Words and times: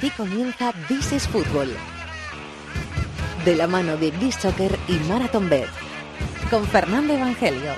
Aquí 0.00 0.08
comienza 0.12 0.72
This 0.88 1.12
is 1.12 1.28
Fútbol. 1.28 1.68
De 3.44 3.54
la 3.54 3.66
mano 3.66 3.98
de 3.98 4.10
This 4.12 4.36
Soccer 4.36 4.78
y 4.88 4.94
Marathon 5.00 5.50
Bet. 5.50 5.68
Con 6.48 6.66
Fernando 6.66 7.12
Evangelio. 7.12 7.72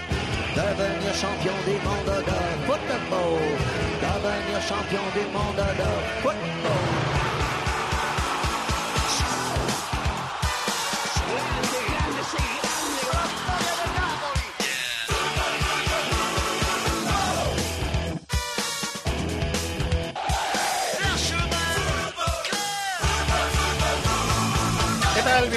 Du 5.12 5.28
monde 5.32 5.62
de 5.62 6.22
football. 6.22 6.91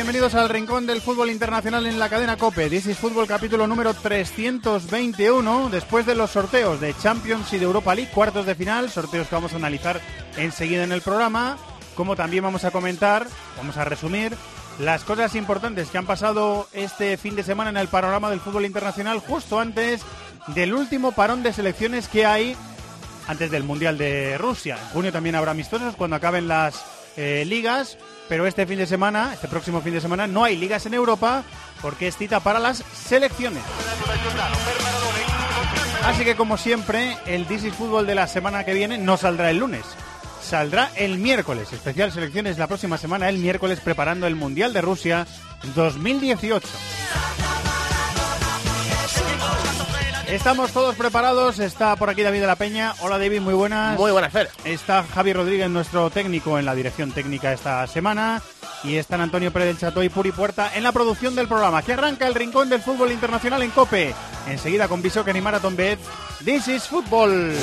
Bienvenidos 0.06 0.36
al 0.36 0.50
Rincón 0.50 0.86
del 0.86 1.02
Fútbol 1.02 1.32
Internacional 1.32 1.88
en 1.88 1.98
la 1.98 2.10
cadena 2.10 2.38
COPE. 2.38 2.70
This 2.70 2.86
is 2.86 2.98
Fútbol 3.00 3.26
capítulo 3.26 3.66
número 3.66 3.92
321, 3.96 5.70
después 5.72 6.06
de 6.06 6.14
los 6.14 6.30
sorteos 6.30 6.80
de 6.80 6.94
Champions 6.94 7.52
y 7.54 7.58
de 7.58 7.66
Europa 7.66 7.96
League, 7.96 8.12
cuartos 8.14 8.46
de 8.46 8.54
final, 8.54 8.92
sorteos 8.92 9.28
que 9.28 9.34
vamos 9.34 9.54
a 9.54 9.56
analizar 9.56 10.00
enseguida 10.38 10.84
en 10.84 10.92
el 10.92 11.02
programa, 11.02 11.58
como 11.96 12.16
también 12.16 12.44
vamos 12.44 12.66
a 12.66 12.70
comentar, 12.70 13.26
vamos 13.58 13.78
a 13.78 13.84
resumir 13.84 14.38
las 14.78 15.04
cosas 15.04 15.34
importantes 15.34 15.90
que 15.90 15.98
han 15.98 16.06
pasado 16.06 16.70
este 16.72 17.18
fin 17.18 17.36
de 17.36 17.42
semana 17.42 17.72
en 17.72 17.78
el 17.78 17.88
panorama 17.88 18.30
del 18.30 18.42
fútbol 18.42 18.66
internacional, 18.66 19.18
justo 19.18 19.60
antes 19.60 20.02
del 20.50 20.76
último 20.76 21.14
parón 21.14 21.42
de 21.42 21.52
selecciones 21.52 22.10
que 22.10 22.28
hay 22.28 22.56
antes 23.28 23.50
del 23.50 23.64
Mundial 23.64 23.98
de 23.98 24.38
Rusia. 24.38 24.78
En 24.80 24.90
junio 24.90 25.12
también 25.12 25.34
habrá 25.34 25.50
amistosos 25.50 25.96
cuando 25.96 26.16
acaben 26.16 26.48
las 26.48 26.86
eh, 27.18 27.44
ligas, 27.48 27.98
pero 28.28 28.48
este 28.48 28.66
fin 28.66 28.78
de 28.78 28.88
semana, 28.88 29.34
este 29.34 29.48
próximo 29.48 29.82
fin 29.82 29.94
de 29.94 30.02
semana, 30.02 30.28
no 30.28 30.44
hay 30.44 30.58
ligas 30.58 30.86
en 30.86 30.94
Europa 30.94 31.44
porque 31.82 32.08
es 32.08 32.18
cita 32.18 32.40
para 32.40 32.60
las 32.60 32.84
selecciones. 32.94 33.64
Así 36.04 36.24
que 36.24 36.36
como 36.36 36.58
siempre, 36.58 37.18
el 37.26 37.52
is 37.52 37.74
Fútbol 37.74 38.06
de 38.06 38.16
la 38.16 38.28
semana 38.28 38.64
que 38.64 38.74
viene 38.74 38.98
no 38.98 39.18
saldrá 39.18 39.50
el 39.50 39.58
lunes. 39.58 39.86
Saldrá 40.42 40.92
el 40.96 41.18
miércoles. 41.18 41.74
Especial 41.74 42.12
selecciones 42.12 42.60
la 42.60 42.68
próxima 42.68 42.98
semana, 42.98 43.30
el 43.30 43.40
miércoles, 43.40 43.80
preparando 43.80 44.28
el 44.28 44.36
Mundial 44.36 44.74
de 44.74 44.82
Rusia 44.82 45.26
2018. 45.74 46.68
Estamos 50.28 50.72
todos 50.72 50.96
preparados. 50.96 51.60
Está 51.60 51.96
por 51.96 52.10
aquí 52.10 52.24
David 52.24 52.42
de 52.42 52.48
la 52.48 52.56
Peña. 52.56 52.94
Hola 53.02 53.18
David, 53.18 53.42
muy 53.42 53.54
buenas. 53.54 53.98
Muy 53.98 54.12
buenas, 54.12 54.34
Fer. 54.34 54.50
Está 54.64 55.04
Javi 55.04 55.34
Rodríguez, 55.34 55.70
nuestro 55.70 56.10
técnico 56.10 56.58
en 56.58 56.66
la 56.66 56.76
dirección 56.76 57.12
técnica 57.12 57.54
esta 57.54 57.86
semana. 57.88 58.42
Y 58.84 58.98
están 58.98 59.22
Antonio 59.22 59.52
Pérez 59.52 59.70
del 59.70 59.78
Chato 59.78 60.04
y 60.04 60.10
Puri 60.10 60.32
Puerta 60.32 60.72
en 60.76 60.84
la 60.84 60.92
producción 60.92 61.36
del 61.36 61.48
programa. 61.48 61.82
Que 61.82 61.94
arranca 61.94 62.28
el 62.28 62.36
rincón 62.36 62.70
del 62.70 62.82
fútbol 62.82 63.12
internacional 63.12 63.62
en 63.64 63.72
Cope. 63.72 64.14
Enseguida 64.48 64.88
con 64.88 65.02
Bishoken 65.02 65.38
y 65.38 65.42
Marathon 65.42 65.76
Bet. 65.76 66.00
This 66.44 66.68
is 66.68 66.84
Football. 66.84 67.54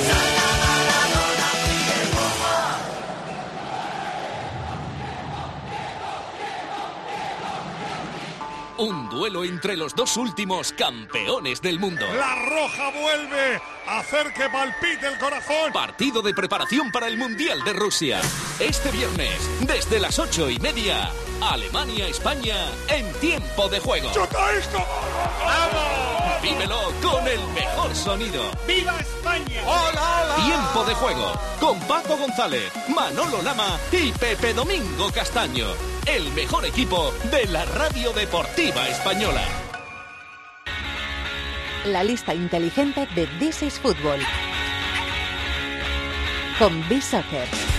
Un 8.77 9.07
duelo 9.07 9.43
entre 9.43 9.77
los 9.77 9.93
dos 9.93 10.17
últimos 10.17 10.73
campeones 10.73 11.61
del 11.61 11.79
mundo. 11.79 12.07
La 12.15 12.33
roja 12.35 12.89
vuelve 12.89 13.61
a 13.87 13.99
hacer 13.99 14.33
que 14.33 14.49
palpite 14.49 15.07
el 15.07 15.19
corazón. 15.19 15.71
Partido 15.71 16.23
de 16.23 16.33
preparación 16.33 16.91
para 16.91 17.07
el 17.07 17.17
Mundial 17.17 17.63
de 17.63 17.73
Rusia. 17.73 18.19
Este 18.59 18.89
viernes, 18.89 19.37
desde 19.61 19.99
las 19.99 20.17
ocho 20.17 20.49
y 20.49 20.57
media, 20.57 21.11
Alemania-España 21.39 22.55
en 22.87 23.13
tiempo 23.19 23.69
de 23.69 23.79
juego. 23.79 24.11
¡Chocaísco! 24.11 24.83
¡Vamos! 25.45 26.41
Vívelo 26.41 26.91
con 27.01 27.27
el 27.27 27.39
mejor 27.49 27.95
sonido. 27.95 28.43
¡Viva 28.67 28.99
España! 28.99 29.61
¡Hola, 29.67 30.23
hola! 30.23 30.45
Tiempo 30.45 30.83
de 30.85 30.95
juego 30.95 31.31
con 31.59 31.79
Paco 31.81 32.17
González, 32.17 32.71
Manolo 32.87 33.41
Lama 33.43 33.77
y 33.91 34.11
Pepe 34.13 34.53
Domingo 34.55 35.11
Castaño. 35.13 35.67
El 36.05 36.33
mejor 36.33 36.65
equipo 36.65 37.13
de 37.31 37.45
la 37.45 37.63
radio 37.63 38.11
deportiva 38.11 38.87
española. 38.89 39.41
La 41.85 42.03
lista 42.03 42.33
inteligente 42.33 43.07
de 43.15 43.25
This 43.39 43.63
is 43.63 43.79
Fútbol. 43.79 44.19
Con 46.59 46.87
B-Soccer. 46.89 47.72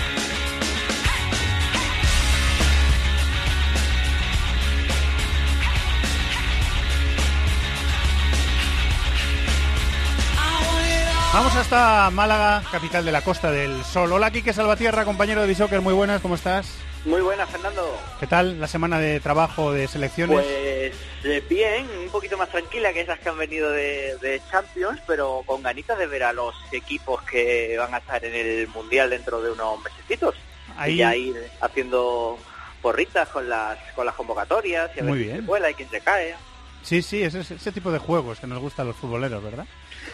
Vamos 11.34 11.56
hasta 11.56 12.10
Málaga, 12.10 12.62
capital 12.70 13.04
de 13.04 13.10
la 13.10 13.22
Costa 13.22 13.50
del 13.50 13.82
Sol. 13.84 14.12
Hola, 14.12 14.30
Quique 14.30 14.52
Salvatierra, 14.52 15.04
compañero 15.04 15.40
de 15.42 15.48
Bishoker. 15.48 15.80
Muy 15.80 15.92
buenas, 15.92 16.20
¿cómo 16.22 16.36
estás? 16.36 16.76
Muy 17.04 17.20
buenas, 17.22 17.50
Fernando. 17.50 17.98
¿Qué 18.20 18.28
tal 18.28 18.60
la 18.60 18.68
semana 18.68 19.00
de 19.00 19.18
trabajo 19.18 19.72
de 19.72 19.88
selecciones? 19.88 20.32
Pues 20.36 20.94
eh, 21.24 21.42
bien, 21.50 21.86
un 22.04 22.10
poquito 22.10 22.38
más 22.38 22.50
tranquila 22.50 22.92
que 22.92 23.00
esas 23.00 23.18
que 23.18 23.28
han 23.30 23.36
venido 23.36 23.68
de, 23.72 24.16
de 24.18 24.40
Champions, 24.48 25.00
pero 25.08 25.42
con 25.44 25.60
ganitas 25.60 25.98
de 25.98 26.06
ver 26.06 26.22
a 26.22 26.32
los 26.32 26.54
equipos 26.70 27.20
que 27.22 27.74
van 27.78 27.92
a 27.94 27.98
estar 27.98 28.24
en 28.24 28.32
el 28.34 28.68
Mundial 28.68 29.10
dentro 29.10 29.42
de 29.42 29.50
unos 29.50 29.82
mesecitos. 29.82 30.36
Ahí- 30.76 30.92
Y 30.94 30.96
ya 30.98 31.16
ir 31.16 31.50
haciendo 31.60 32.38
porritas 32.80 33.28
con 33.30 33.48
las 33.48 33.76
con 33.96 34.06
las 34.06 34.14
convocatorias 34.14 34.88
y 34.96 35.00
a 35.00 35.02
Muy 35.02 35.18
ver 35.18 35.20
quién 35.22 35.32
bien. 35.32 35.40
se 35.42 35.46
cuela 35.48 35.70
y 35.70 35.74
quién 35.74 35.90
se 35.90 36.00
cae. 36.00 36.34
Sí, 36.82 37.02
sí, 37.02 37.22
ese, 37.22 37.40
ese 37.40 37.72
tipo 37.72 37.90
de 37.90 37.98
juegos 37.98 38.38
que 38.38 38.46
nos 38.46 38.58
gustan 38.60 38.86
los 38.86 38.94
futboleros, 38.96 39.42
¿verdad? 39.42 39.64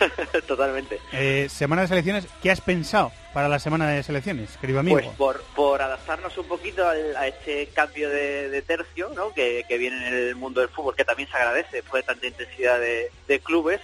Totalmente. 0.46 0.98
Eh, 1.12 1.48
semana 1.50 1.82
de 1.82 1.88
selecciones, 1.88 2.26
¿qué 2.42 2.50
has 2.50 2.60
pensado 2.60 3.12
para 3.32 3.48
la 3.48 3.58
semana 3.58 3.88
de 3.90 4.02
selecciones, 4.02 4.56
querido 4.60 4.80
amigo? 4.80 4.96
Pues 4.98 5.08
por, 5.16 5.42
por 5.54 5.82
adaptarnos 5.82 6.36
un 6.38 6.46
poquito 6.48 6.88
al- 6.88 7.16
a 7.16 7.26
este 7.28 7.66
cambio 7.68 8.08
de, 8.08 8.48
de 8.50 8.62
tercio 8.62 9.10
¿no? 9.14 9.32
que, 9.34 9.64
que 9.68 9.78
viene 9.78 9.96
en 10.08 10.14
el 10.14 10.36
mundo 10.36 10.60
del 10.60 10.70
fútbol, 10.70 10.96
que 10.96 11.04
también 11.04 11.28
se 11.28 11.36
agradece 11.36 11.76
después 11.76 12.02
de 12.02 12.06
tanta 12.06 12.26
intensidad 12.26 12.78
de, 12.80 13.10
de 13.28 13.40
clubes, 13.40 13.80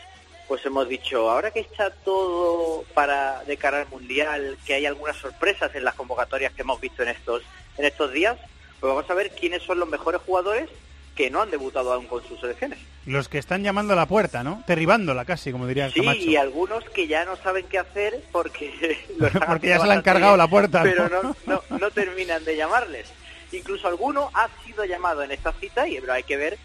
pues 0.49 0.65
hemos 0.65 0.88
dicho, 0.88 1.28
ahora 1.31 1.50
que 1.50 1.60
está 1.60 1.91
todo 1.91 2.84
para 2.94 3.43
de 3.44 3.56
cara 3.56 3.81
al 3.83 3.88
Mundial, 3.88 4.56
que 4.65 4.75
hay 4.75 4.87
algunas 4.87 5.16
sorpresas 5.16 5.75
en 5.75 5.84
las 5.84 5.94
convocatorias 5.94 6.53
que 6.53 6.62
hemos 6.62 6.81
visto 6.81 7.03
en 7.03 7.09
estos, 7.10 7.43
en 7.78 7.84
estos 7.84 8.12
días, 8.12 8.37
pues 8.81 8.93
vamos 8.94 9.10
a 9.10 9.15
ver 9.15 9.31
quiénes 9.31 9.62
son 9.62 9.78
los 9.81 9.88
mejores 9.88 10.21
jugadores 10.25 10.69
que 11.16 11.31
no 11.31 11.43
han 11.43 11.50
debutado 11.50 11.93
aún 11.93 12.06
con 12.06 12.22
sus 12.28 12.38
selecciones. 12.38 12.78
Los 13.06 13.28
que 13.28 13.38
están 13.38 13.62
llamando 13.65 13.94
a 13.94 13.97
la 13.97 14.06
puerta, 14.06 14.44
¿no? 14.44 14.62
Derribándola 14.66 15.25
casi, 15.25 15.50
como 15.50 15.66
diría 15.66 15.91
Sí, 15.91 16.00
Camacho. 16.00 16.21
y 16.21 16.37
algunos 16.37 16.84
que 16.91 17.06
ya 17.06 17.25
no 17.25 17.37
saben 17.37 17.66
qué 17.69 17.78
hacer 17.78 18.22
porque, 18.32 18.71
Porque 19.47 19.69
ya 19.69 19.81
se 19.81 19.87
le 19.87 19.94
han 19.94 20.03
cargado 20.03 20.32
bien, 20.32 20.38
la 20.38 20.49
puerta. 20.49 20.82
Pero 20.82 21.09
no, 21.09 21.34
no, 21.47 21.62
no 21.78 21.91
terminan 21.91 22.44
de 22.44 22.56
llamarles. 22.56 23.09
Incluso 23.53 23.88
alguno 23.88 24.31
ha 24.34 24.49
sido 24.65 24.84
llamado 24.84 25.22
en 25.22 25.31
esta 25.32 25.53
cita, 25.54 25.88
y 25.88 26.00
pero 26.00 26.12
hay 26.12 26.25
que 26.25 26.37
ver 26.37 26.59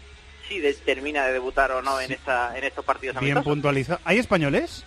si 0.48 0.58
de- 0.58 0.74
termina 0.74 1.24
de 1.26 1.32
debutar 1.32 1.70
o 1.72 1.80
no 1.80 2.00
en 2.00 2.12
esta 2.12 2.56
en 2.58 2.64
estos 2.64 2.84
partidos 2.84 3.14
Bien 3.20 3.32
amistosos. 3.36 3.46
puntualizado. 3.54 4.00
¿Hay 4.04 4.18
españoles 4.18 4.84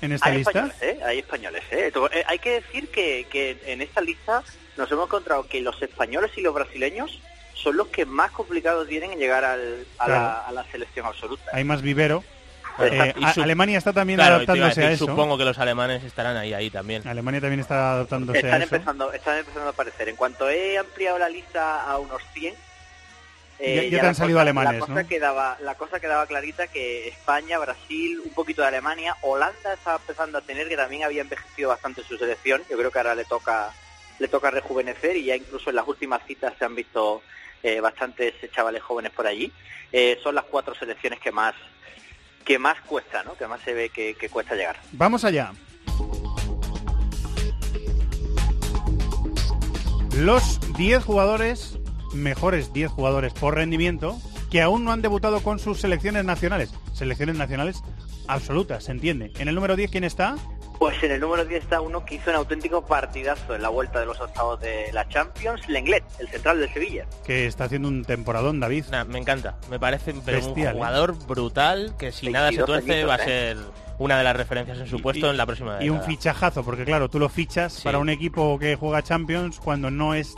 en 0.00 0.12
esta 0.12 0.30
Hay 0.30 0.38
lista? 0.38 0.50
españoles, 0.50 0.76
¿eh? 0.82 1.00
Hay 1.04 1.18
españoles, 1.18 1.62
¿eh? 1.70 1.92
Eh, 2.12 2.24
Hay 2.26 2.38
que 2.38 2.50
decir 2.62 2.88
que, 2.88 3.26
que 3.30 3.58
en 3.66 3.82
esta 3.82 4.00
lista 4.00 4.42
nos 4.76 4.90
hemos 4.90 5.06
encontrado 5.06 5.46
que 5.46 5.60
los 5.60 5.80
españoles 5.82 6.32
y 6.36 6.40
los 6.40 6.52
brasileños 6.54 7.20
son 7.64 7.76
los 7.76 7.88
que 7.88 8.06
más 8.06 8.30
complicados 8.30 8.86
tienen 8.86 9.10
en 9.12 9.18
llegar 9.18 9.44
al- 9.44 9.84
a, 9.98 10.08
la, 10.08 10.32
a 10.46 10.52
la 10.52 10.64
selección 10.70 11.04
absoluta. 11.06 11.50
Hay 11.52 11.64
más 11.64 11.82
vivero. 11.82 12.22
Exacto. 12.78 13.20
Eh, 13.20 13.32
Y 13.36 13.40
Alemania 13.40 13.78
está 13.78 13.92
también 13.92 14.18
Claro, 14.18 14.34
a 14.34 14.36
adaptándose 14.38 14.84
a, 14.84 14.90
eso. 14.92 15.06
Supongo 15.06 15.38
que 15.38 15.44
los 15.44 15.58
alemanes 15.58 16.02
estarán 16.04 16.36
ahí, 16.36 16.52
ahí 16.52 16.70
también. 16.70 17.06
Alemania 17.08 17.40
también 17.40 17.60
está 17.60 17.92
adaptándose 17.94 18.38
Están 18.40 18.60
a 18.60 18.64
eso. 18.64 18.74
empezando, 18.74 19.12
están 19.12 19.38
empezando 19.38 19.66
a 19.68 19.70
aparecer. 19.70 20.08
En 20.08 20.16
cuanto 20.16 20.48
he 20.50 20.76
ampliado 20.78 21.18
la 21.18 21.28
lista 21.28 21.82
a 21.84 21.98
unos 21.98 22.20
100, 22.32 22.54
Ya- 23.60 23.82
ya 23.84 23.90
te 23.90 24.02
la 24.02 24.08
han 24.08 24.14
salido 24.16 24.40
alemanes, 24.40 24.74
la 24.74 24.80
cosa 24.80 25.02
¿no? 25.02 25.08
quedaba, 25.08 25.56
la 25.62 25.74
cosa 25.76 26.00
quedaba 26.00 26.26
clarita 26.26 26.66
que 26.66 27.06
España, 27.08 27.58
Brasil, 27.58 28.20
un 28.24 28.32
poquito 28.34 28.62
de 28.62 28.68
Alemania, 28.68 29.16
Holanda 29.22 29.72
estaba 29.72 29.96
empezando 29.98 30.38
a 30.38 30.40
tener 30.42 30.68
que 30.68 30.76
también 30.76 31.04
había 31.04 31.22
envejecido 31.22 31.68
bastante 31.68 32.02
su 32.02 32.18
selección. 32.18 32.62
Yo 32.68 32.76
creo 32.76 32.90
que 32.90 32.98
ahora 32.98 33.14
le 33.14 33.24
toca 33.24 33.70
le 34.20 34.28
toca 34.28 34.48
rejuvenecer 34.50 35.16
y 35.16 35.24
ya 35.24 35.34
incluso 35.36 35.70
en 35.70 35.76
las 35.76 35.88
últimas 35.88 36.22
citas 36.26 36.52
se 36.56 36.64
han 36.64 36.74
visto 36.76 37.20
eh, 37.64 37.80
bastantes 37.80 38.34
chavales 38.52 38.82
jóvenes 38.82 39.10
por 39.10 39.26
allí. 39.26 39.50
Eh, 39.90 40.18
son 40.22 40.34
las 40.34 40.44
cuatro 40.44 40.74
selecciones 40.74 41.18
que 41.18 41.32
más 41.32 41.54
que 42.44 42.58
más 42.58 42.78
cuesta, 42.82 43.24
¿no? 43.24 43.34
Que 43.36 43.46
más 43.46 43.62
se 43.62 43.72
ve 43.72 43.88
que, 43.88 44.14
cuesta 44.28 44.54
llegar. 44.54 44.76
Vamos 44.92 45.24
allá. 45.24 45.52
Los 50.14 50.60
10 50.76 51.02
jugadores, 51.02 51.78
mejores 52.12 52.74
10 52.74 52.90
jugadores 52.90 53.32
por 53.32 53.54
rendimiento, 53.54 54.18
que 54.50 54.60
aún 54.60 54.84
no 54.84 54.92
han 54.92 55.00
debutado 55.00 55.42
con 55.42 55.58
sus 55.58 55.80
selecciones 55.80 56.26
nacionales. 56.26 56.70
Selecciones 56.92 57.36
nacionales 57.36 57.82
absolutas, 58.28 58.84
se 58.84 58.92
entiende. 58.92 59.32
En 59.38 59.48
el 59.48 59.54
número 59.54 59.74
10, 59.74 59.90
¿quién 59.90 60.04
está? 60.04 60.36
Pues 60.78 61.02
en 61.02 61.12
el 61.12 61.20
número 61.20 61.44
10 61.44 61.62
está 61.62 61.80
uno 61.80 62.04
que 62.04 62.16
hizo 62.16 62.30
un 62.30 62.36
auténtico 62.36 62.84
partidazo 62.84 63.54
en 63.54 63.62
la 63.62 63.68
vuelta 63.68 64.00
de 64.00 64.06
los 64.06 64.20
octavos 64.20 64.60
de 64.60 64.90
la 64.92 65.08
Champions, 65.08 65.66
Lenglet, 65.68 66.04
el 66.18 66.28
central 66.28 66.60
de 66.60 66.72
Sevilla. 66.72 67.06
Que 67.24 67.46
está 67.46 67.64
haciendo 67.64 67.88
un 67.88 68.04
temporadón, 68.04 68.60
David. 68.60 68.84
Nah, 68.90 69.04
me 69.04 69.18
encanta, 69.18 69.56
me 69.70 69.78
parece 69.78 70.12
Bestial, 70.12 70.52
un 70.52 70.58
¿eh? 70.58 70.72
jugador 70.72 71.26
brutal 71.26 71.94
que 71.98 72.12
si 72.12 72.28
nada 72.30 72.50
se 72.50 72.56
22 72.58 72.66
tuerce 72.84 73.04
va 73.04 73.14
a 73.14 73.18
¿eh? 73.18 73.24
ser 73.24 73.56
una 73.98 74.18
de 74.18 74.24
las 74.24 74.36
referencias 74.36 74.78
en 74.78 74.86
su 74.88 75.00
puesto 75.00 75.26
Y- 75.26 75.30
en 75.30 75.36
la 75.36 75.46
próxima 75.46 75.78
Y 75.82 75.88
un 75.88 75.96
década. 75.98 76.10
fichajazo, 76.10 76.64
porque 76.64 76.84
claro, 76.84 77.08
tú 77.08 77.18
lo 77.20 77.28
fichas 77.28 77.72
Sí. 77.74 77.84
para 77.84 77.98
un 77.98 78.08
equipo 78.10 78.58
que 78.58 78.74
juega 78.76 79.02
Champions 79.02 79.60
cuando 79.60 79.90
no 79.90 80.14
es 80.14 80.34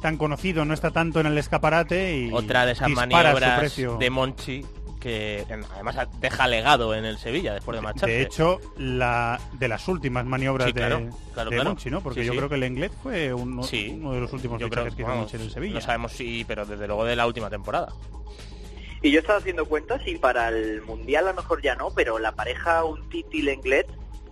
tan 0.00 0.16
conocido, 0.16 0.64
no 0.64 0.72
está 0.74 0.90
tanto 0.90 1.20
en 1.20 1.26
el 1.26 1.36
escaparate 1.38 2.16
y 2.16 2.32
Otra 2.32 2.64
de 2.66 2.72
esas 2.72 2.88
maniobras 2.90 3.76
de 3.98 4.10
Monchi 4.10 4.64
que 5.06 5.46
además 5.72 5.96
deja 6.20 6.48
legado 6.48 6.92
en 6.92 7.04
el 7.04 7.16
Sevilla 7.18 7.54
después 7.54 7.76
de 7.76 7.80
marcharse. 7.82 8.12
De 8.12 8.22
hecho, 8.22 8.58
la 8.76 9.38
de 9.52 9.68
las 9.68 9.86
últimas 9.86 10.24
maniobras 10.26 10.66
Sí, 10.66 10.72
claro, 10.72 10.98
de, 10.98 11.10
claro, 11.32 11.50
de 11.50 11.56
claro. 11.56 11.70
Monchi, 11.70 11.90
¿no? 11.90 12.00
Porque 12.00 12.20
Sí, 12.22 12.26
yo 12.26 12.32
sí. 12.32 12.38
creo 12.38 12.48
que 12.48 12.54
el 12.56 12.62
Englet 12.64 12.92
fue 13.02 13.32
uno, 13.32 13.62
Sí. 13.62 13.92
uno 13.96 14.12
de 14.14 14.20
los 14.20 14.32
últimos 14.32 14.60
yo 14.60 14.68
creo 14.68 14.82
fichajes 14.84 14.96
que 14.96 15.02
hizo 15.02 15.14
Monchi 15.14 15.36
en 15.36 15.42
el 15.42 15.50
Sevilla. 15.52 15.74
No 15.74 15.80
sabemos 15.80 16.10
si, 16.12 16.44
pero 16.44 16.66
desde 16.66 16.88
luego 16.88 17.04
de 17.04 17.14
la 17.14 17.24
última 17.26 17.48
temporada. 17.48 17.92
Y 19.02 19.12
yo 19.12 19.20
estaba 19.20 19.38
haciendo 19.38 19.66
cuentas 19.66 20.02
y 20.06 20.16
para 20.16 20.48
el 20.48 20.82
Mundial 20.82 21.26
a 21.28 21.30
lo 21.30 21.36
mejor 21.36 21.62
ya 21.62 21.76
no, 21.76 21.90
pero 21.94 22.18
la 22.18 22.32
pareja 22.32 22.82
un 22.82 23.08
Titi 23.08 23.42
Lenglet, 23.42 23.86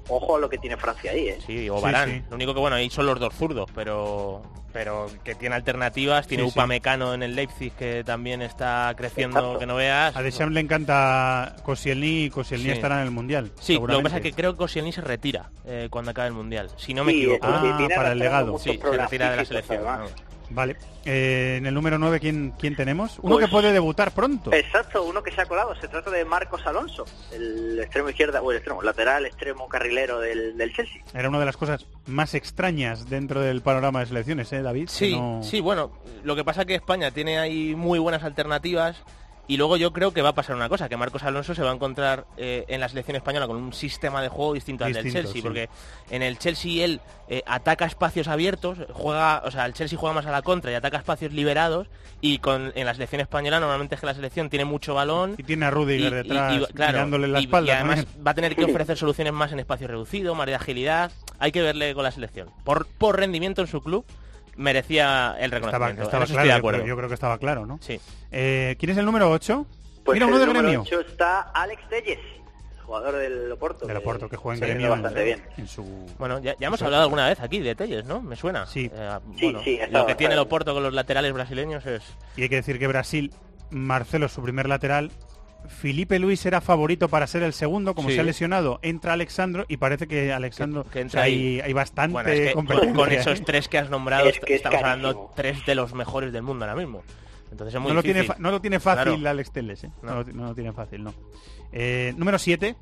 ojo 0.08 0.34
a 0.36 0.40
lo 0.40 0.48
que 0.50 0.58
tiene 0.58 0.76
Francia 0.76 1.12
ahí, 1.12 1.28
¿eh? 1.28 1.38
Sí, 1.46 1.70
o 1.70 1.78
sí. 1.78 2.22
Lo 2.30 2.34
único 2.34 2.52
que 2.52 2.60
bueno, 2.60 2.74
ahí 2.74 2.90
son 2.90 3.06
los 3.06 3.20
dos 3.20 3.32
zurdos, 3.34 3.70
pero 3.74 4.42
pero 4.74 5.06
que 5.22 5.36
tiene 5.36 5.54
alternativas, 5.54 6.26
tiene 6.26 6.42
Sí, 6.42 6.50
sí. 6.50 6.52
Upamecano 6.58 7.14
en 7.14 7.22
el 7.22 7.36
Leipzig 7.36 7.72
que 7.74 8.02
también 8.04 8.42
está 8.42 8.92
creciendo 8.96 9.38
Exacto. 9.38 9.58
que 9.60 9.66
no 9.66 9.76
veas. 9.76 10.14
A 10.16 10.20
Deschamps 10.22 10.52
le 10.52 10.60
encanta 10.60 11.54
Koscielny 11.62 12.24
y 12.24 12.30
Koscielny 12.30 12.64
Sí. 12.66 12.70
estará 12.72 12.96
en 12.96 13.04
el 13.04 13.12
Mundial. 13.12 13.52
Sí, 13.60 13.78
lo 13.78 13.86
que 13.96 14.02
pasa 14.02 14.16
es 14.16 14.22
que 14.22 14.32
creo 14.32 14.52
que 14.52 14.58
Koscielny 14.58 14.90
se 14.92 15.00
retira 15.00 15.48
eh, 15.64 15.86
cuando 15.90 16.10
acabe 16.10 16.26
el 16.28 16.34
Mundial, 16.34 16.68
si 16.76 16.92
no 16.92 17.04
me 17.04 17.12
equivoco. 17.12 17.46
Ah, 17.46 17.62
eh, 17.64 17.72
tiene 17.78 17.94
para 17.94 18.12
el 18.12 18.18
legado. 18.18 18.58
Sí, 18.58 18.76
se 18.82 18.90
retira 18.96 19.30
de 19.30 19.36
la 19.36 19.44
selección. 19.44 19.82
Vale. 20.50 20.76
Eh, 21.06 21.56
en 21.58 21.66
el 21.66 21.72
número 21.72 21.98
9, 21.98 22.20
¿quién, 22.20 22.52
¿quién 22.58 22.76
tenemos? 22.76 23.18
Uno 23.22 23.36
Pues- 23.36 23.46
que 23.46 23.50
puede 23.50 23.72
debutar 23.72 24.10
pronto. 24.12 24.52
Exacto, 24.52 25.02
uno 25.02 25.22
que 25.22 25.32
se 25.32 25.40
ha 25.40 25.46
colado. 25.46 25.74
Se 25.80 25.88
trata 25.88 26.10
de 26.10 26.24
Marcos 26.24 26.66
Alonso, 26.66 27.04
el 27.32 27.78
extremo 27.80 28.10
izquierda, 28.10 28.42
o 28.42 28.50
el 28.50 28.58
extremo, 28.58 28.82
lateral, 28.82 29.24
extremo 29.24 29.68
carrilero 29.68 30.20
del, 30.20 30.56
del 30.56 30.72
Chelsea. 30.74 31.02
Era 31.14 31.28
una 31.28 31.38
de 31.40 31.46
las 31.46 31.56
cosas 31.56 31.86
más 32.06 32.34
extrañas 32.34 33.08
dentro 33.08 33.40
del 33.40 33.62
panorama 33.62 34.00
de 34.00 34.06
selecciones, 34.06 34.52
¿eh, 34.52 34.62
David? 34.62 34.88
Sí, 34.90 35.16
no- 35.16 35.42
sí, 35.42 35.60
bueno, 35.60 35.90
lo 36.22 36.36
que 36.36 36.44
pasa 36.44 36.62
es 36.62 36.66
que 36.66 36.74
España 36.74 37.10
tiene 37.10 37.38
ahí 37.38 37.74
muy 37.74 37.98
buenas 37.98 38.22
alternativas 38.24 39.02
y 39.46 39.56
luego 39.56 39.76
yo 39.76 39.92
creo 39.92 40.12
que 40.12 40.22
va 40.22 40.30
a 40.30 40.34
pasar 40.34 40.56
una 40.56 40.68
cosa, 40.68 40.88
que 40.88 40.96
Marcos 40.96 41.22
Alonso 41.22 41.54
se 41.54 41.62
va 41.62 41.70
a 41.70 41.74
encontrar 41.74 42.24
eh, 42.36 42.64
en 42.68 42.80
la 42.80 42.88
selección 42.88 43.16
española 43.16 43.46
con 43.46 43.56
un 43.56 43.72
sistema 43.72 44.22
de 44.22 44.28
juego 44.28 44.54
distinto 44.54 44.84
al 44.84 44.92
del 44.92 45.10
Chelsea, 45.12 45.32
sí. 45.32 45.42
porque 45.42 45.68
en 46.10 46.22
el 46.22 46.38
Chelsea 46.38 46.84
él 46.84 47.00
eh, 47.28 47.42
ataca 47.46 47.84
espacios 47.84 48.28
abiertos, 48.28 48.78
juega, 48.92 49.42
o 49.44 49.50
sea, 49.50 49.66
el 49.66 49.74
Chelsea 49.74 49.98
juega 49.98 50.14
más 50.14 50.26
a 50.26 50.30
la 50.30 50.42
contra 50.42 50.70
y 50.70 50.74
ataca 50.74 50.96
espacios 50.98 51.32
liberados 51.32 51.88
y 52.20 52.38
con 52.38 52.72
en 52.74 52.86
la 52.86 52.94
selección 52.94 53.20
española 53.20 53.60
normalmente 53.60 53.94
es 53.96 54.00
que 54.00 54.06
la 54.06 54.14
selección 54.14 54.48
tiene 54.48 54.64
mucho 54.64 54.94
balón 54.94 55.34
Y 55.36 55.42
tiene 55.42 55.66
a 55.66 55.70
Rudiger 55.70 56.12
y- 56.12 56.16
detrás 56.16 56.54
y, 56.70 56.72
claro, 56.72 56.92
mirándole 56.92 57.28
la 57.28 57.40
y- 57.40 57.44
espalda. 57.44 57.68
y 57.68 57.74
además 57.76 57.96
también. 58.04 58.26
va 58.26 58.30
a 58.30 58.34
tener 58.34 58.56
que 58.56 58.64
ofrecer 58.64 58.96
soluciones 58.96 59.32
más 59.34 59.52
en 59.52 59.60
espacio 59.60 59.86
reducido, 59.88 60.34
más 60.34 60.46
de 60.46 60.54
agilidad. 60.54 61.12
Hay 61.38 61.52
que 61.52 61.60
verle 61.60 61.92
con 61.94 62.04
la 62.04 62.10
selección. 62.12 62.48
Por, 62.64 62.86
por 62.86 63.18
rendimiento 63.18 63.60
en 63.60 63.66
su 63.68 63.82
club, 63.82 64.06
merecía 64.56 65.36
el 65.38 65.52
Estaba, 65.52 65.88
reconocimiento. 65.88 66.02
En 66.02 66.06
estaba 66.06 66.24
eso 66.24 66.32
claro, 66.34 66.42
estoy 66.42 66.42
de 66.44 66.48
yo 66.48 66.56
acuerdo. 66.58 66.78
creo, 66.80 66.88
yo 66.88 66.96
creo 66.96 67.08
que 67.08 67.14
estaba 67.14 67.38
claro, 67.38 67.66
¿no? 67.66 67.78
Sí. 67.80 68.00
Eh, 68.30 68.76
¿Quién 68.78 68.90
es 68.92 68.98
el 68.98 69.04
número 69.06 69.30
8? 69.30 69.66
Pues 70.04 70.16
Mira, 70.16 70.26
en 70.26 70.30
uno 70.32 70.38
de 70.38 70.44
el 70.44 70.48
número 70.48 70.68
Gremio. 70.68 70.80
8 70.82 71.00
está 71.08 71.40
Alex 71.40 71.88
Telles, 71.88 72.18
jugador 72.84 73.16
del 73.16 73.50
Oporto. 73.52 73.86
Del 73.86 73.96
Oporto, 73.96 74.28
que 74.28 74.36
juega 74.36 74.56
en 74.66 74.72
Gremio. 74.72 74.90
bastante 74.90 75.24
bien. 75.24 75.42
En 75.56 75.66
su... 75.66 75.82
Bueno, 76.18 76.38
ya, 76.40 76.54
ya 76.58 76.66
hemos 76.66 76.82
hablado 76.82 77.02
alguna 77.04 77.28
vez 77.28 77.40
aquí 77.40 77.60
de 77.60 77.74
Telles, 77.74 78.04
¿no? 78.04 78.20
Me 78.20 78.36
suena. 78.36 78.66
Sí. 78.66 78.90
Eh, 78.92 79.18
Sí, 79.38 79.44
bueno, 79.46 79.62
sí, 79.64 79.76
lo 79.78 79.84
estaba- 79.84 80.06
que 80.06 80.14
tiene 80.14 80.34
el 80.34 80.38
estaba- 80.40 80.46
Oporto 80.46 80.74
con 80.74 80.82
los 80.82 80.92
laterales 80.92 81.32
brasileños 81.32 81.86
es... 81.86 82.02
Y 82.36 82.42
hay 82.42 82.48
que 82.48 82.56
decir 82.56 82.78
que 82.78 82.86
Brasil, 82.86 83.32
Marcelo, 83.70 84.28
su 84.28 84.42
primer 84.42 84.68
lateral, 84.68 85.10
Felipe 85.68 86.18
Luis 86.18 86.44
era 86.46 86.60
favorito 86.60 87.08
para 87.08 87.26
ser 87.26 87.42
el 87.42 87.52
segundo, 87.52 87.94
como 87.94 88.08
Sí. 88.10 88.14
se 88.16 88.20
ha 88.20 88.24
lesionado, 88.24 88.78
entra 88.82 89.12
Alexandro 89.14 89.64
y 89.68 89.76
parece 89.78 90.06
que 90.06 90.32
Alexandro 90.32 90.84
Que- 90.84 90.90
que 90.90 90.98
o 90.98 91.02
entra 91.02 91.20
sea, 91.20 91.22
ahí. 91.26 91.54
hay, 91.56 91.60
hay 91.62 91.72
bastante 91.72 92.12
Bueno, 92.12 92.28
es 92.30 92.40
que 92.40 92.52
con, 92.52 92.66
competencia. 92.66 92.94
con 93.04 93.12
¿eh? 93.12 93.16
esos 93.16 93.42
tres 93.44 93.68
que 93.68 93.78
has 93.78 93.90
nombrado, 93.90 94.28
Es 94.28 94.38
que 94.40 94.54
es 94.54 94.56
estamos 94.58 94.78
hablando 94.82 95.30
tres 95.34 95.64
de 95.66 95.74
los 95.74 95.94
mejores 95.94 96.32
del 96.32 96.42
mundo 96.42 96.64
ahora 96.64 96.76
mismo. 96.76 97.02
Entonces 97.50 97.74
es 97.74 97.80
muy 97.80 97.90
no, 97.90 97.94
lo 97.94 98.02
tiene, 98.02 98.26
no 98.38 98.50
lo 98.50 98.60
tiene 98.60 98.80
fácil 98.80 99.14
Claro. 99.20 99.30
Alex 99.30 99.52
Teles, 99.52 99.84
¿eh? 99.84 99.90
no. 100.02 100.10
No. 100.10 100.22
lo, 100.22 100.32
no 100.32 100.44
lo 100.48 100.54
tiene 100.54 100.72
fácil, 100.72 101.04
no. 101.04 101.14
Eh, 101.72 102.12
número 102.16 102.38
7, 102.38 102.74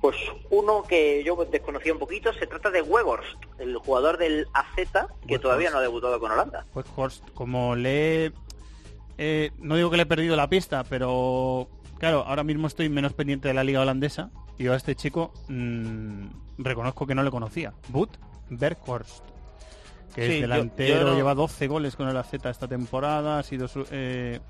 Pues 0.00 0.16
uno 0.50 0.82
que 0.88 1.22
yo 1.24 1.36
desconocía 1.50 1.92
un 1.92 1.98
poquito, 1.98 2.32
se 2.32 2.46
trata 2.46 2.70
de 2.70 2.80
Weghorst, 2.80 3.36
el 3.58 3.76
jugador 3.76 4.16
del 4.18 4.46
AZ, 4.54 4.66
que 4.76 4.86
Weghorst. 5.26 5.42
todavía 5.42 5.70
no 5.70 5.78
ha 5.78 5.82
debutado 5.82 6.18
con 6.18 6.30
Holanda. 6.32 6.64
pues 6.72 6.86
Horst, 6.96 7.22
como 7.34 7.76
le 7.76 8.26
he- 8.26 8.32
eh, 9.18 9.50
no 9.58 9.76
digo 9.76 9.90
que 9.90 9.98
le 9.98 10.04
he 10.04 10.06
perdido 10.06 10.36
la 10.36 10.48
pista, 10.48 10.84
pero 10.84 11.68
claro, 12.00 12.24
ahora 12.26 12.42
mismo 12.42 12.66
estoy 12.66 12.88
menos 12.88 13.12
pendiente 13.12 13.46
de 13.46 13.54
la 13.54 13.62
liga 13.62 13.80
holandesa 13.80 14.30
y 14.58 14.64
yo 14.64 14.72
a 14.72 14.76
este 14.76 14.96
chico 14.96 15.32
mm, 15.48 16.26
reconozco 16.58 17.06
que 17.06 17.14
no 17.14 17.22
le 17.22 17.30
conocía. 17.30 17.72
Boot 17.88 18.18
Berghorst, 18.50 19.24
que 20.14 20.26
Sí, 20.26 20.32
es 20.32 20.34
yo- 20.36 20.40
delantero, 20.48 20.98
yo 21.00 21.06
no- 21.10 21.14
lleva 21.14 21.34
12 21.36 21.68
goles 21.68 21.94
con 21.94 22.08
el 22.08 22.16
AZ 22.16 22.34
esta 22.34 22.66
temporada, 22.66 23.38
ha 23.38 23.42
sido 23.44 23.68
su... 23.68 23.86
eh, 23.92 24.40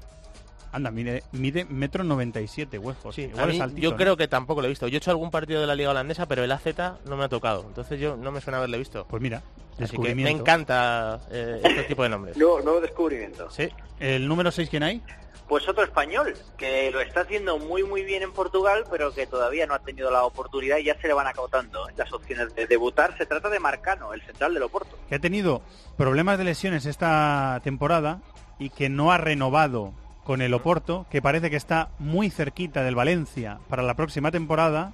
anda, 0.72 0.90
mide, 0.90 1.22
mide 1.32 1.64
metro 1.64 2.04
97, 2.04 2.78
Weghorst. 2.78 3.16
Sí, 3.16 3.22
Igual 3.22 3.40
a 3.42 3.46
mí 3.46 3.54
es 3.56 3.60
altito, 3.60 3.80
yo 3.82 3.90
¿no? 3.90 3.96
creo 3.96 4.16
que 4.16 4.28
tampoco 4.28 4.60
lo 4.60 4.66
he 4.66 4.70
visto. 4.70 4.86
Yo 4.88 4.94
he 4.96 4.98
hecho 4.98 5.10
algún 5.10 5.30
partido 5.30 5.60
de 5.60 5.66
la 5.66 5.74
liga 5.74 5.90
holandesa, 5.90 6.26
pero 6.26 6.44
el 6.44 6.52
AZ 6.52 6.64
no 7.06 7.16
me 7.16 7.24
ha 7.24 7.28
tocado. 7.28 7.64
Entonces 7.66 7.98
yo 8.00 8.16
no 8.16 8.30
me 8.32 8.40
suena 8.40 8.58
haberle 8.58 8.78
visto. 8.78 9.06
Pues 9.08 9.22
mira, 9.22 9.42
Así 9.80 9.96
que 9.96 10.14
me 10.14 10.30
encanta 10.30 11.20
eh, 11.30 11.60
este 11.64 11.84
tipo 11.84 12.02
de 12.02 12.08
nombres. 12.10 12.36
Nuevo, 12.36 12.60
nuevo 12.60 12.80
descubrimiento. 12.80 13.50
Sí. 13.50 13.68
¿El 13.98 14.28
número 14.28 14.50
6 14.50 14.68
quién 14.68 14.82
hay? 14.82 15.02
Pues 15.48 15.68
otro 15.68 15.82
español, 15.82 16.32
que 16.56 16.92
lo 16.92 17.00
está 17.00 17.22
haciendo 17.22 17.58
muy 17.58 17.82
muy 17.82 18.04
bien 18.04 18.22
en 18.22 18.32
Portugal, 18.32 18.84
pero 18.88 19.12
que 19.12 19.26
todavía 19.26 19.66
no 19.66 19.74
ha 19.74 19.80
tenido 19.80 20.08
la 20.10 20.22
oportunidad 20.24 20.76
y 20.76 20.84
ya 20.84 21.00
se 21.00 21.08
le 21.08 21.12
van 21.14 21.26
acotando 21.26 21.88
¿eh? 21.88 21.92
las 21.96 22.12
opciones 22.12 22.54
de 22.54 22.68
debutar. 22.68 23.18
Se 23.18 23.26
trata 23.26 23.48
de 23.48 23.58
Marcano, 23.58 24.12
el 24.14 24.22
central 24.22 24.54
del 24.54 24.62
Oporto. 24.62 24.96
que 25.08 25.16
ha 25.16 25.18
tenido 25.18 25.62
problemas 25.96 26.38
de 26.38 26.44
lesiones 26.44 26.86
esta 26.86 27.60
temporada 27.64 28.20
y 28.60 28.70
que 28.70 28.88
no 28.88 29.10
ha 29.10 29.18
renovado 29.18 29.92
con 30.30 30.42
el 30.42 30.54
Oporto, 30.54 31.06
que 31.10 31.20
parece 31.20 31.50
que 31.50 31.56
está 31.56 31.88
muy 31.98 32.30
cerquita 32.30 32.84
del 32.84 32.94
Valencia 32.94 33.58
para 33.68 33.82
la 33.82 33.94
próxima 33.94 34.30
temporada 34.30 34.92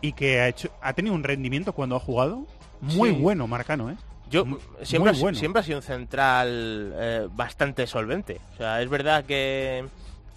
y 0.00 0.14
que 0.14 0.40
ha, 0.40 0.48
hecho, 0.48 0.70
ha 0.80 0.94
tenido 0.94 1.14
un 1.14 1.24
rendimiento 1.24 1.74
cuando 1.74 1.94
ha 1.94 2.00
jugado 2.00 2.46
muy 2.80 3.10
Sí. 3.10 3.16
bueno, 3.20 3.46
Marcano, 3.46 3.90
¿eh? 3.90 3.96
Yo 4.30 4.44
siempre, 4.82 5.12
ha- 5.12 5.20
bueno. 5.20 5.36
siempre 5.38 5.60
ha 5.60 5.62
sido 5.62 5.76
un 5.76 5.82
central 5.82 6.94
eh, 6.96 7.28
bastante 7.32 7.86
solvente. 7.86 8.40
O 8.54 8.56
sea, 8.56 8.80
es 8.80 8.88
verdad 8.88 9.26
que, 9.26 9.84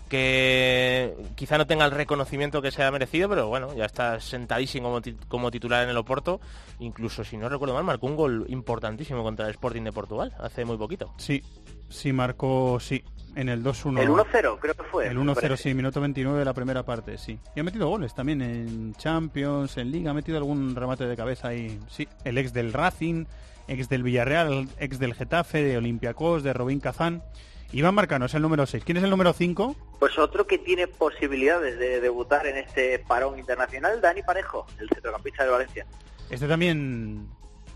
que 0.09 1.15
quizá 1.35 1.57
no 1.57 1.65
tenga 1.65 1.85
el 1.85 1.91
reconocimiento 1.91 2.61
que 2.61 2.71
se 2.71 2.83
ha 2.83 2.91
merecido, 2.91 3.29
pero 3.29 3.47
bueno, 3.47 3.73
ya 3.73 3.85
está 3.85 4.19
sentadísimo 4.19 4.99
como 5.29 5.49
titular 5.49 5.83
en 5.85 5.91
el 5.91 5.97
Oporto. 5.97 6.41
Incluso, 6.79 7.23
si 7.23 7.37
no 7.37 7.47
recuerdo 7.47 7.73
mal, 7.73 7.85
marcó 7.85 8.05
un 8.07 8.17
gol 8.17 8.45
importantísimo 8.49 9.23
contra 9.23 9.45
el 9.45 9.51
Sporting 9.51 9.83
de 9.83 9.93
Portugal 9.93 10.33
hace 10.39 10.65
muy 10.65 10.75
poquito. 10.77 11.13
Sí, 11.17 11.41
sí 11.89 12.13
marcó, 12.13 12.79
sí, 12.79 13.03
en 13.35 13.49
el 13.49 13.63
2-1. 13.63 14.01
El 14.01 14.09
1-0 14.09 14.57
creo 14.59 14.73
que 14.73 14.83
fue. 14.83 15.07
El 15.07 15.15
me 15.15 15.31
1-0, 15.31 15.35
parece. 15.35 15.63
sí, 15.63 15.73
minuto 15.73 16.01
29 16.01 16.39
de 16.39 16.45
la 16.45 16.53
primera 16.53 16.83
parte, 16.83 17.17
sí. 17.17 17.39
Y 17.55 17.59
ha 17.59 17.63
metido 17.63 17.87
goles 17.87 18.13
también 18.13 18.41
en 18.41 18.93
Champions, 18.95 19.77
en 19.77 19.91
Liga, 19.91 20.11
ha 20.11 20.13
metido 20.13 20.37
algún 20.37 20.75
remate 20.75 21.05
de 21.05 21.15
cabeza 21.15 21.49
ahí. 21.49 21.79
Sí, 21.89 22.07
el 22.23 22.37
ex 22.37 22.53
del 22.53 22.73
Racing, 22.73 23.25
ex 23.67 23.89
del 23.89 24.03
Villarreal, 24.03 24.67
ex 24.79 24.99
del 24.99 25.13
Getafe, 25.13 25.63
de 25.63 25.77
Olympiacos, 25.77 26.43
de 26.43 26.53
Robin 26.53 26.79
Kazán. 26.79 27.23
Iván 27.71 27.93
Marcano 27.93 28.25
es 28.25 28.33
el 28.33 28.41
número 28.41 28.65
6. 28.65 28.83
¿Quién 28.83 28.97
es 28.97 29.03
el 29.03 29.11
número 29.11 29.31
5? 29.31 29.75
Pues 29.99 30.17
otro 30.17 30.47
que 30.47 30.57
tiene 30.57 30.87
posibilidades 30.87 31.77
de 31.77 32.01
debutar 32.01 32.47
en 32.47 32.57
este 32.57 32.97
parón 32.99 33.37
internacional, 33.37 34.01
Dani 34.01 34.23
Parejo, 34.23 34.65
el 34.79 34.89
centrocampista 34.89 35.43
del 35.43 35.51
Valencia. 35.51 35.85
Este 36.31 36.47
también 36.47 37.27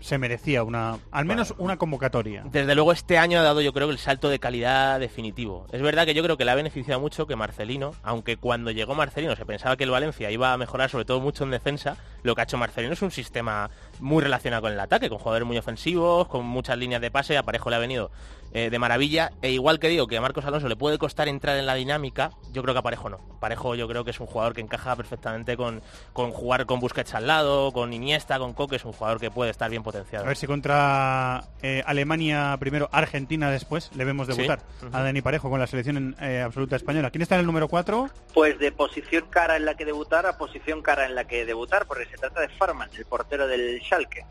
se 0.04 0.18
merecía 0.18 0.62
una, 0.64 0.98
al 1.10 1.24
menos 1.24 1.54
una 1.56 1.78
convocatoria. 1.78 2.42
Desde 2.44 2.74
luego 2.74 2.92
este 2.92 3.16
año 3.16 3.38
ha 3.38 3.42
dado 3.42 3.62
yo 3.62 3.72
creo 3.72 3.86
que 3.86 3.94
el 3.94 3.98
salto 3.98 4.28
de 4.28 4.38
calidad 4.38 5.00
definitivo. 5.00 5.66
Es 5.72 5.80
verdad 5.80 6.04
que 6.04 6.12
yo 6.12 6.22
creo 6.22 6.36
que 6.36 6.44
le 6.44 6.50
ha 6.50 6.54
beneficiado 6.54 7.00
mucho 7.00 7.26
que 7.26 7.36
Marcelino, 7.36 7.92
aunque 8.02 8.36
cuando 8.36 8.70
llegó 8.70 8.94
Marcelino 8.94 9.34
se 9.34 9.46
pensaba 9.46 9.78
que 9.78 9.84
el 9.84 9.90
Valencia 9.90 10.30
iba 10.30 10.52
a 10.52 10.58
mejorar 10.58 10.90
sobre 10.90 11.06
todo 11.06 11.20
mucho 11.20 11.44
en 11.44 11.52
defensa, 11.52 11.96
lo 12.22 12.34
que 12.34 12.42
ha 12.42 12.44
hecho 12.44 12.58
Marcelino 12.58 12.92
es 12.92 13.00
un 13.00 13.12
sistema 13.12 13.70
muy 13.98 14.22
relacionado 14.22 14.60
con 14.60 14.72
el 14.72 14.80
ataque, 14.80 15.08
con 15.08 15.16
jugadores 15.16 15.48
muy 15.48 15.56
ofensivos, 15.56 16.28
con 16.28 16.44
muchas 16.44 16.76
líneas 16.76 17.00
de 17.00 17.10
pase, 17.10 17.38
a 17.38 17.42
Parejo 17.42 17.70
le 17.70 17.76
ha 17.76 17.78
venido 17.78 18.10
eh, 18.54 18.70
de 18.70 18.78
maravilla, 18.78 19.32
e 19.42 19.50
igual 19.50 19.78
que 19.78 19.88
digo 19.88 20.06
que 20.06 20.16
a 20.16 20.20
Marcos 20.20 20.44
Alonso 20.44 20.68
le 20.68 20.76
puede 20.76 20.96
costar 20.96 21.28
entrar 21.28 21.56
en 21.56 21.66
la 21.66 21.74
dinámica, 21.74 22.30
yo 22.52 22.62
creo 22.62 22.72
que 22.74 22.78
a 22.78 22.82
Parejo 22.82 23.10
no. 23.10 23.18
Parejo 23.40 23.74
yo 23.74 23.86
creo 23.88 24.04
que 24.04 24.12
es 24.12 24.20
un 24.20 24.26
jugador 24.26 24.54
que 24.54 24.60
encaja 24.60 24.94
perfectamente 24.96 25.56
con, 25.56 25.82
con 26.12 26.30
jugar 26.30 26.64
con 26.64 26.80
Busquets 26.80 27.14
al 27.14 27.26
lado, 27.26 27.72
con 27.72 27.92
Iniesta, 27.92 28.38
con 28.38 28.54
Coque, 28.54 28.76
es 28.76 28.84
un 28.84 28.92
jugador 28.92 29.20
que 29.20 29.30
puede 29.30 29.50
estar 29.50 29.68
bien 29.70 29.82
potenciado. 29.82 30.24
A 30.24 30.28
ver 30.28 30.36
si 30.36 30.46
contra 30.46 31.44
eh, 31.62 31.82
Alemania 31.84 32.56
primero, 32.58 32.88
Argentina 32.92 33.50
después, 33.50 33.90
le 33.94 34.04
vemos 34.04 34.26
Sí. 34.28 34.34
debutar 34.36 34.60
a 34.92 35.02
Dani 35.02 35.20
Parejo 35.20 35.50
con 35.50 35.58
la 35.60 35.66
selección 35.66 36.16
eh, 36.20 36.40
absoluta 36.40 36.76
española. 36.76 37.10
¿Quién 37.10 37.22
está 37.22 37.34
en 37.34 37.40
el 37.40 37.46
número 37.46 37.68
4? 37.68 38.08
Pues 38.32 38.58
de 38.58 38.70
posición 38.72 39.26
cara 39.30 39.56
en 39.56 39.64
la 39.64 39.74
que 39.74 39.84
debutar 39.84 40.26
a 40.26 40.38
posición 40.38 40.80
cara 40.80 41.04
en 41.06 41.14
la 41.16 41.24
que 41.24 41.44
debutar, 41.44 41.86
porque 41.86 42.04
Se 42.06 42.16
trata 42.18 42.40
de 42.40 42.48
Farman, 42.50 42.88
el 42.96 43.04
portero 43.06 43.46
del 43.48 43.80
Schalke. 43.82 44.24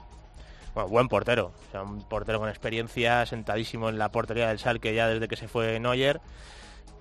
Bueno, 0.74 0.90
buen 0.90 1.08
portero, 1.08 1.52
o 1.68 1.72
sea, 1.72 1.84
un 1.84 2.02
portero 2.08 2.40
con 2.40 2.50
experiencia, 2.50 3.26
sentadísimo 3.26 3.90
en 3.90 3.98
la 4.00 4.10
portería 4.12 4.48
del 4.48 4.58
Schalke 4.60 4.94
ya 4.94 5.08
desde 5.08 5.28
que 5.28 5.36
se 5.36 5.48
fue 5.48 5.80
Neuer. 5.80 6.20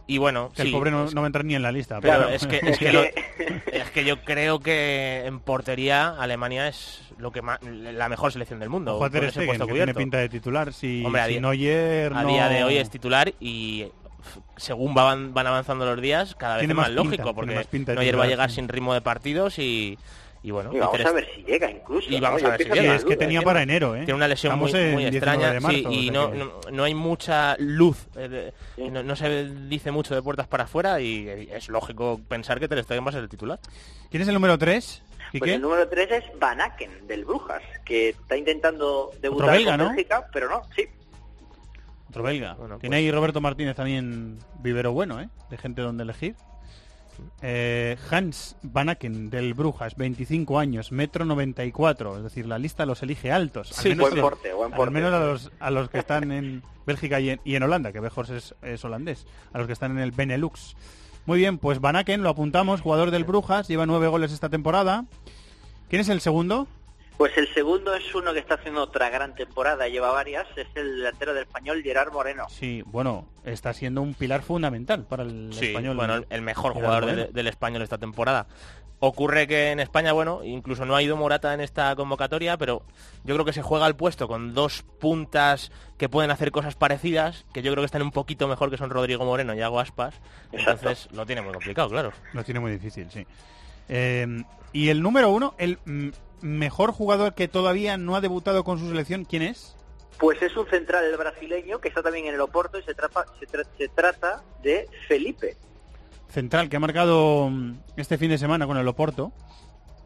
Y 0.07 0.19
bueno, 0.19 0.50
Que 0.55 0.62
el 0.62 0.73
pobre 0.73 0.91
no, 0.91 1.09
no 1.11 1.21
va 1.21 1.26
a 1.26 1.29
entrar 1.29 1.45
ni 1.45 1.55
en 1.55 1.62
la 1.62 1.71
lista. 1.73 2.00
Claro, 2.00 2.25
pero- 2.25 2.35
es 2.37 2.47
que, 2.47 2.57
es, 2.71 2.79
que 2.79 2.93
lo- 2.93 3.02
es 3.73 3.91
que 3.93 4.05
yo 4.05 4.21
creo 4.25 4.59
que 4.61 5.23
en 5.25 5.38
portería 5.41 6.09
Alemania 6.19 6.69
es 6.69 7.02
lo 7.19 7.31
que 7.31 7.41
más, 7.41 7.62
la 7.62 8.09
mejor 8.09 8.33
selección 8.33 8.59
del 8.59 8.69
mundo. 8.69 8.97
Ojo 8.97 9.05
a 9.05 9.11
Ter 9.11 9.31
Stegen, 9.31 9.47
puesto 9.47 9.67
que 9.67 9.73
tiene 9.75 9.95
pinta 9.95 10.19
de 10.19 10.29
titular. 10.29 10.73
Si, 10.73 11.05
Hombre, 11.05 11.23
a 11.23 11.26
si 11.26 11.33
día- 11.33 11.41
Neuer 11.41 12.12
A 12.14 12.23
no- 12.25 12.29
día 12.29 12.49
de 12.49 12.64
hoy 12.64 12.76
es 12.76 12.91
titular 12.91 13.33
y 13.41 13.87
según 14.57 14.93
van, 14.93 15.33
van 15.35 15.47
avanzando 15.47 15.87
los 15.87 16.00
días, 16.00 16.35
cada 16.35 16.57
vez 16.57 16.62
Tiene 16.62 16.73
es 16.73 16.76
más, 16.76 16.88
más 16.91 16.97
pinta, 17.02 17.17
lógico, 17.23 17.35
porque 17.35 17.55
más 17.55 17.67
pinta 17.69 17.93
de 17.93 17.99
Neuer 17.99 18.19
va 18.19 18.25
a 18.25 18.29
llegar 18.29 18.50
sin 18.50 18.69
ritmo 18.69 18.93
de 18.95 19.00
partidos 19.00 19.59
y, 19.59 19.99
y 20.44 20.50
bueno, 20.50 20.70
Y 20.72 20.76
y 20.76 20.80
vamos 20.80 21.00
a 21.04 21.12
ver 21.12 21.28
si 21.34 21.42
llega 21.44 21.70
incluso. 21.70 22.11
Y 22.11 22.18
vamos 22.20 22.42
¿no? 22.42 22.49
a 22.49 22.50
ver 22.52 22.62
si 22.64 22.68
llega. 22.70 22.94
es 22.96 23.04
que 23.04 23.16
tenía 23.16 23.40
dudas, 23.40 23.44
para 23.44 23.61
¿eh? 23.61 23.62
enero, 23.62 23.94
¿eh? 23.94 23.99
Tiene 24.00 24.14
una 24.14 24.26
lesión 24.28 24.52
Estamos 24.52 24.72
muy, 24.72 24.80
en 24.80 24.92
muy 24.92 25.02
19 25.11 25.16
extraña 25.16 25.61
marzo, 25.61 25.78
sí, 25.90 26.06
y 26.06 26.11
no, 26.11 26.34
no, 26.34 26.52
no 26.70 26.84
hay 26.84 26.94
mucha 26.94 27.56
luz, 27.58 28.06
eh, 28.16 28.28
de- 28.28 28.54
Sí. 28.76 28.90
no, 28.90 29.02
no 29.02 29.14
se 29.16 29.44
dice 29.68 29.90
mucho 29.92 30.14
de 30.14 30.22
puertas 30.22 30.49
para 30.49 30.64
afuera 30.64 31.00
y 31.00 31.28
es 31.52 31.68
lógico 31.68 32.20
pensar 32.28 32.58
que 32.58 32.66
Ter 32.68 32.82
Stegen 32.82 33.04
va 33.04 33.11
a 33.11 33.12
ser 33.12 33.22
el 33.22 33.28
titular. 33.28 33.61
¿Quién 34.11 34.22
es 34.22 34.28
el 34.28 34.34
número 34.34 34.58
3? 34.58 35.02
Pues 35.38 35.50
el 35.52 35.62
número 35.62 35.88
3 35.88 36.11
es 36.11 36.25
Van 36.38 36.61
Aken, 36.61 37.06
del 37.06 37.25
Brujas, 37.25 37.62
que 37.84 38.11
está 38.11 38.37
intentando 38.37 39.11
debutar 39.22 39.52
belga, 39.52 39.70
con 39.72 39.78
¿no? 39.78 39.88
Bélgica, 39.90 40.26
pero 40.32 40.50
no, 40.50 40.62
sí. 40.76 40.84
Otro 42.11 42.22
belga. 42.22 42.52
Bueno, 42.54 42.78
Tiene 42.78 42.96
pues- 42.96 43.04
ahí 43.04 43.11
Roberto 43.11 43.40
Martínez 43.40 43.75
también 43.76 44.38
vivero 44.58 44.92
bueno, 44.92 45.20
¿eh? 45.20 45.28
De 45.49 45.56
gente 45.56 45.80
donde 45.80 46.02
elegir. 46.02 46.34
Eh, 47.43 47.97
Hans 48.11 48.57
Van 48.62 48.88
Aken 48.88 49.31
del 49.31 49.55
Brujas, 49.55 49.97
25 49.97 50.59
años, 50.59 50.93
metro 50.93 51.25
94, 51.25 52.19
es 52.19 52.23
decir, 52.23 52.47
la 52.47 52.59
lista 52.59 52.87
los 52.87 53.02
elige 53.02 53.33
altos. 53.33 53.69
Sí, 53.69 53.91
menos 53.91 54.11
buen 54.11 54.21
porte, 54.21 54.50
Al 54.50 54.91
menos 54.91 55.12
a 55.12 55.21
los, 55.21 55.52
a 55.61 55.71
los 55.71 55.91
que 55.91 55.99
están 55.99 56.33
en 56.33 56.62
Bélgica 56.87 57.21
y 57.21 57.31
en, 57.31 57.41
y 57.45 57.55
en 57.55 57.62
Holanda, 57.62 57.93
que 57.93 58.00
mejor 58.00 58.31
es, 58.31 58.55
es 58.62 58.85
holandés, 58.85 59.26
a 59.52 59.59
los 59.59 59.67
que 59.67 59.73
están 59.73 59.93
en 59.93 59.99
el 59.99 60.12
Benelux. 60.12 60.76
Muy 61.26 61.38
bien, 61.38 61.59
pues 61.59 61.81
Van 61.81 61.97
Aken 61.97 62.23
lo 62.23 62.31
apuntamos, 62.31 62.81
jugador 62.81 63.11
del 63.11 63.25
Brujas, 63.25 63.69
lleva 63.69 63.87
nueve 63.87 64.09
goles 64.09 64.33
esta 64.33 64.49
temporada. 64.49 65.05
¿Quién 65.88 66.00
es 66.00 66.09
el 66.09 66.21
segundo? 66.21 66.67
Pues 67.16 67.37
el 67.37 67.52
segundo 67.54 67.95
es 67.95 68.14
uno 68.14 68.33
que 68.33 68.40
está 68.40 68.54
haciendo 68.54 68.83
otra 68.83 69.09
gran 69.11 69.35
temporada, 69.35 69.87
lleva 69.88 70.11
varias, 70.11 70.47
es 70.57 70.66
el 70.75 70.97
delantero 70.97 71.35
del 71.35 71.45
español 71.45 71.83
Gerard 71.83 72.12
Moreno. 72.12 72.47
Sí, 72.49 72.83
bueno, 72.87 73.28
está 73.45 73.73
siendo 73.73 74.02
un 74.02 74.14
pilar 74.14 74.42
fundamental 74.42 75.04
para 75.04 75.23
el 75.23 75.50
Sí, 75.52 75.66
español. 75.66 75.97
bueno, 75.97 76.14
el- 76.16 76.26
el 76.31 76.42
mejor 76.42 76.75
Gerard 76.75 76.85
jugador 76.87 77.07
del, 77.16 77.33
del 77.33 77.47
español 77.47 77.83
esta 77.83 77.99
temporada. 77.99 78.47
Ocurre 79.04 79.49
que 79.49 79.71
en 79.73 79.81
España, 79.81 80.12
bueno, 80.12 80.42
incluso 80.45 80.85
no 80.85 80.95
ha 80.95 81.02
ido 81.02 81.16
Morata 81.16 81.52
en 81.54 81.61
esta 81.61 81.95
convocatoria, 81.97 82.57
pero 82.57 82.83
yo 83.25 83.35
creo 83.35 83.45
que 83.45 83.52
se 83.52 83.61
juega 83.62 83.85
al 83.87 83.97
puesto 83.97 84.28
con 84.28 84.54
dos 84.54 84.83
puntas 85.00 85.73
que 85.99 86.09
pueden 86.09 86.31
hacer 86.31 86.52
cosas 86.52 86.76
parecidas, 86.76 87.45
que 87.52 87.62
yo 87.62 87.73
creo 87.73 87.83
que 87.83 87.87
están 87.87 88.02
un 88.02 88.12
poquito 88.12 88.47
mejor 88.47 88.71
que 88.71 88.78
son 88.78 88.90
Rodrigo 88.90 89.25
Moreno 89.25 89.54
y 89.54 89.59
Iago 89.59 89.81
Aspas. 89.81 90.14
Exacto. 90.52 90.88
Entonces 90.88 91.09
lo 91.12 91.26
tiene 91.26 91.42
muy 91.42 91.52
complicado, 91.52 91.88
claro. 91.88 92.12
Lo 92.33 92.45
tiene 92.45 92.61
muy 92.61 92.71
difícil, 92.73 93.11
sí. 93.11 93.26
Eh, 93.88 94.45
y 94.73 94.88
el 94.88 95.02
número 95.02 95.31
uno, 95.31 95.54
el 95.59 95.78
mm, 95.85 96.09
mejor 96.42 96.92
jugador 96.92 97.34
que 97.34 97.49
todavía 97.49 97.96
no 97.96 98.14
ha 98.16 98.20
debutado 98.20 98.64
con 98.64 98.78
su 98.78 98.88
selección, 98.88 99.25
¿quién 99.25 99.42
es? 99.42 99.76
Pues 100.18 100.40
es 100.42 100.56
un 100.56 100.68
central 100.68 101.04
brasileño 101.16 101.80
que 101.80 101.88
está 101.88 102.02
también 102.02 102.26
en 102.26 102.34
el 102.34 102.40
Oporto 102.40 102.78
y 102.78 102.82
se, 102.82 102.94
trata- 102.94 103.26
se, 103.40 103.46
tra- 103.46 103.66
se 103.78 103.88
trata 103.88 104.42
de 104.62 104.88
Felipe. 105.08 105.56
Central, 106.28 106.68
que 106.68 106.76
ha 106.76 106.80
marcado 106.80 107.49
mm, 107.50 107.75
este 107.96 108.18
fin 108.18 108.30
de 108.30 108.38
semana 108.38 108.66
con 108.66 108.76
el 108.76 108.87
Oporto. 108.88 109.32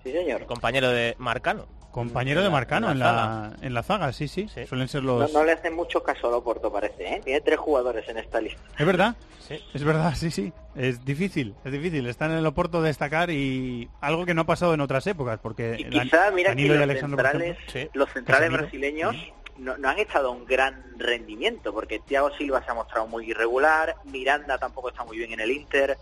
Sí, 0.04 0.12
señor. 0.12 0.46
Compañero 0.46 0.90
de 0.90 1.14
Marcano. 1.18 1.66
Compañero 1.96 2.42
de 2.42 2.50
Marcano 2.50 2.90
en 2.90 2.98
la, 2.98 3.54
en 3.62 3.72
la 3.72 3.82
zaga, 3.82 4.12
sí, 4.12 4.28
sí. 4.28 4.46
Sí. 4.52 4.66
Suelen 4.66 4.86
ser 4.86 5.02
los... 5.02 5.32
no 5.32 5.44
le 5.44 5.52
hacen 5.52 5.74
mucho 5.74 6.02
caso 6.02 6.28
al 6.28 6.34
Oporto, 6.34 6.70
parece, 6.70 7.08
¿eh? 7.08 7.20
Tiene 7.24 7.40
tres 7.40 7.58
jugadores 7.58 8.06
en 8.08 8.18
esta 8.18 8.38
lista. 8.38 8.60
Es 8.78 8.84
verdad, 8.86 9.16
Sí. 9.48 9.58
es 9.72 9.82
verdad, 9.82 10.12
sí, 10.14 10.30
sí. 10.30 10.52
Es 10.74 11.04
difícil, 11.06 11.54
es 11.64 11.72
difícil. 11.72 12.06
Están 12.06 12.32
en 12.32 12.36
el 12.38 12.46
Oporto 12.46 12.82
destacar 12.82 13.30
y 13.30 13.88
algo 14.02 14.26
que 14.26 14.34
no 14.34 14.42
ha 14.42 14.46
pasado 14.46 14.74
en 14.74 14.82
otras 14.82 15.06
épocas, 15.06 15.38
porque 15.40 15.76
Y 15.78 15.84
quizá, 15.88 16.30
mira 16.32 16.54
que 16.54 16.66
los 16.68 16.98
centrales, 17.00 17.56
ejemplo, 17.56 17.72
Sí. 17.72 17.88
los 17.94 18.10
centrales 18.12 18.40
Casemiro. 18.50 18.62
brasileños 18.62 19.16
no, 19.56 19.78
no 19.78 19.88
han 19.88 19.98
estado 19.98 20.28
a 20.28 20.30
un 20.32 20.44
gran 20.44 20.84
rendimiento, 20.98 21.72
porque 21.72 21.98
Thiago 22.00 22.30
Silva 22.36 22.62
se 22.62 22.72
ha 22.72 22.74
mostrado 22.74 23.06
muy 23.06 23.30
irregular, 23.30 23.94
Miranda 24.04 24.58
tampoco 24.58 24.90
está 24.90 25.02
muy 25.04 25.16
bien 25.16 25.32
en 25.32 25.40
el 25.40 25.50
Inter. 25.50 25.96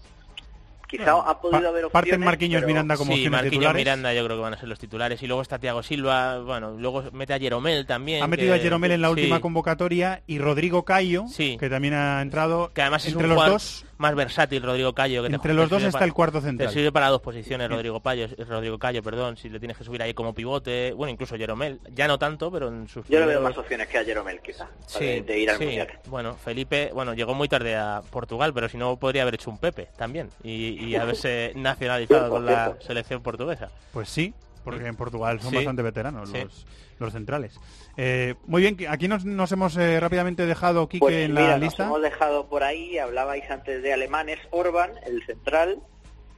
Quizá 0.98 1.12
ha 1.12 1.40
podido 1.40 1.60
Pa- 1.62 1.68
haber 1.68 1.84
opciones, 1.86 1.92
Parten 1.92 2.20
Marquinhos 2.20 2.60
pero- 2.60 2.66
Miranda 2.68 2.96
como 2.96 3.12
sí, 3.12 3.18
opciones 3.20 3.30
Marquinhos 3.32 3.52
titulares. 3.52 3.80
Miranda 3.80 4.14
yo 4.14 4.24
creo 4.24 4.36
que 4.36 4.42
van 4.42 4.54
a 4.54 4.58
ser 4.58 4.68
los 4.68 4.78
titulares. 4.78 5.22
Y 5.22 5.26
luego 5.26 5.42
está 5.42 5.58
Thiago 5.58 5.82
Silva, 5.82 6.38
bueno, 6.40 6.72
luego 6.78 7.04
mete 7.12 7.34
a 7.34 7.38
Jeromel 7.38 7.86
también. 7.86 8.22
Ha 8.22 8.26
metido 8.26 8.54
que- 8.54 8.60
a 8.60 8.62
Jeromel 8.62 8.92
en 8.92 9.00
la 9.02 9.08
sí, 9.08 9.12
última 9.12 9.40
convocatoria 9.40 10.22
y 10.26 10.38
Rodrigo 10.38 10.84
Cayo, 10.84 11.24
Sí. 11.28 11.56
que 11.58 11.68
también 11.68 11.94
ha 11.94 12.20
entrado. 12.22 12.72
Que 12.74 12.82
además 12.82 13.04
es 13.06 13.12
entre 13.12 13.24
un 13.24 13.30
los 13.30 13.36
jugador 13.36 13.54
dos, 13.60 13.84
más 13.98 14.14
versátil, 14.14 14.62
Rodrigo 14.62 14.92
Cayo. 14.92 15.22
Que 15.22 15.28
te- 15.28 15.34
entre 15.36 15.50
te 15.50 15.54
los 15.54 15.68
dos 15.70 15.80
está 15.82 15.92
para- 15.92 16.04
el 16.06 16.12
cuarto 16.12 16.40
Te 16.40 16.46
central. 16.46 16.70
sirve 16.70 16.92
para 16.92 17.08
dos 17.08 17.20
posiciones 17.20 17.68
Rodrigo 17.70 18.00
Cayo, 18.00 18.26
Rodrigo 18.48 18.78
Cayo, 18.78 19.02
perdón, 19.02 19.36
si 19.36 19.48
le 19.48 19.58
tienes 19.58 19.76
que 19.76 19.84
subir 19.84 20.02
ahí 20.02 20.14
como 20.14 20.34
pivote, 20.34 20.92
bueno, 20.92 21.10
incluso 21.12 21.36
Jeromel, 21.36 21.80
ya 21.92 22.08
no 22.08 22.18
tanto, 22.18 22.50
pero 22.50 22.68
en 22.68 22.88
sus 22.88 23.06
Yo 23.08 23.20
le 23.20 23.26
veo 23.26 23.40
más 23.40 23.56
opciones 23.56 23.88
que 23.88 23.98
a 23.98 24.04
Jeromel, 24.04 24.40
quizá, 24.40 24.68
Sí, 24.86 25.04
de, 25.04 25.22
de 25.22 25.38
ir 25.38 25.50
al 25.50 25.58
sí. 25.58 25.64
Mundial. 25.64 25.88
Bueno, 26.06 26.34
Felipe, 26.34 26.90
bueno, 26.94 27.14
llegó 27.14 27.34
muy 27.34 27.48
tarde 27.48 27.76
a 27.76 28.02
Portugal, 28.10 28.52
pero 28.54 28.68
si 28.68 28.76
no 28.76 28.96
podría 28.96 29.22
haber 29.22 29.34
hecho 29.34 29.50
un 29.50 29.58
Pepe 29.58 29.88
también 29.96 30.30
y, 30.42 30.84
y 30.84 30.96
haberse 30.96 31.52
nacionalizado 31.56 32.30
con 32.30 32.46
la 32.46 32.76
selección 32.80 33.22
portuguesa. 33.22 33.70
Pues 33.92 34.08
sí, 34.08 34.34
porque 34.64 34.86
en 34.86 34.96
Portugal 34.96 35.40
son 35.40 35.50
Sí. 35.50 35.56
bastante 35.56 35.82
veteranos 35.82 36.30
Sí. 36.30 36.38
los, 36.42 36.66
los 36.98 37.12
centrales. 37.12 37.60
Eh, 37.96 38.34
muy 38.46 38.62
bien, 38.62 38.76
aquí 38.88 39.06
nos, 39.06 39.24
nos 39.24 39.52
hemos 39.52 39.76
eh, 39.76 40.00
rápidamente 40.00 40.46
dejado, 40.46 40.88
Quique, 40.88 41.00
Pues 41.00 41.14
en 41.26 41.32
mira, 41.32 41.42
la 41.48 41.52
nos 41.52 41.60
lista. 41.60 41.84
hemos 41.84 42.02
dejado 42.02 42.48
por 42.48 42.64
ahí, 42.64 42.98
hablabais 42.98 43.48
antes 43.50 43.82
de 43.82 43.92
alemanes, 43.92 44.38
Orban, 44.50 44.90
el 45.06 45.24
central 45.26 45.78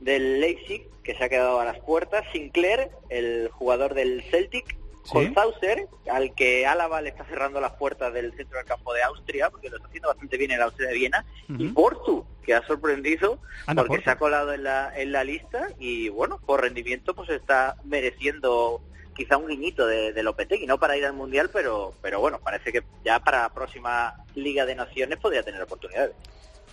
del 0.00 0.40
Leipzig, 0.40 0.83
que 1.02 1.14
se 1.14 1.25
ha 1.25 1.28
quedado 1.28 1.61
a 1.61 1.64
las 1.64 1.78
puertas, 1.80 2.25
Sinclair, 2.33 2.90
el 3.09 3.49
jugador 3.50 3.95
del 3.95 4.23
Celtic, 4.30 4.76
Sí. 5.06 5.16
Holzhauser, 5.16 5.86
al 6.10 6.34
que 6.34 6.66
Álava 6.66 7.00
le 7.00 7.10
está 7.10 7.25
cerrando 7.25 7.60
las 7.60 7.72
puertas 7.72 8.12
del 8.12 8.32
centro 8.36 8.58
del 8.58 8.66
campo 8.66 8.92
de 8.92 9.02
Austria, 9.02 9.50
porque 9.50 9.70
lo 9.70 9.76
está 9.76 9.88
haciendo 9.88 10.08
bastante 10.08 10.36
bien 10.36 10.50
en 10.50 10.58
la 10.58 10.64
Austria 10.66 10.88
de 10.88 10.94
Viena, 10.94 11.25
y. 11.48 11.68
Portu, 11.68 12.26
que 12.44 12.54
ha 12.54 12.66
sorprendido 12.66 13.38
Anda, 13.66 13.82
porque 13.82 13.96
Portu. 13.98 14.04
se 14.04 14.10
ha 14.10 14.18
colado 14.18 14.52
en 14.52 14.62
la, 14.64 14.92
en 14.96 15.12
la 15.12 15.25
lista 15.25 15.68
y 15.78 16.08
bueno, 16.10 16.38
por 16.44 16.60
rendimiento 16.62 17.14
pues 17.14 17.28
está 17.30 17.76
mereciendo 17.84 18.80
quizá 19.16 19.36
un 19.36 19.48
guiñito 19.48 19.86
de, 19.86 20.12
de 20.12 20.22
Lopetegui, 20.22 20.66
no 20.66 20.78
para 20.78 20.96
ir 20.96 21.04
al 21.06 21.14
Mundial, 21.14 21.50
pero, 21.52 21.94
pero 22.02 22.20
bueno, 22.20 22.38
parece 22.38 22.70
que 22.72 22.82
ya 23.04 23.18
para 23.20 23.42
la 23.42 23.48
próxima 23.48 24.14
Liga 24.34 24.66
de 24.66 24.75
Naciones 24.75 25.18
podría 25.18 25.42
tener 25.42 25.62
oportunidades. 25.62 26.12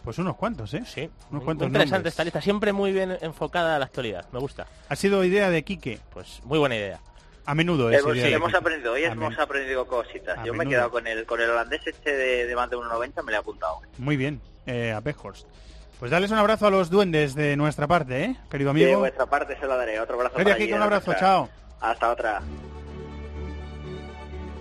Pues 0.04 0.18
unos 0.18 0.36
cuantos, 0.36 0.74
¿eh? 0.74 0.84
Sí, 0.86 1.10
Unos 1.32 1.46
cuantos 1.46 1.68
muy 1.70 1.76
interesante 1.76 1.92
nombres. 2.00 2.14
esta 2.14 2.24
lista, 2.26 2.42
siempre 2.42 2.74
muy 2.74 2.92
bien 2.92 3.18
enfocada 3.22 3.78
a 3.78 3.80
la 3.80 3.86
actualidad, 3.86 4.28
me 4.34 4.40
gusta. 4.40 4.68
Ha 4.90 4.96
sido 4.98 5.24
idea 5.24 5.50
de 5.50 5.64
Quique. 5.64 6.00
Pues 6.14 6.42
muy 6.44 6.60
buena 6.60 6.76
idea. 6.76 7.00
A 7.46 7.54
menudo 7.56 7.90
es 7.90 8.00
hemos 8.00 8.16
idea 8.16 8.28
de 8.28 8.34
hemos 8.34 8.54
aprendido, 8.54 8.94
hoy 8.94 9.04
A 9.04 9.12
hemos 9.12 9.30
men- 9.32 9.40
aprendido 9.42 9.86
cositas. 9.86 10.38
a 10.38 10.46
Yo 10.46 10.54
me 10.54 10.64
he 10.64 10.68
quedado 10.68 10.90
con 10.92 11.06
el, 11.08 11.26
con 11.26 11.42
el 11.42 11.50
holandés 11.50 11.82
este 11.86 12.16
de, 12.16 12.48
de 12.48 12.56
más 12.56 12.70
de 12.70 12.78
1,90, 12.78 13.24
me 13.24 13.32
lo 13.32 13.38
he 13.38 13.40
apuntado. 13.40 13.82
Muy 13.98 14.16
bien, 14.16 14.40
eh, 14.66 14.92
a 14.94 15.02
Beckhorst. 15.02 15.46
Pues 16.00 16.10
darles 16.12 16.32
un 16.32 16.38
abrazo 16.38 16.68
a 16.68 16.70
los 16.72 16.90
duendes 16.90 17.36
de 17.36 17.56
nuestra 17.58 17.88
parte, 17.88 18.24
¿eh? 18.24 18.36
Querido 18.50 18.74
De 18.74 18.84
amigo. 18.84 19.00
vuestra 19.00 19.26
parte 19.26 19.58
se 19.60 19.66
lo 19.68 19.78
daré. 19.78 20.00
Otro 20.00 20.16
abrazo 20.16 20.36
para 20.36 20.54
allí, 20.56 20.72
un 20.74 20.82
abrazo, 20.82 21.08
nuestra- 21.12 21.28
chao. 21.28 21.50
Hasta 21.82 22.12
otra. 22.12 22.42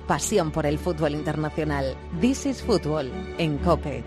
Pasión 0.07 0.51
por 0.51 0.67
el 0.67 0.79
fútbol 0.79 1.12
internacional. 1.12 1.97
This 2.21 2.47
is 2.47 2.62
Football 2.62 3.11
en 3.39 3.59
Cope. 3.59 4.03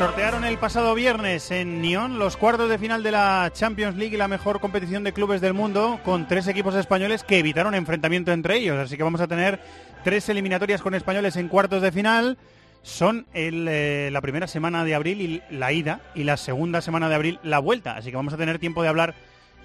Sortearon 0.00 0.46
el 0.46 0.56
pasado 0.56 0.94
viernes 0.94 1.50
en 1.50 1.82
Nyon 1.82 2.18
los 2.18 2.38
cuartos 2.38 2.70
de 2.70 2.78
final 2.78 3.02
de 3.02 3.10
la 3.10 3.50
Champions 3.52 3.98
League 3.98 4.16
la 4.16 4.28
mejor 4.28 4.58
competición 4.58 5.04
de 5.04 5.12
clubes 5.12 5.42
del 5.42 5.52
mundo 5.52 6.00
con 6.06 6.26
tres 6.26 6.48
equipos 6.48 6.74
españoles 6.74 7.22
que 7.22 7.38
evitaron 7.38 7.74
enfrentamiento 7.74 8.32
entre 8.32 8.56
ellos. 8.56 8.78
Así 8.78 8.96
que 8.96 9.02
vamos 9.02 9.20
a 9.20 9.28
tener 9.28 9.60
tres 10.02 10.26
eliminatorias 10.30 10.80
con 10.80 10.94
españoles 10.94 11.36
en 11.36 11.48
cuartos 11.48 11.82
de 11.82 11.92
final. 11.92 12.38
Son 12.80 13.26
eh, 13.34 14.08
la 14.10 14.22
primera 14.22 14.46
semana 14.46 14.86
de 14.86 14.94
abril 14.94 15.20
y 15.20 15.42
la 15.54 15.70
ida 15.70 16.00
y 16.14 16.24
la 16.24 16.38
segunda 16.38 16.80
semana 16.80 17.10
de 17.10 17.16
abril 17.16 17.38
la 17.42 17.58
vuelta. 17.58 17.94
Así 17.94 18.08
que 18.08 18.16
vamos 18.16 18.32
a 18.32 18.38
tener 18.38 18.58
tiempo 18.58 18.82
de 18.82 18.88
hablar 18.88 19.14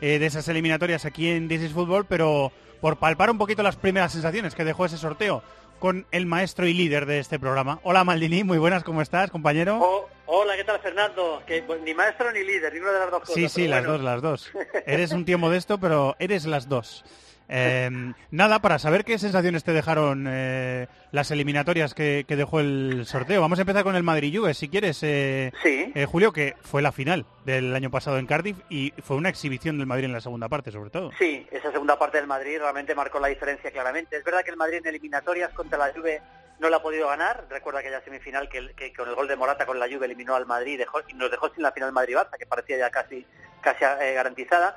eh, 0.02 0.20
de 0.20 0.26
esas 0.26 0.50
eliminatorias 0.50 1.06
aquí 1.06 1.30
en 1.30 1.48
This 1.48 1.62
is 1.62 1.72
Football, 1.72 2.08
pero 2.08 2.52
por 2.82 2.98
palpar 2.98 3.32
un 3.32 3.38
poquito 3.38 3.64
las 3.64 3.78
primeras 3.78 4.12
sensaciones 4.12 4.54
que 4.54 4.66
dejó 4.66 4.86
ese 4.86 4.98
sorteo. 4.98 5.44
Con 5.80 6.06
el 6.12 6.26
maestro 6.26 6.68
y 6.68 6.74
líder 6.74 7.06
de 7.06 7.20
este 7.20 7.40
programa. 7.40 7.80
Hola 7.84 8.04
Maldini, 8.04 8.44
muy 8.44 8.58
buenas, 8.58 8.84
¿cómo 8.84 9.02
estás, 9.02 9.32
compañero? 9.32 9.80
Oh, 9.82 10.10
hola, 10.26 10.56
¿qué 10.56 10.64
tal, 10.64 10.80
Fernando? 10.80 11.44
Que, 11.46 11.64
pues, 11.64 11.82
ni 11.82 11.94
maestro 11.94 12.32
ni 12.32 12.44
líder, 12.44 12.74
ninguna 12.74 12.94
de 12.94 13.00
las 13.00 13.12
dos 13.12 13.20
cosas. 13.22 13.36
Sí, 13.36 13.50
sí, 13.50 13.68
las 13.68 13.86
dos, 13.86 14.02
las 14.02 14.22
dos. 14.22 14.52
Eres 14.86 15.12
un 15.12 15.26
tío 15.26 15.38
modesto, 15.38 15.80
pero 15.80 16.16
eres 16.20 16.46
las 16.46 16.70
dos. 16.70 17.04
Eh, 17.48 18.14
nada, 18.32 18.60
para 18.60 18.80
saber 18.80 19.06
qué 19.06 19.18
sensaciones 19.20 19.64
te 19.64 19.74
dejaron 19.74 20.26
eh, 20.28 20.88
las 21.12 21.32
eliminatorias 21.32 21.94
que, 21.94 22.26
dejó 22.28 22.60
el 22.60 23.06
sorteo. 23.06 23.42
Vamos 23.42 23.60
a 23.60 23.62
empezar 23.62 23.84
con 23.84 23.96
el 23.96 24.04
Madrid-Juve, 24.04 24.54
si 24.54 24.68
quieres, 24.68 25.00
eh, 25.04 25.52
sí. 25.64 25.94
Julio, 26.06 26.32
que 26.32 26.56
fue 26.62 26.82
la 26.82 26.92
final 26.92 27.26
del 27.46 27.76
año 27.76 27.90
pasado 27.92 28.18
en 28.18 28.26
Cardiff 28.26 28.58
y 28.70 28.94
fue 29.04 29.18
una 29.18 29.30
exhibición 29.30 29.78
del 29.78 29.88
Madrid 29.88 30.06
en 30.06 30.14
la 30.14 30.22
segunda 30.22 30.50
parte, 30.50 30.72
sobre 30.72 30.90
todo. 30.90 31.12
Sí, 31.18 31.48
esa 31.52 31.72
segunda 31.72 31.98
parte 31.98 32.18
del 32.18 32.28
Madrid 32.28 32.58
realmente 32.60 32.96
marcó 32.96 33.20
la 33.20 33.28
diferencia 33.28 33.72
claramente. 33.72 34.18
Es 34.18 34.24
verdad 34.24 34.44
que 34.44 34.52
el 34.52 34.58
Madrid 34.58 34.78
en 34.78 34.88
eliminatorias 34.88 35.54
contra 35.54 35.78
la 35.78 35.94
Juve 35.94 36.22
no 36.60 36.70
la 36.70 36.78
ha 36.78 36.82
podido 36.82 37.08
ganar. 37.08 37.46
Recuerda 37.50 37.80
aquella 37.80 38.02
semifinal 38.02 38.50
que, 38.50 38.94
con 38.94 39.08
el 39.08 39.16
gol 39.16 39.28
de 39.28 39.36
Morata 39.36 39.66
con 39.66 39.80
la 39.80 39.88
Juve 39.88 40.06
eliminó 40.06 40.36
al 40.36 40.46
Madrid 40.46 40.80
y, 40.80 41.14
nos 41.14 41.32
dejó 41.32 41.50
sin 41.50 41.64
la 41.64 41.72
final 41.72 41.92
Madrid-Barça, 41.92 42.38
que 42.38 42.46
parecía 42.46 42.78
ya 42.78 42.90
casi, 42.90 43.26
casi 43.62 43.82
garantizada. 43.82 44.76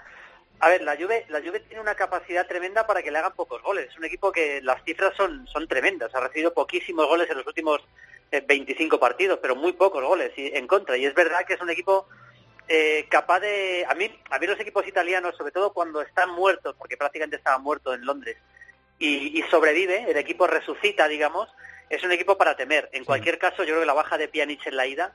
A 0.60 0.68
ver, 0.68 0.82
la 0.82 0.96
Juve, 0.96 1.24
la 1.28 1.40
Juve 1.40 1.60
tiene 1.60 1.80
una 1.80 1.94
capacidad 1.94 2.46
tremenda 2.46 2.86
para 2.86 3.02
que 3.02 3.10
le 3.10 3.18
hagan 3.18 3.34
pocos 3.34 3.62
goles. 3.62 3.88
Es 3.90 3.96
un 3.96 4.04
equipo 4.04 4.32
que 4.32 4.60
las 4.62 4.82
cifras 4.84 5.14
son, 5.16 5.46
son 5.46 5.68
tremendas. 5.68 6.12
Ha 6.14 6.20
recibido 6.20 6.52
poquísimos 6.52 7.06
goles 7.06 7.30
en 7.30 7.38
los 7.38 7.46
últimos 7.46 7.80
25 8.30 8.96
eh, 8.96 8.98
partidos, 8.98 9.38
pero 9.40 9.54
muy 9.54 9.72
pocos 9.72 10.02
goles 10.02 10.32
en 10.36 10.66
contra. 10.66 10.96
Y 10.96 11.06
es 11.06 11.14
verdad 11.14 11.44
que 11.46 11.54
es 11.54 11.60
un 11.60 11.70
equipo 11.70 12.08
eh, 12.66 13.06
capaz 13.08 13.40
de... 13.40 13.86
A 13.88 13.94
mí, 13.94 14.10
a 14.30 14.38
mí 14.38 14.46
los 14.46 14.58
equipos 14.58 14.86
italianos, 14.86 15.36
sobre 15.36 15.52
todo 15.52 15.72
cuando 15.72 16.02
están 16.02 16.30
muertos, 16.30 16.74
porque 16.76 16.96
prácticamente 16.96 17.36
estaban 17.36 17.62
muertos 17.62 17.94
en 17.94 18.04
Londres, 18.04 18.36
y, 19.00 19.42
sobrevive, 19.48 20.10
el 20.10 20.16
equipo 20.16 20.48
resucita, 20.48 21.06
digamos, 21.06 21.48
es 21.88 22.02
un 22.02 22.10
equipo 22.10 22.36
para 22.36 22.56
temer. 22.56 22.88
En 22.92 23.04
cualquier 23.04 23.38
caso, 23.38 23.58
yo 23.58 23.68
creo 23.68 23.80
que 23.80 23.86
la 23.86 23.92
baja 23.92 24.18
de 24.18 24.26
Pjanic 24.26 24.66
en 24.66 24.76
la 24.76 24.86
ida 24.88 25.12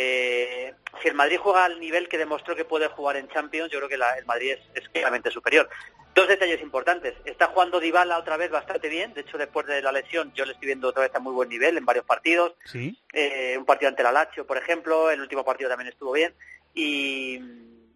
eh, 0.00 0.74
si 1.02 1.08
el 1.08 1.14
Madrid 1.14 1.38
juega 1.42 1.64
al 1.64 1.80
nivel 1.80 2.08
que 2.08 2.18
demostró 2.18 2.54
que 2.54 2.64
puede 2.64 2.86
jugar 2.86 3.16
en 3.16 3.28
Champions, 3.30 3.72
yo 3.72 3.78
creo 3.78 3.88
que 3.88 3.96
el 3.96 4.26
Madrid 4.26 4.54
es, 4.72 4.88
claramente 4.90 5.28
superior. 5.32 5.68
Dos 6.14 6.28
detalles 6.28 6.62
importantes. 6.62 7.14
Está 7.24 7.48
jugando 7.48 7.80
Dybala 7.80 8.16
otra 8.16 8.36
vez 8.36 8.48
bastante 8.48 8.88
bien. 8.88 9.12
De 9.12 9.22
hecho, 9.22 9.36
después 9.38 9.66
de 9.66 9.82
la 9.82 9.90
lesión, 9.90 10.32
yo 10.34 10.44
le 10.44 10.52
estoy 10.52 10.66
viendo 10.66 10.86
otra 10.86 11.02
vez 11.02 11.14
a 11.16 11.18
muy 11.18 11.32
buen 11.32 11.48
nivel 11.48 11.76
en 11.76 11.84
varios 11.84 12.04
partidos. 12.04 12.54
¿Sí? 12.64 12.96
Eh, 13.12 13.56
un 13.58 13.64
partido 13.64 13.88
ante 13.88 14.04
la 14.04 14.12
Lazio, 14.12 14.46
por 14.46 14.56
ejemplo. 14.56 15.10
El 15.10 15.20
último 15.20 15.44
partido 15.44 15.68
también 15.68 15.88
estuvo 15.88 16.12
bien. 16.12 16.32
Y 16.74 17.34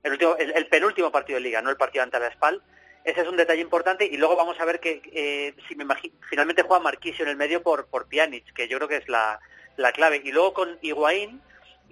el, 0.02 0.12
último, 0.12 0.34
el, 0.36 0.66
penúltimo 0.66 1.12
partido 1.12 1.36
de 1.36 1.44
Liga, 1.44 1.62
no 1.62 1.70
el 1.70 1.76
partido 1.76 2.02
ante 2.02 2.18
la 2.18 2.32
Spal. 2.32 2.62
Ese 3.04 3.20
es 3.20 3.28
un 3.28 3.36
detalle 3.36 3.62
importante. 3.62 4.06
Y 4.06 4.16
luego 4.16 4.34
vamos 4.34 4.58
a 4.58 4.64
ver 4.64 4.80
que 4.80 5.02
eh, 5.12 5.54
si 5.68 5.76
me 5.76 5.84
imagino, 5.84 6.14
finalmente 6.28 6.62
juega 6.62 6.82
Marquisio 6.82 7.24
en 7.24 7.30
el 7.30 7.36
medio 7.36 7.62
por, 7.62 7.86
por 7.86 8.08
Pjanic, 8.08 8.52
que 8.54 8.66
yo 8.66 8.78
creo 8.78 8.88
que 8.88 8.96
es 8.96 9.08
la, 9.08 9.38
la 9.76 9.92
clave. 9.92 10.20
Y 10.24 10.32
luego 10.32 10.52
con 10.52 10.78
Higuaín 10.82 11.40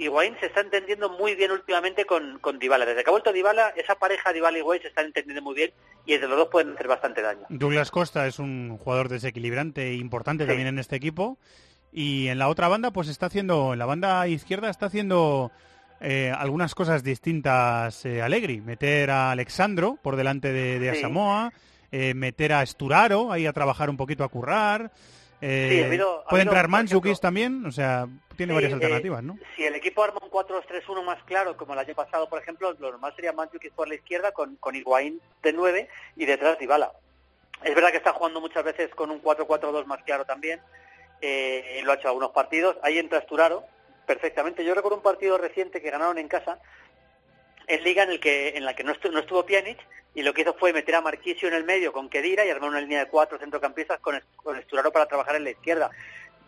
Higuaín 0.05 0.37
se 0.41 0.47
está 0.47 0.61
entendiendo 0.61 1.11
muy 1.11 1.35
bien 1.35 1.51
últimamente 1.51 2.05
con, 2.05 2.39
con 2.41 2.59
Dybala. 2.59 2.87
Desde 2.87 3.05
que 3.05 3.11
ha 3.11 3.13
vuelto 3.13 3.33
Dybala, 3.33 3.69
esa 3.77 3.97
pareja 3.97 4.33
Dybala 4.33 4.59
y 4.59 4.61
Higuaín 4.61 4.83
se 4.83 4.89
están 4.89 5.07
entendiendo 5.07 5.43
muy 5.43 5.55
bien 5.55 5.73
y 6.07 6.15
entre 6.15 6.29
los 6.29 6.39
dos 6.39 6.49
pueden 6.49 6.73
hacer 6.75 6.89
bastante 6.89 7.23
daño. 7.23 7.47
Douglas 7.51 7.91
Costa 7.91 8.27
es 8.27 8.39
un 8.39 8.79
jugador 8.79 9.09
desequilibrante 9.09 9.89
e 9.89 9.95
importante 9.95 10.47
también 10.47 10.69
en 10.69 10.79
este 10.79 10.97
equipo. 10.97 11.39
Y 11.93 12.29
en 12.29 12.39
la 12.39 12.49
otra 12.49 12.69
banda, 12.69 12.93
pues 12.93 13.09
está 13.09 13.27
haciendo, 13.27 13.73
en 13.73 13.79
la 13.79 13.87
banda 13.87 14.27
izquierda 14.29 14.71
está 14.71 14.87
haciendo 14.87 15.51
eh, 16.01 16.33
algunas 16.37 16.75
cosas 16.75 17.03
distintas 17.03 18.05
eh, 18.07 18.23
Allegri. 18.23 18.61
Meter 18.61 19.11
a 19.11 19.33
Alexandro 19.33 19.99
por 20.03 20.17
delante 20.17 20.53
de, 20.53 20.91
Asamoa, 20.91 21.53
eh, 21.91 22.15
meter 22.15 22.53
a 22.53 22.63
Esturaro 22.63 23.33
ahí 23.33 23.47
a 23.47 23.53
trabajar 23.53 23.91
un 23.91 23.97
poquito 23.97 24.25
a 24.25 24.29
currar. 24.29 24.93
Eh, 25.43 25.99
puede 26.29 26.43
entrar 26.43 26.69
Manchukis 26.69 27.21
también, 27.21 27.65
o 27.65 27.73
sea, 27.73 28.07
tiene 28.37 28.53
varias 28.53 28.73
eh, 28.73 28.75
alternativas, 28.75 29.23
¿no? 29.23 29.39
Si 29.57 29.65
el 29.65 29.75
equipo 29.75 30.03
arma 30.03 30.21
un 30.23 30.31
4-2-3-1 30.31 31.03
más 31.03 31.23
claro, 31.25 31.57
como 31.57 31.73
el 31.73 31.79
año 31.79 31.95
pasado, 31.95 32.29
por 32.29 32.41
ejemplo, 32.41 32.73
lo 32.79 32.91
normal 32.91 33.15
sería 33.17 33.33
Manchukis 33.33 33.73
por 33.73 33.89
la 33.89 33.95
izquierda 33.95 34.33
con, 34.33 34.57
con 34.57 34.75
Higuaín 34.75 35.21
de 35.43 35.53
9 35.53 35.89
y 36.17 36.27
detrás 36.27 36.59
Dybala. 36.59 36.93
Es 37.65 37.75
verdad 37.75 37.91
que 37.91 37.99
está 37.99 38.13
jugando 38.13 38.41
muchas 38.41 38.65
veces 38.65 38.95
con 38.95 39.11
un 39.11 39.23
4-4-2 39.23 39.85
más 39.87 40.03
claro 40.03 40.25
también, 40.25 40.61
eh, 41.21 41.81
lo 41.85 41.93
ha 41.93 41.97
hecho 41.97 42.09
algunos 42.09 42.31
partidos. 42.31 42.77
Ahí 42.83 42.99
entra 42.99 43.19
Esturaro 43.19 43.65
perfectamente. 44.07 44.65
Yo 44.65 44.75
recuerdo 44.75 44.97
un 44.97 45.03
partido 45.03 45.39
reciente 45.39 45.81
que 45.81 45.91
ganaron 45.91 46.19
en 46.19 46.29
casa, 46.29 46.59
en 47.71 47.85
Liga, 47.85 48.03
en 48.03 48.11
el 48.11 48.21
que 48.21 48.57
en 48.57 48.65
la 48.65 48.75
que 48.75 48.85
no 48.85 48.93
estuvo, 48.93 49.13
no 49.13 49.21
estuvo 49.21 49.47
Pjanic, 49.47 49.79
y 50.15 50.23
lo 50.23 50.35
que 50.35 50.43
hizo 50.43 50.55
fue 50.55 50.73
meter 50.73 50.95
a 50.97 51.01
Marquisio 51.01 51.49
en 51.49 51.55
el 51.55 51.65
medio 51.65 51.93
con 51.93 52.09
Kedira 52.09 52.45
y 52.45 52.51
armar 52.51 52.71
una 52.71 52.81
línea 52.81 53.01
de 53.01 53.11
cuatro 53.11 53.39
centrocampistas 53.39 54.01
con, 54.01 54.21
con 54.37 54.59
Esturaro 54.59 54.93
para 54.93 55.07
trabajar 55.07 55.37
en 55.37 55.45
la 55.45 55.51
izquierda. 55.51 55.91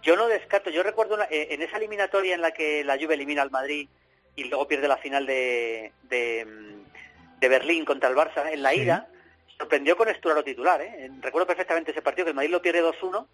Yo 0.03 0.17
no 0.17 0.27
descarto, 0.27 0.71
yo 0.71 0.83
recuerdo 0.83 1.21
eh, 1.31 1.49
en 1.51 1.63
esa 1.63 1.77
eliminatoria 1.77 2.35
en 2.35 2.41
la 2.41 2.51
que 2.51 2.83
la 2.83 2.99
Juve 2.99 3.15
elimina 3.15 3.43
al 3.43 3.53
Madrid 3.53 3.89
y 4.35 4.45
luego 4.45 4.67
pierde 4.67 4.89
la 4.89 4.97
final 4.97 5.27
de, 5.27 5.93
de, 6.03 7.49
Berlín 7.49 7.85
contra 7.85 8.09
el 8.09 8.17
Barça, 8.17 8.51
en 8.51 8.63
la 8.63 8.75
ida, 8.75 9.09
sorprendió 9.59 9.97
con 9.97 10.09
Esturaro 10.09 10.43
titular. 10.43 10.81
¿eh? 10.81 11.11
Recuerdo 11.21 11.47
perfectamente 11.47 11.91
ese 11.91 12.03
partido, 12.03 12.25
que 12.25 12.31
el 12.31 12.37
Madrid 12.37 12.51
lo 12.51 12.63
pierde 12.63 12.83
2-1 12.83 13.27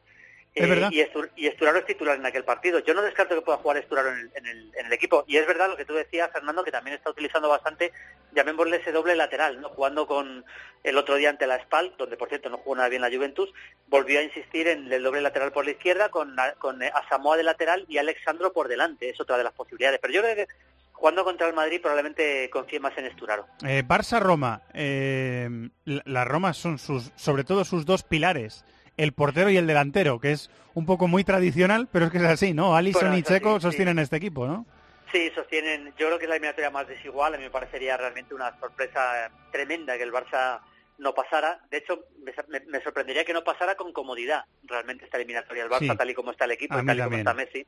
eh, 0.54 0.88
y, 1.36 1.46
Esturaro 1.46 1.78
es 1.78 1.86
titular 1.86 2.16
en 2.16 2.26
aquel 2.26 2.44
partido. 2.44 2.80
Yo 2.80 2.94
no 2.94 3.02
descarto 3.02 3.34
que 3.34 3.42
pueda 3.42 3.58
jugar 3.58 3.76
Esturaro 3.76 4.10
en 4.10 4.46
el, 4.46 4.92
equipo. 4.92 5.24
Y 5.26 5.36
es 5.36 5.46
verdad 5.46 5.68
lo 5.68 5.76
que 5.76 5.84
tú 5.84 5.94
decías, 5.94 6.30
Fernando, 6.32 6.64
que 6.64 6.72
también 6.72 6.96
está 6.96 7.10
utilizando 7.10 7.48
bastante, 7.48 7.92
llamémosle 8.32 8.78
ese 8.78 8.90
doble 8.90 9.14
lateral, 9.14 9.60
no 9.60 9.68
jugando 9.68 10.06
con 10.06 10.44
el 10.82 10.96
otro 10.96 11.16
día 11.16 11.30
ante 11.30 11.46
la 11.46 11.60
Spal, 11.62 11.94
donde 11.98 12.16
por 12.16 12.28
cierto 12.28 12.48
no 12.48 12.58
jugó 12.58 12.76
nada 12.76 12.88
bien 12.88 13.02
la 13.02 13.10
Juventus, 13.10 13.52
volvió 13.86 14.18
a 14.18 14.22
insistir 14.22 14.66
en 14.66 14.90
el 14.92 15.02
doble 15.02 15.20
lateral 15.20 15.52
por 15.52 15.66
la 15.66 15.72
izquierda 15.72 16.08
con, 16.08 16.34
con 16.58 16.82
Asamoa 16.82 17.36
de 17.36 17.42
lateral 17.42 17.84
y 17.88 17.98
Alexandro 17.98 18.52
por 18.52 18.68
delante. 18.68 19.10
Es 19.10 19.20
otra 19.20 19.36
de 19.36 19.44
las 19.44 19.52
posibilidades. 19.52 20.00
Pero 20.00 20.14
yo 20.14 20.22
creo 20.22 20.34
que 20.34 20.46
jugando 20.92 21.22
contra 21.22 21.46
el 21.46 21.54
Madrid 21.54 21.80
probablemente 21.80 22.50
confíe 22.50 22.80
más 22.80 22.96
en 22.98 23.04
Esturaro. 23.06 23.46
Eh, 23.64 23.84
Barça-Roma. 23.86 24.62
Eh, 24.74 25.68
las 25.84 26.26
Romas 26.26 26.56
son 26.56 26.78
sus, 26.78 27.12
sobre 27.14 27.44
todo 27.44 27.64
sus 27.64 27.86
dos 27.86 28.02
pilares 28.02 28.64
el 28.98 29.12
portero 29.12 29.48
y 29.48 29.56
el 29.56 29.66
delantero, 29.66 30.20
que 30.20 30.32
es 30.32 30.50
un 30.74 30.84
poco 30.84 31.08
muy 31.08 31.24
tradicional, 31.24 31.88
pero 31.90 32.06
es 32.06 32.12
que 32.12 32.18
es 32.18 32.24
así, 32.24 32.52
¿no? 32.52 32.76
Alisson 32.76 33.14
y 33.14 33.22
Checo 33.22 33.58
sostienen 33.60 33.98
este 33.98 34.16
equipo, 34.16 34.46
¿no? 34.46 34.66
Sí, 35.10 35.30
sostienen. 35.34 35.86
Yo 35.96 36.08
creo 36.08 36.18
que 36.18 36.24
es 36.24 36.28
la 36.28 36.36
eliminatoria 36.36 36.70
más 36.70 36.86
desigual. 36.86 37.34
A 37.34 37.38
mí 37.38 37.44
me 37.44 37.50
parecería 37.50 37.96
realmente 37.96 38.34
una 38.34 38.58
sorpresa 38.60 39.30
tremenda 39.50 39.96
que 39.96 40.02
el 40.02 40.12
Barça 40.12 40.60
no 40.98 41.14
pasara. 41.14 41.60
De 41.70 41.78
hecho, 41.78 42.04
me, 42.18 42.80
sorprendería 42.82 43.24
que 43.24 43.32
no 43.32 43.42
pasara 43.42 43.74
con 43.76 43.92
comodidad 43.92 44.44
realmente 44.64 45.06
esta 45.06 45.16
eliminatoria 45.16 45.64
el 45.64 45.70
Barça, 45.70 45.96
tal 45.96 46.10
y 46.10 46.14
como 46.14 46.32
está 46.32 46.44
el 46.44 46.50
equipo, 46.50 46.74
tal 46.74 46.98
y 46.98 47.02
como 47.02 47.16
está 47.16 47.34
Messi. 47.34 47.66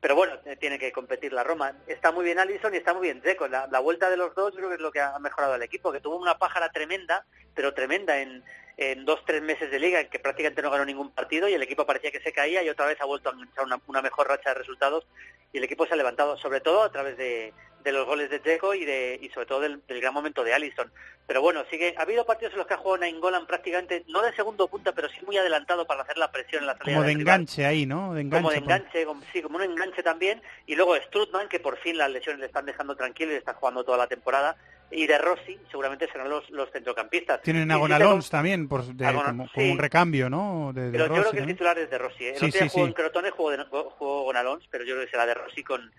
Pero 0.00 0.14
bueno, 0.14 0.38
tiene 0.60 0.78
que 0.78 0.92
competir 0.92 1.32
la 1.32 1.42
Roma. 1.42 1.74
Está 1.86 2.12
muy 2.12 2.24
bien 2.24 2.38
Alisson 2.38 2.74
y 2.74 2.78
está 2.78 2.92
muy 2.92 3.02
bien 3.02 3.22
Checo. 3.22 3.48
La, 3.48 3.80
vuelta 3.80 4.10
de 4.10 4.16
los 4.16 4.34
dos 4.34 4.54
creo 4.54 4.68
que 4.68 4.76
es 4.76 4.80
lo 4.80 4.92
que 4.92 5.00
ha 5.00 5.18
mejorado 5.18 5.54
el 5.54 5.62
equipo, 5.62 5.92
que 5.92 6.00
tuvo 6.00 6.16
una 6.16 6.38
pájara 6.38 6.70
tremenda, 6.70 7.24
pero 7.54 7.74
tremenda 7.74 8.18
en, 8.20 8.44
en 8.76 9.04
dos, 9.04 9.24
tres 9.24 9.42
meses 9.42 9.70
de 9.70 9.78
liga 9.78 10.00
en 10.00 10.08
que 10.08 10.18
prácticamente 10.18 10.62
no 10.62 10.70
ganó 10.70 10.84
ningún 10.84 11.10
partido 11.10 11.48
y 11.48 11.54
el 11.54 11.62
equipo 11.62 11.86
parecía 11.86 12.10
que 12.10 12.20
se 12.20 12.32
caía 12.32 12.62
y 12.62 12.68
otra 12.68 12.86
vez 12.86 13.00
ha 13.00 13.06
vuelto 13.06 13.30
a 13.30 13.32
enganchar 13.32 13.64
una, 13.86 14.02
mejor 14.02 14.28
racha 14.28 14.50
de 14.50 14.56
resultados 14.56 15.06
y 15.52 15.58
el 15.58 15.64
equipo 15.64 15.86
se 15.86 15.94
ha 15.94 15.96
levantado, 15.96 16.36
sobre 16.36 16.60
todo 16.60 16.82
a 16.82 16.92
través 16.92 17.16
de, 17.16 17.54
los 17.92 18.06
goles 18.06 18.30
de 18.30 18.40
Dzeko 18.40 18.74
y, 18.74 18.84
de, 18.84 19.18
y 19.20 19.28
sobre 19.30 19.46
todo 19.46 19.60
del, 19.60 19.82
gran 19.88 20.14
momento 20.14 20.44
de 20.44 20.54
Allison. 20.54 20.90
Pero 21.26 21.42
bueno, 21.42 21.64
sigue, 21.70 21.94
ha 21.98 22.02
habido 22.02 22.24
partidos 22.24 22.52
en 22.52 22.58
los 22.58 22.66
que 22.66 22.74
ha 22.74 22.78
jugado 22.78 22.98
Nainggolan 22.98 23.46
prácticamente, 23.46 24.04
no 24.08 24.22
de 24.22 24.34
segundo 24.34 24.68
punta, 24.68 24.92
pero 24.92 25.08
sí 25.08 25.18
muy 25.26 25.36
adelantado 25.36 25.86
para 25.86 26.02
hacer 26.02 26.18
la 26.18 26.30
presión 26.30 26.62
en 26.62 26.68
la 26.68 26.78
salida. 26.78 26.96
Como 26.96 27.06
de 27.06 27.12
enganche 27.12 27.66
ahí, 27.66 27.86
¿no? 27.86 28.14
De 28.14 28.20
enganche, 28.20 28.42
como 28.42 28.50
de 28.52 28.58
enganche, 28.58 29.06
sí, 29.32 29.42
como 29.42 29.56
un 29.56 29.64
enganche 29.64 30.02
también. 30.02 30.40
Y 30.66 30.76
luego 30.76 30.96
Strutman, 30.96 31.48
que 31.48 31.60
por 31.60 31.78
fin 31.78 31.98
las 31.98 32.10
lesiones 32.10 32.40
le 32.40 32.46
están 32.46 32.66
dejando 32.66 32.94
tranquilo 32.94 33.32
y 33.32 33.36
está 33.36 33.54
jugando 33.54 33.84
toda 33.84 33.98
la 33.98 34.06
temporada 34.06 34.56
y 34.90 35.06
de 35.06 35.18
Rossi 35.18 35.58
seguramente 35.70 36.08
serán 36.10 36.30
los, 36.30 36.48
los 36.50 36.70
centrocampistas. 36.70 37.42
Tienen 37.42 37.70
a 37.70 37.76
Gonalons 37.76 38.30
también 38.30 38.68
por, 38.68 38.84
como, 38.84 39.48
un 39.56 39.78
recambio, 39.78 40.30
¿no? 40.30 40.72
De, 40.72 40.90
pero 40.90 41.06
yo 41.06 41.22
creo 41.22 41.32
que 41.32 41.38
el 41.38 41.46
titular 41.46 41.78
es 41.78 41.90
de 41.90 41.98
Rossi. 41.98 42.24
¿eh? 42.24 42.34
El 42.36 42.36
otro 42.36 42.48
día 42.48 42.68
jugó 42.68 42.86
en 42.86 42.92
Crotone, 42.92 43.30
jugó, 43.30 43.50
de, 43.50 43.64
jugó 43.64 44.22
Gonalons, 44.24 44.64
pero 44.70 44.84
yo 44.84 44.94
creo 44.94 45.06
que 45.06 45.10
será 45.10 45.26
de 45.26 45.34
Rossi 45.34 45.62
con... 45.62 45.92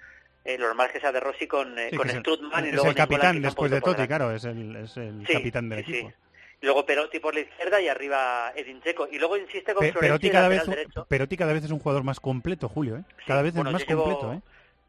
Eh, 0.47 0.57
lo 0.57 0.67
normal 0.67 0.87
es 0.87 0.93
que 0.93 0.99
sea 1.01 1.11
de 1.11 1.19
Rossi 1.19 1.45
con, 1.45 1.77
eh, 1.77 1.91
con 1.93 2.07
Strutman. 2.07 2.63
Es, 2.63 2.69
y 2.69 2.73
luego 2.73 2.87
el 2.87 2.95
capitán 2.95 3.41
después 3.41 3.69
de 3.69 3.81
Totti, 3.81 4.07
claro, 4.07 4.31
es 4.31 4.45
el, 4.45 4.77
es 4.77 4.95
el 4.95 5.27
capitán 5.27 5.67
del 5.67 5.79
equipo. 5.79 6.13
Luego 6.61 6.85
Perotti 6.85 7.19
por 7.19 7.33
la 7.33 7.41
izquierda 7.41 7.81
y 7.81 7.89
arriba 7.89 8.53
Edin 8.55 8.81
Checo. 8.81 9.09
Y 9.11 9.19
luego 9.19 9.35
insiste 9.35 9.73
con 9.73 9.85
Pe 9.85 9.91
Perotti 9.91 10.29
cada 10.29 10.47
vez 10.47 10.63
Perotti 11.09 11.35
cada 11.35 11.51
vez 11.51 11.65
es 11.65 11.71
un 11.71 11.79
jugador 11.79 12.03
más 12.03 12.21
completo, 12.21 12.69
Julio. 12.69 12.95
¿eh? 12.95 13.03
Cada 13.27 13.41
vez 13.41 13.57
es 13.57 13.61
más 13.61 13.83
completo. 13.83 14.33
¿eh? 14.33 14.41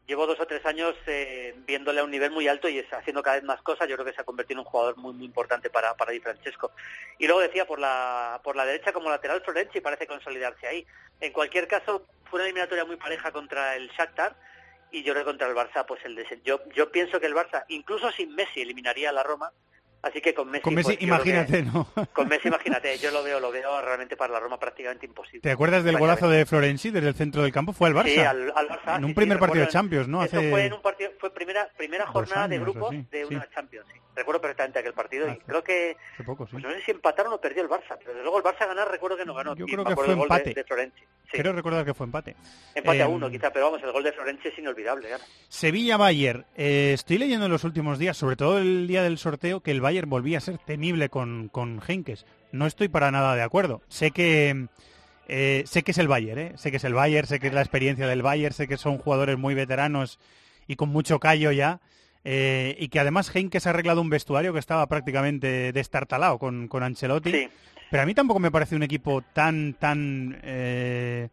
llevo 0.07 0.29
dos 0.29 0.39
o 0.39 0.47
tres 0.47 0.65
años 0.65 0.95
eh, 1.07 1.55
viéndole 1.67 2.01
a 2.01 2.05
un 2.05 2.11
nivel 2.13 2.31
muy 2.31 2.47
alto 2.47 2.69
y 2.69 2.79
está 2.79 2.99
haciendo 2.99 3.21
cada 3.21 3.37
vez 3.37 3.45
más 3.45 3.61
cosas. 3.63 3.89
Yo 3.89 3.97
creo 3.97 4.07
que 4.07 4.15
se 4.15 4.21
ha 4.21 4.25
convertido 4.25 4.61
en 4.61 4.67
un 4.67 4.71
jugador 4.71 4.97
muy 4.97 5.13
muy 5.13 5.27
importante 5.27 5.71
para, 5.71 5.95
para 5.95 6.13
Di 6.13 6.21
Francesco. 6.21 6.71
Y 7.19 7.27
luego 7.27 7.41
decía, 7.41 7.67
por 7.67 7.81
la, 7.81 8.41
por 8.45 8.55
la 8.55 8.65
derecha 8.65 8.93
como 8.93 9.11
lateral 9.11 9.43
Florenzi 9.43 9.81
parece 9.81 10.07
consolidarse 10.07 10.69
ahí. 10.69 10.87
En 11.21 11.33
cualquier 11.33 11.67
caso, 11.67 12.07
fue 12.31 12.39
una 12.39 12.45
eliminatoria 12.45 12.85
muy 12.85 12.97
pareja 12.97 13.33
contra 13.33 13.75
el 13.75 13.89
Shakhtar 13.91 14.37
y 14.93 15.03
yo 15.03 15.13
creo 15.13 15.25
que 15.25 15.31
contra 15.31 15.49
el 15.49 15.55
Barça, 15.55 15.85
pues 15.87 16.01
el 16.05 16.17
yo, 16.45 16.61
yo 16.75 16.91
pienso 16.91 17.21
que 17.21 17.27
el 17.27 17.35
Barça, 17.35 17.65
incluso 17.69 18.11
sin 18.13 18.35
Messi, 18.35 18.61
eliminaría 18.63 19.11
a 19.11 19.13
la 19.13 19.23
Roma 19.23 19.53
Así 20.01 20.21
que 20.21 20.33
con 20.33 20.49
Messi, 20.49 20.63
Con 20.63 20.75
Messi, 20.77 20.87
pues, 20.91 20.99
que- 20.99 21.05
imagínate, 21.07 21.63
¿no? 21.65 21.89
Con 22.13 22.29
Messi, 22.29 22.47
imagínate, 22.47 22.97
yo 22.99 23.11
lo 23.11 23.25
veo, 23.25 23.41
lo 23.41 23.51
veo 23.51 23.83
realmente 23.83 24.17
para 24.17 24.33
la 24.33 24.39
Roma 24.39 24.57
prácticamente 24.57 25.07
imposible. 25.07 25.41
¿Te 25.41 25.51
acuerdas 25.51 25.83
del 25.83 25.99
golazo 25.99 26.31
de 26.31 26.47
Florenzi 26.47 26.91
desde 26.91 27.09
el 27.09 27.15
centro 27.17 27.43
del 27.43 27.51
campo? 27.51 27.73
Fue 27.73 27.89
al 27.89 27.95
Barça. 27.95 28.05
Sí, 28.15 28.21
al, 28.21 28.53
al 28.55 28.69
Barça. 28.69 28.97
En 28.97 29.03
un 29.05 29.11
sí, 29.11 29.15
primer 29.15 29.41
partido 29.41 29.65
de. 29.65 29.71
Champions, 29.73 30.07
¿no? 30.07 30.23
Eso 30.23 30.41
fue 30.41 30.67
en 30.67 30.73
un 30.73 30.83
partido, 30.83 31.11
fue 31.19 31.35
primera 31.35 31.69
primera 31.77 32.07
jornada 32.07 32.47
de 32.47 32.55
años 32.55 32.69
grupos 32.69 32.95
de 33.11 33.27
una 33.27 33.51
Champions. 33.51 33.89
sí. 33.93 33.99
Recuerdo 34.15 34.41
perfectamente 34.41 34.79
aquel 34.79 34.95
partido 34.95 35.29
y 35.31 35.37
creo 35.39 35.65
que 35.65 35.97
Hace 36.15 36.23
poco, 36.25 36.47
pues 36.47 36.63
no 36.63 36.71
sé 36.71 36.81
si 36.83 36.91
empataron 36.93 37.33
o 37.33 37.41
perdió 37.41 37.63
el 37.65 37.69
Barça, 37.69 37.97
pero 37.99 38.11
desde 38.13 38.23
luego 38.23 38.39
el 38.39 38.45
Barça 38.45 38.69
ganar 38.69 38.89
recuerdo 38.89 39.17
que 39.17 39.25
no 39.25 39.35
ganó. 39.35 39.57
Yo 39.57 39.67
creo 39.67 39.85
que 39.85 39.95
fue 39.97 40.07
gol 40.07 40.17
de- 40.17 40.23
empate. 40.23 40.55
De, 40.55 40.63
Florenzi. 40.65 41.03
Quiero 41.31 41.53
recordar 41.53 41.85
que 41.85 41.95
fue 41.95 42.07
empate. 42.07 42.35
empate 42.75 43.03
a 43.03 43.07
Eh, 43.07 43.09
uno 43.09 43.31
quizá, 43.31 43.51
pero 43.53 43.67
vamos, 43.67 43.83
el 43.83 43.93
gol 43.93 44.03
de 44.03 44.13
Florenzi 44.13 44.49
es 44.49 44.59
inolvidable. 44.59 45.09
Sevilla-Bayern. 45.49 46.47
Eh, 46.57 46.93
estoy 46.95 47.19
leyendo 47.19 47.47
en 47.47 47.53
los 47.53 47.65
últimos 47.65 47.99
días, 47.99 48.17
sobre 48.17 48.37
todo 48.37 48.59
el 48.59 48.87
día 48.87 49.03
del 49.03 49.19
sorteo, 49.19 49.61
que 49.61 49.71
el 49.71 49.81
Bayern 49.81 50.09
volvía 50.09 50.39
a 50.39 50.41
ser 50.43 50.59
temible 50.59 51.09
con, 51.09 51.49
con 51.49 51.81
Henkes. 51.87 52.25
No 52.53 52.67
estoy 52.67 52.89
para 52.89 53.11
nada 53.11 53.35
de 53.35 53.43
acuerdo. 53.43 53.83
Sé 53.89 54.11
que 54.11 54.69
eh, 55.29 55.65
sé 55.67 55.83
que 55.83 55.91
es 55.91 55.99
el 55.99 56.09
Bayern, 56.09 56.39
¿eh? 56.41 56.53
sé 56.57 56.71
que 56.71 56.79
es 56.79 56.85
el 56.85 56.95
Bayern, 56.95 57.27
sé 57.27 57.39
que 57.41 57.49
es 57.49 57.53
la 57.53 57.61
experiencia 57.61 58.07
del 58.07 58.23
Bayern, 58.23 58.55
sé 58.55 58.67
que 58.69 58.77
son 58.79 58.99
jugadores 58.99 59.37
muy 59.37 59.55
veteranos 59.55 60.19
y 60.67 60.77
con 60.77 60.89
mucho 60.89 61.19
callo 61.21 61.53
ya. 61.53 61.81
eh, 62.25 62.77
y 62.79 62.89
que 62.89 63.01
además 63.01 63.35
Henkes 63.35 63.67
ha 63.67 63.71
arreglado 63.71 64.01
un 64.01 64.11
vestuario 64.11 64.53
que 64.53 64.59
estaba 64.59 64.87
prácticamente 64.87 65.73
destartalado 65.73 66.39
con, 66.39 66.69
con 66.69 66.83
Ancelotti. 66.83 67.31
Sí, 67.31 67.49
Pero 67.91 68.03
a 68.03 68.07
mí 68.07 68.15
tampoco 68.15 68.41
me 68.41 68.51
parece 68.51 68.77
un 68.77 68.83
equipo 68.83 69.23
tan, 69.33 69.75
tan 69.75 70.39
eh, 70.43 71.29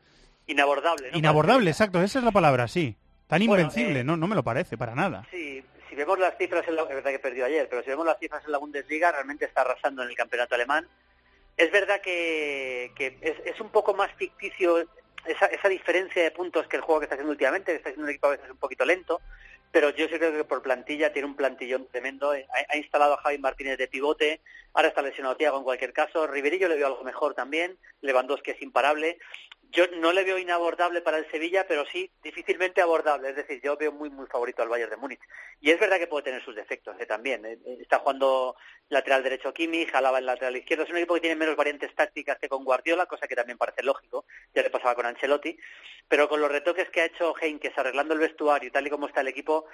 inabordable. 0.48 1.12
¿no? 1.12 1.18
inabordable, 1.18 1.70
exacto, 1.72 2.02
esa 2.02 2.20
es 2.20 2.26
la 2.26 2.32
palabra, 2.32 2.68
sí. 2.68 2.96
Tan 3.28 3.40
Bueno, 3.46 3.64
invencible, 3.64 4.02
eh, 4.02 4.04
no, 4.04 4.18
no 4.18 4.28
me 4.28 4.36
lo 4.36 4.44
parece, 4.44 4.78
para 4.78 4.94
nada. 4.94 5.26
Sí, 5.32 5.64
si 5.90 5.96
vemos 5.96 6.20
las 6.20 6.38
cifras, 6.38 6.68
en 6.68 6.76
la, 6.76 6.84
es 6.84 6.90
verdad 6.90 7.12
que 7.12 7.20
perdió 7.20 7.46
ayer, 7.46 7.68
pero 7.70 7.82
si 7.84 7.90
vemos 7.90 8.06
las 8.06 8.20
cifras 8.20 8.46
en 8.46 8.52
la 8.52 8.60
Bundesliga, 8.60 9.12
realmente 9.12 9.46
está 9.46 9.62
arrasando 9.62 10.04
en 10.04 10.10
el 10.10 10.16
campeonato 10.16 10.56
alemán. 10.56 10.88
Es 11.58 11.72
verdad 11.72 12.02
que, 12.02 12.92
que 12.96 13.18
es, 13.22 13.36
es 13.46 13.60
un 13.62 13.70
poco 13.70 13.94
más 13.94 14.12
ficticio 14.14 14.86
esa, 15.26 15.48
esa 15.48 15.70
diferencia 15.70 16.22
de 16.22 16.32
puntos 16.32 16.68
que 16.68 16.76
el 16.76 16.84
juego 16.84 17.00
que 17.00 17.06
está 17.06 17.16
haciendo 17.16 17.32
últimamente, 17.32 17.72
que 17.72 17.78
está 17.78 17.90
siendo 17.90 18.04
un 18.04 18.10
equipo 18.10 18.28
a 18.28 18.32
veces 18.32 18.50
un 18.52 18.58
poquito 18.58 18.86
lento, 18.86 19.22
pero 19.76 19.90
yo 19.90 20.08
sí 20.08 20.16
creo 20.16 20.32
que 20.32 20.46
por 20.46 20.62
plantilla 20.62 21.12
tiene 21.12 21.28
un 21.28 21.36
plantillón 21.36 21.86
tremendo. 21.90 22.32
Ha, 22.32 22.38
ha 22.70 22.78
instalado 22.78 23.16
a 23.16 23.18
Javi 23.18 23.40
Martínez 23.40 23.78
de 23.78 23.90
pivote, 23.90 24.40
ahora 24.74 24.88
está 24.88 25.02
lesionado 25.02 25.36
Thiago 25.36 25.58
en 25.58 25.66
cualquier 25.66 25.92
caso. 25.92 26.28
Riverillo 26.28 26.70
le 26.70 26.78
veo 26.78 26.88
algo 26.88 27.04
mejor 27.04 27.34
también, 27.34 27.78
Lewandowski 28.00 28.52
es 28.52 28.62
imparable. 28.62 29.18
Yo 29.72 29.88
no 29.98 30.14
le 30.14 30.24
veo 30.24 30.38
inabordable 30.38 31.02
para 31.02 31.18
el 31.18 31.30
Sevilla, 31.30 31.66
pero 31.68 31.86
sí 31.86 32.12
difícilmente 32.24 32.82
abordable. 32.82 33.30
Es 33.30 33.36
decir, 33.36 33.62
yo 33.64 33.76
veo 33.78 33.92
muy, 33.92 34.10
muy 34.10 34.28
favorito 34.28 34.62
al 34.62 34.70
Bayern 34.70 34.90
de 34.90 34.98
Múnich. 34.98 35.20
Y 35.60 35.72
es 35.72 35.80
verdad 35.80 35.98
que 35.98 36.08
puede 36.08 36.24
tener 36.24 36.44
sus 36.44 36.56
defectos 36.56 36.96
eh, 37.00 37.06
también. 37.06 37.46
Eh, 37.46 37.60
eh, 37.66 37.78
Está 37.82 38.00
jugando 38.00 38.56
lateral 38.90 39.24
derecho 39.24 39.54
Kimi, 39.54 39.86
jalaba 39.86 40.20
el 40.20 40.26
lateral 40.26 40.58
izquierdo. 40.58 40.84
Es 40.84 40.90
un 40.90 40.98
equipo 40.98 41.16
que 41.16 41.22
tiene 41.22 41.36
menos 41.36 41.56
variantes 41.56 41.94
tácticas 41.96 42.38
que 42.40 42.50
con 42.50 42.64
Guardiola, 42.64 43.06
cosa 43.06 43.28
que 43.28 43.36
también 43.36 43.58
parece 43.58 43.84
lógico. 43.84 44.26
Ya 44.54 44.62
le 44.62 44.70
pasaba 44.70 44.96
con 44.96 45.06
Ancelotti. 45.06 45.58
Pero 46.08 46.30
con 46.30 46.40
los 46.40 46.52
retoques 46.52 46.90
que 46.90 47.02
ha 47.02 47.06
hecho 47.06 47.34
Heinkes 47.40 47.78
arreglando 47.78 48.14
el 48.14 48.20
vestuario 48.20 48.70
y 48.70 48.72
tal 48.72 48.86
y 48.88 48.90
como 48.90 49.08
está 49.08 49.22
el 49.22 49.28
equipo, 49.28 49.66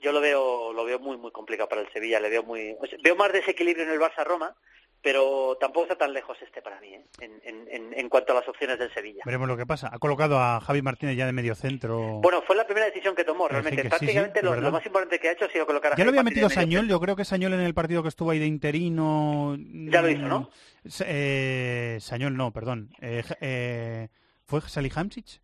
yo 0.00 0.12
lo 0.12 0.20
veo 0.20 0.72
lo 0.72 0.84
veo 0.84 0.98
muy, 0.98 1.16
muy 1.16 1.30
complicado 1.30 1.68
para 1.68 1.82
el 1.82 1.92
Sevilla. 1.92 2.20
Le 2.20 2.30
veo 2.30 2.42
muy 2.42 2.76
o 2.80 2.86
sea, 2.86 2.98
veo 3.02 3.16
más 3.16 3.32
desequilibrio 3.32 3.84
en 3.84 3.92
el 3.92 4.00
Barça-Roma, 4.00 4.56
pero 5.04 5.56
tampoco 5.60 5.84
está 5.84 5.96
tan 5.98 6.14
lejos 6.14 6.36
este 6.40 6.62
para 6.62 6.80
mí, 6.80 6.94
¿eh? 6.94 7.04
en, 7.20 7.40
en- 7.44 7.92
en- 7.92 8.08
cuanto 8.08 8.32
a 8.32 8.36
las 8.36 8.48
opciones 8.48 8.78
del 8.78 8.92
Sevilla. 8.94 9.22
Veremos 9.26 9.46
lo 9.46 9.56
que 9.56 9.66
pasa. 9.66 9.90
Ha 9.92 9.98
colocado 9.98 10.38
a 10.38 10.60
Javi 10.60 10.80
Martínez 10.80 11.14
ya 11.16 11.26
de 11.26 11.32
medio 11.32 11.54
centro. 11.54 12.20
Bueno, 12.22 12.40
fue 12.46 12.56
la 12.56 12.64
primera 12.64 12.86
decisión 12.86 13.14
que 13.14 13.22
tomó, 13.22 13.46
realmente. 13.46 13.76
que 13.76 13.82
sí, 13.82 13.88
sí, 13.88 13.98
Prácticamente 13.98 14.42
lo, 14.42 14.72
más 14.72 14.86
importante 14.86 15.18
que 15.18 15.28
ha 15.28 15.32
hecho 15.32 15.44
ha 15.44 15.50
sido 15.50 15.66
colocar 15.66 15.92
a 15.92 15.96
ya 15.96 16.04
lo 16.04 16.08
había 16.08 16.22
Martínez 16.22 16.44
metido 16.46 16.62
Sañol, 16.62 16.88
yo 16.88 16.98
creo 17.00 17.16
que 17.16 17.24
Sañol 17.26 17.52
en 17.52 17.60
el 17.60 17.74
partido 17.74 18.02
que 18.02 18.08
estuvo 18.08 18.30
ahí 18.30 18.38
de 18.38 18.46
interino. 18.46 19.56
Ya 19.58 20.00
lo 20.00 20.08
hizo, 20.08 20.22
¿no? 20.22 20.40
mm, 20.40 20.88
eh, 21.06 21.98
Sañol 22.00 22.34
no, 22.36 22.50
perdón. 22.50 22.90
Eh, 23.02 23.22
eh, 23.42 24.08
¿Fue 24.46 24.62
Salihamidzic? 24.62 25.40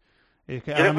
Es 0.47 0.63
que 0.63 0.73
ahora 0.73 0.95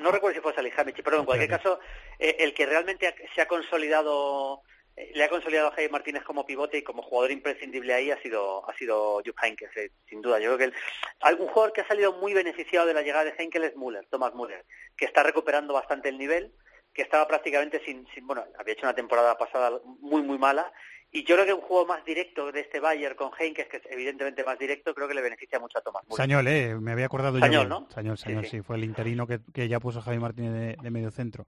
no 0.00 0.10
recuerdo 0.10 0.34
si 0.34 0.40
fue 0.42 0.54
Salihamidzic, 0.54 1.04
pero 1.04 1.20
en 1.20 1.24
cualquier 1.24 1.50
Espérate. 1.50 1.78
caso, 1.80 1.80
eh, 2.18 2.36
el 2.40 2.52
que 2.52 2.66
realmente 2.66 3.14
se 3.34 3.40
ha 3.42 3.46
consolidado, 3.48 4.62
le 4.96 5.24
ha 5.24 5.28
consolidado 5.28 5.68
a 5.68 5.72
Javi 5.72 5.88
Martínez 5.90 6.22
como 6.24 6.46
pivote 6.46 6.78
y 6.78 6.82
como 6.82 7.02
jugador 7.02 7.30
imprescindible 7.30 7.92
ahí 7.92 8.10
ha 8.10 8.20
sido 8.22 8.68
ha 8.68 8.74
sido 8.76 9.16
Jupp 9.24 9.36
Heynckes, 9.42 9.76
eh, 9.76 9.90
sin 10.08 10.22
duda. 10.22 10.38
Yo 10.38 10.46
creo 10.54 10.58
que 10.58 10.64
el- 10.64 10.74
algún 11.20 11.48
jugador 11.48 11.72
que 11.72 11.82
ha 11.82 11.86
salido 11.88 12.14
muy 12.14 12.32
beneficiado 12.32 12.86
de 12.86 12.94
la 12.94 13.02
llegada 13.02 13.24
de 13.24 13.34
Heynckes 13.38 13.62
es 13.62 13.76
Müller, 13.76 14.06
Thomas 14.10 14.34
Müller, 14.34 14.64
que 14.96 15.04
está 15.04 15.22
recuperando 15.22 15.74
bastante 15.74 16.08
el 16.08 16.16
nivel, 16.18 16.52
que 16.94 17.02
estaba 17.02 17.26
prácticamente 17.28 17.82
sin, 17.84 18.06
sin 18.14 18.26
bueno, 18.26 18.44
había 18.58 18.72
hecho 18.72 18.86
una 18.86 18.94
temporada 18.94 19.36
pasada 19.36 19.78
muy 20.00 20.22
muy 20.22 20.38
mala 20.38 20.72
y 21.12 21.24
yo 21.24 21.34
creo 21.36 21.46
que 21.46 21.52
un 21.52 21.60
juego 21.60 21.86
más 21.86 22.02
directo 22.04 22.50
de 22.50 22.60
este 22.60 22.80
Bayern 22.80 23.14
con 23.16 23.30
Heynckes, 23.38 23.68
que 23.68 23.76
es 23.76 23.82
evidentemente 23.90 24.44
más 24.44 24.58
directo, 24.58 24.94
creo 24.94 25.06
que 25.06 25.14
le 25.14 25.20
beneficia 25.22 25.58
mucho 25.60 25.78
a 25.78 25.82
Thomas 25.82 26.04
Müller. 26.04 26.16
Sañol, 26.16 26.48
eh, 26.48 26.74
me 26.80 26.92
había 26.92 27.04
acordado 27.06 27.38
Sañol, 27.38 27.64
yo. 27.64 27.68
¿no? 27.68 27.88
Sañol, 27.90 28.16
Sañol, 28.16 28.44
sí. 28.44 28.50
sí, 28.58 28.62
fue 28.62 28.76
el 28.76 28.84
interino 28.84 29.26
que, 29.26 29.40
que 29.52 29.68
ya 29.68 29.78
puso 29.78 30.00
Javi 30.00 30.18
Martínez 30.18 30.52
de, 30.52 30.76
de 30.82 30.90
medio 30.90 31.10
centro. 31.10 31.46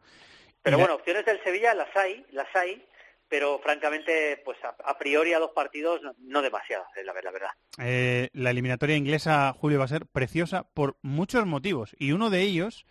Pero 0.63 0.77
Y 0.77 0.81
la- 0.81 0.85
bueno, 0.87 0.95
opciones 0.97 1.25
del 1.25 1.43
Sevilla 1.43 1.73
las 1.75 1.95
hay, 1.97 2.25
las 2.31 2.55
hay, 2.55 2.87
pero 3.29 3.59
francamente, 3.61 4.41
pues 4.45 4.59
a, 4.65 4.75
a 4.91 4.99
priori 4.99 5.33
a 5.33 5.39
los 5.39 5.51
partidos 5.51 6.03
no, 6.03 6.15
no 6.19 6.43
demasiadas, 6.43 6.87
eh, 6.97 7.05
la, 7.05 7.13
la 7.23 7.31
verdad. 7.31 7.51
Eh, 7.79 8.29
la 8.33 8.51
eliminatoria 8.51 8.97
inglesa, 8.97 9.53
Julio, 9.53 9.79
va 9.79 9.85
a 9.85 9.89
ser 9.89 10.07
preciosa 10.07 10.65
por 10.75 10.97
muchos 11.03 11.47
motivos. 11.47 11.95
Y 11.99 12.13
uno 12.13 12.31
de 12.31 12.43
ellos 12.43 12.87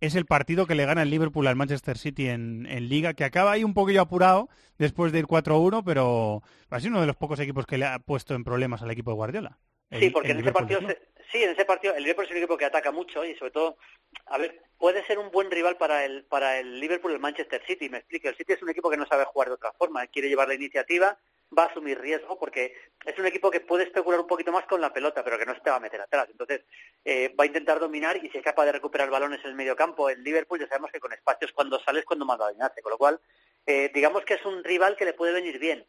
es 0.00 0.14
el 0.14 0.26
partido 0.26 0.66
que 0.66 0.74
le 0.76 0.86
gana 0.86 1.02
el 1.02 1.10
Liverpool 1.10 1.46
al 1.48 1.56
Manchester 1.56 1.98
City 1.98 2.28
en, 2.28 2.66
en 2.66 2.88
Liga, 2.88 3.14
que 3.14 3.24
acaba 3.24 3.52
ahí 3.52 3.64
un 3.64 3.74
poquillo 3.74 4.02
apurado 4.02 4.48
después 4.78 5.10
de 5.10 5.18
ir 5.20 5.26
4-1, 5.26 5.82
pero 5.84 6.42
ha 6.70 6.78
sido 6.80 6.92
uno 6.92 7.00
de 7.00 7.08
los 7.08 7.16
pocos 7.16 7.40
equipos 7.40 7.66
que 7.66 7.78
le 7.78 7.86
ha 7.86 7.98
puesto 7.98 8.34
en 8.34 8.44
problemas 8.44 8.82
al 8.82 8.90
equipo 8.92 9.10
de 9.10 9.16
Guardiola. 9.16 9.58
sí, 9.90 10.10
porque 10.10 10.30
en 10.30 10.38
ese 10.40 10.52
partido, 10.52 10.80
se- 10.82 10.98
sí, 11.30 11.42
en 11.42 11.50
ese 11.50 11.64
partido 11.64 11.94
el 11.94 12.02
Liverpool 12.02 12.24
es 12.24 12.30
un 12.30 12.36
equipo 12.38 12.56
que 12.56 12.64
ataca 12.64 12.90
mucho 12.92 13.24
y 13.24 13.34
sobre 13.36 13.50
todo, 13.50 13.78
a 14.26 14.38
ver, 14.38 14.62
puede 14.78 15.04
ser 15.06 15.18
un 15.18 15.30
buen 15.30 15.50
rival 15.50 15.76
para 15.76 16.04
el 16.04 16.24
para 16.24 16.58
el 16.58 16.80
Liverpool 16.80 17.12
el 17.12 17.18
Manchester 17.18 17.62
City. 17.66 17.88
Me 17.88 17.98
explico, 17.98 18.28
el 18.28 18.36
City 18.36 18.52
es 18.52 18.62
un 18.62 18.70
equipo 18.70 18.90
que 18.90 18.96
no 18.96 19.06
sabe 19.06 19.24
jugar 19.24 19.48
de 19.48 19.54
otra 19.54 19.72
forma, 19.72 20.06
quiere 20.06 20.28
llevar 20.28 20.48
la 20.48 20.54
iniciativa, 20.54 21.18
va 21.56 21.64
a 21.64 21.66
asumir 21.66 21.98
riesgo 21.98 22.38
porque 22.38 22.74
es 23.04 23.18
un 23.18 23.26
equipo 23.26 23.50
que 23.50 23.60
puede 23.60 23.84
especular 23.84 24.20
un 24.20 24.26
poquito 24.26 24.52
más 24.52 24.66
con 24.66 24.80
la 24.80 24.92
pelota, 24.92 25.24
pero 25.24 25.38
que 25.38 25.46
no 25.46 25.54
se 25.54 25.60
te 25.60 25.70
va 25.70 25.76
a 25.76 25.80
meter 25.80 26.00
atrás. 26.00 26.28
Entonces, 26.30 26.62
eh, 27.04 27.34
va 27.38 27.44
a 27.44 27.46
intentar 27.46 27.80
dominar 27.80 28.16
y 28.16 28.28
si 28.30 28.38
es 28.38 28.44
capaz 28.44 28.66
de 28.66 28.72
recuperar 28.72 29.10
balones 29.10 29.40
en 29.44 29.50
el 29.50 29.56
medio 29.56 29.76
campo, 29.76 30.08
el 30.08 30.22
Liverpool 30.22 30.60
ya 30.60 30.68
sabemos 30.68 30.90
que 30.92 31.00
con 31.00 31.12
espacios 31.12 31.52
cuando 31.52 31.80
sales 31.80 32.04
cuando 32.04 32.24
más 32.24 32.38
daño 32.38 32.64
hace, 32.64 32.82
con 32.82 32.90
lo 32.90 32.98
cual, 32.98 33.20
eh, 33.66 33.90
digamos 33.94 34.24
que 34.24 34.34
es 34.34 34.44
un 34.44 34.62
rival 34.64 34.96
que 34.96 35.04
le 35.04 35.14
puede 35.14 35.32
venir 35.32 35.58
bien 35.58 35.86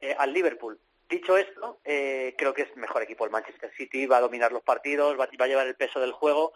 eh, 0.00 0.14
al 0.18 0.32
Liverpool. 0.32 0.78
Dicho 1.14 1.36
esto, 1.36 1.80
eh, 1.84 2.34
creo 2.36 2.54
que 2.54 2.62
es 2.62 2.76
mejor 2.76 3.02
equipo 3.02 3.24
el 3.24 3.30
Manchester 3.30 3.72
City, 3.76 4.06
va 4.06 4.16
a 4.16 4.20
dominar 4.22 4.50
los 4.52 4.62
partidos, 4.62 5.18
va, 5.18 5.28
va 5.40 5.44
a 5.44 5.48
llevar 5.48 5.66
el 5.66 5.76
peso 5.76 6.00
del 6.00 6.12
juego 6.12 6.52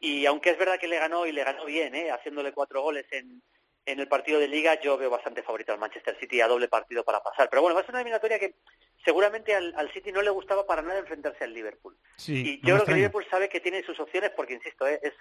y 0.00 0.26
aunque 0.26 0.50
es 0.50 0.58
verdad 0.58 0.78
que 0.78 0.88
le 0.88 0.98
ganó 0.98 1.26
y 1.26 1.32
le 1.32 1.44
ganó 1.44 1.64
bien, 1.64 1.94
eh, 1.94 2.10
haciéndole 2.10 2.52
cuatro 2.52 2.82
goles 2.82 3.06
en, 3.10 3.42
en 3.84 4.00
el 4.00 4.08
partido 4.08 4.38
de 4.38 4.48
liga, 4.48 4.80
yo 4.80 4.96
veo 4.96 5.10
bastante 5.10 5.42
favorito 5.42 5.72
al 5.72 5.78
Manchester 5.78 6.16
City 6.20 6.40
a 6.40 6.48
doble 6.48 6.68
partido 6.68 7.04
para 7.04 7.22
pasar. 7.22 7.50
Pero 7.50 7.62
bueno, 7.62 7.74
va 7.74 7.80
a 7.80 7.84
ser 7.84 7.92
una 7.92 8.00
eliminatoria 8.00 8.38
que 8.38 8.54
seguramente 9.04 9.54
al, 9.54 9.74
al 9.76 9.92
City 9.92 10.12
no 10.12 10.22
le 10.22 10.30
gustaba 10.30 10.66
para 10.66 10.82
nada 10.82 10.98
enfrentarse 11.00 11.44
al 11.44 11.52
Liverpool. 11.52 11.96
Sí, 12.16 12.60
y 12.60 12.60
no 12.62 12.68
yo 12.68 12.74
creo 12.76 12.86
que. 12.86 12.94
Liverpool 12.94 13.26
sabe 13.30 13.48
que 13.48 13.60
tiene 13.60 13.82
sus 13.82 13.98
opciones 13.98 14.30
porque, 14.36 14.54
insisto, 14.54 14.86
eh, 14.86 15.00
es 15.02 15.14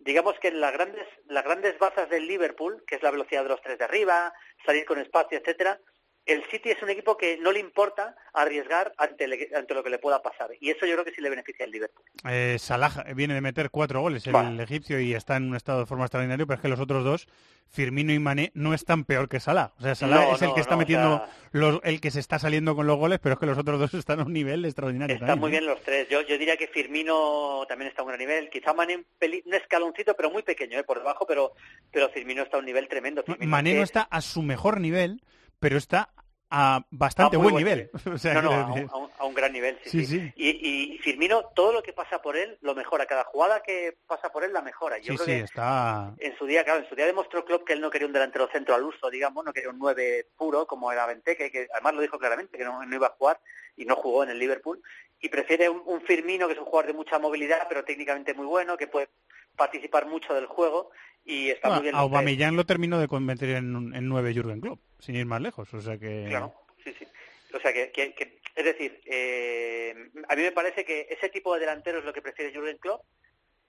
digamos 0.00 0.38
que 0.38 0.52
las 0.52 0.72
grandes 0.72 1.06
las 1.26 1.44
grandes 1.44 1.78
bazas 1.78 2.08
del 2.08 2.26
Liverpool, 2.26 2.84
que 2.86 2.96
es 2.96 3.02
la 3.02 3.10
velocidad 3.10 3.42
de 3.42 3.48
los 3.48 3.62
tres 3.62 3.78
de 3.78 3.84
arriba, 3.84 4.32
salir 4.64 4.84
con 4.84 4.98
espacio, 4.98 5.38
etcétera, 5.38 5.80
el 6.28 6.44
City 6.50 6.70
es 6.70 6.82
un 6.82 6.90
equipo 6.90 7.16
que 7.16 7.38
no 7.38 7.50
le 7.52 7.58
importa 7.60 8.14
arriesgar 8.34 8.92
ante, 8.98 9.26
le- 9.26 9.50
ante 9.56 9.74
lo 9.74 9.82
que 9.82 9.90
le 9.90 9.98
pueda 9.98 10.22
pasar. 10.22 10.50
Y 10.60 10.70
eso 10.70 10.86
yo 10.86 10.92
creo 10.94 11.04
que 11.04 11.12
sí 11.12 11.20
le 11.20 11.30
beneficia 11.30 11.64
al 11.64 11.70
Liverpool. 11.72 12.04
Eh, 12.28 12.56
Salah 12.58 13.04
viene 13.14 13.34
de 13.34 13.40
meter 13.40 13.70
cuatro 13.70 14.00
goles 14.00 14.26
el 14.26 14.32
Vale. 14.32 14.62
egipcio 14.62 15.00
y 15.00 15.14
está 15.14 15.36
en 15.36 15.48
un 15.48 15.56
estado 15.56 15.80
de 15.80 15.86
forma 15.86 16.04
extraordinario, 16.04 16.46
pero 16.46 16.56
es 16.56 16.62
que 16.62 16.68
los 16.68 16.80
otros 16.80 17.02
dos, 17.04 17.28
Firmino 17.70 18.12
y 18.12 18.18
Mané, 18.18 18.50
no 18.54 18.72
están 18.74 19.04
peor 19.04 19.28
que 19.28 19.40
Salah. 19.40 19.72
O 19.78 19.82
sea, 19.82 19.94
Salah 19.94 20.16
No, 20.24 20.34
es 20.36 20.42
el 20.42 20.48
no, 20.48 20.54
que 20.54 20.60
está 20.60 20.72
no, 20.74 20.76
o 20.76 20.80
metiendo 20.80 21.16
sea- 21.18 21.28
los, 21.52 21.80
el 21.84 22.00
que 22.00 22.10
se 22.10 22.20
está 22.20 22.38
saliendo 22.38 22.74
con 22.76 22.86
los 22.86 22.96
goles, 22.96 23.18
pero 23.22 23.34
es 23.34 23.38
que 23.40 23.46
los 23.46 23.58
otros 23.58 23.78
dos 23.80 23.92
están 23.94 24.20
a 24.20 24.24
un 24.24 24.32
nivel 24.32 24.64
extraordinario. 24.64 25.14
Están 25.14 25.28
también, 25.28 25.40
muy 25.40 25.56
¿eh? 25.56 25.60
bien 25.60 25.66
los 25.66 25.82
tres. 25.82 26.08
Yo, 26.08 26.22
yo 26.22 26.38
diría 26.38 26.56
que 26.56 26.68
Firmino 26.68 27.64
también 27.68 27.88
está 27.88 28.02
a 28.02 28.04
un 28.04 28.08
gran 28.08 28.18
nivel. 28.18 28.48
Quizá 28.50 28.72
Mané 28.74 28.96
un, 28.96 29.06
peli- 29.18 29.42
un 29.46 29.54
escaloncito, 29.54 30.14
pero 30.14 30.30
muy 30.30 30.42
pequeño, 30.42 30.78
¿eh? 30.78 30.84
por 30.84 30.98
debajo, 30.98 31.26
pero, 31.26 31.52
pero 31.90 32.08
Firmino 32.10 32.42
está 32.42 32.56
a 32.56 32.60
un 32.60 32.66
nivel 32.66 32.88
tremendo. 32.88 33.22
Firmino 33.22 33.50
Mané 33.50 33.70
que 33.70 33.76
no 33.78 33.82
es- 33.82 33.88
está 33.90 34.02
a 34.02 34.20
su 34.20 34.42
mejor 34.42 34.80
nivel, 34.80 35.22
pero 35.60 35.76
está 35.76 36.10
a 36.50 36.82
bastante 36.90 37.36
a 37.36 37.38
muy 37.38 37.52
buen 37.52 37.64
nivel. 37.64 37.90
O 38.12 38.18
sea, 38.18 38.34
no, 38.34 38.42
no, 38.42 38.50
a 38.52 38.72
un, 38.72 38.90
a 38.90 38.96
un- 38.96 39.10
a 39.18 39.24
un 39.24 39.34
gran 39.34 39.52
nivel, 39.52 39.78
sí, 39.84 39.90
Sí, 39.90 40.06
sí. 40.06 40.20
sí. 40.20 40.32
Y, 40.36 40.94
y 40.94 40.98
Firmino, 40.98 41.42
todo 41.54 41.72
lo 41.72 41.82
que 41.82 41.92
pasa 41.92 42.22
por 42.22 42.36
él, 42.36 42.56
lo 42.60 42.74
mejora. 42.74 43.06
Cada 43.06 43.24
jugada 43.24 43.62
que 43.62 43.96
pasa 44.06 44.30
por 44.30 44.44
él, 44.44 44.52
la 44.52 44.62
mejora. 44.62 44.98
Yo 44.98 45.14
creo 45.14 45.26
que 45.26 45.40
está... 45.40 46.14
en 46.18 46.36
su 46.38 46.46
día, 46.46 46.64
claro, 46.64 46.80
en 46.80 46.88
su 46.88 46.94
día 46.94 47.06
demostró 47.06 47.44
Klopp 47.44 47.64
que 47.66 47.72
él 47.72 47.80
no 47.80 47.90
quería 47.90 48.06
un 48.06 48.12
delantero 48.12 48.48
centro 48.52 48.74
al 48.74 48.84
uso, 48.84 49.10
digamos, 49.10 49.44
no 49.44 49.52
quería 49.52 49.70
un 49.70 49.78
9 49.78 50.28
puro 50.36 50.66
como 50.66 50.90
era 50.92 51.06
Benteke, 51.06 51.50
que 51.50 51.68
además 51.72 51.94
lo 51.94 52.00
dijo 52.00 52.18
claramente, 52.18 52.56
que 52.56 52.64
no, 52.64 52.84
no 52.84 52.94
iba 52.94 53.08
a 53.08 53.16
jugar 53.18 53.40
y 53.76 53.84
no 53.84 53.96
jugó 53.96 54.22
en 54.24 54.30
el 54.30 54.38
Liverpool, 54.38 54.80
y 55.20 55.28
prefiere 55.28 55.68
un, 55.68 55.82
un 55.84 56.00
Firmino, 56.02 56.46
que 56.46 56.52
es 56.54 56.58
un 56.60 56.64
jugador 56.66 56.86
de 56.86 56.96
mucha 56.96 57.18
movilidad, 57.18 57.66
pero 57.68 57.84
técnicamente 57.84 58.34
muy 58.34 58.46
bueno, 58.46 58.76
que 58.76 58.86
puede 58.86 59.08
participar 59.56 60.06
mucho 60.06 60.32
del 60.34 60.46
juego 60.46 60.90
y 61.30 61.50
está 61.50 61.70
muy 61.70 61.82
bien. 61.82 61.94
a. 61.94 61.98
Aubameyang 61.98 62.56
lo 62.56 62.64
terminó 62.64 62.98
de 62.98 63.06
convertir 63.08 63.50
en, 63.50 63.94
en 63.94 64.08
nueve 64.08 64.32
Jürgen 64.34 64.60
Klopp, 64.60 64.80
sin 64.98 65.14
ir 65.14 65.26
más 65.26 65.40
lejos. 65.42 65.72
O 65.74 65.80
sea 65.80 65.98
que... 65.98 66.26
Claro, 66.28 66.54
Sí, 66.82 66.94
sí. 66.98 67.06
O 67.54 67.60
sea, 67.60 67.72
que, 67.72 67.90
que- 67.92 68.14
que- 68.14 68.38
es 68.54 68.64
decir, 68.64 69.00
eh, 69.06 69.94
a 70.28 70.34
mí 70.34 70.42
me 70.42 70.52
parece 70.52 70.84
que 70.84 71.06
ese 71.10 71.28
tipo 71.28 71.54
de 71.54 71.60
delantero 71.60 71.98
es 72.00 72.04
lo 72.04 72.12
que 72.12 72.22
prefiere 72.22 72.52
Jurgen 72.54 72.78
Klopp 72.78 73.02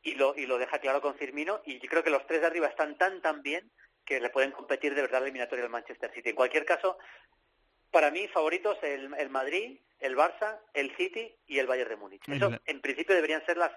y 0.02 0.16
lo, 0.16 0.34
y 0.36 0.46
lo 0.48 0.58
deja 0.58 0.80
claro 0.80 1.02
con 1.02 1.16
Firmino 1.16 1.62
y 1.66 1.80
yo 1.80 1.88
creo 1.90 2.04
que 2.04 2.10
los 2.10 2.26
tres 2.26 2.42
de 2.42 2.48
arriba 2.48 2.68
están 2.68 2.98
tan 2.98 3.22
tan 3.22 3.44
bien 3.44 3.70
que 4.06 4.20
le 4.20 4.30
pueden 4.30 4.52
competir 4.52 4.96
de 4.96 5.02
verdad 5.02 5.20
la 5.20 5.26
eliminatoria 5.26 5.62
del 5.64 5.72
Manchester 5.72 6.12
City. 6.16 6.30
En 6.30 6.36
cualquier 6.36 6.66
caso, 6.66 6.98
para 7.92 8.10
mí 8.10 8.28
favoritos 8.30 8.78
el, 8.82 9.14
el 9.20 9.30
Madrid, 9.30 9.78
el 10.00 10.16
Barça, 10.16 10.58
el 10.74 10.96
City 10.96 11.36
y 11.46 11.60
el 11.60 11.68
Bayern 11.68 11.90
de 11.90 11.96
Múnich. 11.98 12.28
Eso 12.30 12.52
en 12.66 12.82
principio 12.82 13.14
deberían 13.14 13.46
ser 13.46 13.58
las 13.58 13.72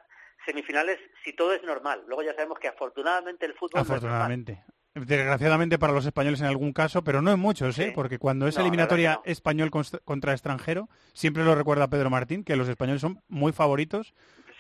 semifinales 0.47 0.99
si 1.25 1.33
todo 1.33 1.53
es 1.55 1.63
normal. 1.63 2.03
Luego 2.07 2.23
ya 2.23 2.35
sabemos 2.35 2.59
que 2.59 2.69
afortunadamente 2.69 3.47
el 3.47 3.55
fútbol 3.55 3.71
no 3.75 3.81
es 3.83 3.89
normal. 3.89 3.99
Afortunadamente. 3.99 4.65
Desgraciadamente 4.95 5.79
para 5.79 5.95
los 5.95 6.05
españoles 6.05 6.41
en 6.43 6.47
algún 6.49 6.73
caso, 6.75 7.03
pero 7.03 7.23
no 7.23 7.33
en 7.33 7.41
muchos, 7.41 7.79
¿eh? 7.79 7.87
Sí. 7.87 7.93
porque 7.95 8.19
cuando 8.19 8.47
es 8.47 8.57
No, 8.57 8.61
eliminatoria 8.61 9.15
no. 9.15 9.23
español 9.25 9.71
contra 9.71 10.33
extranjero, 10.33 10.91
siempre 11.15 11.45
lo 11.45 11.55
recuerda 11.55 11.89
Pedro 11.89 12.11
Martín, 12.11 12.45
que 12.45 12.57
los 12.57 12.69
españoles 12.69 13.01
son 13.01 13.23
muy 13.29 13.53
favoritos, 13.53 14.13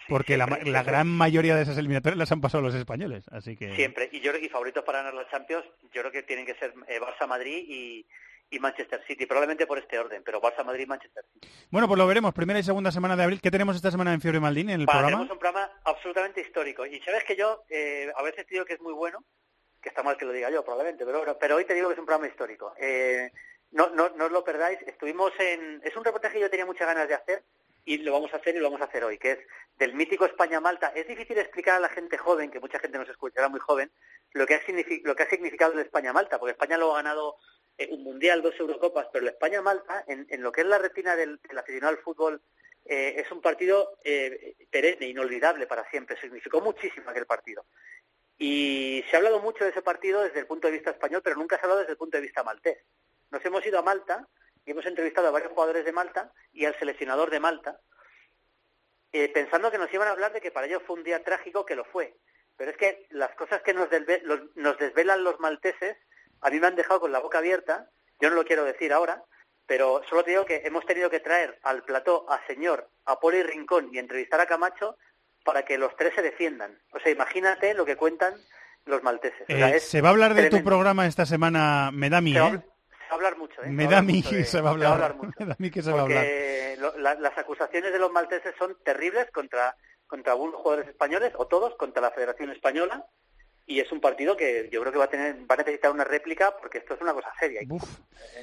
porque 0.08 0.38
la, 0.38 0.46
la 0.64 0.82
gran 0.84 1.06
mayoría 1.06 1.54
de 1.54 1.62
esas 1.62 1.76
eliminatorias 1.76 2.16
las 2.18 2.32
han 2.32 2.40
pasado 2.40 2.62
los 2.62 2.74
españoles. 2.74 3.26
Así 3.30 3.56
que 3.56 3.76
Siempre. 3.76 4.08
Y 4.10 4.20
yo 4.20 4.30
creo 4.30 4.40
que 4.42 4.48
favoritos 4.48 4.84
para 4.84 4.98
ganar 5.02 5.12
la 5.12 5.28
Champions, 5.28 5.66
yo 5.92 6.00
creo 6.00 6.10
que 6.10 6.22
tienen 6.22 6.46
que 6.46 6.54
ser 6.54 6.72
eh, 6.88 6.98
Barça, 6.98 7.28
Madrid 7.28 7.64
y, 7.68 8.06
y 8.52 8.60
Manchester 8.60 9.02
City. 9.06 9.26
Probablemente 9.26 9.66
por 9.66 9.78
este 9.78 9.98
orden, 9.98 10.22
pero 10.22 10.40
Barça, 10.40 10.64
Madrid 10.64 10.86
Manchester 10.86 11.24
City. 11.32 11.48
Bueno, 11.70 11.88
pues 11.88 11.98
lo 11.98 12.06
veremos. 12.06 12.34
Primera 12.34 12.58
y 12.58 12.62
segunda 12.62 12.92
semana 12.92 13.16
de 13.16 13.24
abril. 13.24 13.40
¿Qué 13.40 13.50
tenemos 13.50 13.74
esta 13.74 13.90
semana 13.90 14.12
en 14.12 14.20
Fiebre 14.20 14.40
Maldini 14.40 14.74
en 14.74 14.80
el 14.82 14.86
programa? 14.86 15.08
tenemos 15.08 15.30
un 15.30 15.38
programa 15.38 15.72
absolutamente 15.84 16.42
histórico. 16.42 16.84
Y 16.84 17.00
sabes 17.00 17.24
que 17.24 17.34
yo 17.34 17.64
eh, 17.70 18.12
a 18.14 18.22
veces 18.22 18.46
te 18.46 18.54
digo 18.54 18.66
que 18.66 18.74
es 18.74 18.80
muy 18.80 18.92
bueno, 18.92 19.24
que 19.80 19.88
está 19.88 20.02
mal 20.02 20.18
que 20.18 20.26
lo 20.26 20.32
diga 20.32 20.50
yo 20.50 20.62
probablemente, 20.62 21.04
pero, 21.06 21.38
pero 21.38 21.56
hoy 21.56 21.64
te 21.64 21.74
digo 21.74 21.88
que 21.88 21.94
es 21.94 21.98
un 21.98 22.06
programa 22.06 22.28
histórico. 22.28 22.74
Eh, 22.78 23.32
no, 23.70 23.88
no, 23.88 24.10
no 24.10 24.26
os 24.26 24.32
lo 24.32 24.44
perdáis. 24.44 24.78
Estuvimos 24.86 25.32
en... 25.38 25.80
Es 25.82 25.96
un 25.96 26.04
reportaje 26.04 26.34
que 26.34 26.40
yo 26.40 26.50
tenía 26.50 26.66
muchas 26.66 26.86
ganas 26.86 27.08
de 27.08 27.14
hacer 27.14 27.42
y 27.84 27.98
lo 27.98 28.12
vamos 28.12 28.32
a 28.32 28.36
hacer 28.36 28.54
y 28.54 28.58
lo 28.58 28.66
vamos 28.66 28.80
a 28.80 28.84
hacer 28.84 29.02
hoy, 29.02 29.18
que 29.18 29.32
es 29.32 29.38
del 29.78 29.94
mítico 29.94 30.26
España-Malta. 30.26 30.92
Es 30.94 31.08
difícil 31.08 31.38
explicar 31.38 31.76
a 31.76 31.80
la 31.80 31.88
gente 31.88 32.18
joven, 32.18 32.50
que 32.50 32.60
mucha 32.60 32.78
gente 32.78 32.98
nos 32.98 33.08
escuchará 33.08 33.48
muy 33.48 33.60
joven, 33.60 33.90
lo 34.32 34.46
que 34.46 34.54
ha, 34.54 34.60
lo 35.04 35.16
que 35.16 35.22
ha 35.22 35.28
significado 35.28 35.72
el 35.72 35.80
España-Malta, 35.80 36.38
porque 36.38 36.52
España 36.52 36.76
luego 36.76 36.92
ha 36.94 37.02
ganado 37.02 37.36
eh, 37.82 37.88
un 37.90 38.02
Mundial, 38.02 38.42
dos 38.42 38.58
Eurocopas, 38.58 39.08
pero 39.12 39.24
el 39.24 39.32
España-Malta, 39.32 40.04
en, 40.06 40.26
en 40.30 40.42
lo 40.42 40.52
que 40.52 40.62
es 40.62 40.66
la 40.66 40.78
retina 40.78 41.16
del, 41.16 41.40
del 41.42 41.58
aficionado 41.58 41.92
al 41.96 42.02
fútbol, 42.02 42.40
eh, 42.84 43.14
es 43.18 43.30
un 43.30 43.40
partido 43.40 43.98
eh, 44.04 44.54
perenne, 44.70 45.06
inolvidable 45.06 45.66
para 45.66 45.88
siempre. 45.90 46.20
Significó 46.20 46.60
muchísimo 46.60 47.10
aquel 47.10 47.26
partido. 47.26 47.64
Y 48.38 49.04
se 49.08 49.16
ha 49.16 49.18
hablado 49.18 49.40
mucho 49.40 49.64
de 49.64 49.70
ese 49.70 49.82
partido 49.82 50.22
desde 50.22 50.40
el 50.40 50.46
punto 50.46 50.66
de 50.66 50.72
vista 50.72 50.90
español, 50.90 51.20
pero 51.22 51.36
nunca 51.36 51.56
se 51.56 51.62
ha 51.62 51.64
hablado 51.64 51.80
desde 51.80 51.92
el 51.92 51.98
punto 51.98 52.16
de 52.16 52.22
vista 52.22 52.42
maltés. 52.42 52.78
Nos 53.30 53.44
hemos 53.44 53.64
ido 53.64 53.78
a 53.78 53.82
Malta 53.82 54.26
y 54.64 54.72
hemos 54.72 54.84
entrevistado 54.86 55.28
a 55.28 55.30
varios 55.30 55.52
jugadores 55.52 55.84
de 55.84 55.92
Malta 55.92 56.32
y 56.52 56.64
al 56.64 56.76
seleccionador 56.78 57.30
de 57.30 57.40
Malta, 57.40 57.80
eh, 59.12 59.28
pensando 59.28 59.70
que 59.70 59.78
nos 59.78 59.92
iban 59.92 60.08
a 60.08 60.12
hablar 60.12 60.32
de 60.32 60.40
que 60.40 60.50
para 60.50 60.66
ellos 60.66 60.82
fue 60.86 60.96
un 60.96 61.04
día 61.04 61.22
trágico, 61.22 61.64
que 61.64 61.76
lo 61.76 61.84
fue. 61.84 62.16
Pero 62.56 62.70
es 62.70 62.76
que 62.76 63.06
las 63.10 63.34
cosas 63.36 63.62
que 63.62 63.74
nos, 63.74 63.88
nos 64.54 64.78
desvelan 64.78 65.24
los 65.24 65.38
malteses 65.40 65.96
a 66.42 66.50
mí 66.50 66.60
me 66.60 66.66
han 66.66 66.76
dejado 66.76 67.00
con 67.00 67.12
la 67.12 67.20
boca 67.20 67.38
abierta. 67.38 67.88
Yo 68.20 68.28
no 68.28 68.36
lo 68.36 68.44
quiero 68.44 68.64
decir 68.64 68.92
ahora, 68.92 69.24
pero 69.66 70.02
solo 70.08 70.22
te 70.24 70.30
digo 70.32 70.44
que 70.44 70.62
hemos 70.64 70.84
tenido 70.84 71.08
que 71.10 71.20
traer 71.20 71.58
al 71.62 71.82
plató 71.84 72.30
a 72.30 72.44
Señor, 72.46 72.88
a 73.06 73.18
Poli 73.18 73.42
Rincón 73.42 73.88
y 73.92 73.98
entrevistar 73.98 74.40
a 74.40 74.46
Camacho 74.46 74.96
para 75.44 75.64
que 75.64 75.78
los 75.78 75.96
tres 75.96 76.14
se 76.14 76.22
defiendan. 76.22 76.78
O 76.92 77.00
sea, 77.00 77.10
imagínate 77.10 77.74
lo 77.74 77.84
que 77.84 77.96
cuentan 77.96 78.34
los 78.84 79.02
malteses. 79.02 79.42
O 79.42 79.46
sea, 79.52 79.70
Eh, 79.70 79.80
se 79.80 80.00
va 80.00 80.08
a 80.08 80.12
hablar 80.12 80.34
de 80.34 80.50
tu 80.50 80.62
programa 80.62 81.06
esta 81.06 81.26
semana, 81.26 81.90
me 81.92 82.10
da 82.10 82.20
va, 82.20 82.28
¿eh? 82.28 82.30
se 82.30 82.36
va 82.38 83.10
a 83.10 83.14
hablar 83.14 83.36
mucho, 83.38 83.62
¿eh? 83.62 83.68
Me 83.70 83.86
da 83.86 83.98
a 83.98 84.02
mí 84.02 84.22
que 84.22 84.44
se 84.44 84.60
va 84.60 84.70
a 84.70 84.72
hablar. 84.72 85.16
Me 85.38 85.46
da 85.46 85.52
a 85.52 85.56
mí 85.58 85.70
que 85.70 85.82
se 85.82 85.90
va 85.92 86.00
a 86.00 86.02
hablar. 86.02 86.24
Lo- 86.78 86.96
la- 86.98 87.14
las 87.14 87.36
acusaciones 87.38 87.92
de 87.92 87.98
los 87.98 88.10
malteses 88.12 88.54
son 88.58 88.76
terribles 88.84 89.30
contra, 89.32 89.76
contra 90.06 90.32
algunos 90.32 90.56
jugadores 90.60 90.88
españoles, 90.88 91.32
o 91.36 91.46
todos, 91.46 91.74
contra 91.76 92.02
la 92.02 92.10
Federación 92.10 92.50
Española, 92.50 93.04
y 93.66 93.80
es 93.80 93.90
un 93.92 94.00
partido 94.00 94.36
que 94.36 94.68
yo 94.72 94.80
creo 94.80 94.92
que 94.92 94.98
va 94.98 95.04
a 95.04 95.10
tener 95.10 95.36
va 95.48 95.54
a 95.54 95.58
necesitar 95.58 95.90
una 95.90 96.04
réplica 96.04 96.54
porque 96.56 96.78
esto 96.78 96.94
es 96.94 97.00
una 97.00 97.14
cosa 97.14 97.28
seria. 97.38 97.60
Uf. 97.68 97.82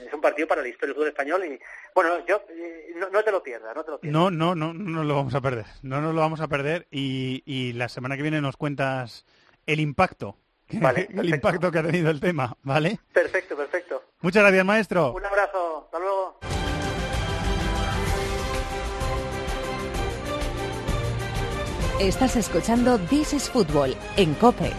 Es 0.06 0.14
un 0.14 0.22
partido 0.22 0.48
para 0.48 0.62
la 0.62 0.68
historia 0.70 0.88
del 0.88 0.96
fútbol 0.96 1.10
español 1.10 1.46
y, 1.46 1.60
bueno, 1.94 2.26
yo 2.26 2.42
eh, 2.50 2.94
no, 2.96 3.10
no 3.10 3.24
te 3.24 3.32
lo 3.32 3.44
pierdas, 3.44 3.76
no 3.76 3.84
te 3.84 3.92
lo 3.92 4.00
pierdas. 4.00 4.20
No, 4.22 4.32
no, 4.32 4.56
no, 4.56 4.74
no 4.74 4.90
nos 4.90 5.06
lo 5.06 5.16
vamos 5.16 5.36
a 5.36 5.42
perder. 5.42 5.66
No 5.84 6.02
nos 6.02 6.14
lo 6.16 6.22
vamos 6.22 6.42
a 6.42 6.48
perder 6.48 6.88
y, 6.92 7.44
y 7.46 7.74
la 7.74 7.90
semana 7.90 8.16
que 8.16 8.22
viene 8.24 8.42
nos 8.42 8.58
cuentas 8.58 9.26
el 9.66 9.80
impacto. 9.80 10.38
Vale, 10.72 11.02
el 11.10 11.16
perfecto. 11.16 11.36
impacto 11.36 11.72
que 11.72 11.80
ha 11.80 11.84
tenido 11.84 12.10
el 12.12 12.20
tema, 12.20 12.56
¿vale? 12.64 13.00
Perfecto, 13.12 13.56
perfecto. 13.58 14.04
Muchas 14.22 14.44
gracias, 14.44 14.66
maestro. 14.66 15.14
Un 15.14 15.26
abrazo, 15.26 15.84
hasta 15.86 16.00
luego. 16.00 16.40
Estás 22.00 22.38
escuchando 22.38 22.98
This 23.10 23.34
is 23.34 23.50
Football 23.50 23.94
en 24.16 24.34
Cope. 24.36 24.72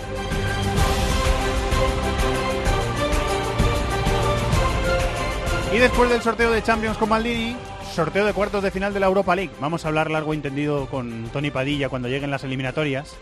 Y 5.73 5.79
después 5.79 6.11
del 6.11 6.21
sorteo 6.21 6.51
de 6.51 6.65
Champions 6.65 6.99
con 6.99 7.09
Maldini, 7.09 7.57
sorteo 7.95 8.27
de 8.27 8.33
cuartos 8.33 8.61
de 8.61 8.73
final 8.73 8.93
de 8.93 8.99
la 8.99 9.07
Europa 9.07 9.37
League. 9.37 9.53
Vamos 9.61 9.85
a 9.85 9.89
hablar 9.89 10.11
largo 10.11 10.35
y 10.35 10.37
entendido 10.37 10.87
con 10.87 11.29
Tony 11.33 11.53
Padilla 11.53 11.89
cuando 11.89 12.09
lleguen 12.09 12.33
las 12.33 12.43
eliminatorias. 12.43 13.17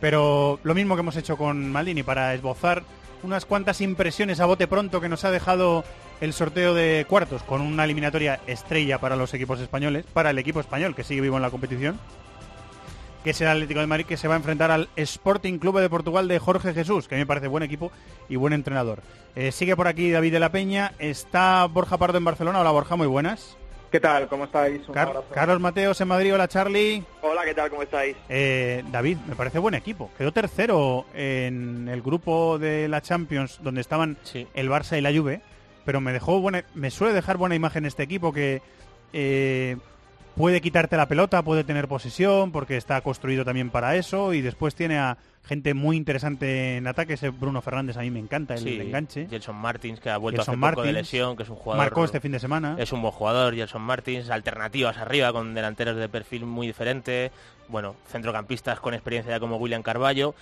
Pero 0.00 0.58
lo 0.64 0.74
mismo 0.74 0.96
que 0.96 1.00
hemos 1.02 1.16
hecho 1.16 1.36
con 1.36 1.70
Maldini 1.70 2.02
para 2.02 2.34
esbozar 2.34 2.82
unas 3.22 3.46
cuantas 3.46 3.80
impresiones 3.80 4.40
a 4.40 4.46
bote 4.46 4.66
pronto 4.66 5.00
que 5.00 5.08
nos 5.08 5.24
ha 5.24 5.30
dejado 5.30 5.84
el 6.20 6.32
sorteo 6.32 6.74
de 6.74 7.06
cuartos 7.08 7.44
con 7.44 7.60
una 7.60 7.84
eliminatoria 7.84 8.40
estrella 8.48 8.98
para 8.98 9.14
los 9.14 9.32
equipos 9.32 9.60
españoles, 9.60 10.04
para 10.12 10.30
el 10.30 10.38
equipo 10.38 10.58
español 10.58 10.96
que 10.96 11.04
sigue 11.04 11.20
vivo 11.20 11.36
en 11.36 11.42
la 11.42 11.50
competición, 11.50 12.00
que 13.26 13.30
es 13.30 13.40
el 13.40 13.48
Atlético 13.48 13.80
de 13.80 13.88
Madrid 13.88 14.06
que 14.06 14.16
se 14.16 14.28
va 14.28 14.34
a 14.34 14.36
enfrentar 14.36 14.70
al 14.70 14.88
Sporting 14.94 15.58
Club 15.58 15.80
de 15.80 15.90
Portugal 15.90 16.28
de 16.28 16.38
Jorge 16.38 16.72
Jesús, 16.72 17.08
que 17.08 17.16
a 17.16 17.18
mí 17.18 17.22
me 17.22 17.26
parece 17.26 17.48
buen 17.48 17.64
equipo 17.64 17.90
y 18.28 18.36
buen 18.36 18.52
entrenador. 18.52 19.00
Eh, 19.34 19.50
sigue 19.50 19.74
por 19.74 19.88
aquí 19.88 20.12
David 20.12 20.30
de 20.30 20.38
la 20.38 20.52
Peña, 20.52 20.92
está 21.00 21.64
Borja 21.66 21.98
Pardo 21.98 22.18
en 22.18 22.24
Barcelona. 22.24 22.60
Hola 22.60 22.70
Borja, 22.70 22.94
muy 22.94 23.08
buenas. 23.08 23.56
¿Qué 23.90 23.98
tal? 23.98 24.28
¿Cómo 24.28 24.44
estáis? 24.44 24.80
Un 24.86 24.94
Car- 24.94 25.08
abrazo. 25.08 25.26
Carlos 25.34 25.58
Mateos 25.58 26.00
en 26.00 26.06
Madrid, 26.06 26.34
hola 26.34 26.46
Charlie. 26.46 27.02
Hola, 27.20 27.42
¿qué 27.44 27.52
tal? 27.52 27.68
¿Cómo 27.68 27.82
estáis? 27.82 28.16
Eh, 28.28 28.84
David, 28.92 29.16
me 29.26 29.34
parece 29.34 29.58
buen 29.58 29.74
equipo. 29.74 30.08
Quedó 30.16 30.30
tercero 30.32 31.06
en 31.12 31.88
el 31.88 32.02
grupo 32.02 32.60
de 32.60 32.86
la 32.86 33.00
Champions 33.00 33.58
donde 33.60 33.80
estaban 33.80 34.18
Sí. 34.22 34.46
el 34.54 34.70
Barça 34.70 34.96
y 34.96 35.00
la 35.00 35.10
Juve, 35.12 35.40
pero 35.84 36.00
me 36.00 36.12
dejó 36.12 36.38
buena, 36.40 36.62
me 36.74 36.92
suele 36.92 37.12
dejar 37.12 37.38
buena 37.38 37.56
imagen 37.56 37.86
este 37.86 38.04
equipo 38.04 38.32
que 38.32 38.62
eh, 39.12 39.78
puede 40.36 40.60
quitarte 40.60 40.96
la 40.96 41.08
pelota, 41.08 41.42
puede 41.42 41.64
tener 41.64 41.88
posesión 41.88 42.52
porque 42.52 42.76
está 42.76 43.00
construido 43.00 43.44
también 43.44 43.70
para 43.70 43.96
eso 43.96 44.34
y 44.34 44.42
después 44.42 44.74
tiene 44.74 44.98
a 44.98 45.16
gente 45.44 45.74
muy 45.74 45.96
interesante 45.96 46.76
en 46.76 46.86
ataque, 46.86 47.14
ese 47.14 47.30
Bruno 47.30 47.62
Fernández 47.62 47.96
a 47.96 48.00
mí 48.00 48.10
me 48.10 48.18
encanta 48.18 48.54
el 48.54 48.60
Sí, 48.60 48.80
enganche. 48.80 49.28
Gelson 49.28 49.54
Martins, 49.56 50.00
que 50.00 50.10
ha 50.10 50.16
vuelto 50.18 50.42
Gelson 50.42 50.54
hace 50.54 50.60
poco 50.60 50.82
de 50.82 50.88
Martins. 50.92 51.12
lesión, 51.12 51.36
que 51.36 51.44
es 51.44 51.48
un 51.48 51.56
jugador... 51.56 51.84
Marcó 51.84 52.04
este 52.04 52.20
fin 52.20 52.32
de 52.32 52.40
semana. 52.40 52.74
Es 52.78 52.92
un 52.92 53.00
buen 53.00 53.12
jugador, 53.12 53.54
Gelson 53.54 53.82
Martins, 53.82 54.28
alternativas 54.28 54.98
arriba 54.98 55.32
con 55.32 55.54
delanteros 55.54 55.96
de 55.96 56.08
perfil 56.08 56.44
muy 56.46 56.66
diferente, 56.66 57.30
bueno, 57.68 57.94
centrocampistas 58.08 58.80
con 58.80 58.92
experiencia 58.94 59.32
ya 59.32 59.40
como 59.40 59.56
William 59.56 59.82
Carballo, 59.82 60.34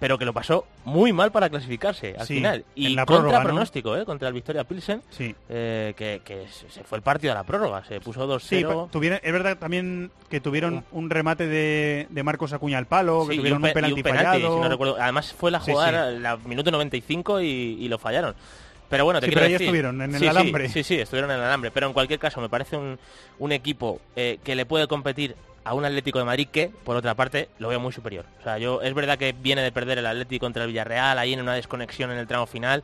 pero 0.00 0.18
que 0.18 0.24
lo 0.24 0.32
pasó 0.32 0.66
muy 0.84 1.12
mal 1.12 1.30
para 1.30 1.48
clasificarse 1.50 2.16
al 2.18 2.26
Sí, 2.26 2.34
final. 2.36 2.64
en 2.74 2.82
Y 2.82 2.88
la 2.94 3.04
contra 3.06 3.16
prórroga, 3.22 3.38
¿no? 3.38 3.44
pronóstico, 3.44 3.96
¿eh? 3.96 4.04
Contra 4.04 4.26
el 4.28 4.34
Victoria 4.34 4.64
Pilsen, 4.64 5.02
Sí. 5.10 5.34
eh, 5.48 5.94
que, 5.96 6.22
que 6.24 6.46
se 6.48 6.82
fue 6.84 6.96
el 6.98 7.02
partido 7.02 7.32
a 7.32 7.36
la 7.36 7.44
prórroga, 7.44 7.84
se 7.84 8.00
puso 8.00 8.26
2-0. 8.26 8.40
Sí, 8.40 8.64
pero 8.64 8.88
tuvieron, 8.90 9.20
es 9.22 9.32
verdad 9.32 9.58
también 9.58 10.10
que 10.28 10.40
tuvieron 10.40 10.84
un 10.90 11.10
remate 11.10 11.46
de, 11.46 12.06
de 12.10 12.22
Marcos 12.22 12.52
Acuña 12.52 12.78
al 12.78 12.86
palo, 12.86 13.26
que 13.28 13.34
Sí, 13.34 13.34
y 13.34 13.38
tuvieron 13.38 13.58
un, 13.58 13.64
un, 13.64 13.70
y 13.70 13.74
penalti 13.74 14.00
un 14.00 14.02
penalti, 14.02 14.24
fallado. 14.42 14.54
si 14.56 14.60
no 14.62 14.68
recuerdo. 14.68 14.96
Además 14.98 15.32
fue 15.38 15.50
la 15.50 15.60
jugada 15.60 16.10
la 16.10 16.36
minuto 16.38 16.70
95 16.72 17.40
y, 17.42 17.46
y 17.46 17.88
lo 17.88 17.98
fallaron. 17.98 18.34
Pero 18.88 19.04
bueno, 19.04 19.20
te 19.20 19.26
Sí, 19.26 19.32
quiero 19.32 19.42
pero 19.46 19.52
decir- 19.52 19.66
estuvieron, 19.66 20.02
en 20.02 20.10
el 20.14 20.18
Sí, 20.18 20.24
sí, 20.24 20.26
alambre. 20.28 20.68
Sí, 20.68 20.82
sí, 20.82 20.94
estuvieron 20.98 21.30
en 21.30 21.36
el 21.36 21.42
alambre. 21.44 21.70
Pero 21.70 21.86
en 21.86 21.92
cualquier 21.92 22.18
caso, 22.18 22.40
me 22.40 22.48
parece 22.48 22.76
un, 22.76 22.98
un 23.38 23.52
equipo 23.52 24.00
eh, 24.16 24.38
que 24.42 24.56
le 24.56 24.66
puede 24.66 24.88
competir 24.88 25.36
a 25.64 25.74
un 25.74 25.84
Atlético 25.84 26.18
de 26.18 26.24
Madrid 26.24 26.48
que, 26.50 26.68
por 26.68 26.96
otra 26.96 27.14
parte, 27.14 27.48
lo 27.58 27.68
veo 27.68 27.80
muy 27.80 27.92
superior. 27.92 28.24
O 28.40 28.42
sea, 28.42 28.58
yo 28.58 28.82
es 28.82 28.94
verdad 28.94 29.18
que 29.18 29.32
viene 29.32 29.62
de 29.62 29.72
perder 29.72 29.98
el 29.98 30.06
Atlético 30.06 30.46
contra 30.46 30.64
el 30.64 30.68
Villarreal, 30.68 31.18
ahí 31.18 31.32
en 31.32 31.40
una 31.40 31.54
desconexión 31.54 32.10
en 32.10 32.18
el 32.18 32.26
tramo 32.26 32.46
final, 32.46 32.82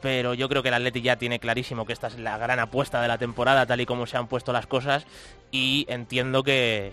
pero 0.00 0.34
yo 0.34 0.48
creo 0.48 0.62
que 0.62 0.68
el 0.68 0.74
Atlético 0.74 1.04
ya 1.04 1.16
tiene 1.16 1.38
clarísimo 1.40 1.84
que 1.84 1.92
esta 1.92 2.06
es 2.06 2.18
la 2.18 2.38
gran 2.38 2.58
apuesta 2.58 3.02
de 3.02 3.08
la 3.08 3.18
temporada, 3.18 3.66
tal 3.66 3.80
y 3.80 3.86
como 3.86 4.06
se 4.06 4.16
han 4.16 4.28
puesto 4.28 4.52
las 4.52 4.66
cosas, 4.66 5.06
y 5.50 5.86
entiendo 5.88 6.42
que, 6.42 6.92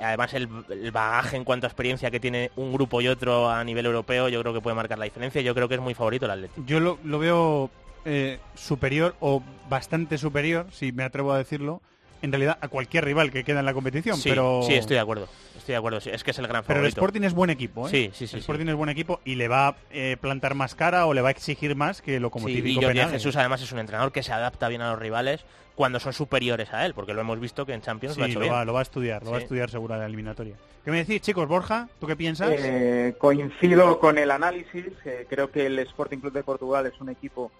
además 0.00 0.34
el, 0.34 0.46
bagaje 0.92 1.36
en 1.36 1.44
cuanto 1.44 1.66
a 1.66 1.68
experiencia 1.68 2.10
que 2.10 2.20
tiene 2.20 2.50
un 2.56 2.72
grupo 2.72 3.00
y 3.00 3.08
otro 3.08 3.50
a 3.50 3.64
nivel 3.64 3.86
europeo, 3.86 4.28
yo 4.28 4.40
creo 4.40 4.54
que 4.54 4.60
puede 4.60 4.76
marcar 4.76 4.98
la 4.98 5.04
diferencia, 5.06 5.40
yo 5.40 5.54
creo 5.54 5.68
que 5.68 5.74
es 5.74 5.80
muy 5.80 5.94
favorito 5.94 6.26
el 6.26 6.32
Atlético. 6.32 6.62
Yo 6.66 6.78
lo, 6.80 6.98
lo 7.04 7.18
veo 7.18 7.70
eh, 8.04 8.38
superior 8.54 9.14
o 9.20 9.42
bastante 9.68 10.18
superior, 10.18 10.66
si 10.72 10.92
me 10.92 11.04
atrevo 11.04 11.32
a 11.32 11.38
decirlo, 11.38 11.82
en 12.22 12.32
realidad 12.32 12.56
a 12.60 12.68
cualquier 12.68 13.04
rival 13.04 13.30
que 13.30 13.44
queda 13.44 13.60
en 13.60 13.66
la 13.66 13.74
competición. 13.74 14.16
Sí, 14.16 14.28
pero... 14.30 14.62
sí, 14.62 14.74
estoy 14.74 14.94
de 14.94 15.00
acuerdo. 15.00 15.28
Estoy 15.56 15.74
de 15.74 15.76
acuerdo. 15.76 16.00
sí, 16.00 16.10
Es 16.10 16.24
que 16.24 16.30
es 16.32 16.38
el 16.38 16.46
gran 16.48 16.64
Pero 16.66 16.80
el. 16.80 16.86
Sporting 16.86 17.22
es 17.22 17.34
buen 17.34 17.50
equipo, 17.50 17.86
¿eh? 17.86 17.90
Sí, 17.90 18.10
sí, 18.14 18.18
sí, 18.18 18.24
El 18.24 18.28
sí. 18.30 18.36
Sporting 18.38 18.66
es 18.68 18.74
buen 18.74 18.88
equipo 18.90 19.20
y 19.24 19.34
le 19.34 19.48
va 19.48 19.68
a 19.68 19.76
eh, 19.90 20.16
plantar 20.20 20.54
más 20.54 20.74
cara 20.74 21.06
o 21.06 21.14
le 21.14 21.20
va 21.20 21.28
a 21.28 21.32
exigir 21.32 21.76
más 21.76 22.00
que 22.02 22.18
lo 22.20 22.30
como 22.30 22.48
Sí, 22.48 22.62
y 22.64 22.74
Jordi. 22.74 22.98
Jesús 23.00 23.36
además 23.36 23.60
es 23.62 23.70
un 23.72 23.78
entrenador 23.78 24.10
que 24.12 24.22
se 24.22 24.32
adapta 24.32 24.68
bien 24.68 24.80
a 24.82 24.90
los 24.90 24.98
rivales 24.98 25.44
cuando 25.74 26.00
son 26.00 26.12
superiores 26.12 26.72
a 26.74 26.84
él, 26.84 26.94
porque 26.94 27.14
lo 27.14 27.20
hemos 27.22 27.40
visto 27.40 27.64
que 27.64 27.72
en 27.72 27.80
Champions 27.80 28.16
lo 28.18 28.24
ha 28.24 28.26
Sí, 28.26 28.32
hecho 28.32 28.40
lo 28.40 28.44
bien. 28.44 28.54
va, 28.54 28.64
lo 28.64 28.72
va 28.74 28.80
a 28.80 28.82
estudiar, 28.82 29.22
lo 29.24 29.30
va 29.30 29.36
a 29.36 29.40
Sí. 29.40 29.44
estudiar 29.44 29.70
seguro 29.70 29.94
en 29.94 30.00
la 30.00 30.06
eliminatoria. 30.06 30.54
¿Qué 30.84 30.90
me 30.90 30.98
decís, 30.98 31.20
chicos? 31.22 31.46
Borja, 31.48 31.88
¿tú 32.00 32.06
qué 32.06 32.16
piensas? 32.16 32.50
Eh, 32.58 33.14
coincido 33.18 33.98
con 33.98 34.18
el 34.18 34.30
análisis. 34.30 34.86
eh, 35.04 35.26
creo 35.30 35.50
que 35.50 35.66
el 35.66 35.78
Sporting 35.78 36.18
Club 36.18 36.32
de 36.32 36.42
Portugal 36.42 36.86
es 36.86 37.00
un 37.00 37.08
equipo 37.08 37.50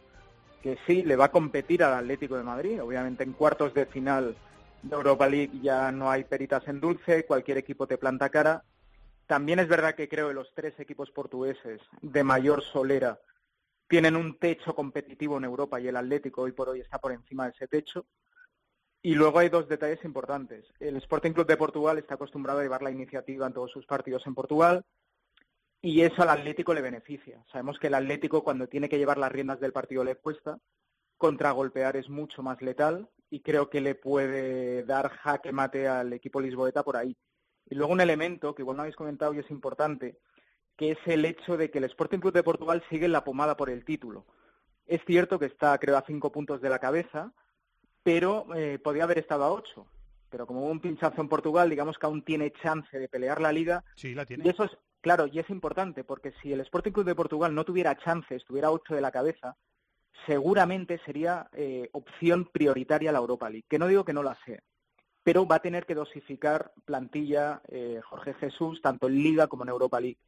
que 0.62 0.76
sí 0.86 1.02
le 1.02 1.16
va 1.16 1.26
a 1.26 1.30
competir 1.30 1.82
al 1.84 1.94
Atlético 1.94 2.36
de 2.36 2.42
Madrid. 2.42 2.82
Obviamente 2.82 3.24
en 3.24 3.32
cuartos 3.32 3.72
de 3.74 3.86
final 3.86 4.36
de 4.82 4.96
Europa 4.96 5.28
League 5.28 5.60
ya 5.62 5.92
no 5.92 6.10
hay 6.10 6.24
peritas 6.24 6.66
en 6.66 6.80
dulce, 6.80 7.24
cualquier 7.24 7.58
equipo 7.58 7.86
te 7.86 7.98
planta 7.98 8.28
cara. 8.30 8.64
También 9.26 9.60
es 9.60 9.68
verdad 9.68 9.94
que 9.94 10.08
creo 10.08 10.28
que 10.28 10.34
los 10.34 10.52
tres 10.54 10.78
equipos 10.78 11.10
portugueses 11.10 11.80
de 12.02 12.24
mayor 12.24 12.62
solera 12.62 13.20
tienen 13.88 14.16
un 14.16 14.38
techo 14.38 14.74
competitivo 14.74 15.38
en 15.38 15.44
Europa 15.44 15.80
y 15.80 15.88
el 15.88 15.96
Atlético 15.96 16.42
hoy 16.42 16.52
por 16.52 16.68
hoy 16.68 16.80
está 16.80 16.98
por 16.98 17.12
encima 17.12 17.44
de 17.44 17.50
ese 17.50 17.68
techo. 17.68 18.06
Y 19.02 19.14
luego 19.14 19.38
hay 19.38 19.48
dos 19.48 19.68
detalles 19.68 20.04
importantes. 20.04 20.64
El 20.78 20.96
Sporting 20.96 21.32
Club 21.32 21.46
de 21.46 21.56
Portugal 21.56 21.98
está 21.98 22.14
acostumbrado 22.14 22.60
a 22.60 22.62
llevar 22.62 22.82
la 22.82 22.90
iniciativa 22.90 23.46
en 23.46 23.52
todos 23.52 23.70
sus 23.70 23.86
partidos 23.86 24.26
en 24.26 24.34
Portugal 24.34 24.84
y 25.80 26.02
eso 26.02 26.22
al 26.22 26.30
Atlético 26.30 26.72
le 26.72 26.80
beneficia. 26.82 27.44
Sabemos 27.50 27.78
que 27.78 27.88
el 27.88 27.94
Atlético 27.94 28.44
cuando 28.44 28.68
tiene 28.68 28.88
que 28.88 28.98
llevar 28.98 29.18
las 29.18 29.32
riendas 29.32 29.60
del 29.60 29.72
partido 29.72 30.04
le 30.04 30.14
cuesta, 30.14 30.58
contragolpear 31.18 31.96
es 31.96 32.08
mucho 32.08 32.42
más 32.42 32.62
letal 32.62 33.08
y 33.32 33.40
creo 33.40 33.70
que 33.70 33.80
le 33.80 33.94
puede 33.94 34.84
dar 34.84 35.08
jaque 35.08 35.52
mate 35.52 35.88
al 35.88 36.12
equipo 36.12 36.38
lisboeta 36.38 36.82
por 36.82 36.98
ahí. 36.98 37.16
Y 37.64 37.74
luego 37.74 37.94
un 37.94 38.02
elemento 38.02 38.54
que 38.54 38.60
igual 38.60 38.76
no 38.76 38.82
habéis 38.82 38.94
comentado 38.94 39.32
y 39.32 39.38
es 39.38 39.50
importante, 39.50 40.18
que 40.76 40.90
es 40.90 40.98
el 41.06 41.24
hecho 41.24 41.56
de 41.56 41.70
que 41.70 41.78
el 41.78 41.84
Sporting 41.84 42.18
Club 42.18 42.34
de 42.34 42.42
Portugal 42.42 42.84
sigue 42.90 43.06
en 43.06 43.12
la 43.12 43.24
pomada 43.24 43.56
por 43.56 43.70
el 43.70 43.86
título. 43.86 44.26
Es 44.84 45.00
cierto 45.06 45.38
que 45.38 45.46
está, 45.46 45.78
creo, 45.78 45.96
a 45.96 46.04
cinco 46.06 46.30
puntos 46.30 46.60
de 46.60 46.68
la 46.68 46.78
cabeza, 46.78 47.32
pero 48.02 48.54
eh, 48.54 48.78
podía 48.78 49.04
haber 49.04 49.20
estado 49.20 49.44
a 49.44 49.52
ocho. 49.52 49.86
Pero 50.28 50.46
como 50.46 50.64
hubo 50.64 50.70
un 50.70 50.80
pinchazo 50.80 51.22
en 51.22 51.30
Portugal, 51.30 51.70
digamos 51.70 51.96
que 51.96 52.04
aún 52.04 52.22
tiene 52.22 52.52
chance 52.52 52.98
de 52.98 53.08
pelear 53.08 53.40
la 53.40 53.50
liga. 53.50 53.82
Sí, 53.96 54.14
la 54.14 54.26
tiene. 54.26 54.44
Y 54.44 54.50
eso 54.50 54.64
es, 54.64 54.76
claro, 55.00 55.26
y 55.26 55.38
es 55.38 55.48
importante, 55.48 56.04
porque 56.04 56.34
si 56.42 56.52
el 56.52 56.60
Sporting 56.60 56.92
Club 56.92 57.06
de 57.06 57.14
Portugal 57.14 57.54
no 57.54 57.64
tuviera 57.64 57.96
chance, 57.96 58.34
estuviera 58.34 58.68
a 58.68 58.72
ocho 58.72 58.94
de 58.94 59.00
la 59.00 59.10
cabeza, 59.10 59.56
seguramente 60.26 61.00
sería 61.04 61.48
eh, 61.52 61.88
opción 61.92 62.48
prioritaria 62.52 63.12
la 63.12 63.18
Europa 63.18 63.50
League. 63.50 63.66
Que 63.68 63.78
no 63.78 63.86
digo 63.86 64.04
que 64.04 64.12
no 64.12 64.22
la 64.22 64.36
sea, 64.44 64.62
pero 65.22 65.46
va 65.46 65.56
a 65.56 65.62
tener 65.62 65.86
que 65.86 65.94
dosificar 65.94 66.72
plantilla 66.84 67.62
eh, 67.68 68.00
Jorge 68.04 68.34
Jesús, 68.34 68.80
tanto 68.82 69.08
en 69.08 69.22
Liga 69.22 69.46
como 69.46 69.64
en 69.64 69.70
Europa 69.70 70.00
League. 70.00 70.18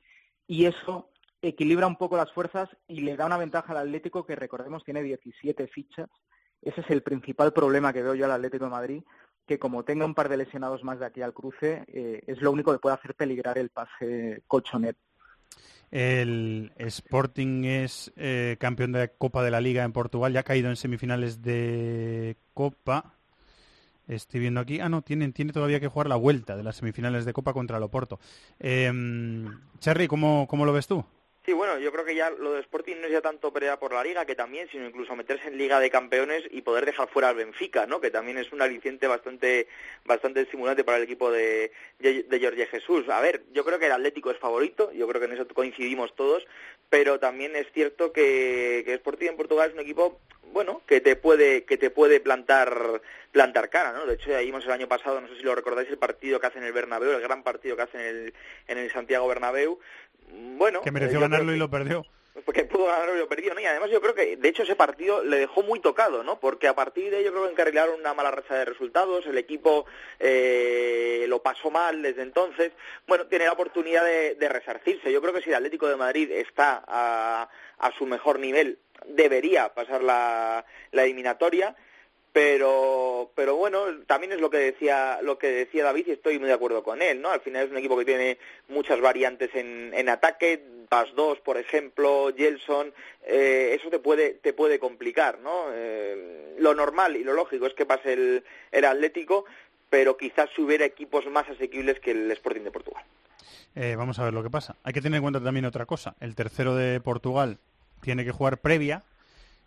Y 0.46 0.66
eso 0.66 1.10
equilibra 1.42 1.86
un 1.86 1.96
poco 1.96 2.16
las 2.16 2.32
fuerzas 2.32 2.68
y 2.86 3.00
le 3.00 3.16
da 3.16 3.26
una 3.26 3.36
ventaja 3.36 3.72
al 3.72 3.78
Atlético 3.78 4.24
que, 4.24 4.36
recordemos, 4.36 4.84
tiene 4.84 5.02
17 5.02 5.66
fichas. 5.68 6.08
Ese 6.62 6.80
es 6.80 6.90
el 6.90 7.02
principal 7.02 7.52
problema 7.52 7.92
que 7.92 8.02
veo 8.02 8.14
yo 8.14 8.24
al 8.24 8.32
Atlético 8.32 8.64
de 8.64 8.70
Madrid, 8.70 9.02
que 9.46 9.58
como 9.58 9.84
tenga 9.84 10.06
un 10.06 10.14
par 10.14 10.28
de 10.28 10.38
lesionados 10.38 10.82
más 10.84 10.98
de 10.98 11.06
aquí 11.06 11.20
al 11.20 11.34
cruce, 11.34 11.84
eh, 11.88 12.22
es 12.26 12.40
lo 12.40 12.50
único 12.50 12.72
que 12.72 12.78
puede 12.78 12.94
hacer 12.94 13.14
peligrar 13.14 13.58
el 13.58 13.68
pase 13.68 14.42
colchonet. 14.46 14.96
El 15.90 16.72
Sporting 16.76 17.64
es 17.64 18.12
eh, 18.16 18.56
campeón 18.58 18.92
de 18.92 19.10
Copa 19.16 19.44
de 19.44 19.50
la 19.50 19.60
Liga 19.60 19.84
en 19.84 19.92
Portugal, 19.92 20.32
ya 20.32 20.40
ha 20.40 20.44
caído 20.44 20.68
en 20.68 20.76
semifinales 20.76 21.42
de 21.42 22.36
Copa. 22.52 23.14
Estoy 24.08 24.40
viendo 24.40 24.60
aquí. 24.60 24.80
Ah, 24.80 24.88
no, 24.88 25.02
tiene, 25.02 25.30
todavía 25.52 25.80
que 25.80 25.88
jugar 25.88 26.08
la 26.08 26.16
vuelta 26.16 26.56
de 26.56 26.62
las 26.62 26.76
semifinales 26.76 27.24
de 27.24 27.32
Copa 27.32 27.52
contra 27.52 27.78
el 27.78 27.82
Oporto. 27.82 28.18
Eh, 28.60 28.92
Cherry, 29.78 30.08
¿cómo, 30.08 30.46
¿cómo 30.48 30.66
lo 30.66 30.72
ves 30.72 30.86
tú? 30.86 31.04
Sí, 31.44 31.52
bueno, 31.52 31.78
yo 31.78 31.92
creo 31.92 32.06
que 32.06 32.14
ya 32.14 32.30
lo 32.30 32.54
de 32.54 32.60
Sporting 32.60 32.96
no 33.02 33.06
es 33.06 33.12
ya 33.12 33.20
tanto 33.20 33.52
pelea 33.52 33.78
por 33.78 33.92
la 33.92 34.02
Liga, 34.02 34.24
que 34.24 34.34
también, 34.34 34.66
sino 34.70 34.86
incluso 34.86 35.14
meterse 35.14 35.48
en 35.48 35.58
Liga 35.58 35.78
de 35.78 35.90
Campeones 35.90 36.42
y 36.50 36.62
poder 36.62 36.86
dejar 36.86 37.06
fuera 37.10 37.28
al 37.28 37.36
Benfica, 37.36 37.84
¿no? 37.86 38.00
Que 38.00 38.10
también 38.10 38.38
es 38.38 38.50
un 38.50 38.62
aliciente 38.62 39.06
bastante 39.06 39.68
bastante 40.06 40.40
estimulante 40.40 40.84
para 40.84 40.96
el 40.96 41.02
equipo 41.02 41.30
de, 41.30 41.70
de 41.98 42.40
Jorge 42.40 42.66
Jesús. 42.66 43.10
A 43.10 43.20
ver, 43.20 43.42
yo 43.52 43.62
creo 43.62 43.78
que 43.78 43.86
el 43.86 43.92
Atlético 43.92 44.30
es 44.30 44.38
favorito, 44.38 44.90
yo 44.92 45.06
creo 45.06 45.20
que 45.20 45.26
en 45.26 45.34
eso 45.34 45.46
coincidimos 45.48 46.16
todos, 46.16 46.46
pero 46.94 47.18
también 47.18 47.56
es 47.56 47.66
cierto 47.72 48.12
que, 48.12 48.82
que 48.84 48.94
Sporting 48.94 49.30
en 49.30 49.36
Portugal 49.36 49.68
es 49.68 49.74
un 49.74 49.80
equipo 49.80 50.20
bueno, 50.52 50.80
que 50.86 51.00
te 51.00 51.16
puede 51.16 51.64
que 51.64 51.76
te 51.76 51.90
puede 51.90 52.20
plantar 52.20 53.02
plantar 53.32 53.68
cara, 53.68 53.92
¿no? 53.92 54.06
De 54.06 54.14
hecho, 54.14 54.30
ya 54.30 54.38
vimos 54.38 54.64
el 54.64 54.70
año 54.70 54.86
pasado, 54.86 55.20
no 55.20 55.26
sé 55.26 55.34
si 55.34 55.42
lo 55.42 55.56
recordáis, 55.56 55.88
el 55.88 55.98
partido 55.98 56.38
que 56.38 56.46
hacen 56.46 56.62
en 56.62 56.68
el 56.68 56.72
Bernabéu, 56.72 57.10
el 57.10 57.20
gran 57.20 57.42
partido 57.42 57.74
que 57.74 57.82
hacen 57.82 58.00
en 58.00 58.06
el, 58.06 58.34
en 58.68 58.78
el 58.78 58.92
Santiago 58.92 59.26
Bernabéu. 59.26 59.80
Bueno, 60.56 60.82
Que 60.82 60.92
mereció 60.92 61.18
eh, 61.18 61.22
ganarlo 61.22 61.52
y 61.52 61.58
lo 61.58 61.68
perdió. 61.68 62.06
Porque 62.44 62.64
pudo 62.64 62.86
ganarlo 62.86 63.14
y 63.14 63.18
lo 63.18 63.28
perdió, 63.28 63.54
¿no? 63.54 63.60
Y 63.60 63.66
además 63.66 63.90
yo 63.90 64.00
creo 64.00 64.14
que, 64.14 64.36
de 64.36 64.48
hecho, 64.48 64.64
ese 64.64 64.74
partido 64.74 65.22
le 65.22 65.38
dejó 65.38 65.62
muy 65.62 65.78
tocado, 65.78 66.24
¿no? 66.24 66.40
Porque 66.40 66.66
a 66.66 66.74
partir 66.74 67.10
de 67.10 67.20
ello 67.20 67.30
creo 67.30 67.44
que 67.44 67.52
encarrilaron 67.52 68.00
una 68.00 68.12
mala 68.12 68.32
racha 68.32 68.54
de 68.56 68.64
resultados, 68.64 69.26
el 69.26 69.38
equipo 69.38 69.86
eh, 70.18 71.26
lo 71.28 71.42
pasó 71.42 71.70
mal 71.70 72.02
desde 72.02 72.22
entonces. 72.22 72.72
Bueno, 73.06 73.26
tiene 73.26 73.44
la 73.44 73.52
oportunidad 73.52 74.04
de, 74.04 74.34
de 74.34 74.48
resarcirse. 74.48 75.12
Yo 75.12 75.20
creo 75.20 75.32
que 75.32 75.42
si 75.42 75.50
el 75.50 75.56
Atlético 75.56 75.88
de 75.88 75.96
Madrid 75.96 76.30
está 76.32 76.82
a, 76.86 77.48
su 77.96 78.06
mejor 78.06 78.40
nivel, 78.40 78.78
debería 79.06 79.72
pasar 79.74 80.02
la 80.02 80.64
eliminatoria 80.90 81.76
pero 82.34 83.30
pero 83.36 83.54
bueno 83.54 83.84
también 84.08 84.32
es 84.32 84.40
lo 84.40 84.50
que 84.50 84.58
decía 84.58 85.20
lo 85.22 85.38
que 85.38 85.46
decía 85.46 85.84
David 85.84 86.08
y 86.08 86.10
estoy 86.10 86.40
muy 86.40 86.48
de 86.48 86.54
acuerdo 86.54 86.82
con 86.82 87.00
él 87.00 87.22
no 87.22 87.30
al 87.30 87.40
final 87.40 87.64
es 87.64 87.70
un 87.70 87.78
equipo 87.78 87.96
que 87.96 88.04
tiene 88.04 88.38
muchas 88.68 89.00
variantes 89.00 89.54
en, 89.54 89.94
en 89.94 90.08
ataque 90.08 90.60
Pas 90.88 91.14
2 91.14 91.38
por 91.40 91.58
ejemplo 91.58 92.32
Gelson 92.36 92.92
eh, 93.24 93.78
eso 93.78 93.88
te 93.88 94.00
puede 94.00 94.30
te 94.34 94.52
puede 94.52 94.80
complicar 94.80 95.38
no 95.38 95.66
Eh, 95.72 96.56
lo 96.58 96.74
normal 96.74 97.14
y 97.16 97.22
lo 97.22 97.34
lógico 97.34 97.66
es 97.66 97.74
que 97.74 97.86
pase 97.86 98.14
el, 98.14 98.44
el 98.72 98.84
Atlético 98.84 99.44
pero 99.88 100.16
quizás 100.16 100.50
hubiera 100.58 100.84
equipos 100.84 101.26
más 101.26 101.48
asequibles 101.48 102.00
que 102.00 102.10
el 102.10 102.28
Sporting 102.32 102.62
de 102.62 102.72
Portugal 102.72 103.04
Eh, 103.76 103.94
vamos 103.96 104.18
a 104.18 104.24
ver 104.24 104.34
lo 104.34 104.42
que 104.42 104.50
pasa. 104.50 104.76
Hay 104.82 104.92
que 104.92 105.00
tener 105.00 105.18
en 105.18 105.22
cuenta 105.22 105.40
también 105.40 105.66
otra 105.66 105.84
cosa. 105.84 106.14
El 106.20 106.34
tercero 106.34 106.76
de 106.76 107.00
Portugal 107.00 107.58
tiene 108.02 108.24
que 108.24 108.30
jugar 108.30 108.58
previa. 108.58 109.02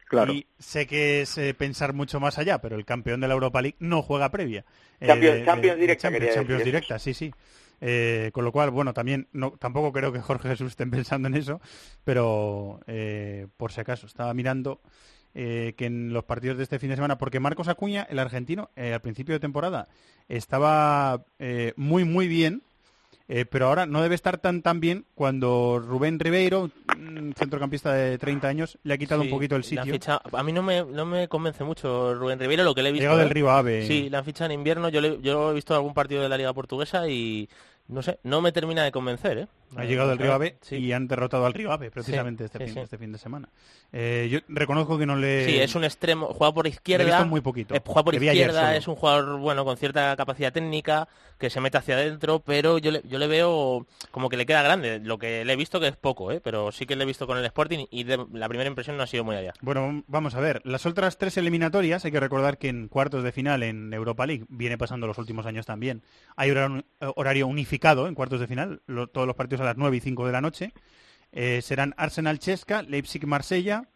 Claro. 0.07 0.33
Y 0.33 0.47
sé 0.57 0.87
que 0.87 1.21
es 1.21 1.37
eh, 1.37 1.53
pensar 1.53 1.93
mucho 1.93 2.19
más 2.19 2.37
allá, 2.37 2.59
pero 2.59 2.75
el 2.75 2.85
campeón 2.85 3.19
de 3.19 3.27
la 3.27 3.33
Europa 3.33 3.61
League 3.61 3.75
no 3.79 4.01
juega 4.01 4.29
previa. 4.31 4.63
Eh, 4.99 5.07
Champions- 5.07 5.39
de- 5.39 5.45
Champions 5.45 5.79
directa, 5.79 6.09
Champions, 6.33 6.63
directa, 6.63 6.99
sí, 6.99 7.13
sí. 7.13 7.31
Eh, 7.79 8.31
con 8.33 8.43
lo 8.43 8.51
cual, 8.51 8.71
bueno, 8.71 8.93
también 8.93 9.27
no, 9.33 9.51
tampoco 9.51 9.91
creo 9.93 10.11
que 10.11 10.19
Jorge 10.19 10.49
Jesús 10.49 10.69
estén 10.71 10.89
pensando 11.05 11.27
en 11.27 11.35
eso, 11.35 11.61
pero 12.03 12.79
eh, 12.87 13.47
por 13.57 13.71
si 13.71 13.81
acaso, 13.81 14.07
estaba 14.07 14.33
mirando 14.33 14.81
eh, 15.35 15.73
que 15.77 15.85
en 15.85 16.11
los 16.13 16.23
partidos 16.23 16.57
de 16.57 16.63
este 16.63 16.79
fin 16.79 16.89
de 16.89 16.95
semana, 16.95 17.17
porque 17.19 17.39
Marcos 17.39 17.67
Acuña, 17.67 18.07
el 18.09 18.17
argentino, 18.17 18.71
eh, 18.75 18.93
al 18.93 19.01
principio 19.01 19.35
de 19.35 19.39
temporada 19.39 19.87
estaba 20.27 21.23
eh, 21.39 21.73
muy, 21.75 22.03
muy 22.05 22.27
bien, 22.27 22.63
eh, 23.29 23.45
pero 23.45 23.67
ahora 23.67 23.85
no 23.85 24.01
debe 24.01 24.15
estar 24.15 24.37
tan 24.37 24.61
tan 24.61 24.79
bien 24.79 25.05
cuando 25.15 25.79
Rubén 25.85 26.17
Ribeiro, 26.19 26.69
un 26.97 27.33
centrocampista 27.37 27.93
de 27.93 28.17
30 28.17 28.47
años, 28.47 28.77
le 28.83 28.93
ha 28.93 28.97
quitado 28.97 29.21
Sí, 29.21 29.27
un 29.27 29.33
poquito 29.33 29.55
el 29.55 29.63
sitio. 29.63 29.93
a 30.33 30.43
mí 30.43 30.53
no 30.53 30.63
me, 30.63 30.83
no 30.85 31.05
me 31.05 31.27
convence 31.27 31.63
mucho 31.63 32.13
Rubén 32.15 32.39
Ribeiro 32.39 32.63
lo 32.63 32.73
que 32.73 32.81
le 32.83 32.89
he 32.89 32.91
visto. 32.93 33.03
Llegado 33.03 33.19
del. 33.19 33.29
Río 33.29 33.49
Ave. 33.51 33.85
Sí, 33.87 34.09
la 34.09 34.19
han 34.19 34.25
fichado 34.25 34.45
en 34.51 34.59
invierno. 34.59 34.89
Yo, 34.89 35.01
le- 35.01 35.19
yo 35.21 35.51
he 35.51 35.53
visto 35.55 35.75
algún 35.75 35.93
partido 35.93 36.21
de 36.21 36.29
la 36.29 36.37
Liga 36.37 36.53
Portuguesa 36.53 37.07
y 37.09 37.49
no 37.89 38.01
sé, 38.01 38.19
no 38.23 38.41
me 38.41 38.51
termina 38.51 38.83
de 38.83 38.91
convencer. 38.91 39.37
¿eh? 39.37 39.47
Ha 39.75 39.83
llegado 39.85 40.09
del 40.09 40.17
Río 40.19 40.33
Ave 40.33 40.57
Sí. 40.61 40.77
y 40.77 40.93
han 40.93 41.07
derrotado 41.07 41.45
al 41.45 41.53
Río 41.53 41.71
Ave 41.71 41.91
precisamente 41.91 42.43
Sí, 42.43 42.45
este, 42.45 42.57
sí, 42.59 42.65
fin, 42.65 42.73
sí. 42.75 42.79
este 42.79 42.97
fin 42.97 43.11
de 43.11 43.17
semana. 43.17 43.49
Eh, 43.91 44.27
yo 44.31 44.39
reconozco 44.47 44.97
que 44.97 45.05
no 45.05 45.15
le... 45.15 45.45
Sí, 45.45 45.57
es 45.59 45.75
un 45.75 45.83
extremo, 45.83 46.27
juega 46.27 46.53
por 46.53 46.65
le 46.65 46.69
he 46.69 46.73
izquierda. 46.73 47.05
visto 47.05 47.25
muy 47.25 47.41
poquito. 47.41 47.75
eh, 47.75 47.81
juega 47.85 48.03
por 48.03 48.13
Le 48.15 48.25
izquierda, 48.25 48.75
es 48.75 48.87
un 48.87 48.95
jugador 48.95 49.37
bueno 49.39 49.65
con 49.65 49.77
cierta 49.77 50.15
capacidad 50.15 50.51
técnica 50.53 51.07
que 51.37 51.49
se 51.49 51.61
mete 51.61 51.77
hacia 51.77 51.95
adentro, 51.95 52.39
pero 52.39 52.77
yo 52.79 52.91
le, 52.91 53.01
yo 53.05 53.19
le 53.19 53.27
veo 53.27 53.85
como 54.11 54.29
que 54.29 54.37
le 54.37 54.45
queda 54.45 54.61
grande. 54.63 54.99
Lo 54.99 55.17
que 55.19 55.45
le 55.45 55.53
he 55.53 55.55
visto 55.55 55.79
que 55.79 55.87
es 55.87 55.95
poco, 55.95 56.31
¿eh? 56.31 56.41
pero 56.43 56.71
sí 56.71 56.85
que 56.85 56.95
le 56.95 57.03
he 57.03 57.07
visto 57.07 57.27
con 57.27 57.37
el 57.37 57.45
Sporting 57.45 57.85
y 57.91 58.03
de- 58.05 58.25
la 58.33 58.47
primera 58.49 58.67
impresión 58.69 58.97
no 58.97 59.03
ha 59.03 59.07
sido 59.07 59.23
muy 59.23 59.35
allá. 59.35 59.53
Bueno, 59.61 60.03
vamos 60.07 60.33
a 60.35 60.39
ver. 60.39 60.61
Las 60.65 60.85
otras 60.85 61.17
tres 61.17 61.37
eliminatorias, 61.37 62.05
hay 62.05 62.11
que 62.11 62.19
recordar 62.19 62.57
que 62.57 62.69
en 62.69 62.87
cuartos 62.87 63.23
de 63.23 63.31
final 63.31 63.63
en 63.63 63.93
Europa 63.93 64.25
League, 64.25 64.45
viene 64.49 64.77
pasando 64.77 65.05
los 65.07 65.17
últimos 65.19 65.45
años 65.45 65.65
también, 65.65 66.01
hay 66.35 66.51
horario, 66.51 66.83
horario 67.15 67.47
unificado 67.47 68.07
en 68.07 68.15
cuartos 68.15 68.39
de 68.39 68.47
final, 68.47 68.81
lo- 68.87 69.07
todos 69.07 69.27
los 69.27 69.35
partidos 69.35 69.56
a 69.59 69.65
las 69.65 69.77
9 69.77 69.97
y 69.97 69.99
5 69.99 70.25
de 70.25 70.31
la 70.31 70.41
noche. 70.41 70.73
Eh, 71.31 71.61
serán 71.61 71.93
Arsenal-Chesca, 71.97 72.83
Leipzig-Marsella 72.83 73.89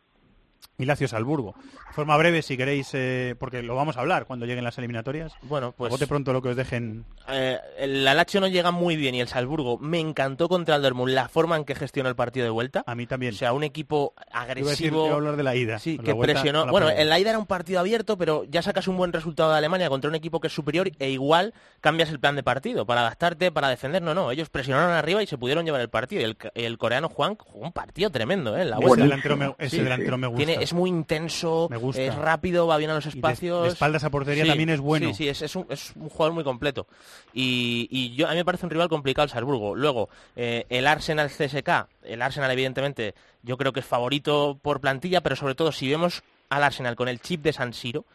y 0.81 0.85
Lazio 0.85 1.07
Salzburgo. 1.07 1.55
De 1.87 1.93
forma 1.93 2.15
breve, 2.17 2.41
si 2.41 2.57
queréis, 2.57 2.89
eh, 2.93 3.35
porque 3.39 3.61
lo 3.61 3.75
vamos 3.75 3.97
a 3.97 4.01
hablar 4.01 4.25
cuando 4.25 4.45
lleguen 4.45 4.63
las 4.63 4.77
eliminatorias. 4.77 5.33
Bueno, 5.43 5.73
pues... 5.75 5.91
Bote 5.91 6.07
pronto 6.07 6.33
lo 6.33 6.41
que 6.41 6.49
os 6.49 6.55
dejen. 6.55 7.05
Eh, 7.29 7.57
el 7.77 8.03
Lazio 8.03 8.41
no 8.41 8.47
llega 8.47 8.71
muy 8.71 8.95
bien 8.95 9.15
y 9.15 9.21
el 9.21 9.27
Salzburgo 9.27 9.77
me 9.77 9.99
encantó 9.99 10.47
contra 10.49 10.75
el 10.75 10.81
Dortmund 10.81 11.13
la 11.13 11.29
forma 11.29 11.57
en 11.57 11.65
que 11.65 11.75
gestionó 11.75 12.09
el 12.09 12.15
partido 12.15 12.43
de 12.45 12.49
vuelta. 12.49 12.83
A 12.85 12.95
mí 12.95 13.07
también. 13.07 13.33
O 13.33 13.37
sea, 13.37 13.53
un 13.53 13.63
equipo 13.63 14.13
agresivo. 14.31 15.09
a 15.09 15.13
hablar 15.13 15.35
de 15.35 15.43
la 15.43 15.55
ida. 15.55 15.79
Sí, 15.79 15.97
que 15.97 16.13
vuelta 16.13 16.33
presionó. 16.33 16.65
Bueno, 16.67 16.89
en 16.89 17.09
la 17.09 17.19
ida 17.19 17.29
era 17.29 17.39
un 17.39 17.45
partido 17.45 17.79
abierto, 17.79 18.17
pero 18.17 18.45
ya 18.45 18.61
sacas 18.61 18.87
un 18.87 18.97
buen 18.97 19.13
resultado 19.13 19.51
de 19.51 19.57
Alemania 19.57 19.89
contra 19.89 20.09
un 20.09 20.15
equipo 20.15 20.39
que 20.39 20.47
es 20.47 20.53
superior 20.53 20.89
e 20.99 21.09
igual 21.09 21.53
cambias 21.81 22.09
el 22.09 22.19
plan 22.19 22.35
de 22.35 22.43
partido 22.43 22.85
para 22.85 23.01
adaptarte, 23.01 23.51
para 23.51 23.69
defender. 23.69 24.01
No, 24.01 24.13
no, 24.13 24.31
ellos 24.31 24.49
presionaron 24.49 24.91
arriba 24.91 25.21
y 25.21 25.27
se 25.27 25.37
pudieron 25.37 25.65
llevar 25.65 25.81
el 25.81 25.89
partido. 25.89 26.23
El, 26.23 26.37
el 26.55 26.77
coreano 26.77 27.09
Juan 27.09 27.35
jugó 27.35 27.65
un 27.65 27.71
partido 27.71 28.09
tremendo, 28.09 28.57
¿eh? 28.57 28.61
en 28.61 28.69
La 28.69 28.77
Ese 28.77 29.01
delantero 29.01 29.37
me, 29.37 29.55
ese 29.59 29.77
Sí, 29.77 29.83
delantero 29.83 30.17
me 30.17 30.27
gusta. 30.27 30.45
Tiene, 30.45 30.63
es 30.71 30.75
muy 30.75 30.89
intenso, 30.89 31.67
Me 31.69 31.77
gusta. 31.77 32.01
es 32.01 32.15
rápido, 32.15 32.67
va 32.67 32.77
bien 32.77 32.89
a 32.89 32.95
los 32.95 33.03
de- 33.03 33.09
espacios. 33.11 33.63
de 33.63 33.69
espaldas 33.69 34.03
a 34.03 34.09
portería 34.09 34.45
también 34.45 34.69
es 34.69 34.79
bueno. 34.79 35.07
Sí, 35.09 35.13
sí, 35.13 35.29
es, 35.29 35.41
es 35.41 35.55
un, 35.55 35.65
es 35.69 35.93
un 35.95 36.09
jugador 36.09 36.33
muy 36.33 36.43
completo. 36.43 36.87
Y, 37.33 37.87
y 37.91 38.15
yo 38.15 38.27
a 38.27 38.31
mí 38.31 38.37
me 38.37 38.45
parece 38.45 38.65
un 38.65 38.69
rival 38.71 38.89
complicado 38.89 39.23
el 39.25 39.29
Salzburgo. 39.29 39.75
Luego, 39.75 40.09
eh, 40.35 40.65
el 40.69 40.87
Arsenal 40.87 41.29
CSK, 41.29 41.87
el 42.03 42.21
Arsenal 42.21 42.51
evidentemente 42.51 43.13
yo 43.43 43.57
creo 43.57 43.73
que 43.73 43.79
es 43.81 43.85
favorito 43.85 44.57
por 44.61 44.81
plantilla, 44.81 45.21
pero 45.21 45.35
sobre 45.35 45.55
todo 45.55 45.71
si 45.71 45.89
vemos 45.89 46.23
al 46.49 46.63
Arsenal 46.63 46.95
con 46.95 47.07
el 47.07 47.19
chip 47.21 47.41
de 47.41 47.53
San 47.53 47.73
Siro, 47.73 48.05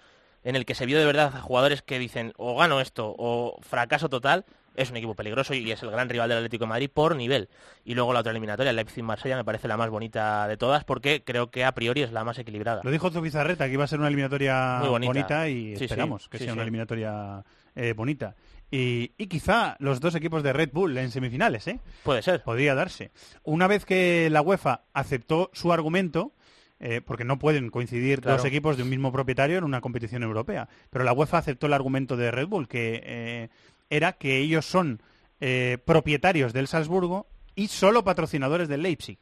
en 0.45 0.55
el 0.57 0.65
que 0.65 0.75
se 0.75 0.87
vio 0.87 0.99
de 0.99 1.05
verdad 1.07 1.33
a 1.35 1.41
jugadores 1.41 1.83
que 1.83 1.99
dicen 1.99 2.33
o 2.37 2.57
gano 2.57 2.81
esto 2.81 3.15
o 3.19 3.59
fracaso 3.63 4.09
total, 4.09 4.45
es 4.77 4.91
un 4.91 4.97
equipo 4.97 5.15
peligroso 5.15 5.55
y 5.55 5.71
es 5.73 5.83
el 5.83 5.91
gran 5.91 6.09
rival 6.09 6.29
del 6.29 6.39
Atlético 6.39 6.65
de 6.65 6.69
Madrid 6.69 6.91
por 6.93 7.17
nivel. 7.17 7.49
Y 7.85 7.95
luego 7.95 8.13
la 8.13 8.21
otra 8.21 8.31
eliminatoria, 8.31 8.71
el 8.71 8.77
Leipzig-Marsella, 8.77 9.37
me 9.37 9.45
parece 9.45 9.69
la 9.69 9.77
más 9.77 9.91
bonita 9.91 10.47
de 10.49 10.57
todas 10.57 10.85
porque 10.85 11.23
creo 11.25 11.51
que 11.51 11.65
a 11.65 11.73
priori 11.73 12.03
es 12.03 12.13
la 12.13 12.25
más 12.25 12.39
equilibrada. 12.39 12.81
Lo 12.85 12.91
dijo 12.91 13.11
Zubizarreta, 13.11 13.67
que 13.67 13.73
iba 13.73 13.85
a 13.85 13.89
ser 13.89 13.99
una 13.99 14.09
eliminatoria 14.09 14.79
Muy 14.81 14.89
bonita. 14.91 15.49
y 15.49 15.73
Sí, 15.73 15.79
sí, 15.79 15.85
esperamos 15.85 16.29
que 16.29 16.39
sí, 16.39 16.45
sea 16.45 16.53
una 16.53 16.63
eliminatoria 16.63 17.45
eh, 17.75 17.93
bonita. 17.95 18.35
Y, 18.71 19.13
y 19.17 19.27
quizá 19.29 19.77
los 19.79 20.01
dos 20.01 20.15
equipos 20.17 20.43
de 20.43 20.53
Red 20.53 20.71
Bull 20.73 20.99
en 20.99 21.11
semifinales, 21.13 21.69
¿eh? 21.69 21.79
Puede 22.03 22.23
ser. 22.23 22.43
Podría 22.43 22.75
darse. 22.75 23.13
Una 23.45 23.69
vez 23.69 23.85
que 23.85 24.29
la 24.31 24.43
UEFA 24.43 24.83
aceptó 24.93 25.51
su 25.53 25.73
argumento, 25.73 26.33
eh, 26.81 27.01
porque 27.01 27.25
no 27.25 27.39
pueden 27.39 27.71
coincidir 27.71 28.21
Claro. 28.21 28.39
dos 28.39 28.47
equipos 28.47 28.77
de 28.77 28.83
un 28.83 28.91
mismo 28.91 29.13
propietario 29.13 29.57
en 29.59 29.65
una 29.65 29.81
competición 29.81 30.25
europea, 30.25 30.69
pero 30.91 31.05
la 31.05 31.13
UEFA 31.13 31.39
aceptó 31.39 31.67
el 31.69 31.73
argumento 31.75 32.17
de 32.17 32.31
Red 32.33 32.49
Bull, 32.49 32.67
que 32.69 33.01
eh, 33.05 33.49
era 33.91 34.13
que 34.15 34.39
ellos 34.39 34.65
son 34.67 35.03
eh, 35.41 35.79
propietarios 35.85 36.53
del 36.53 36.67
Salzburgo 36.67 37.29
y 37.55 37.69
solo 37.69 38.05
patrocinadores 38.05 38.69
del 38.69 38.83
Leipzig. 38.83 39.19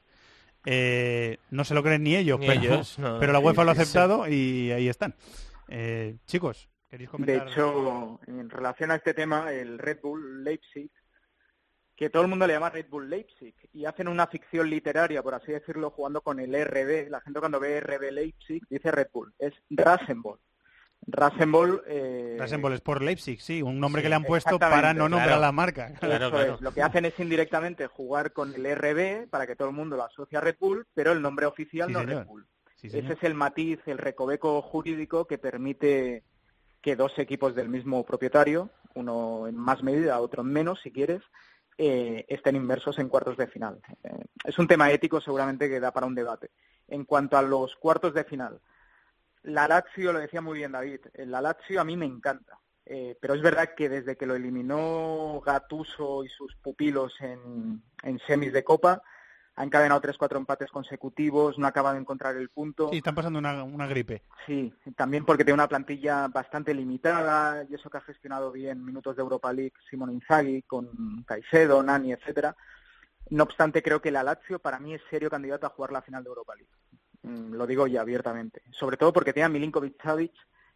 Eh, 0.67 1.39
no 1.51 1.65
se 1.65 1.75
lo 1.75 1.83
creen 1.83 2.03
ni 2.05 2.17
ellos, 2.17 2.41
Ni 2.41 2.47
pero, 2.47 2.61
ellos, 2.61 2.99
no. 2.99 3.19
pero 3.21 3.33
la 3.33 3.39
UEFA 3.39 3.65
lo 3.65 3.71
ha 3.73 3.75
sí, 3.75 3.83
aceptado 3.83 4.29
y 4.29 4.71
ahí 4.73 4.89
están. 4.89 5.15
Eh, 5.69 6.17
chicos, 6.27 6.69
¿queréis 6.89 7.11
De 7.11 7.13
comentar? 7.13 7.49
hecho, 7.49 8.21
en 8.27 8.49
relación 8.51 8.91
a 8.91 8.97
este 8.97 9.15
tema, 9.15 9.53
el 9.53 9.79
Red 9.79 9.99
Bull 10.03 10.43
Leipzig, 10.45 10.91
que 11.97 12.11
todo 12.11 12.23
el 12.23 12.29
mundo 12.29 12.47
le 12.47 12.55
llama 12.55 12.71
Red 12.71 12.87
Bull 12.89 13.09
Leipzig, 13.09 13.55
y 13.73 13.85
hacen 13.85 14.09
una 14.09 14.27
ficción 14.27 14.69
literaria, 14.69 15.23
por 15.23 15.35
así 15.35 15.53
decirlo, 15.53 15.91
jugando 15.91 16.23
con 16.23 16.41
el 16.41 16.53
RB. 16.65 17.09
La 17.11 17.21
gente 17.21 17.41
cuando 17.41 17.61
ve 17.61 17.81
RB 17.81 18.11
Leipzig 18.11 18.63
dice 18.69 18.91
Red 18.91 19.09
Bull, 19.13 19.33
es 19.39 19.53
Rasenball. 19.71 20.41
Rasenball... 21.07 21.83
Eh, 21.87 22.37
Rasenball 22.39 22.73
Sport 22.75 23.03
Leipzig, 23.03 23.41
sí, 23.41 23.63
un 23.63 23.79
nombre 23.79 24.01
Sí, 24.01 24.05
que 24.05 24.09
le 24.09 24.15
han 24.15 24.25
puesto 24.25 24.59
para 24.59 24.95
no 24.95 25.09
nombrar 25.09 25.29
claro. 25.29 25.41
la 25.41 25.53
marca. 25.53 25.93
Claro, 26.01 26.41
es. 26.41 26.61
Lo 26.61 26.73
que 26.73 26.83
hacen 26.83 27.05
es 27.05 27.19
indirectamente 27.19 27.87
jugar 27.87 28.33
con 28.33 28.55
el 28.55 28.75
RB 28.75 29.29
para 29.29 29.47
que 29.47 29.57
todo 29.57 29.69
el 29.69 29.75
mundo 29.75 29.97
lo 29.97 30.05
asocie 30.05 30.39
a 30.39 30.41
Red 30.41 30.57
Bull, 30.59 30.87
pero 30.95 31.13
el 31.13 31.23
nombre 31.23 31.47
oficial 31.47 31.89
Sí, 31.89 31.93
no 31.95 32.01
es. 32.01 32.07
Red 32.07 32.27
Bull. 32.27 32.47
Sí. 32.77 32.89
Ese 32.89 33.15
es 33.15 33.23
el 33.23 33.35
matiz, 33.35 33.81
el 33.87 33.99
recoveco 33.99 34.61
jurídico 34.61 35.27
que 35.27 35.39
permite 35.39 36.23
que 36.83 36.97
dos 36.97 37.19
equipos 37.19 37.55
del 37.55 37.71
mismo 37.71 38.05
propietario, 38.05 38.69
uno 38.95 39.47
en 39.49 39.57
más 39.57 39.83
medida, 39.83 40.21
otro 40.21 40.43
en 40.43 40.49
menos, 40.49 40.81
si 40.83 40.93
quieres, 40.93 41.23
eh, 41.79 42.25
estén 42.29 42.57
inmersos 42.57 42.99
en 42.99 43.09
cuartos 43.09 43.37
de 43.37 43.47
final. 43.47 43.81
Eh, 44.03 44.25
es 44.45 44.59
un 44.59 44.69
tema 44.69 44.91
ético 44.93 45.21
seguramente 45.21 45.69
que 45.69 45.81
da 45.81 45.93
para 45.93 46.07
un 46.07 46.15
debate. 46.15 46.51
En 46.87 47.05
cuanto 47.05 47.37
a 47.37 47.43
los 47.43 47.75
cuartos 47.77 48.13
de 48.15 48.25
final, 48.25 48.61
la 49.45 49.69
Lazio, 49.69 50.13
lo 50.13 50.19
decía 50.19 50.41
muy 50.41 50.59
bien 50.59 50.73
David, 50.73 51.01
eh, 51.15 51.27
la 51.27 51.41
Lazio 51.41 51.81
a 51.81 51.85
mí 51.85 51.97
me 51.97 52.07
encanta. 52.07 52.59
Eh, 52.87 53.17
pero 53.19 53.33
es 53.33 53.41
verdad 53.41 53.71
que 53.75 53.89
desde 53.89 54.17
que 54.17 54.27
lo 54.27 54.35
eliminó 54.35 55.41
Gatuso 55.41 56.23
y 56.23 56.29
sus 56.29 56.55
pupilos 56.57 57.15
en, 57.21 57.83
en 58.03 58.19
semis 58.27 58.53
de 58.53 58.63
Copa, 58.63 59.01
ha 59.57 59.65
encadenado 59.65 60.01
tres, 60.01 60.19
cuatro 60.19 60.39
empates 60.39 60.71
consecutivos, 60.71 61.59
no 61.59 61.67
acaba 61.67 61.93
de 61.93 62.01
encontrar 62.01 62.37
el 62.37 62.51
punto. 62.51 62.91
Sí, 62.91 62.99
están 62.99 63.15
pasando 63.15 63.39
una, 63.39 63.63
una 63.63 63.87
gripe. 63.87 64.23
Sí, 64.47 64.75
también 64.97 65.25
porque 65.25 65.45
tiene 65.45 65.55
una 65.55 65.69
plantilla 65.69 66.29
bastante 66.29 66.75
limitada 66.75 67.65
y 67.69 67.75
eso 67.75 67.89
que 67.89 67.99
ha 67.99 68.03
gestionado 68.03 68.51
bien 68.51 68.85
minutos 68.85 69.17
de 69.17 69.23
Europa 69.23 69.53
League 69.53 69.75
Simone 69.89 70.13
Inzaghi 70.13 70.63
con 70.63 71.23
Caicedo, 71.25 71.83
Nani, 71.83 72.13
etcétera. 72.13 72.57
No 73.31 73.45
obstante, 73.45 73.83
creo 73.83 74.03
que 74.03 74.11
la 74.11 74.23
Lazio 74.23 74.59
para 74.59 74.79
mí 74.79 74.93
es 74.93 75.01
serio 75.09 75.31
candidato 75.31 75.67
a 75.67 75.71
jugar 75.71 75.93
la 75.93 76.03
final 76.03 76.23
de 76.23 76.29
Europa 76.29 76.55
League. 76.55 76.71
Mm, 77.25 77.55
Lo 77.55 77.67
digo 77.67 77.87
ya 77.87 78.03
abiertamente. 78.03 78.63
Sobre 78.71 78.97
todo 78.97 79.13
porque 79.13 79.33
tiene 79.33 79.47
a 79.47 79.49
Milinkovic 79.49 80.01
Savic, 80.03 80.33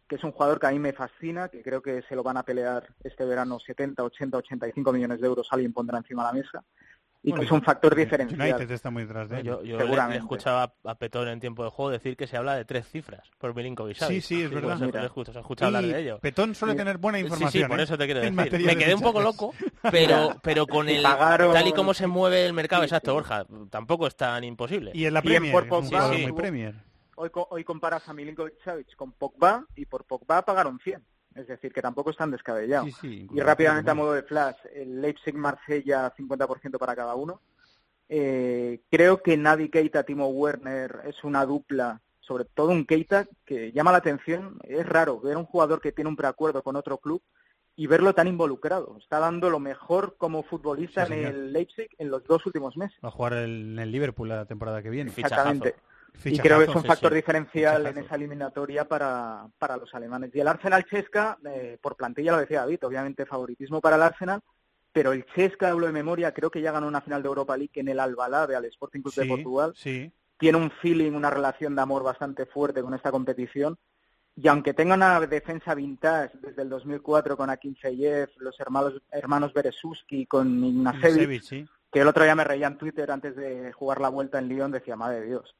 que 0.07 0.15
es 0.15 0.23
un 0.23 0.31
jugador 0.31 0.59
que 0.59 0.67
a 0.67 0.71
mí 0.71 0.79
me 0.79 0.93
fascina, 0.93 1.49
que 1.49 1.61
creo 1.61 1.81
que 1.81 2.01
se 2.01 2.15
lo 2.15 2.23
van 2.23 2.37
a 2.37 2.43
pelear 2.43 2.87
este 3.03 3.23
verano 3.25 3.59
70, 3.59 4.03
80, 4.03 4.37
85 4.37 4.91
millones 4.91 5.21
de 5.21 5.27
euros, 5.27 5.47
alguien 5.51 5.71
pondrá 5.71 5.99
encima 5.99 6.23
de 6.23 6.27
la 6.27 6.43
mesa. 6.43 6.63
Y 7.21 7.33
que 7.33 7.41
es 7.43 7.51
un 7.51 7.61
factor 7.61 7.93
diferencial. 7.95 8.39
United 8.39 8.71
está 8.71 8.89
muy 8.89 9.03
detrás 9.03 9.27
de 9.29 9.39
él. 9.41 9.43
Yo, 9.45 9.55
yo 9.61 9.63
le- 9.63 9.71
le, 9.73 9.79
Seguramente. 9.83 10.19
escuchaba 10.19 10.73
a 10.85 10.95
Petón 10.95 11.27
en 11.27 11.41
tiempo 11.41 11.65
de 11.65 11.69
juego 11.69 11.91
decir 11.91 12.15
que 12.15 12.27
se 12.27 12.37
habla 12.37 12.55
de 12.55 12.63
tres 12.63 12.87
cifras 12.87 13.29
por 13.37 13.53
Milinkovic. 13.53 13.97
Sí, 13.97 14.21
sí, 14.21 14.41
es 14.43 14.49
verdad. 14.49 14.77
Pues, 14.77 14.81
Mira. 14.87 15.01
le 15.01 15.07
escucho, 15.07 15.33
se 15.33 15.39
escucha 15.39 15.65
hablar 15.65 15.83
de 15.83 15.99
ello. 15.99 16.19
Petón 16.19 16.55
suele 16.55 16.75
tener 16.75 16.97
buena 16.97 17.17
Sí, 17.17 17.25
información. 17.25 17.63
sí, 17.63 17.67
por 17.67 17.79
¿eh? 17.79 17.83
eso 17.83 17.97
te 17.97 18.05
quiero 18.05 18.21
decir. 18.21 18.33
Me 18.35 18.45
de 18.45 18.77
quedé 18.77 18.95
un 18.95 19.01
poco 19.01 19.21
loco, 19.21 19.53
pero, 19.91 20.37
pero 20.41 20.65
con 20.65 20.87
el 20.87 21.03
pagaron- 21.03 21.51
tal 21.51 21.67
y 21.67 21.73
como 21.73 21.93
se 21.93 22.07
mueve 22.07 22.45
el 22.45 22.53
mercado, 22.53 22.83
Sí, 22.83 22.85
exacto, 22.87 23.11
sí. 23.11 23.15
Borja, 23.15 23.45
tampoco 23.69 24.07
es 24.07 24.15
tan 24.15 24.43
imposible. 24.45 24.91
Y 24.93 25.05
en 25.05 25.13
la 25.13 25.19
Y 25.19 25.27
en 25.27 25.29
Premier, 25.29 25.51
por 25.51 25.63
es 25.65 25.71
un 25.71 25.89
Pogba, 25.89 26.13
sí. 26.13 26.21
muy 26.23 26.31
Premier. 26.31 26.75
Hoy, 27.15 27.29
co- 27.31 27.47
hoy 27.51 27.65
comparas 27.65 28.07
a 28.07 28.13
Milinkovic 28.13 28.63
Savic 28.63 28.95
con 28.95 29.11
Pogba 29.11 29.65
y 29.75 29.85
por 29.85 30.05
Pogba 30.05 30.41
pagaron 30.45 30.79
100. 30.79 31.03
Es 31.39 31.47
decir, 31.47 31.71
que 31.71 31.81
tampoco 31.81 32.09
están 32.09 32.31
descabellados. 32.31 32.87
Sí, 32.87 32.95
sí, 33.01 33.27
Y 33.33 33.39
rápidamente 33.39 33.89
a 33.91 33.93
modo 33.93 34.13
de 34.13 34.23
flash, 34.23 34.57
el 34.73 35.01
Leipzig-Marsella 35.01 36.13
50% 36.15 36.77
para 36.77 36.95
cada 36.95 37.15
uno. 37.15 37.41
Eh, 38.07 38.81
creo 38.89 39.21
que 39.21 39.37
Navi 39.37 39.69
Keita, 39.69 40.03
Timo 40.03 40.27
Werner 40.29 41.01
es 41.05 41.23
una 41.23 41.45
dupla, 41.45 42.01
sobre 42.19 42.45
todo 42.45 42.69
un 42.71 42.85
Keita 42.85 43.27
que 43.45 43.71
llama 43.71 43.91
la 43.91 43.99
atención. 43.99 44.57
Es 44.63 44.85
raro 44.85 45.19
ver 45.19 45.35
a 45.35 45.39
un 45.39 45.45
jugador 45.45 45.79
que 45.81 45.91
tiene 45.91 46.09
un 46.09 46.15
preacuerdo 46.15 46.63
con 46.63 46.75
otro 46.75 46.97
club 46.97 47.21
y 47.75 47.87
verlo 47.87 48.13
tan 48.13 48.27
involucrado. 48.27 48.97
Está 48.99 49.19
dando 49.19 49.49
lo 49.49 49.59
mejor 49.59 50.15
como 50.17 50.43
futbolista 50.43 51.05
Sí, 51.05 51.13
en 51.13 51.25
el 51.25 51.53
Leipzig 51.53 51.89
en 51.97 52.09
los 52.09 52.23
dos 52.25 52.45
últimos 52.45 52.75
meses. 52.75 52.97
Va 53.03 53.09
a 53.09 53.11
jugar 53.11 53.33
el- 53.33 53.73
en 53.73 53.79
el 53.79 53.91
Liverpool 53.91 54.27
la 54.27 54.45
temporada 54.45 54.81
que 54.81 54.89
viene. 54.89 55.11
Fichajazo. 55.11 55.63
Y 56.25 56.39
creo 56.39 56.59
que 56.59 56.65
es 56.65 56.75
un 56.75 56.83
factor 56.83 57.11
sí. 57.11 57.17
diferencial 57.17 57.77
Fichajazo. 57.77 57.99
en 57.99 58.05
esa 58.05 58.15
eliminatoria 58.15 58.87
para, 58.87 59.47
para 59.57 59.77
los 59.77 59.93
alemanes. 59.93 60.31
Y 60.33 60.39
el 60.39 60.47
Arsenal 60.47 60.85
Chesca, 60.85 61.37
eh, 61.45 61.77
por 61.81 61.95
plantilla 61.95 62.33
lo 62.33 62.39
decía 62.39 62.61
David, 62.61 62.83
obviamente 62.83 63.25
favoritismo 63.25 63.81
para 63.81 63.95
el 63.95 64.01
Arsenal, 64.03 64.41
pero 64.91 65.13
el 65.13 65.25
Chesca, 65.27 65.69
hablo 65.69 65.85
de 65.85 65.93
memoria, 65.93 66.33
creo 66.33 66.49
que 66.49 66.61
ya 66.61 66.71
ganó 66.71 66.87
una 66.87 67.01
final 67.01 67.21
de 67.21 67.27
Europa 67.27 67.55
League 67.55 67.79
en 67.79 67.87
el 67.87 67.99
Albalade 67.99 68.55
al 68.55 68.65
Sporting 68.65 69.01
Club 69.01 69.15
de 69.15 69.25
Portugal. 69.25 69.73
sí. 69.75 70.11
Tiene 70.37 70.57
un 70.57 70.71
feeling, 70.71 71.11
una 71.11 71.29
relación 71.29 71.75
de 71.75 71.81
amor 71.81 72.01
bastante 72.01 72.45
fuerte 72.45 72.81
con 72.81 72.93
esta 72.93 73.11
competición. 73.11 73.77
Y 74.37 74.47
aunque 74.47 74.73
tenga 74.73 74.95
una 74.95 75.19
defensa 75.19 75.75
vintage 75.75 76.37
desde 76.41 76.61
el 76.61 76.69
2004 76.69 77.35
con 77.35 77.49
Akinfeyev, 77.49 78.29
los 78.37 78.57
hermanos, 78.57 79.01
hermanos 79.11 79.51
Beresuski, 79.53 80.25
con 80.27 80.63
Ignacevic, 80.63 81.67
que 81.91 81.99
el 81.99 82.07
otro 82.07 82.23
día 82.23 82.35
me 82.35 82.45
reía 82.45 82.67
en 82.67 82.77
Twitter 82.77 83.11
antes 83.11 83.35
de 83.35 83.73
jugar 83.73 83.99
la 83.99 84.07
vuelta 84.07 84.39
en 84.39 84.47
Lyon, 84.47 84.71
decía, 84.71 84.95
madre 84.95 85.19
de 85.19 85.25
Dios, 85.25 85.55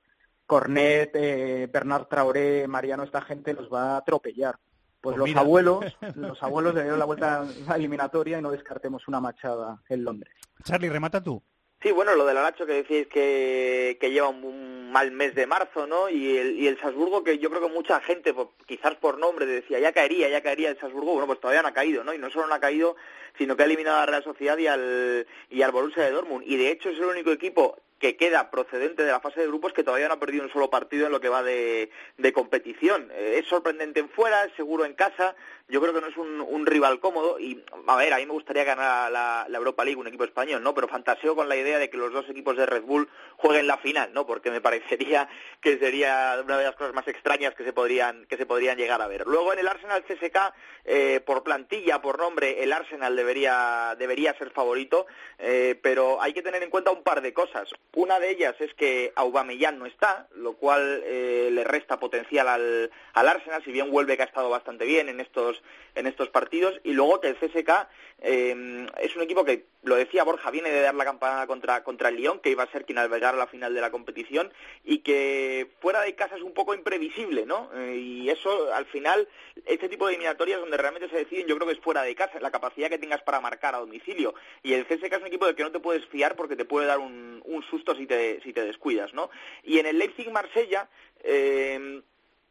Cornet, 0.49 1.11
eh, 1.13 1.67
Bernard 1.71 2.07
Traoré, 2.07 2.67
Mariano, 2.67 3.03
esta 3.03 3.21
gente 3.21 3.53
los 3.53 3.71
va 3.71 3.93
a 3.93 3.97
atropellar. 3.97 4.55
Pues, 4.99 5.13
Pues 5.13 5.17
los 5.17 5.27
mira. 5.27 5.41
abuelos, 5.41 5.85
los 6.15 6.41
abuelos 6.41 6.73
le 6.73 6.81
dieron 6.81 6.97
la 6.97 7.05
vuelta 7.05 7.41
a 7.41 7.45
la 7.67 7.75
eliminatoria 7.75 8.39
y 8.39 8.41
no 8.41 8.49
descartemos 8.49 9.07
una 9.07 9.19
machada 9.21 9.77
en 9.89 10.03
Londres. 10.03 10.33
Charlie, 10.63 10.89
remata 10.89 11.21
tú. 11.23 11.39
Sí, 11.83 11.91
bueno, 11.91 12.15
lo 12.15 12.25
del 12.25 12.35
Alacho 12.35 12.65
que 12.65 12.73
decís 12.73 13.07
que, 13.07 13.97
que 14.01 14.11
lleva 14.11 14.27
un, 14.27 14.43
un 14.43 14.91
mal 14.91 15.11
mes 15.11 15.35
de 15.35 15.45
marzo, 15.45 15.85
¿no? 15.85 16.09
Y 16.09 16.35
el, 16.35 16.59
y 16.59 16.67
el 16.67 16.79
Salzburgo, 16.79 17.23
que 17.23 17.37
yo 17.37 17.49
creo 17.51 17.61
que 17.61 17.69
mucha 17.73 18.01
gente, 18.01 18.33
por- 18.33 18.49
quizás 18.65 18.95
por 18.95 19.19
nombre, 19.19 19.45
decía, 19.45 19.79
ya 19.79 19.93
caería, 19.93 20.27
ya 20.29 20.41
caería 20.41 20.71
el 20.71 20.79
Salzburgo. 20.79 21.11
Bueno, 21.11 21.27
pues 21.27 21.39
todavía 21.39 21.61
no 21.61 21.67
ha 21.67 21.73
caído, 21.73 22.03
¿no? 22.03 22.11
Y 22.13 22.17
no 22.17 22.31
solo 22.31 22.47
no 22.47 22.55
ha 22.55 22.59
caído, 22.59 22.95
sino 23.37 23.55
que 23.55 23.61
ha 23.61 23.65
eliminado 23.67 23.97
a 23.97 23.99
la 24.01 24.05
Real 24.07 24.23
Sociedad 24.23 24.57
y 24.57 24.65
al, 24.65 25.27
y 25.51 25.61
al 25.61 25.71
Borussia 25.71 26.03
de 26.03 26.11
Dortmund. 26.11 26.43
Y 26.47 26.57
de 26.57 26.71
hecho 26.71 26.89
es 26.89 26.97
el 26.97 27.05
único 27.05 27.31
equipo 27.31 27.77
que 27.99 28.15
queda 28.15 28.49
procedente 28.49 29.03
de 29.03 29.11
la 29.11 29.19
fase 29.19 29.41
de 29.41 29.47
grupos 29.47 29.73
que 29.73 29.83
todavía 29.83 30.07
no 30.07 30.15
ha 30.15 30.19
perdido 30.19 30.43
un 30.43 30.51
solo 30.51 30.69
partido 30.69 31.05
en 31.05 31.11
lo 31.11 31.19
que 31.19 31.29
va 31.29 31.43
de, 31.43 31.89
competición. 32.33 33.09
Eh, 33.11 33.39
es 33.39 33.47
sorprendente 33.47 33.99
en 33.99 34.09
fuera, 34.09 34.45
es 34.45 34.53
seguro 34.55 34.85
en 34.85 34.93
casa, 34.93 35.35
yo 35.67 35.81
creo 35.81 35.93
que 35.93 36.01
no 36.01 36.07
es 36.07 36.17
un, 36.17 36.41
un 36.41 36.65
rival 36.65 36.99
cómodo 36.99 37.39
y, 37.39 37.63
a 37.87 37.95
ver, 37.95 38.13
a 38.13 38.17
mí 38.17 38.25
me 38.25 38.33
gustaría 38.33 38.63
ganar 38.63 39.11
la, 39.11 39.45
la, 39.47 39.57
Europa 39.57 39.83
League 39.83 39.99
un 39.99 40.07
equipo 40.07 40.23
español, 40.23 40.63
¿no? 40.63 40.73
Pero 40.73 40.87
fantaseo 40.87 41.35
con 41.35 41.49
la 41.49 41.57
idea 41.57 41.77
de 41.77 41.89
que 41.89 41.97
los 41.97 42.11
dos 42.13 42.27
equipos 42.29 42.57
de 42.57 42.65
Red 42.65 42.83
Bull 42.83 43.09
jueguen 43.37 43.67
la 43.67 43.77
final, 43.77 44.11
¿no? 44.13 44.25
Porque 44.25 44.49
me 44.49 44.61
parecería 44.61 45.27
que 45.61 45.77
sería 45.77 46.41
una 46.43 46.57
de 46.57 46.63
las 46.63 46.75
cosas 46.75 46.93
más 46.93 47.07
extrañas 47.07 47.53
que 47.55 47.63
se 47.63 47.73
podrían, 47.73 48.25
que 48.25 48.37
se 48.37 48.45
podrían 48.45 48.77
llegar 48.77 49.01
a 49.01 49.07
ver. 49.07 49.25
Luego 49.27 49.53
en 49.53 49.59
el 49.59 49.67
Arsenal 49.67 50.03
CSK, 50.03 50.53
eh, 50.85 51.21
por 51.25 51.43
plantilla, 51.43 52.01
por 52.01 52.17
nombre, 52.17 52.63
el 52.63 52.73
Arsenal 52.73 53.15
debería, 53.15 53.95
debería 53.99 54.37
ser 54.37 54.51
favorito, 54.51 55.05
eh, 55.37 55.77
pero 55.81 56.21
hay 56.21 56.33
que 56.33 56.41
tener 56.41 56.63
en 56.63 56.69
cuenta 56.69 56.91
un 56.91 57.03
par 57.03 57.21
de 57.21 57.33
cosas. 57.33 57.69
Una 57.95 58.19
de 58.19 58.29
ellas 58.29 58.55
es 58.59 58.71
que 58.75 59.11
Aubameyang 59.15 59.79
no 59.79 59.87
está, 59.87 60.27
lo 60.35 60.53
cual 60.53 61.01
eh, 61.05 61.49
le 61.51 61.63
resta 61.63 61.99
potencial 61.99 62.47
al, 62.47 62.91
al, 63.13 63.27
Arsenal, 63.27 63.63
si 63.63 63.71
bien 63.71 63.89
vuelve 63.89 64.15
que 64.15 64.21
ha 64.21 64.27
estado 64.27 64.49
bastante 64.49 64.85
bien 64.85 65.09
en 65.09 65.19
estos, 65.19 65.63
en 65.95 66.05
estos 66.05 66.29
partidos, 66.29 66.79
y 66.83 66.93
luego 66.93 67.19
que 67.19 67.29
el 67.29 67.37
CSK 67.37 67.87
eh, 68.21 68.87
es 69.01 69.15
un 69.15 69.23
equipo 69.23 69.43
que, 69.43 69.65
lo 69.81 69.95
decía 69.95 70.23
Borja, 70.23 70.51
viene 70.51 70.69
de 70.69 70.81
dar 70.81 70.93
la 70.93 71.05
campanada 71.05 71.47
contra, 71.47 71.83
contra 71.83 72.09
el 72.09 72.17
Lyon, 72.17 72.39
que 72.39 72.51
iba 72.51 72.63
a 72.63 72.71
ser 72.71 72.85
quien 72.85 72.99
albergara 72.99 73.37
la 73.37 73.47
final 73.47 73.73
de 73.73 73.81
la 73.81 73.89
competición, 73.89 74.53
y 74.83 74.99
que 74.99 75.71
fuera 75.79 76.01
de 76.01 76.13
casa 76.13 76.35
es 76.35 76.43
un 76.43 76.53
poco 76.53 76.75
imprevisible, 76.75 77.47
¿no? 77.47 77.71
Eh, 77.75 77.95
y 77.95 78.29
eso, 78.29 78.71
al 78.71 78.85
final, 78.85 79.27
este 79.65 79.89
tipo 79.89 80.05
de 80.05 80.13
eliminatorias 80.13 80.59
donde 80.59 80.77
realmente 80.77 81.09
se 81.09 81.17
deciden, 81.17 81.47
yo 81.47 81.55
creo 81.55 81.67
que 81.67 81.73
es 81.73 81.79
fuera 81.79 82.03
de 82.03 82.13
casa, 82.13 82.39
la 82.39 82.51
capacidad 82.51 82.89
que 82.89 82.99
tengas 82.99 83.23
para 83.23 83.41
marcar 83.41 83.73
a 83.73 83.79
domicilio. 83.79 84.35
Y 84.61 84.73
el 84.73 84.85
CSK 84.85 85.13
es 85.13 85.21
un 85.21 85.27
equipo 85.27 85.47
del 85.47 85.55
que 85.55 85.63
no 85.63 85.71
te 85.71 85.79
puedes 85.79 86.05
fiar 86.05 86.35
porque 86.35 86.55
te 86.55 86.65
puede 86.65 86.85
dar 86.85 86.99
un, 86.99 87.41
un 87.45 87.63
susto 87.63 87.78
si 87.95 88.05
te, 88.05 88.41
si 88.41 88.53
te 88.53 88.65
descuidas, 88.65 89.13
¿no? 89.13 89.29
Y 89.63 89.79
en 89.79 89.85
el 89.85 89.97
Leipzig-Marsella, 89.97 90.89
eh, 91.23 92.01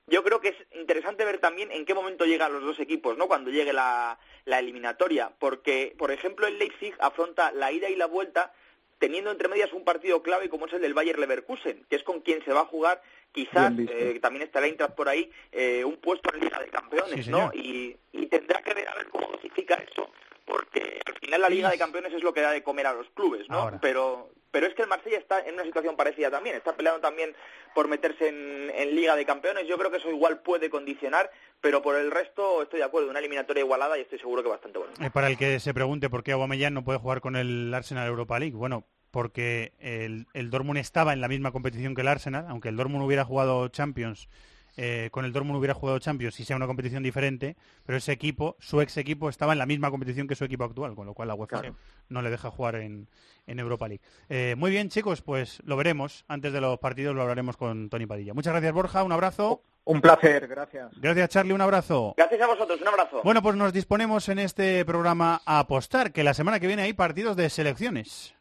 yo 0.07 0.25
creo 0.25 0.41
que 0.41 0.49
es 0.49 0.57
interesante 0.75 1.25
ver 1.25 1.39
también 1.39 1.71
en 1.71 1.85
qué 1.85 1.95
momento 1.95 2.25
llegan 2.25 2.53
los 2.53 2.63
dos 2.63 2.81
equipos, 2.81 3.17
¿no? 3.19 3.29
Cuando 3.29 3.51
llegue 3.51 3.73
la, 3.73 4.19
la 4.45 4.59
eliminatoria, 4.59 5.33
porque, 5.39 5.95
por 5.99 6.11
ejemplo, 6.11 6.47
el 6.47 6.59
Leipzig 6.59 6.95
afronta 6.99 7.53
la 7.53 7.73
ida 7.73 7.91
y 7.91 7.97
la 7.97 8.07
vuelta 8.07 8.53
teniendo 8.99 9.31
entre 9.31 9.49
medias 9.49 9.73
un 9.73 9.85
partido 9.85 10.23
clave 10.23 10.49
como 10.49 10.67
es 10.67 10.73
el 10.73 10.81
del 10.81 10.95
Bayer 10.95 11.19
Leverkusen, 11.19 11.85
que 11.89 11.97
es 11.97 12.03
con 12.03 12.21
quien 12.21 12.45
se 12.45 12.53
va 12.53 12.63
a 12.63 12.67
jugar 12.67 13.03
quizás, 13.33 13.73
eh, 13.79 14.19
también 14.21 14.43
está 14.43 14.61
la 14.61 14.67
Eintracht 14.67 14.95
por 14.95 15.09
ahí, 15.09 15.31
eh, 15.53 15.85
un 15.85 15.97
puesto 15.99 16.35
en 16.35 16.41
Liga 16.41 16.59
de 16.59 16.69
Campeones, 16.69 17.25
sí, 17.25 17.31
¿no? 17.31 17.51
Y, 17.55 17.97
y, 18.13 18.27
tendrá 18.27 18.63
que 18.63 18.75
ver 18.75 18.89
a 18.89 18.95
ver 18.95 19.09
cómo 19.09 19.29
dosifica 19.29 19.75
eso, 19.75 20.11
porque 20.49 21.01
al 21.05 21.15
final 21.15 21.43
la 21.43 21.49
Liga 21.49 21.71
de 21.71 21.79
Campeones 21.79 22.13
es 22.13 22.23
lo 22.23 22.33
que 22.33 22.41
da 22.41 22.51
de 22.51 22.63
comer 22.63 22.87
a 22.87 22.95
los 22.95 23.09
clubes, 23.11 23.49
¿no? 23.49 23.59
Ahora. 23.59 23.79
Pero 23.81 24.31
pero 24.51 24.67
es 24.67 24.75
que 24.75 24.83
el 24.83 24.89
Marsella 24.89 25.19
está 25.19 25.41
en 25.41 25.55
una 25.55 25.65
situación 25.65 25.95
parecida 25.95 26.31
también, 26.31 26.57
está 26.57 26.75
peleando 26.75 27.01
también 27.01 27.35
por 27.75 27.87
meterse 27.87 28.29
en, 28.29 28.71
en, 28.75 28.97
Liga 28.97 29.15
de 29.15 29.27
Campeones, 29.27 29.69
yo 29.69 29.77
creo 29.77 29.91
que 29.91 29.99
eso 29.99 30.11
igual 30.11 30.41
puede 30.41 30.71
condicionar, 30.71 31.31
pero 31.61 31.83
por 31.83 31.97
el 31.97 32.11
resto 32.11 32.63
estoy 32.63 32.79
de 32.79 32.87
acuerdo, 32.87 33.11
una 33.11 33.19
eliminatoria 33.19 33.63
igualada 33.63 33.99
y 33.99 34.01
estoy 34.01 34.19
seguro 34.19 34.43
que 34.43 34.49
bastante 34.49 34.79
bueno. 34.79 34.95
Eh, 35.01 35.11
para 35.11 35.29
el 35.29 35.37
que 35.37 35.61
se 35.61 35.75
pregunte 35.75 36.09
por 36.09 36.25
qué 36.25 36.33
Aubameyang 36.33 36.73
no 36.73 36.83
puede 36.83 36.99
jugar 36.99 37.21
con 37.21 37.37
el 37.37 37.73
Arsenal 37.75 38.09
Europa 38.09 38.39
League, 38.39 38.57
bueno, 38.57 38.85
porque 39.11 39.73
el, 39.81 40.27
el 40.33 40.51
Dortmund 40.51 40.79
estaba 40.79 41.13
en 41.13 41.21
la 41.21 41.29
misma 41.29 41.53
competición 41.53 41.95
que 41.95 42.01
el 42.01 42.09
Arsenal, 42.09 42.47
aunque 42.49 42.71
el 42.71 42.77
Dortmund 42.77 43.05
hubiera 43.05 43.25
jugado 43.25 43.69
Champions 43.69 44.29
eh, 44.81 45.09
con 45.11 45.25
el 45.25 45.33
Dortmund 45.33 45.59
hubiera 45.59 45.75
jugado 45.75 45.99
Champions 45.99 46.39
y 46.39 46.45
sea 46.45 46.55
una 46.55 46.69
competición 46.69 47.03
diferente, 47.03 47.57
pero 47.85 47.99
ese 47.99 48.13
equipo, 48.13 48.57
su 48.61 48.81
ex 48.81 48.97
equipo, 48.97 49.29
estaba 49.29 49.53
en 49.53 49.59
la 49.59 49.67
misma 49.67 49.91
competición 49.91 50.29
que 50.29 50.37
su 50.37 50.45
equipo 50.45 50.63
actual, 50.63 50.95
con 50.95 51.05
lo 51.05 51.15
cual 51.15 51.27
la 51.27 51.35
UEFA 51.35 51.59
claro. 51.59 51.77
no 52.09 52.23
le 52.23 52.31
deja 52.31 52.49
jugar 52.49 52.77
en, 52.77 53.09
en 53.49 53.59
Europa 53.59 53.89
League. 53.89 54.05
Eh, 54.29 54.55
muy 54.57 54.71
bien, 54.71 54.89
chicos, 54.89 55.21
pues 55.21 55.61
lo 55.65 55.77
veremos. 55.77 56.25
Antes 56.29 56.53
de 56.53 56.61
los 56.61 56.79
partidos 56.79 57.17
lo 57.17 57.23
hablaremos 57.23 57.57
con 57.57 57.91
Tony 57.91 58.07
Padilla. 58.07 58.35
Muchas 58.35 58.53
gracias, 58.53 58.73
Borja. 58.73 59.03
Un 59.03 59.11
abrazo. 59.11 59.65
Un 59.83 60.01
placer, 60.01 60.47
gracias. 60.47 60.93
Gracias, 61.01 61.31
Charlie. 61.31 61.55
Un 61.55 61.61
abrazo. 61.61 62.15
Gracias 62.17 62.41
a 62.41 62.47
vosotros. 62.47 62.81
Un 62.81 62.89
abrazo. 62.89 63.21
Bueno, 63.25 63.43
pues 63.43 63.57
nos 63.57 63.73
disponemos 63.73 64.29
en 64.29 64.39
este 64.39 64.85
programa 64.85 65.41
a 65.45 65.59
apostar, 65.59 66.13
que 66.13 66.23
la 66.23 66.35
semana 66.35 66.61
que 66.61 66.69
viene 66.69 66.83
hay 66.83 66.93
partidos 66.93 67.37
de 67.37 67.51
selecciones. 67.51 68.33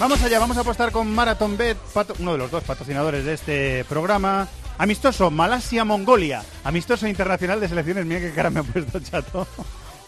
Vamos 0.00 0.22
allá, 0.22 0.38
vamos 0.38 0.56
a 0.56 0.60
apostar 0.60 0.92
con 0.92 1.14
Marathon 1.14 1.58
Bet, 1.58 1.76
uno 2.20 2.32
de 2.32 2.38
los 2.38 2.50
dos 2.50 2.64
patrocinadores 2.64 3.22
de 3.22 3.34
este 3.34 3.84
programa. 3.84 4.48
Amistoso, 4.78 5.30
Malasia-Mongolia. 5.30 6.42
Amistoso 6.64 7.06
internacional 7.06 7.60
de 7.60 7.68
selecciones. 7.68 8.06
Mira 8.06 8.18
qué 8.20 8.32
cara 8.32 8.48
me 8.48 8.60
ha 8.60 8.62
puesto 8.62 8.98
chato. 9.00 9.46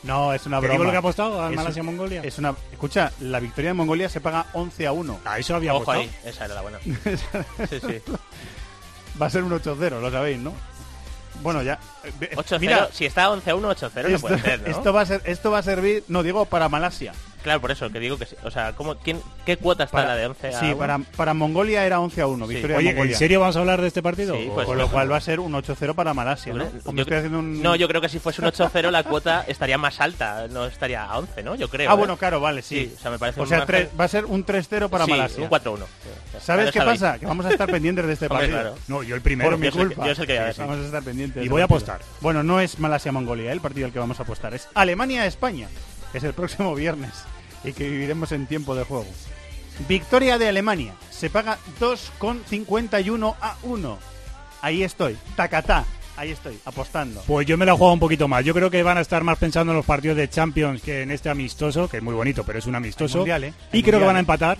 No, 0.03 0.33
es 0.33 0.47
una 0.47 0.59
broma. 0.59 0.73
digo 0.73 0.83
lo 0.85 0.91
que 0.91 0.97
ha 0.97 0.99
apostado 0.99 1.41
a 1.41 1.49
Malasia-Mongolia? 1.51 2.23
Es 2.25 2.37
una... 2.39 2.57
Escucha, 2.73 3.13
la 3.21 3.39
victoria 3.39 3.71
de 3.71 3.75
Mongolia 3.75 4.09
se 4.09 4.21
paga 4.21 4.47
11 4.53 4.87
a 4.89 4.93
1. 4.93 5.21
Ah, 5.25 5.39
eso 5.39 5.55
había 5.55 5.75
Ojo 5.75 5.83
apostado. 5.83 6.01
ahí, 6.01 6.11
esa 6.25 6.47
era 6.47 6.55
la 6.55 6.63
buena. 6.63 6.79
sí, 7.71 7.79
sí. 7.81 8.03
Va 9.23 9.27
a 9.27 9.31
ser 9.31 9.45
un 9.45 9.53
8-0, 9.53 10.01
lo 10.01 10.11
sabéis, 10.11 10.39
¿no? 10.41 10.55
Bueno, 11.41 11.63
ya. 11.63 11.79
8-0, 12.35 12.59
Mira, 12.59 12.89
si 12.93 13.05
está 13.07 13.31
11 13.31 13.51
a 13.51 13.55
1, 13.55 13.71
8-0 13.71 14.03
no 14.03 14.09
esto, 14.09 14.21
puede 14.27 14.41
ser, 14.41 14.61
¿no? 14.63 14.67
esto, 14.67 14.93
va 14.93 15.03
a 15.03 15.07
ser, 15.07 15.23
esto 15.25 15.51
va 15.53 15.59
a 15.59 15.63
servir, 15.63 16.03
no 16.09 16.25
digo, 16.25 16.47
para 16.47 16.69
Malasia. 16.69 17.13
Claro, 17.43 17.61
por 17.61 17.71
eso, 17.71 17.91
que 17.91 17.99
digo 18.01 18.19
que 18.19 18.27
sí. 18.27 18.37
O 18.45 18.51
sea, 18.51 18.73
¿cómo, 18.75 18.95
quién, 18.97 19.21
¿qué 19.45 19.57
cuota 19.57 19.85
está 19.85 19.97
Para- 19.99 20.09
la 20.11 20.17
de 20.17 20.27
11 20.27 20.49
a 20.49 20.61
Sí, 20.61 20.67
1? 20.67 20.79
para, 20.79 20.99
para 20.99 21.35
Mongolia 21.35 21.85
era 21.85 22.01
11 22.01 22.21
a 22.21 22.27
1, 22.27 22.47
Sí. 22.47 22.53
victoria 22.55 22.77
Oye, 22.77 22.89
de 22.89 22.95
Mongolia. 22.95 23.13
¿en 23.13 23.19
serio 23.19 23.41
vamos 23.41 23.57
a 23.57 23.59
hablar 23.61 23.81
de 23.81 23.89
este 23.89 24.03
partido? 24.03 24.35
Sí, 24.37 24.49
pues 24.55 24.67
Con 24.67 24.79
lo 24.79 24.89
cual 24.91 25.11
va 25.11 25.17
a 25.17 25.21
ser 25.21 25.41
un 25.41 25.53
8-0 25.55 25.95
para 25.95 26.15
Malasia, 26.15 26.55
¿no? 26.55 26.65
Yo- 26.93 27.03
estoy 27.03 27.17
haciendo 27.17 27.39
un... 27.41 27.63
No, 27.63 27.75
yo 27.77 27.89
creo 27.89 28.01
que 28.01 28.09
si 28.09 28.19
fuese 28.19 28.41
un 28.43 28.49
8-0 28.49 28.91
la 28.91 29.03
cuota 29.03 29.45
estaría 29.49 29.77
más 29.79 30.01
alta, 30.01 30.47
no 30.49 30.67
estaría 30.67 31.05
a 31.05 31.19
11, 31.19 31.43
¿no? 31.43 31.55
Yo 31.57 31.69
creo. 31.69 31.91
Ah, 31.91 31.95
¿eh? 31.95 31.97
bueno, 31.97 32.17
claro, 32.17 32.41
vale, 32.41 32.63
sí. 32.63 32.73
Sí, 32.87 32.95
o 32.97 33.01
sea, 33.01 33.11
me 33.11 33.19
parece 33.19 33.41
O 33.41 33.47
sea, 33.47 33.67
tres- 33.67 33.89
va 33.99 34.05
a 34.05 34.09
ser 34.09 34.25
un 34.25 34.45
3-0 34.45 34.89
para 34.89 35.05
Sí, 35.05 35.11
Malasia. 35.11 35.43
un 35.45 35.49
4-1. 35.51 35.87
¿Sabes 36.41 36.71
qué 36.71 36.79
sabéis. 36.79 37.01
pasa? 37.01 37.19
Que 37.19 37.27
vamos 37.27 37.45
a 37.47 37.51
estar 37.51 37.69
pendientes 37.71 38.07
de 38.07 38.13
este 38.13 38.27
Hombre, 38.31 38.49
partido. 38.49 38.61
claro. 38.61 38.77
No, 38.89 39.03
yo 39.03 39.15
el 39.15 39.21
primero. 39.21 39.51
Por 39.51 39.59
mi 39.59 39.67
Yo 39.67 39.73
que- 39.73 39.79
culpa. 39.79 40.07
yo 40.07 40.15
sé 40.15 40.27
que 40.27 40.33
voy 40.35 40.39
a 40.39 40.43
Sí, 40.43 40.47
decir. 40.49 40.65
Vamos 40.65 40.83
a 40.83 40.87
estar 40.87 41.03
pendientes. 41.03 41.45
Y 41.45 41.49
voy 41.49 41.61
a 41.61 41.65
este 41.65 41.75
partido. 41.75 41.95
apostar. 41.95 42.21
Bueno, 42.21 42.43
no 42.43 42.61
es 42.61 42.79
Malasia-Mongolia 42.79 43.51
¿eh? 43.51 43.53
el 43.53 43.61
partido 43.61 43.87
al 43.87 43.93
que 43.93 43.99
vamos 43.99 44.19
a 44.21 44.23
apostar. 44.23 44.55
Es 44.55 44.69
Alemania-España. 44.75 45.69
Es 46.15 46.23
el 46.25 46.33
próximo 46.35 46.75
viernes. 46.75 47.11
Y 47.65 47.73
que 47.73 47.89
viviremos 47.89 48.33
en 48.33 48.47
tiempo 48.47 48.75
de 48.75 48.85
juego. 48.85 49.07
Victoria 49.89 50.37
de 50.39 50.49
Alemania. 50.49 50.95
Se 51.11 51.31
paga 51.31 51.59
2,51 51.81 53.35
a 53.41 53.57
1. 53.63 53.99
Ahí 54.61 54.83
estoy. 54.83 55.17
Tacatá. 55.37 55.85
Ahí 56.17 56.31
estoy, 56.31 56.59
apostando. 56.67 57.23
Pues 57.27 57.47
yo 57.47 57.57
me 57.57 57.65
la 57.65 57.73
he 57.73 57.75
jugado 57.75 57.95
un 57.95 58.01
poquito 58.01 58.29
más. 58.29 58.45
Yo 58.45 58.53
creo 58.53 58.71
que 58.71 58.83
van 58.83 58.99
a 58.99 59.01
estar 59.01 59.25
más 59.25 59.39
pensando 59.39 59.73
en 59.73 59.79
los 59.79 59.87
partidos 59.87 60.17
de 60.19 60.29
Champions 60.29 60.83
que 60.83 61.03
en 61.03 61.11
este 61.11 61.31
amistoso, 61.31 61.89
que 61.89 61.97
es 61.97 62.03
muy 62.03 62.15
bonito, 62.15 62.45
pero 62.45 62.59
es 62.59 62.67
un 62.67 62.75
amistoso. 62.75 63.19
Mundial, 63.19 63.45
¿eh? 63.45 63.55
Y 63.73 63.79
Hay 63.79 63.83
creo 63.83 63.99
que 63.99 64.05
van 64.05 64.17
a 64.17 64.19
¿eh? 64.19 64.21
empatar. 64.21 64.59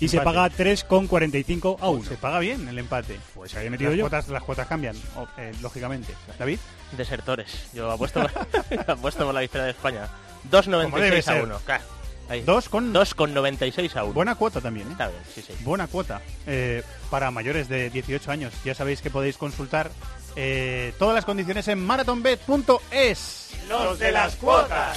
Y 0.00 0.08
se 0.08 0.16
Empate. 0.16 0.34
paga 0.36 0.50
3,45 0.50 1.76
a 1.80 1.88
1. 1.88 2.04
Se 2.08 2.16
paga 2.16 2.40
bien 2.40 2.66
el 2.66 2.76
empate. 2.80 3.20
Pues 3.32 3.54
ahí 3.54 3.68
he 3.68 3.70
metido 3.70 3.90
Las 3.90 3.98
yo. 3.98 4.02
cuotas, 4.02 4.28
las 4.28 4.42
cuotas 4.42 4.66
cambian, 4.66 4.96
o- 5.16 5.28
eh, 5.38 5.52
lógicamente. 5.62 6.12
David. 6.36 6.58
Desertores. 6.96 7.68
Yo 7.72 7.88
apuesto, 7.88 8.20
apuesto 8.88 9.24
por 9.24 9.32
la 9.32 9.40
victoria 9.40 9.66
de 9.66 9.70
España. 9.70 10.08
Como 10.50 10.98
debe 10.98 11.18
2,96 11.18 11.18
a 11.18 11.22
ser. 11.22 11.42
1. 11.44 11.58
Claro. 11.64 11.84
Ahí. 12.28 12.42
Dos 12.42 12.68
con 12.68 12.94
2,96 12.94 13.96
a 13.96 14.04
1. 14.04 14.12
buena 14.12 14.34
cuota 14.36 14.60
también, 14.60 14.88
¿eh? 14.88 14.92
Está 14.92 15.08
bien, 15.08 15.20
sí, 15.34 15.42
sí. 15.42 15.52
Buena 15.60 15.86
cuota 15.86 16.22
eh, 16.46 16.82
para 17.10 17.30
mayores 17.30 17.68
de 17.68 17.90
18 17.90 18.30
años. 18.30 18.52
Ya 18.64 18.74
sabéis 18.74 19.02
que 19.02 19.10
podéis 19.10 19.36
consultar 19.36 19.90
eh, 20.36 20.94
todas 20.98 21.14
las 21.14 21.24
condiciones 21.24 21.68
en 21.68 21.84
marathonbet.es. 21.84 23.50
Los 23.68 23.98
de 23.98 24.12
las 24.12 24.36
cuotas. 24.36 24.96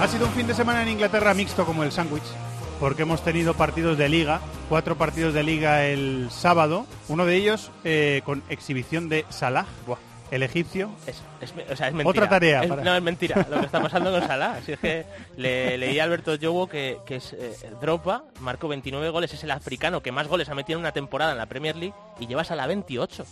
Ha 0.00 0.06
sido 0.06 0.26
un 0.26 0.32
fin 0.32 0.46
de 0.46 0.54
semana 0.54 0.82
en 0.82 0.90
Inglaterra 0.90 1.34
mixto 1.34 1.64
como 1.66 1.82
el 1.82 1.90
sándwich, 1.90 2.22
porque 2.78 3.02
hemos 3.02 3.22
tenido 3.22 3.54
partidos 3.54 3.98
de 3.98 4.08
liga, 4.08 4.40
cuatro 4.68 4.96
partidos 4.96 5.34
de 5.34 5.42
liga 5.42 5.86
el 5.86 6.28
sábado, 6.30 6.86
uno 7.08 7.26
de 7.26 7.34
ellos 7.36 7.70
eh, 7.84 8.22
con 8.24 8.42
exhibición 8.48 9.08
de 9.08 9.24
Salah. 9.28 9.66
Buah, 9.86 9.98
el 10.30 10.44
egipcio. 10.44 10.90
Es, 11.06 11.20
es- 11.40 11.52
o 11.70 11.74
sea, 11.76 11.88
es 11.88 11.94
mentira. 11.94 12.08
Otra 12.10 12.28
tarea 12.28 12.62
Es- 12.62 12.68
para- 12.68 12.84
No, 12.84 12.94
es 12.94 13.02
mentira 13.02 13.44
lo 13.50 13.58
que 13.58 13.66
está 13.66 13.82
pasando 13.82 14.12
con 14.12 14.24
Salah. 14.26 14.60
Si 14.64 14.72
es 14.72 14.78
que 14.78 15.04
le, 15.36 15.76
leí 15.78 15.98
a 15.98 16.04
Alberto 16.04 16.36
Jowo 16.40 16.68
que, 16.68 16.98
que 17.04 17.16
es 17.16 17.32
eh, 17.32 17.56
Dropa, 17.80 18.22
marcó 18.40 18.68
29 18.68 19.10
goles, 19.10 19.34
es 19.34 19.42
el 19.42 19.50
africano 19.50 20.00
que 20.00 20.12
más 20.12 20.28
goles 20.28 20.48
ha 20.48 20.54
metido 20.54 20.78
en 20.78 20.82
una 20.84 20.92
temporada 20.92 21.32
en 21.32 21.38
la 21.38 21.46
Premier 21.46 21.74
League 21.76 21.94
y 22.20 22.28
lleva 22.28 22.42
a 22.48 22.54
la 22.54 22.66
28. 22.68 23.24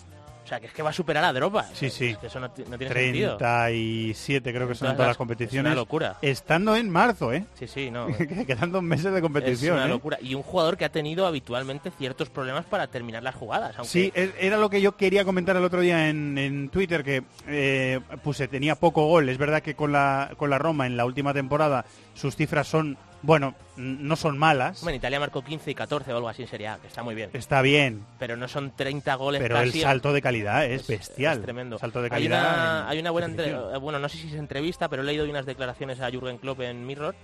O 0.46 0.48
sea, 0.48 0.60
que 0.60 0.66
es 0.68 0.72
que 0.72 0.80
va 0.80 0.90
a 0.90 0.92
superar 0.92 1.24
a 1.24 1.32
Dropa. 1.32 1.64
Sí, 1.74 1.90
sí. 1.90 2.10
Es 2.10 2.18
que 2.18 2.28
eso 2.28 2.38
no, 2.38 2.48
ti- 2.52 2.62
no 2.70 2.78
tiene 2.78 2.94
sentido. 2.94 3.36
37 3.36 4.52
creo 4.54 4.68
que 4.68 4.76
son 4.76 4.86
Todas 4.86 4.96
todas 4.96 5.08
las 5.08 5.16
competiciones. 5.16 5.70
es 5.70 5.74
una 5.74 5.80
locura. 5.80 6.16
Estando 6.22 6.76
en 6.76 6.88
marzo, 6.88 7.32
¿eh? 7.32 7.44
Sí, 7.54 7.66
sí, 7.66 7.90
no. 7.90 8.06
Quedan 8.46 8.70
dos 8.70 8.82
meses 8.84 9.10
de 9.10 9.18
es 9.18 9.22
competición. 9.22 9.74
una 9.76 9.86
¿eh? 9.86 9.88
locura. 9.88 10.18
Y 10.22 10.36
un 10.36 10.44
jugador 10.44 10.76
que 10.76 10.84
ha 10.84 10.88
tenido 10.92 11.26
habitualmente 11.26 11.90
ciertos 11.90 12.30
problemas 12.30 12.64
para 12.64 12.86
terminar 12.86 13.24
las 13.24 13.34
jugadas. 13.34 13.74
Aunque 13.76 13.90
Sí, 13.90 14.12
es- 14.14 14.30
era 14.38 14.56
lo 14.56 14.70
que 14.70 14.80
yo 14.80 14.96
quería 14.96 15.24
comentar 15.24 15.56
el 15.56 15.64
otro 15.64 15.80
día 15.80 16.08
en, 16.08 16.38
en 16.38 16.68
Twitter, 16.68 17.02
que 17.02 17.24
eh, 17.48 17.98
puse, 18.22 18.46
tenía 18.46 18.76
poco 18.76 19.04
gol. 19.08 19.28
Es 19.28 19.38
verdad 19.38 19.62
que 19.62 19.74
con 19.74 19.90
la, 19.90 20.30
con 20.36 20.48
la 20.48 20.58
Roma 20.58 20.86
en 20.86 20.96
la 20.96 21.04
última 21.06 21.34
temporada 21.34 21.84
sus 22.14 22.36
cifras 22.36 22.68
son, 22.68 22.96
bueno, 23.22 23.54
no 23.76 24.16
son 24.16 24.38
malas. 24.38 24.82
En 24.86 24.94
Italia 24.94 25.20
marcó 25.20 25.42
15 25.42 25.70
y 25.70 25.74
14 25.74 26.12
o 26.12 26.16
algo 26.16 26.28
así 26.28 26.42
en 26.42 26.48
Serie 26.48 26.68
A, 26.68 26.78
que 26.78 26.86
está 26.86 27.02
muy 27.02 27.14
bien. 27.14 27.30
Está 27.32 27.62
bien, 27.62 28.04
Pero 28.18 28.36
no 28.36 28.48
son 28.48 28.74
30 28.74 29.14
goles 29.16 29.40
pero 29.42 29.58
el 29.60 29.72
salto 29.72 30.12
de 30.12 30.22
calidad 30.22 30.64
es, 30.64 30.86
bestial. 30.86 31.38
Es 31.38 31.42
tremendo. 31.42 31.78
Salto 31.78 32.00
de 32.00 32.06
hay 32.06 32.10
calidad. 32.10 32.40
una, 32.40 32.80
en 32.82 32.88
hay 32.88 32.98
una 33.00 33.10
buena 33.10 33.26
entre- 33.28 33.78
bueno, 33.78 33.98
no 33.98 34.08
sé 34.08 34.18
si 34.18 34.28
es 34.28 34.34
entrevista, 34.34 34.88
pero 34.88 35.02
he 35.02 35.04
leído 35.04 35.24
unas 35.28 35.46
declaraciones 35.46 36.00
a 36.00 36.10
Jürgen 36.10 36.38
Klopp 36.38 36.60
en 36.60 36.86
Mirror 36.86 37.14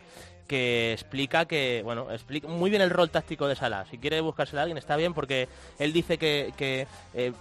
que 0.46 0.92
explica 0.92 1.46
que, 1.46 1.80
bueno, 1.84 2.10
explica 2.10 2.48
muy 2.48 2.68
bien 2.68 2.82
el 2.82 2.90
rol 2.90 3.08
táctico 3.10 3.46
de 3.48 3.56
Salah. 3.56 3.86
Si 3.90 3.98
quiere 3.98 4.20
buscársela 4.20 4.60
a 4.60 4.64
alguien 4.64 4.76
está 4.76 4.96
bien 4.96 5.14
porque 5.14 5.48
él 5.78 5.92
dice 5.92 6.18
que, 6.18 6.52
que, 6.56 6.86
eh, 7.14 7.32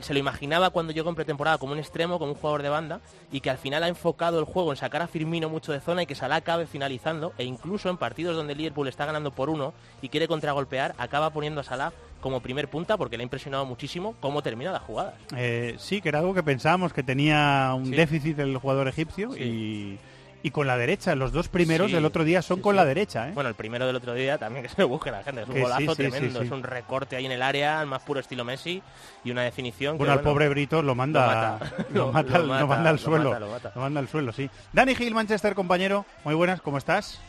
se 0.00 0.12
lo 0.12 0.18
imaginaba 0.18 0.70
cuando 0.70 0.92
llegó 0.92 1.08
en 1.10 1.14
pretemporada 1.14 1.58
como 1.58 1.72
un 1.72 1.78
extremo, 1.78 2.18
como 2.18 2.32
un 2.32 2.38
jugador 2.38 2.62
de 2.62 2.68
banda 2.68 3.00
y 3.32 3.40
que 3.40 3.50
al 3.50 3.58
final 3.58 3.82
ha 3.82 3.88
enfocado 3.88 4.38
el 4.38 4.44
juego 4.44 4.70
en 4.72 4.76
sacar 4.76 5.02
a 5.02 5.06
Firmino 5.08 5.48
mucho 5.48 5.72
de 5.72 5.80
zona 5.80 6.02
y 6.02 6.06
que 6.06 6.14
Salah 6.14 6.36
acabe 6.36 6.66
finalizando 6.66 7.32
e 7.38 7.44
incluso 7.44 7.88
en 7.90 7.96
partidos 7.96 8.36
donde 8.36 8.54
Liverpool 8.54 8.88
está 8.88 9.06
ganando 9.06 9.30
por 9.30 9.50
uno 9.50 9.72
y 10.02 10.08
quiere 10.08 10.28
contragolpear, 10.28 10.94
acaba 10.98 11.30
poniendo 11.30 11.60
a 11.60 11.64
Salah 11.64 11.92
como 12.20 12.40
primer 12.40 12.68
punta 12.68 12.96
porque 12.96 13.16
le 13.16 13.22
ha 13.22 13.24
impresionado 13.24 13.64
muchísimo 13.64 14.14
cómo 14.20 14.42
termina 14.42 14.72
las 14.72 14.82
jugadas. 14.82 15.14
Eh, 15.36 15.76
sí, 15.78 16.00
que 16.00 16.08
era 16.08 16.18
algo 16.18 16.34
que 16.34 16.42
pensábamos 16.42 16.92
que 16.92 17.02
tenía 17.02 17.72
un 17.76 17.86
Sí. 17.86 17.92
déficit 17.92 18.38
el 18.40 18.56
jugador 18.58 18.88
egipcio 18.88 19.36
y, 19.36 19.98
y 20.42 20.50
con 20.50 20.66
la 20.66 20.76
derecha. 20.76 21.14
Los 21.14 21.32
dos 21.32 21.48
primeros 21.48 21.88
Sí, 21.88 21.94
del 21.94 22.04
otro 22.04 22.24
día 22.24 22.42
son 22.42 22.58
sí, 22.58 22.62
con 22.62 22.74
sí. 22.74 22.76
la 22.76 22.84
derecha. 22.84 23.28
¿eh? 23.28 23.32
Bueno, 23.34 23.48
el 23.48 23.54
primero 23.56 23.86
del 23.86 23.96
otro 23.96 24.14
día 24.14 24.38
también 24.38 24.62
que 24.66 24.68
se 24.68 24.80
lo 24.82 24.88
busque 24.88 25.10
la 25.10 25.22
gente. 25.22 25.42
Es 25.42 25.48
un 25.48 25.54
Que 25.54 25.62
golazo 25.62 25.80
sí, 25.80 25.88
sí, 25.88 25.94
tremendo. 25.96 26.40
sí. 26.40 26.46
Es 26.46 26.52
un 26.52 26.62
recorte 26.62 27.16
ahí 27.16 27.26
en 27.26 27.32
el 27.32 27.42
área, 27.42 27.80
al 27.80 27.86
más 27.86 28.02
puro 28.02 28.20
estilo 28.20 28.44
Messi 28.44 28.82
y 29.24 29.30
una 29.30 29.42
definición 29.42 29.94
que, 29.94 29.98
Bueno, 29.98 30.12
al 30.12 30.18
bueno, 30.18 30.30
pobre 30.32 30.48
Brito 30.48 30.82
lo 30.82 30.94
manda, 30.94 31.20
lo 31.20 31.26
mata. 31.26 31.76
lo 31.92 32.06
Lo- 32.06 32.12
mata, 32.12 32.32
lo 32.38 32.38
lo 32.38 32.46
mata, 32.48 32.66
manda 32.66 32.90
al 32.90 32.96
lo 32.96 33.02
suelo. 33.02 33.28
mata, 33.30 33.40
lo 33.40 33.50
mata. 33.50 33.72
Lo 33.74 33.80
manda 33.80 34.00
al 34.00 34.08
suelo, 34.08 34.32
sí. 34.32 34.48
Dani 34.72 34.94
Gil, 34.94 35.14
Manchester, 35.14 35.54
compañero. 35.54 36.04
Muy 36.24 36.34
buenas, 36.34 36.60
¿cómo 36.60 36.78
estás? 36.78 37.20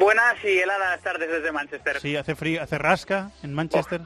Buenas 0.00 0.36
y 0.42 0.58
heladas 0.58 1.00
tardes 1.02 1.28
desde 1.30 1.52
Manchester. 1.52 2.00
Sí, 2.00 2.16
hace 2.16 2.34
frío, 2.34 2.62
hace 2.62 2.78
rasca 2.78 3.30
en 3.42 3.52
Manchester. 3.54 4.00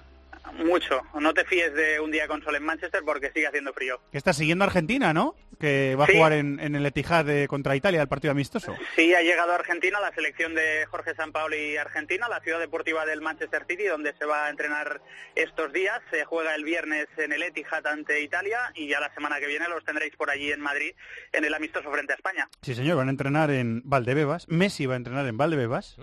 Mucho. 0.52 1.00
No 1.20 1.32
te 1.34 1.44
fíes 1.44 1.72
de 1.74 2.00
un 2.00 2.10
día 2.10 2.26
con 2.28 2.42
sol 2.42 2.54
en 2.56 2.64
Manchester 2.64 3.02
porque 3.04 3.30
sigue 3.32 3.46
haciendo 3.46 3.72
frío. 3.72 4.00
Que 4.12 4.18
está 4.18 4.32
siguiendo 4.32 4.64
a 4.64 4.68
Argentina, 4.68 5.12
¿no? 5.12 5.34
Que 5.58 5.94
va 5.94 6.04
a 6.04 6.06
jugar 6.06 6.32
en, 6.32 6.58
en 6.60 6.74
el 6.74 6.86
Etihad 6.86 7.24
de- 7.24 7.46
contra 7.48 7.76
Italia, 7.76 8.00
el 8.00 8.08
partido 8.08 8.30
amistoso. 8.32 8.74
Sí, 8.96 9.14
ha 9.14 9.20
llegado 9.22 9.52
a 9.52 9.56
Argentina 9.56 10.00
la 10.00 10.12
selección 10.14 10.54
de 10.54 10.86
Jorge 10.86 11.14
Sampaoli 11.14 11.76
Argentina, 11.76 12.28
la 12.28 12.40
ciudad 12.40 12.58
deportiva 12.58 13.04
del 13.04 13.20
Manchester 13.20 13.64
City, 13.68 13.84
donde 13.84 14.14
se 14.18 14.24
va 14.24 14.46
a 14.46 14.50
entrenar 14.50 15.02
estos 15.34 15.72
días. 15.72 16.00
Se 16.10 16.24
juega 16.24 16.54
el 16.54 16.64
viernes 16.64 17.06
en 17.18 17.32
el 17.32 17.42
Etihad 17.42 17.86
ante 17.86 18.22
Italia 18.22 18.72
y 18.74 18.88
ya 18.88 19.00
la 19.00 19.12
semana 19.14 19.38
que 19.38 19.46
viene 19.46 19.68
los 19.68 19.84
tendréis 19.84 20.16
por 20.16 20.30
allí 20.30 20.50
en 20.50 20.60
Madrid 20.60 20.92
en 21.32 21.44
el 21.44 21.52
amistoso 21.54 21.90
frente 21.90 22.12
a 22.14 22.16
España. 22.16 22.48
Sí, 22.62 22.74
señor, 22.74 22.96
van 22.96 23.08
a 23.08 23.10
entrenar 23.10 23.50
en 23.50 23.82
Valdebebas. 23.84 24.48
Messi 24.48 24.86
va 24.86 24.94
a 24.94 24.96
entrenar 24.96 25.26
en 25.26 25.36
Valdebebas. 25.36 25.96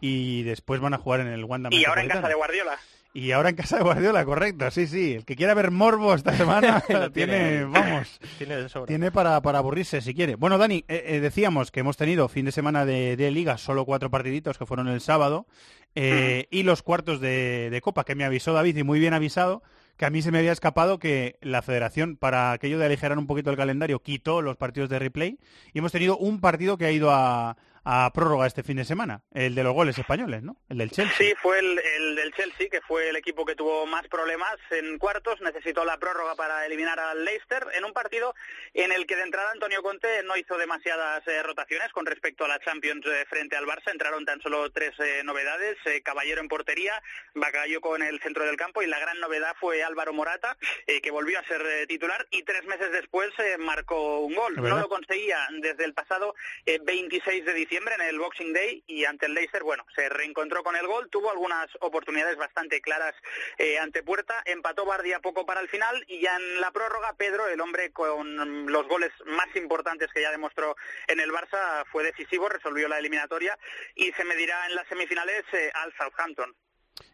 Y 0.00 0.42
después 0.42 0.80
van 0.80 0.94
a 0.94 0.98
jugar 0.98 1.20
en 1.20 1.28
el 1.28 1.44
Wanda 1.44 1.68
Y 1.72 1.84
ahora 1.84 2.02
en 2.02 2.08
casa 2.08 2.28
de. 2.28 2.34
Guardiola. 2.34 2.78
Y 3.16 3.32
ahora 3.32 3.48
en 3.48 3.56
casa 3.56 3.78
de 3.78 3.82
Guardiola, 3.82 4.26
correcto, 4.26 4.70
sí, 4.70 4.86
sí. 4.86 5.14
El 5.14 5.24
que 5.24 5.36
quiera 5.36 5.54
ver 5.54 5.70
Morbo 5.70 6.12
esta 6.12 6.36
semana 6.36 6.80
tiene, 6.86 7.08
tiene. 7.08 7.64
vamos, 7.64 8.20
Tiene 8.38 8.66
tiene 8.86 9.10
para, 9.10 9.40
para 9.40 9.56
aburrirse 9.56 10.02
si 10.02 10.12
quiere. 10.12 10.34
Bueno, 10.34 10.58
Dani, 10.58 10.84
eh, 10.86 11.02
eh, 11.06 11.20
decíamos 11.20 11.70
que 11.70 11.80
hemos 11.80 11.96
tenido 11.96 12.28
fin 12.28 12.44
de 12.44 12.52
semana 12.52 12.84
de, 12.84 13.16
de 13.16 13.30
Liga, 13.30 13.56
solo 13.56 13.86
cuatro 13.86 14.10
partiditos 14.10 14.58
que 14.58 14.66
fueron 14.66 14.88
el 14.88 15.00
sábado, 15.00 15.46
eh, 15.94 16.46
y 16.50 16.62
los 16.62 16.82
cuartos 16.82 17.18
de, 17.22 17.70
de 17.70 17.80
Copa, 17.80 18.04
que 18.04 18.14
me 18.14 18.26
avisó 18.26 18.52
David, 18.52 18.76
y 18.76 18.82
muy 18.82 19.00
bien 19.00 19.14
avisado, 19.14 19.62
que 19.96 20.04
a 20.04 20.10
mí 20.10 20.20
se 20.20 20.30
me 20.30 20.36
había 20.36 20.52
escapado 20.52 20.98
que 20.98 21.38
la 21.40 21.62
federación, 21.62 22.18
para 22.18 22.52
aquello 22.52 22.78
de 22.78 22.84
aligerar 22.84 23.16
un 23.16 23.26
poquito 23.26 23.50
el 23.50 23.56
calendario, 23.56 24.02
quitó 24.02 24.42
los 24.42 24.58
partidos 24.58 24.90
de 24.90 24.98
replay, 24.98 25.38
y 25.72 25.78
hemos 25.78 25.90
tenido 25.90 26.18
un 26.18 26.42
partido 26.42 26.76
que 26.76 26.84
ha 26.84 26.92
ido 26.92 27.10
a, 27.10 27.56
a 27.88 28.10
prórroga 28.12 28.48
este 28.48 28.64
fin 28.64 28.78
de 28.78 28.84
semana, 28.84 29.22
el 29.32 29.54
de 29.54 29.62
los 29.62 29.72
goles 29.72 29.96
españoles, 29.96 30.42
¿no? 30.42 30.56
El 30.68 30.78
del 30.78 30.90
Chelsea. 30.90 31.16
Sí, 31.16 31.34
fue 31.40 31.60
el, 31.60 31.78
el 31.78 32.16
del 32.16 32.34
Chelsea, 32.34 32.68
que 32.68 32.80
fue 32.80 33.10
el 33.10 33.14
equipo 33.14 33.44
que 33.44 33.54
tuvo 33.54 33.86
más 33.86 34.08
problemas 34.08 34.56
en 34.72 34.98
cuartos. 34.98 35.40
Necesitó 35.40 35.84
la 35.84 35.96
prórroga 35.96 36.34
para 36.34 36.66
eliminar 36.66 36.98
al 36.98 37.24
Leicester 37.24 37.64
en 37.74 37.84
un 37.84 37.92
partido 37.92 38.34
en 38.74 38.90
el 38.90 39.06
que 39.06 39.14
de 39.14 39.22
entrada 39.22 39.52
Antonio 39.52 39.84
Conte 39.84 40.08
no 40.24 40.36
hizo 40.36 40.58
demasiadas 40.58 41.22
eh, 41.28 41.40
rotaciones 41.44 41.92
con 41.92 42.06
respecto 42.06 42.44
a 42.44 42.48
la 42.48 42.58
Champions 42.58 43.06
eh, 43.06 43.24
frente 43.30 43.54
al 43.54 43.66
Barça. 43.66 43.92
Entraron 43.92 44.24
tan 44.24 44.40
solo 44.40 44.68
tres 44.72 44.90
eh, 44.98 45.22
novedades. 45.22 45.76
eh, 45.84 46.02
Caballero 46.02 46.40
en 46.40 46.48
portería, 46.48 47.00
Bakayoko 47.36 47.94
en 47.94 48.02
el 48.02 48.20
centro 48.20 48.44
del 48.44 48.56
campo 48.56 48.82
y 48.82 48.86
la 48.88 48.98
gran 48.98 49.20
novedad 49.20 49.54
fue 49.60 49.84
Álvaro 49.84 50.12
Morata, 50.12 50.56
eh, 50.88 51.00
que 51.00 51.12
volvió 51.12 51.38
a 51.38 51.44
ser 51.44 51.62
eh, 51.64 51.86
titular 51.86 52.26
y 52.32 52.42
tres 52.42 52.64
meses 52.64 52.90
después 52.90 53.28
marcó 53.60 54.18
un 54.22 54.34
gol. 54.34 54.54
¿Es 54.56 54.62
No 54.62 54.76
lo 54.80 54.88
conseguía 54.88 55.38
desde 55.60 55.84
el 55.84 55.94
pasado 55.94 56.34
eh, 56.64 56.80
26 56.82 57.44
de 57.44 57.54
diciembre 57.54 57.75
en 57.76 58.02
el 58.02 58.18
Boxing 58.18 58.52
Day 58.52 58.82
y 58.86 59.04
ante 59.04 59.26
el 59.26 59.34
Leicester, 59.34 59.62
bueno, 59.62 59.84
se 59.94 60.08
reencontró 60.08 60.62
con 60.62 60.76
el 60.76 60.86
gol, 60.86 61.08
tuvo 61.10 61.30
algunas 61.30 61.66
oportunidades 61.80 62.36
bastante 62.36 62.80
claras 62.80 63.14
eh, 63.58 63.78
ante 63.78 64.02
puerta, 64.02 64.42
empató 64.46 64.84
Bardia 64.86 65.20
poco 65.20 65.44
para 65.44 65.60
el 65.60 65.68
final 65.68 66.04
y 66.08 66.20
ya 66.20 66.36
en 66.36 66.60
la 66.60 66.70
prórroga 66.70 67.14
Pedro, 67.16 67.46
el 67.48 67.60
hombre 67.60 67.92
con 67.92 68.70
los 68.70 68.88
goles 68.88 69.10
más 69.26 69.54
importantes 69.54 70.08
que 70.12 70.22
ya 70.22 70.30
demostró 70.30 70.76
en 71.06 71.20
el 71.20 71.30
Barça, 71.30 71.84
fue 71.92 72.04
decisivo, 72.04 72.48
resolvió 72.48 72.88
la 72.88 72.98
eliminatoria 72.98 73.58
y 73.94 74.10
se 74.12 74.24
medirá 74.24 74.66
en 74.66 74.74
las 74.74 74.88
semifinales 74.88 75.44
eh, 75.52 75.70
al 75.74 75.92
Southampton. 75.96 76.54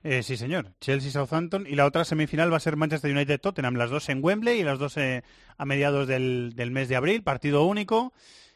Eh, 0.04 0.22
sí, 0.22 0.36
señor. 0.36 0.66
Chelsea-Southampton. 0.80 1.66
Y 1.66 1.74
la 1.74 1.86
otra 1.86 2.04
semifinal 2.04 2.52
va 2.52 2.58
a 2.58 2.60
ser 2.60 2.76
Manchester 2.76 3.10
United-Tottenham. 3.10 3.74
Las 3.74 3.90
dos 3.90 4.08
en 4.08 4.22
Wembley 4.22 4.60
y 4.60 4.62
las 4.62 4.78
dos 4.78 4.96
eh, 4.96 5.24
a 5.58 5.64
mediados 5.64 6.06
del, 6.06 6.54
del 6.54 6.70
mes 6.70 6.88
de 6.88 6.96
abril. 6.96 7.24
Partido 7.24 7.64
único. 7.64 8.12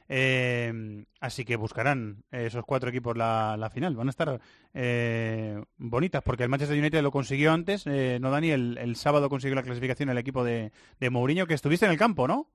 Eh, 0.09 1.05
así 1.21 1.45
que 1.45 1.57
buscarán 1.57 2.25
esos 2.31 2.65
cuatro 2.65 2.91
equipos 2.91 3.17
la, 3.17 3.57
la 3.59 3.71
final. 3.71 3.97
Van 3.97 4.09
a 4.09 4.11
estar 4.11 4.41
eh, 4.75 5.61
bonitas 5.77 6.23
porque 6.23 6.45
el 6.45 6.49
Manchester 6.49 6.79
United 6.79 7.03
lo 7.03 7.11
consiguió 7.11 7.53
antes. 7.53 7.87
Eh, 7.87 8.19
no, 8.21 8.31
Dani, 8.31 8.51
el, 8.51 8.79
el 8.79 8.97
sábado 8.97 9.29
consiguió 9.29 9.55
la 9.57 9.63
clasificación 9.63 10.09
el 10.09 10.19
equipo 10.19 10.45
de, 10.45 10.73
de 11.01 11.11
Mourinho, 11.11 11.47
que 11.47 11.55
estuviste 11.55 11.87
en 11.87 11.93
el 11.93 11.99
campo, 11.99 12.29
¿no? 12.29 12.49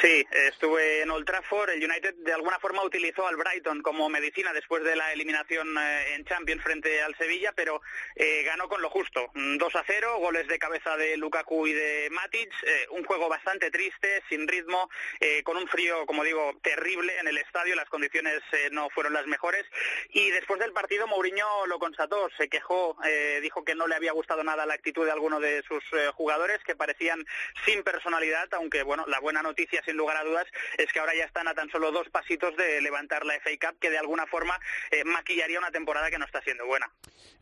Sí, 0.00 0.26
estuve 0.30 1.02
en 1.02 1.10
Old 1.10 1.26
Trafford. 1.26 1.68
El 1.68 1.84
United 1.84 2.14
de 2.14 2.32
alguna 2.32 2.58
forma 2.58 2.82
utilizó 2.82 3.26
al 3.26 3.36
Brighton 3.36 3.82
como 3.82 4.08
medicina 4.08 4.50
después 4.54 4.82
de 4.82 4.96
la 4.96 5.12
eliminación 5.12 5.76
eh, 5.76 6.14
en 6.14 6.24
Champions 6.24 6.62
frente 6.62 7.02
al 7.02 7.14
Sevilla, 7.16 7.52
pero 7.54 7.82
eh, 8.16 8.42
ganó 8.44 8.66
con 8.66 8.80
lo 8.80 8.88
justo. 8.88 9.30
Mm, 9.34 9.58
2 9.58 9.76
a 9.76 9.84
0, 9.86 10.18
goles 10.20 10.48
de 10.48 10.58
cabeza 10.58 10.96
de 10.96 11.18
Lukaku 11.18 11.66
y 11.66 11.74
de 11.74 12.08
Matic. 12.12 12.50
eh, 12.62 12.86
un 12.90 13.04
juego 13.04 13.28
bastante 13.28 13.70
triste, 13.70 14.22
sin 14.30 14.48
ritmo, 14.48 14.88
eh, 15.20 15.42
con 15.42 15.58
un 15.58 15.68
frío, 15.68 16.06
como 16.06 16.24
digo, 16.24 16.58
terrible 16.62 17.18
en 17.18 17.28
el 17.28 17.36
estadio. 17.36 17.74
Las 17.74 17.90
condiciones 17.90 18.40
eh, 18.52 18.70
no 18.72 18.88
fueron 18.88 19.12
las 19.12 19.26
mejores. 19.26 19.66
Y 20.08 20.30
después 20.30 20.60
del 20.60 20.72
partido, 20.72 21.06
Mourinho 21.06 21.66
lo 21.66 21.78
constató, 21.78 22.30
se 22.38 22.48
quejó, 22.48 22.96
dijo 23.42 23.64
que 23.64 23.74
no 23.74 23.86
le 23.86 23.96
había 23.96 24.12
gustado 24.12 24.42
nada 24.42 24.64
la 24.64 24.74
actitud 24.74 25.04
de 25.04 25.12
alguno 25.12 25.40
de 25.40 25.62
sus 25.68 25.84
jugadores, 26.14 26.58
que 26.64 26.74
parecían 26.74 27.24
sin 27.66 27.82
personalidad, 27.82 28.48
aunque 28.54 28.82
bueno, 28.82 29.04
la 29.06 29.20
buena 29.20 29.42
noticia 29.42 29.73
sin 29.84 29.96
lugar 29.96 30.16
a 30.16 30.24
dudas 30.24 30.46
es 30.78 30.92
que 30.92 30.98
ahora 31.00 31.14
ya 31.16 31.24
están 31.24 31.48
a 31.48 31.54
tan 31.54 31.68
solo 31.70 31.90
dos 31.92 32.08
pasitos 32.10 32.56
de 32.56 32.80
levantar 32.80 33.24
la 33.26 33.34
FA 33.34 33.50
Cup, 33.60 33.78
que 33.80 33.90
de 33.90 33.98
alguna 33.98 34.26
forma 34.26 34.58
eh, 34.90 35.04
maquillaría 35.04 35.58
una 35.58 35.70
temporada 35.70 36.10
que 36.10 36.18
no 36.18 36.24
está 36.26 36.40
siendo 36.42 36.66
buena. 36.66 36.90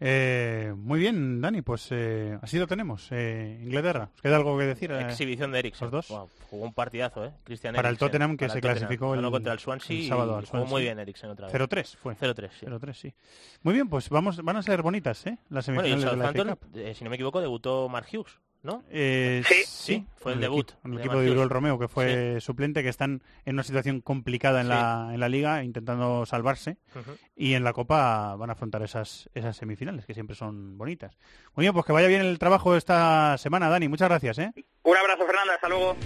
Eh, 0.01 0.72
muy 0.76 0.99
bien, 1.01 1.41
Dani, 1.41 1.62
pues 1.62 1.89
eh, 1.91 2.39
así 2.43 2.59
lo 2.59 2.66
tenemos. 2.66 3.09
Eh, 3.12 3.59
Inglaterra, 3.62 4.09
¿os 4.14 4.22
queda 4.22 4.37
algo 4.37 4.59
que 4.59 4.64
decir? 4.64 4.91
eh, 4.91 5.03
Exhibición 5.03 5.53
de 5.53 5.59
Eriksen. 5.61 5.87
los 5.87 5.93
dos? 5.93 6.09
Wow, 6.09 6.30
jugó 6.51 6.64
un 6.64 6.74
partidazo, 6.74 7.24
¿eh? 7.26 7.33
Christian 7.45 7.74
Para 7.74 7.89
el 7.89 7.99
Tottenham, 7.99 8.37
que 8.37 8.49
se 8.49 8.55
Tottenham. 8.61 8.76
clasificó 8.78 9.14
el- 9.14 9.30
contra 9.30 9.53
el 9.53 9.59
Swansea 9.59 9.97
el 9.97 10.09
sábado 10.09 10.33
y 10.33 10.39
al 10.39 10.45
jugó 10.47 10.51
Swansea. 10.59 10.70
muy 10.70 10.83
bien 10.83 10.99
Eriksen 10.99 11.30
otra 11.30 11.47
vez. 11.47 11.53
0-3 11.55 11.97
fue. 11.97 12.14
0-3, 12.16 12.51
sí. 12.59 12.66
0-3, 12.66 12.93
sí. 12.97 13.14
Muy 13.62 13.74
bien, 13.74 13.89
pues 13.89 14.09
vamos, 14.09 14.43
van 14.43 14.57
a 14.57 14.62
ser 14.62 14.83
bonitas, 14.83 15.26
¿eh? 15.26 15.39
Las 15.51 15.66
Bueno, 15.66 15.83
y 15.87 15.91
semifinales 15.93 16.05
el 16.05 16.11
de 16.11 16.16
la 16.16 16.24
FA 16.33 16.39
Southampton, 16.39 16.68
Cup. 16.72 16.78
eh, 16.78 16.95
si 16.95 17.05
no 17.05 17.11
me 17.11 17.16
equivoco, 17.16 17.41
debutó 17.41 17.89
Mark 17.89 18.07
Hughes, 18.12 18.39
¿no? 18.63 18.83
Eh, 18.91 19.43
Sí. 19.47 19.55
sí, 19.67 20.07
fue 20.17 20.33
el 20.33 20.37
con 20.37 20.41
debut 20.41 20.71
equipo- 20.71 20.87
el 20.87 20.93
de 20.95 20.99
equipo 21.01 21.19
de. 21.21 21.31
Uriol 21.31 21.51
Romeo, 21.51 21.79
que 21.79 21.89
fue 21.89 22.39
suplente, 22.41 22.83
que 22.83 22.89
están 22.89 23.23
en 23.45 23.55
una 23.57 23.63
situación 23.65 24.01
complicada 24.01 24.61
en, 24.61 24.67
Sí. 24.67 24.71
la, 24.73 25.11
en 25.13 25.21
la 25.21 25.29
liga, 25.29 25.65
intentando 25.65 26.25
salvarse. 26.27 26.77
Ujú. 26.95 27.17
Y 27.35 27.55
en 27.55 27.65
la 27.65 27.73
Copa 27.73 28.37
van 28.37 28.51
a 28.51 28.53
afrontar 28.53 28.83
esas, 28.83 29.29
esas 29.35 29.57
semifinales, 29.57 30.07
que 30.07 30.15
siempre 30.15 30.37
son 30.37 30.79
bonitas. 30.79 31.17
Muy 31.57 31.65
bien, 31.65 31.73
pues 31.73 31.85
que 31.87 31.93
vaya 31.93 32.07
bien 32.09 32.21
el 32.21 32.39
trabajo 32.39 32.77
esta 32.77 33.37
semana, 33.39 33.69
Dani. 33.69 33.89
Muchas 33.89 34.09
gracias, 34.09 34.39
¿eh? 34.39 34.53
Un 34.85 34.97
abrazo, 34.97 35.27
Fernanda, 35.27 35.55
hasta 35.55 35.69
luego. 35.69 35.97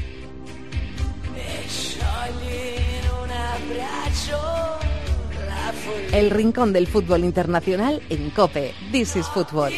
El 6.13 6.31
rincón 6.31 6.73
del 6.73 6.87
fútbol 6.87 7.25
internacional 7.25 8.01
en 8.09 8.31
Cope. 8.31 8.73
This 8.93 9.17
is 9.17 9.27
Football. 9.29 9.73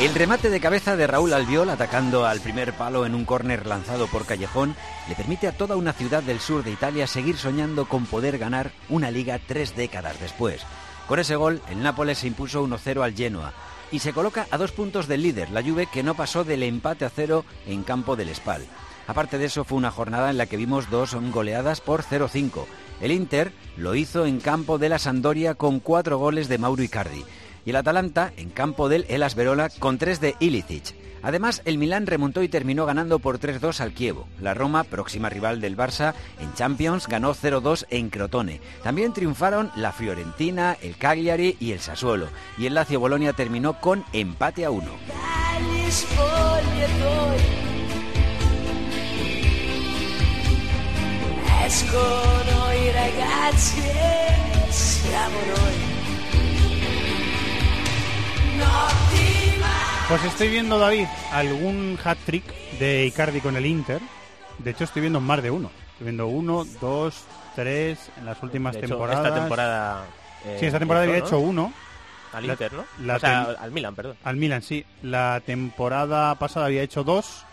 El 0.00 0.12
remate 0.12 0.50
de 0.50 0.58
cabeza 0.58 0.96
de 0.96 1.06
Raúl 1.06 1.32
Albiol 1.32 1.70
atacando 1.70 2.26
al 2.26 2.40
primer 2.40 2.72
palo 2.72 3.06
en 3.06 3.14
un 3.14 3.24
córner 3.24 3.64
lanzado 3.64 4.08
por 4.08 4.26
Callejón 4.26 4.74
le 5.08 5.14
permite 5.14 5.46
a 5.46 5.56
toda 5.56 5.76
una 5.76 5.92
ciudad 5.92 6.20
del 6.20 6.40
sur 6.40 6.64
de 6.64 6.72
Italia 6.72 7.06
seguir 7.06 7.36
soñando 7.36 7.88
con 7.88 8.04
poder 8.04 8.38
ganar 8.38 8.72
una 8.88 9.12
liga 9.12 9.38
tres 9.38 9.76
décadas 9.76 10.18
después. 10.20 10.62
Con 11.06 11.20
ese 11.20 11.36
gol, 11.36 11.62
el 11.70 11.80
Nápoles 11.80 12.18
se 12.18 12.26
impuso 12.26 12.66
1-0 12.66 13.04
al 13.04 13.14
Genoa 13.14 13.52
y 13.92 14.00
se 14.00 14.12
coloca 14.12 14.48
a 14.50 14.58
dos 14.58 14.72
puntos 14.72 15.06
del 15.06 15.22
líder, 15.22 15.50
la 15.50 15.62
Juve, 15.62 15.86
que 15.86 16.02
no 16.02 16.16
pasó 16.16 16.42
del 16.42 16.64
empate 16.64 17.04
a 17.04 17.10
cero 17.10 17.44
en 17.64 17.84
campo 17.84 18.16
del 18.16 18.34
Spal. 18.34 18.66
Aparte 19.06 19.38
de 19.38 19.44
eso, 19.44 19.62
fue 19.62 19.78
una 19.78 19.92
jornada 19.92 20.28
en 20.28 20.38
la 20.38 20.46
que 20.46 20.56
vimos 20.56 20.90
dos 20.90 21.14
goleadas 21.14 21.80
por 21.80 22.02
0-5. 22.02 22.64
El 23.00 23.12
Inter 23.12 23.52
lo 23.76 23.94
hizo 23.94 24.26
en 24.26 24.40
campo 24.40 24.78
de 24.78 24.88
la 24.88 24.98
Sandoria 24.98 25.54
con 25.54 25.78
cuatro 25.78 26.18
goles 26.18 26.48
de 26.48 26.58
Mauro 26.58 26.82
Icardi 26.82 27.24
y 27.64 27.70
el 27.70 27.76
Atalanta 27.76 28.32
en 28.36 28.50
campo 28.50 28.88
del 28.88 29.06
Elas 29.08 29.34
Verona 29.34 29.68
con 29.78 29.98
tres 29.98 30.20
de 30.20 30.34
Ilicic. 30.40 30.94
Además, 31.24 31.62
el 31.64 31.78
Milán 31.78 32.06
remontó 32.06 32.42
y 32.42 32.48
terminó 32.48 32.84
ganando 32.84 33.18
por 33.18 33.40
3-2 33.40 33.80
al 33.80 33.94
Kievo. 33.94 34.28
La 34.42 34.52
Roma, 34.52 34.84
próxima 34.84 35.30
rival 35.30 35.58
del 35.58 35.74
Barça, 35.74 36.12
en 36.38 36.52
Champions 36.52 37.08
ganó 37.08 37.34
0-2 37.34 37.86
en 37.88 38.10
Crotone. 38.10 38.60
También 38.82 39.14
triunfaron 39.14 39.70
la 39.74 39.92
Fiorentina, 39.92 40.76
el 40.82 40.98
Cagliari 40.98 41.56
y 41.58 41.72
el 41.72 41.80
Sassuolo. 41.80 42.28
Y 42.58 42.66
el 42.66 42.74
Lazio 42.74 43.00
Bolonia 43.00 43.32
terminó 43.32 43.80
con 43.80 44.04
empate 44.12 44.66
a 44.66 44.70
uno. 44.70 44.90
Escono 51.64 52.72
i 52.74 52.90
ragazzi 52.92 53.80
e 53.80 54.70
siamo 54.70 55.38
noi. 55.56 55.93
Pues 60.08 60.22
estoy 60.24 60.48
viendo, 60.48 60.78
David, 60.78 61.06
algún 61.32 61.98
hat-trick 62.02 62.44
de 62.78 63.06
Icardi 63.06 63.40
con 63.40 63.56
el 63.56 63.64
Inter. 63.66 64.00
De 64.58 64.70
hecho, 64.70 64.84
estoy 64.84 65.00
viendo 65.00 65.20
más 65.20 65.42
de 65.42 65.50
uno. 65.50 65.70
Estoy 65.92 66.04
viendo 66.04 66.26
uno, 66.26 66.64
dos, 66.80 67.24
tres 67.54 68.10
en 68.18 68.26
las 68.26 68.40
últimas 68.42 68.74
De 68.74 68.80
hecho, 68.80 68.88
temporadas. 68.88 69.24
Esta 69.26 69.40
temporada. 69.40 70.04
eh, 70.44 70.56
sí, 70.60 70.66
esta 70.66 70.78
temporada 70.78 71.04
había 71.06 71.18
hecho 71.18 71.32
¿no? 71.32 71.38
uno. 71.40 71.72
Al 72.32 72.46
La- 72.46 72.52
Inter, 72.52 72.72
¿no? 72.72 72.84
la 73.00 73.16
o 73.16 73.18
sea, 73.20 73.46
tem- 73.48 73.56
al 73.60 73.70
Milan, 73.70 73.94
perdón. 73.94 74.16
Al 74.24 74.36
Milan, 74.36 74.62
sí. 74.62 74.84
La 75.02 75.40
temporada 75.44 76.34
pasada 76.34 76.66
había 76.66 76.82
hecho 76.82 77.02
dos. 77.02 77.44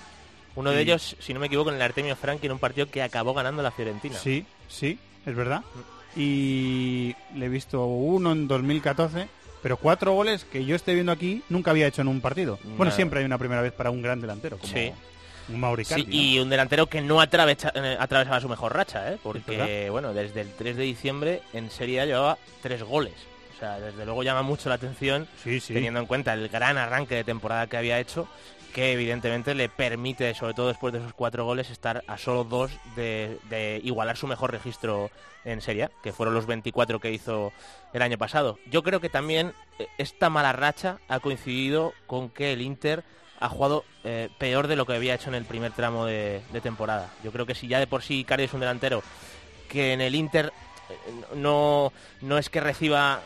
Uno 0.56 0.72
de 0.72 0.82
ellos, 0.82 1.16
si 1.20 1.34
no 1.34 1.40
me 1.40 1.46
equivoco, 1.48 1.70
en 1.70 1.78
el 1.78 1.82
Artemio 1.82 2.16
Franchi 2.18 2.48
en 2.48 2.52
un 2.52 2.60
partido 2.60 2.90
que 2.90 3.02
acabó 3.02 3.34
ganando 3.34 3.64
la 3.64 3.72
Fiorentina. 3.72 4.18
Sí, 4.20 4.46
sí, 4.68 5.00
es 5.26 5.36
verdad. 5.36 5.62
Y 6.16 7.16
le 7.36 7.46
he 7.46 7.50
visto 7.50 7.86
uno 7.86 8.34
en 8.34 8.48
2014, 8.50 9.30
pero 9.62 9.78
cuatro 9.78 10.14
goles 10.14 10.44
que 10.46 10.66
yo 10.66 10.76
estoy 10.76 10.96
viendo 10.96 11.12
aquí 11.12 11.44
nunca 11.50 11.72
había 11.72 11.88
hecho 11.88 12.02
en 12.02 12.08
un 12.08 12.22
partido. 12.22 12.60
Bueno, 12.78 12.92
siempre 12.92 13.20
hay 13.20 13.26
una 13.26 13.38
primera 13.38 13.62
vez 13.62 13.72
para 13.74 13.92
un 13.92 14.02
gran 14.02 14.20
delantero, 14.22 14.58
como 14.58 14.72
Sí. 14.74 14.92
un 15.50 15.60
Mauricardi. 15.60 16.04
Sí, 16.06 16.10
y 16.36 16.40
un 16.40 16.50
delantero 16.50 16.88
que 16.88 17.02
no 17.02 17.22
eh, 17.22 17.26
atravesaba 18.00 18.40
su 18.42 18.50
mejor 18.50 18.76
racha, 18.76 19.12
¿eh? 19.14 19.18
porque 19.22 19.90
bueno, 19.90 20.14
desde 20.14 20.42
el 20.42 20.52
3 20.54 20.78
de 20.78 20.84
diciembre 20.84 21.42
en 21.54 21.70
Serie 21.72 22.02
A 22.02 22.06
llevaba 22.06 22.38
tres 22.62 22.84
goles. 22.84 23.14
O 23.56 23.60
sea, 23.60 23.80
desde 23.80 24.06
luego 24.06 24.24
llama 24.24 24.42
mucho 24.42 24.70
la 24.70 24.76
atención 24.76 25.28
Sí, 25.44 25.60
sí. 25.60 25.74
teniendo 25.76 26.00
en 26.00 26.08
cuenta 26.08 26.34
el 26.34 26.50
gran 26.50 26.78
arranque 26.80 27.14
de 27.16 27.24
temporada 27.24 27.68
que 27.68 27.78
había 27.78 28.00
hecho, 28.00 28.28
que 28.72 28.94
evidentemente 28.94 29.54
le 29.54 29.70
permite, 29.70 30.34
sobre 30.34 30.54
todo 30.54 30.70
después 30.70 30.94
de 30.94 31.00
esos 31.00 31.14
cuatro 31.14 31.46
goles, 31.46 31.70
estar 31.70 32.04
a 32.08 32.18
solo 32.18 32.44
dos 32.44 32.72
de, 32.96 33.82
igualar 33.84 34.18
su 34.18 34.28
mejor 34.28 34.52
registro 34.52 35.12
en 35.44 35.62
Serie 35.62 35.90
que 36.04 36.14
fueron 36.14 36.36
los 36.36 36.46
24 36.46 37.00
que 37.00 37.12
hizo 37.12 37.52
el 37.94 38.02
año 38.02 38.18
pasado. 38.18 38.60
Yo 38.70 38.84
creo 38.84 39.00
que 39.00 39.10
también 39.10 39.54
eh, 39.80 39.88
esta 39.98 40.30
mala 40.30 40.54
racha 40.54 40.98
ha 41.08 41.20
coincidido 41.20 41.94
con 42.08 42.30
que 42.30 42.54
el 42.54 42.62
Inter 42.62 43.04
ha 43.40 43.50
jugado 43.50 43.84
eh, 44.04 44.30
peor 44.38 44.68
de 44.68 44.76
lo 44.76 44.86
que 44.86 44.94
había 44.94 45.16
hecho 45.16 45.30
en 45.30 45.36
el 45.36 45.46
primer 45.46 45.72
tramo 45.72 46.06
de, 46.06 46.42
temporada. 46.62 47.10
Yo 47.24 47.32
creo 47.32 47.46
que 47.46 47.56
si 47.56 47.68
ya 47.68 47.80
de 47.80 47.88
por 47.88 48.04
sí 48.04 48.20
Icardi 48.20 48.44
es 48.44 48.54
un 48.54 48.60
delantero 48.60 49.02
que 49.68 49.94
en 49.94 50.02
el 50.02 50.14
Inter 50.14 50.54
eh, 50.90 51.36
no, 51.36 51.92
no 52.22 52.38
es 52.38 52.50
que 52.50 52.60
reciba 52.60 53.22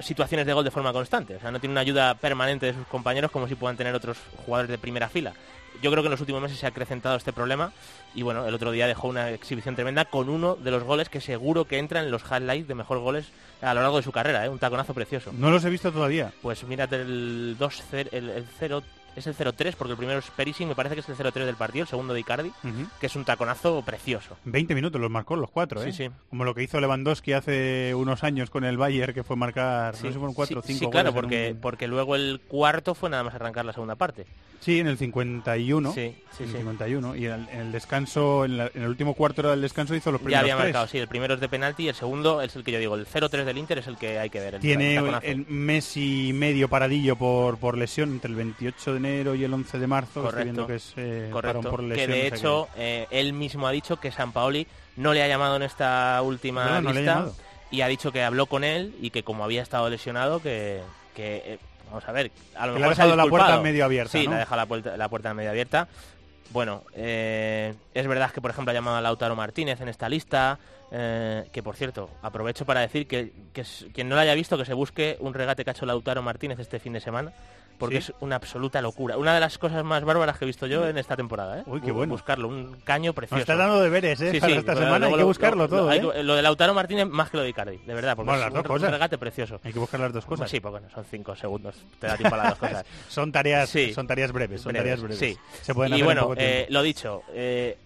situaciones 0.00 0.46
de 0.46 0.52
gol 0.52 0.64
de 0.64 0.70
forma 0.70 0.92
constante, 0.92 1.36
o 1.36 1.40
sea, 1.40 1.50
no 1.50 1.60
tiene 1.60 1.72
una 1.72 1.80
ayuda 1.80 2.14
permanente 2.14 2.66
de 2.66 2.74
sus 2.74 2.86
compañeros 2.86 3.30
como 3.30 3.48
si 3.48 3.54
puedan 3.54 3.76
tener 3.76 3.94
otros 3.94 4.18
jugadores 4.44 4.70
de 4.70 4.78
primera 4.78 5.08
fila. 5.08 5.32
Yo 5.80 5.92
creo 5.92 6.02
que 6.02 6.08
en 6.08 6.12
los 6.12 6.20
últimos 6.20 6.42
meses 6.42 6.58
se 6.58 6.66
ha 6.66 6.70
acrecentado 6.70 7.16
este 7.16 7.32
problema 7.32 7.72
y 8.14 8.22
bueno, 8.22 8.46
el 8.46 8.54
otro 8.54 8.72
día 8.72 8.86
dejó 8.88 9.06
una 9.06 9.30
exhibición 9.30 9.76
tremenda 9.76 10.06
con 10.06 10.28
uno 10.28 10.56
de 10.56 10.72
los 10.72 10.82
goles 10.82 11.08
que 11.08 11.20
seguro 11.20 11.66
que 11.66 11.78
entra 11.78 12.00
en 12.02 12.10
los 12.10 12.22
highlights 12.24 12.66
de 12.66 12.74
mejor 12.74 12.98
goles 12.98 13.26
a 13.62 13.74
lo 13.74 13.82
largo 13.82 13.98
de 13.98 14.02
su 14.02 14.10
carrera, 14.10 14.44
¿eh? 14.44 14.48
un 14.48 14.58
taconazo 14.58 14.92
precioso. 14.92 15.32
No 15.32 15.50
los 15.50 15.64
he 15.64 15.70
visto 15.70 15.92
todavía. 15.92 16.32
Pues 16.42 16.64
mírate 16.64 16.96
el 16.96 17.56
2 17.58 17.82
el, 17.92 18.30
el 18.30 18.46
0 18.58 18.82
es 19.18 19.26
el 19.26 19.36
0-3 19.36 19.74
porque 19.76 19.92
el 19.92 19.96
primero 19.98 20.18
es 20.18 20.30
Perisic, 20.30 20.66
me 20.66 20.74
parece 20.74 20.94
que 20.94 21.00
es 21.00 21.08
el 21.08 21.16
0-3 21.16 21.44
del 21.44 21.56
partido, 21.56 21.82
el 21.82 21.88
segundo 21.88 22.14
de 22.14 22.20
Icardi, 22.20 22.52
que 23.00 23.06
es 23.06 23.16
un 23.16 23.24
taconazo 23.24 23.82
precioso. 23.82 24.36
20 24.44 24.74
minutos 24.74 25.00
los 25.00 25.10
marcó 25.10 25.36
los 25.36 25.50
cuatro, 25.50 25.82
¿eh? 25.82 25.92
Sí, 25.92 26.04
sí. 26.04 26.10
Como 26.30 26.44
lo 26.44 26.54
que 26.54 26.62
hizo 26.62 26.80
Lewandowski 26.80 27.32
hace 27.32 27.94
unos 27.94 28.24
años 28.24 28.50
con 28.50 28.64
el 28.64 28.76
Bayern, 28.76 29.12
que 29.14 29.24
fue 29.24 29.36
marcar, 29.36 29.94
no 29.94 30.00
sé 30.00 30.12
fueron 30.12 30.34
cuatro 30.34 30.60
o 30.60 30.62
sí, 30.62 30.74
cinco 30.74 30.86
sí, 30.86 30.90
claro, 30.90 31.12
porque, 31.12 31.52
un- 31.54 31.60
porque 31.60 31.86
luego 31.88 32.16
el 32.16 32.40
cuarto 32.48 32.94
fue 32.94 33.10
nada 33.10 33.22
más 33.24 33.34
arrancar 33.34 33.64
la 33.64 33.72
segunda 33.72 33.94
parte. 33.96 34.26
Sí, 34.60 34.80
en 34.80 34.88
el 34.88 34.98
51. 34.98 35.92
Sí, 35.92 36.16
sí, 36.36 36.42
en 36.42 36.48
el 36.48 36.50
sí. 36.50 36.58
51. 36.58 37.14
Y 37.16 37.26
en 37.26 37.32
el, 37.32 37.48
en 37.50 37.60
el 37.60 37.72
descanso, 37.72 38.44
en, 38.44 38.56
la- 38.56 38.70
en 38.74 38.82
el 38.82 38.88
último 38.88 39.14
cuarto 39.14 39.48
del 39.48 39.60
descanso 39.60 39.94
hizo 39.94 40.10
los 40.10 40.20
Ya 40.20 40.24
primeros 40.24 40.42
había 40.42 40.54
tres. 40.56 40.64
marcado, 40.66 40.86
sí, 40.88 40.98
el 40.98 41.06
primero 41.08 41.34
es 41.34 41.40
de 41.40 41.48
penalti 41.48 41.84
y 41.84 41.88
el 41.88 41.94
segundo 41.94 42.42
es 42.42 42.56
el 42.56 42.64
que 42.64 42.72
yo 42.72 42.78
digo, 42.80 42.96
el 42.96 43.06
0-3 43.06 43.44
del 43.44 43.56
Inter 43.56 43.78
es 43.78 43.86
el 43.86 43.96
que 43.96 44.18
hay 44.18 44.30
que 44.30 44.40
ver. 44.40 44.56
el 44.56 44.60
Tiene 44.60 44.96
taconazo. 44.96 45.26
el 45.26 45.46
mes 45.46 45.96
y 45.96 46.32
medio 46.32 46.68
paradillo 46.68 47.14
por, 47.16 47.56
por 47.58 47.78
lesión 47.78 48.10
entre 48.10 48.30
el 48.30 48.36
28 48.36 48.90
de 48.92 48.96
enero 48.96 49.07
y 49.08 49.44
el 49.44 49.54
11 49.54 49.78
de 49.78 49.86
marzo. 49.86 50.30
Viendo 50.32 50.66
que 50.66 50.76
es 50.76 50.92
eh, 50.96 51.28
correcto. 51.32 51.60
parón 51.60 51.70
por 51.70 51.80
que 51.80 52.06
lesión. 52.06 52.10
de 52.10 52.26
hecho 52.26 52.68
eh, 52.76 53.06
él 53.10 53.32
mismo 53.32 53.66
ha 53.66 53.70
dicho 53.70 53.98
que 53.98 54.10
San 54.10 54.32
Paoli 54.32 54.66
no 54.96 55.14
le 55.14 55.22
ha 55.22 55.28
llamado 55.28 55.56
en 55.56 55.62
esta 55.62 56.20
última 56.22 56.80
lista 56.80 57.28
y 57.70 57.82
ha 57.82 57.88
dicho 57.88 58.12
que 58.12 58.22
habló 58.22 58.46
con 58.46 58.64
él 58.64 58.94
y 59.00 59.10
que 59.10 59.22
como 59.22 59.44
había 59.44 59.62
estado 59.62 59.88
lesionado 59.88 60.40
que, 60.40 60.80
que, 61.14 61.42
eh, 61.44 61.58
vamos 61.86 62.06
a 62.08 62.12
ver 62.12 62.30
a 62.56 62.66
lo 62.66 62.74
Que 62.74 62.80
le 62.80 62.84
ha 62.84 62.88
mejor 62.88 62.96
se 62.96 63.02
ha 63.02 63.04
dejado 63.06 63.24
la 63.24 63.30
puerta 63.30 63.60
medio 63.60 63.84
abierta, 63.84 64.12
sí 64.12 64.24
¿no? 64.24 64.30
le 64.30 64.36
ha 64.36 64.40
dejado 64.40 64.56
la 64.56 64.66
puerta, 64.66 64.96
la 64.96 65.08
puerta 65.08 65.34
medio 65.34 65.50
abierta 65.50 65.88
bueno 66.50 66.84
eh, 66.94 67.74
es 67.94 68.06
verdad 68.06 68.30
que 68.30 68.40
por 68.40 68.50
ejemplo 68.50 68.70
ha 68.70 68.74
llamado 68.74 68.96
a 68.96 69.00
Lautaro 69.00 69.36
Martínez 69.36 69.80
en 69.80 69.88
esta 69.88 70.08
lista 70.08 70.58
eh, 70.90 71.46
que 71.52 71.62
por 71.62 71.76
cierto 71.76 72.10
aprovecho 72.22 72.64
para 72.64 72.80
decir 72.80 73.06
que, 73.06 73.32
que 73.52 73.64
quien 73.92 74.08
no 74.08 74.14
lo 74.14 74.22
haya 74.22 74.34
visto 74.34 74.56
que 74.56 74.64
se 74.64 74.74
busque 74.74 75.16
un 75.20 75.34
regate 75.34 75.64
que 75.64 75.70
ha 75.70 75.74
hecho 75.74 75.86
Lautaro 75.86 76.22
Martínez 76.22 76.58
este 76.58 76.80
fin 76.80 76.94
de 76.94 77.00
semana 77.00 77.32
porque 77.78 78.00
¿Sí? 78.02 78.10
es 78.12 78.18
una 78.20 78.36
absoluta 78.36 78.82
locura. 78.82 79.16
Una 79.16 79.34
de 79.34 79.40
las 79.40 79.56
cosas 79.58 79.84
más 79.84 80.04
bárbaras 80.04 80.36
que 80.38 80.44
he 80.44 80.46
visto 80.46 80.66
yo 80.66 80.86
en 80.88 80.98
esta 80.98 81.16
temporada, 81.16 81.60
¿eh? 81.60 81.62
Uy, 81.66 81.80
qué 81.80 81.90
Bu- 81.92 81.96
bueno. 81.96 82.12
Buscarlo, 82.12 82.48
un 82.48 82.76
caño 82.84 83.12
precioso. 83.12 83.36
Nos 83.36 83.40
está 83.42 83.56
dando 83.56 83.80
deberes, 83.80 84.20
¿eh? 84.20 84.36
Para 84.40 84.52
esta 84.54 84.74
semana 84.74 85.06
hay 85.06 85.12
que 85.12 85.18
lo- 85.20 85.26
buscarlo 85.26 85.62
lo- 85.64 85.68
todo, 85.68 85.92
¿eh? 85.92 86.00
que- 86.00 86.22
Lo 86.22 86.34
de 86.34 86.42
Lautaro 86.42 86.74
Martínez 86.74 87.06
más 87.06 87.30
que 87.30 87.36
lo 87.36 87.42
de 87.44 87.50
Icardi, 87.50 87.78
de 87.78 87.94
verdad, 87.94 88.16
porque 88.16 88.30
Bueno, 88.30 88.40
es 88.40 88.46
las 88.46 88.52
dos 88.54 88.64
un, 88.64 88.70
un 88.72 88.76
cosas. 88.78 88.90
regate 88.92 89.18
precioso. 89.18 89.60
Hay 89.64 89.72
que 89.72 89.78
buscar 89.78 90.00
las 90.00 90.12
dos 90.12 90.24
cosas. 90.24 90.38
Pues 90.40 90.50
sí, 90.50 90.60
porque 90.60 90.80
bueno, 90.80 90.94
son 90.94 91.04
cinco 91.04 91.36
segundos, 91.36 91.76
te 92.00 92.06
da 92.08 92.16
tiempo 92.16 92.34
a 92.34 92.38
las 92.38 92.48
dos 92.50 92.58
cosas. 92.58 92.86
Son 93.08 93.32
tareas, 93.32 93.72
son 93.94 94.06
tareas 94.06 94.32
breves, 94.32 94.60
son 94.60 94.72
tareas 94.74 95.00
breves. 95.00 95.18
Sí. 95.18 95.36
Se 95.62 95.74
pueden 95.74 95.92
y 95.92 95.94
hacer 95.96 96.04
bueno, 96.04 96.34
eh, 96.36 96.66
lo 96.70 96.82
dicho, 96.82 97.22
eh, 97.32 97.76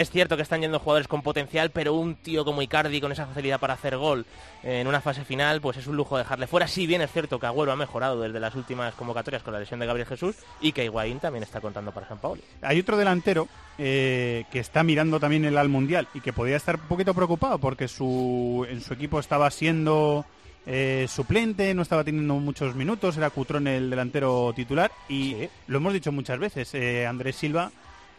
es 0.00 0.10
cierto 0.10 0.36
que 0.36 0.42
están 0.42 0.62
yendo 0.62 0.78
jugadores 0.78 1.08
con 1.08 1.20
potencial, 1.20 1.70
pero 1.70 1.92
un 1.92 2.14
tío 2.14 2.44
como 2.44 2.62
Icardi 2.62 3.00
con 3.00 3.12
esa 3.12 3.26
facilidad 3.26 3.60
para 3.60 3.74
hacer 3.74 3.98
gol 3.98 4.24
en 4.62 4.86
una 4.86 5.00
fase 5.02 5.24
final, 5.24 5.60
pues 5.60 5.76
es 5.76 5.86
un 5.86 5.96
lujo 5.96 6.16
dejarle 6.16 6.46
fuera. 6.46 6.66
Si 6.66 6.86
bien 6.86 7.02
es 7.02 7.12
cierto 7.12 7.38
que 7.38 7.46
Agüero 7.46 7.70
ha 7.72 7.76
mejorado 7.76 8.20
desde 8.20 8.40
las 8.40 8.54
últimas 8.54 8.94
convocatorias 8.94 9.42
con 9.42 9.52
la 9.52 9.60
lesión 9.60 9.78
de 9.78 9.86
Gabriel 9.86 10.08
Jesús 10.08 10.36
y 10.60 10.72
que 10.72 10.84
Higuaín 10.84 11.20
también 11.20 11.42
está 11.42 11.60
contando 11.60 11.92
para 11.92 12.08
San 12.08 12.18
Paolo. 12.18 12.40
Hay 12.62 12.80
otro 12.80 12.96
delantero 12.96 13.46
eh, 13.76 14.44
que 14.50 14.60
está 14.60 14.82
mirando 14.82 15.20
también 15.20 15.44
el 15.44 15.58
al 15.58 15.68
mundial 15.68 16.08
y 16.14 16.20
que 16.20 16.32
podría 16.32 16.56
estar 16.56 16.76
un 16.76 16.88
poquito 16.88 17.12
preocupado 17.12 17.58
porque 17.58 17.86
su 17.86 18.66
en 18.70 18.80
su 18.80 18.94
equipo 18.94 19.20
estaba 19.20 19.50
siendo 19.50 20.24
eh, 20.64 21.06
suplente, 21.08 21.74
no 21.74 21.82
estaba 21.82 22.04
teniendo 22.04 22.34
muchos 22.36 22.74
minutos, 22.74 23.18
era 23.18 23.28
Cutrón 23.28 23.66
el 23.66 23.90
delantero 23.90 24.52
titular 24.56 24.90
y 25.10 25.36
lo 25.66 25.78
hemos 25.78 25.92
dicho 25.92 26.10
muchas 26.10 26.38
veces, 26.38 26.74
eh, 26.74 27.06
Andrés 27.06 27.36
Silva 27.36 27.70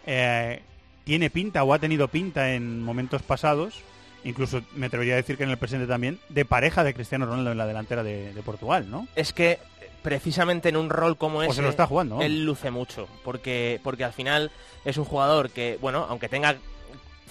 eh, 0.05 0.61
tiene 1.03 1.29
pinta 1.29 1.63
o 1.63 1.73
ha 1.73 1.79
tenido 1.79 2.07
pinta 2.07 2.53
en 2.53 2.83
momentos 2.83 3.21
pasados, 3.21 3.75
incluso 4.23 4.61
me 4.75 4.87
atrevería 4.87 5.13
a 5.13 5.17
decir 5.17 5.37
que 5.37 5.43
en 5.43 5.49
el 5.49 5.57
presente 5.57 5.87
también, 5.87 6.19
de 6.29 6.45
pareja 6.45 6.83
de 6.83 6.93
Cristiano 6.93 7.25
Ronaldo 7.25 7.51
en 7.51 7.57
la 7.57 7.65
delantera 7.65 8.03
de, 8.03 8.33
de 8.33 8.41
Portugal, 8.43 8.89
¿no? 8.89 9.07
Es 9.15 9.33
que 9.33 9.59
precisamente 10.01 10.69
en 10.69 10.77
un 10.77 10.89
rol 10.89 11.17
como 11.17 11.39
O 11.39 11.43
ese 11.43 11.55
se 11.55 11.61
lo 11.61 11.69
está 11.69 11.85
jugando, 11.85 12.15
vamos. 12.15 12.25
él 12.25 12.43
luce 12.43 12.71
mucho 12.71 13.07
porque 13.23 13.79
porque 13.83 14.03
al 14.03 14.13
final 14.13 14.49
es 14.83 14.97
un 14.97 15.05
jugador 15.05 15.51
que 15.51 15.77
bueno 15.79 16.07
aunque 16.09 16.27
tenga 16.27 16.55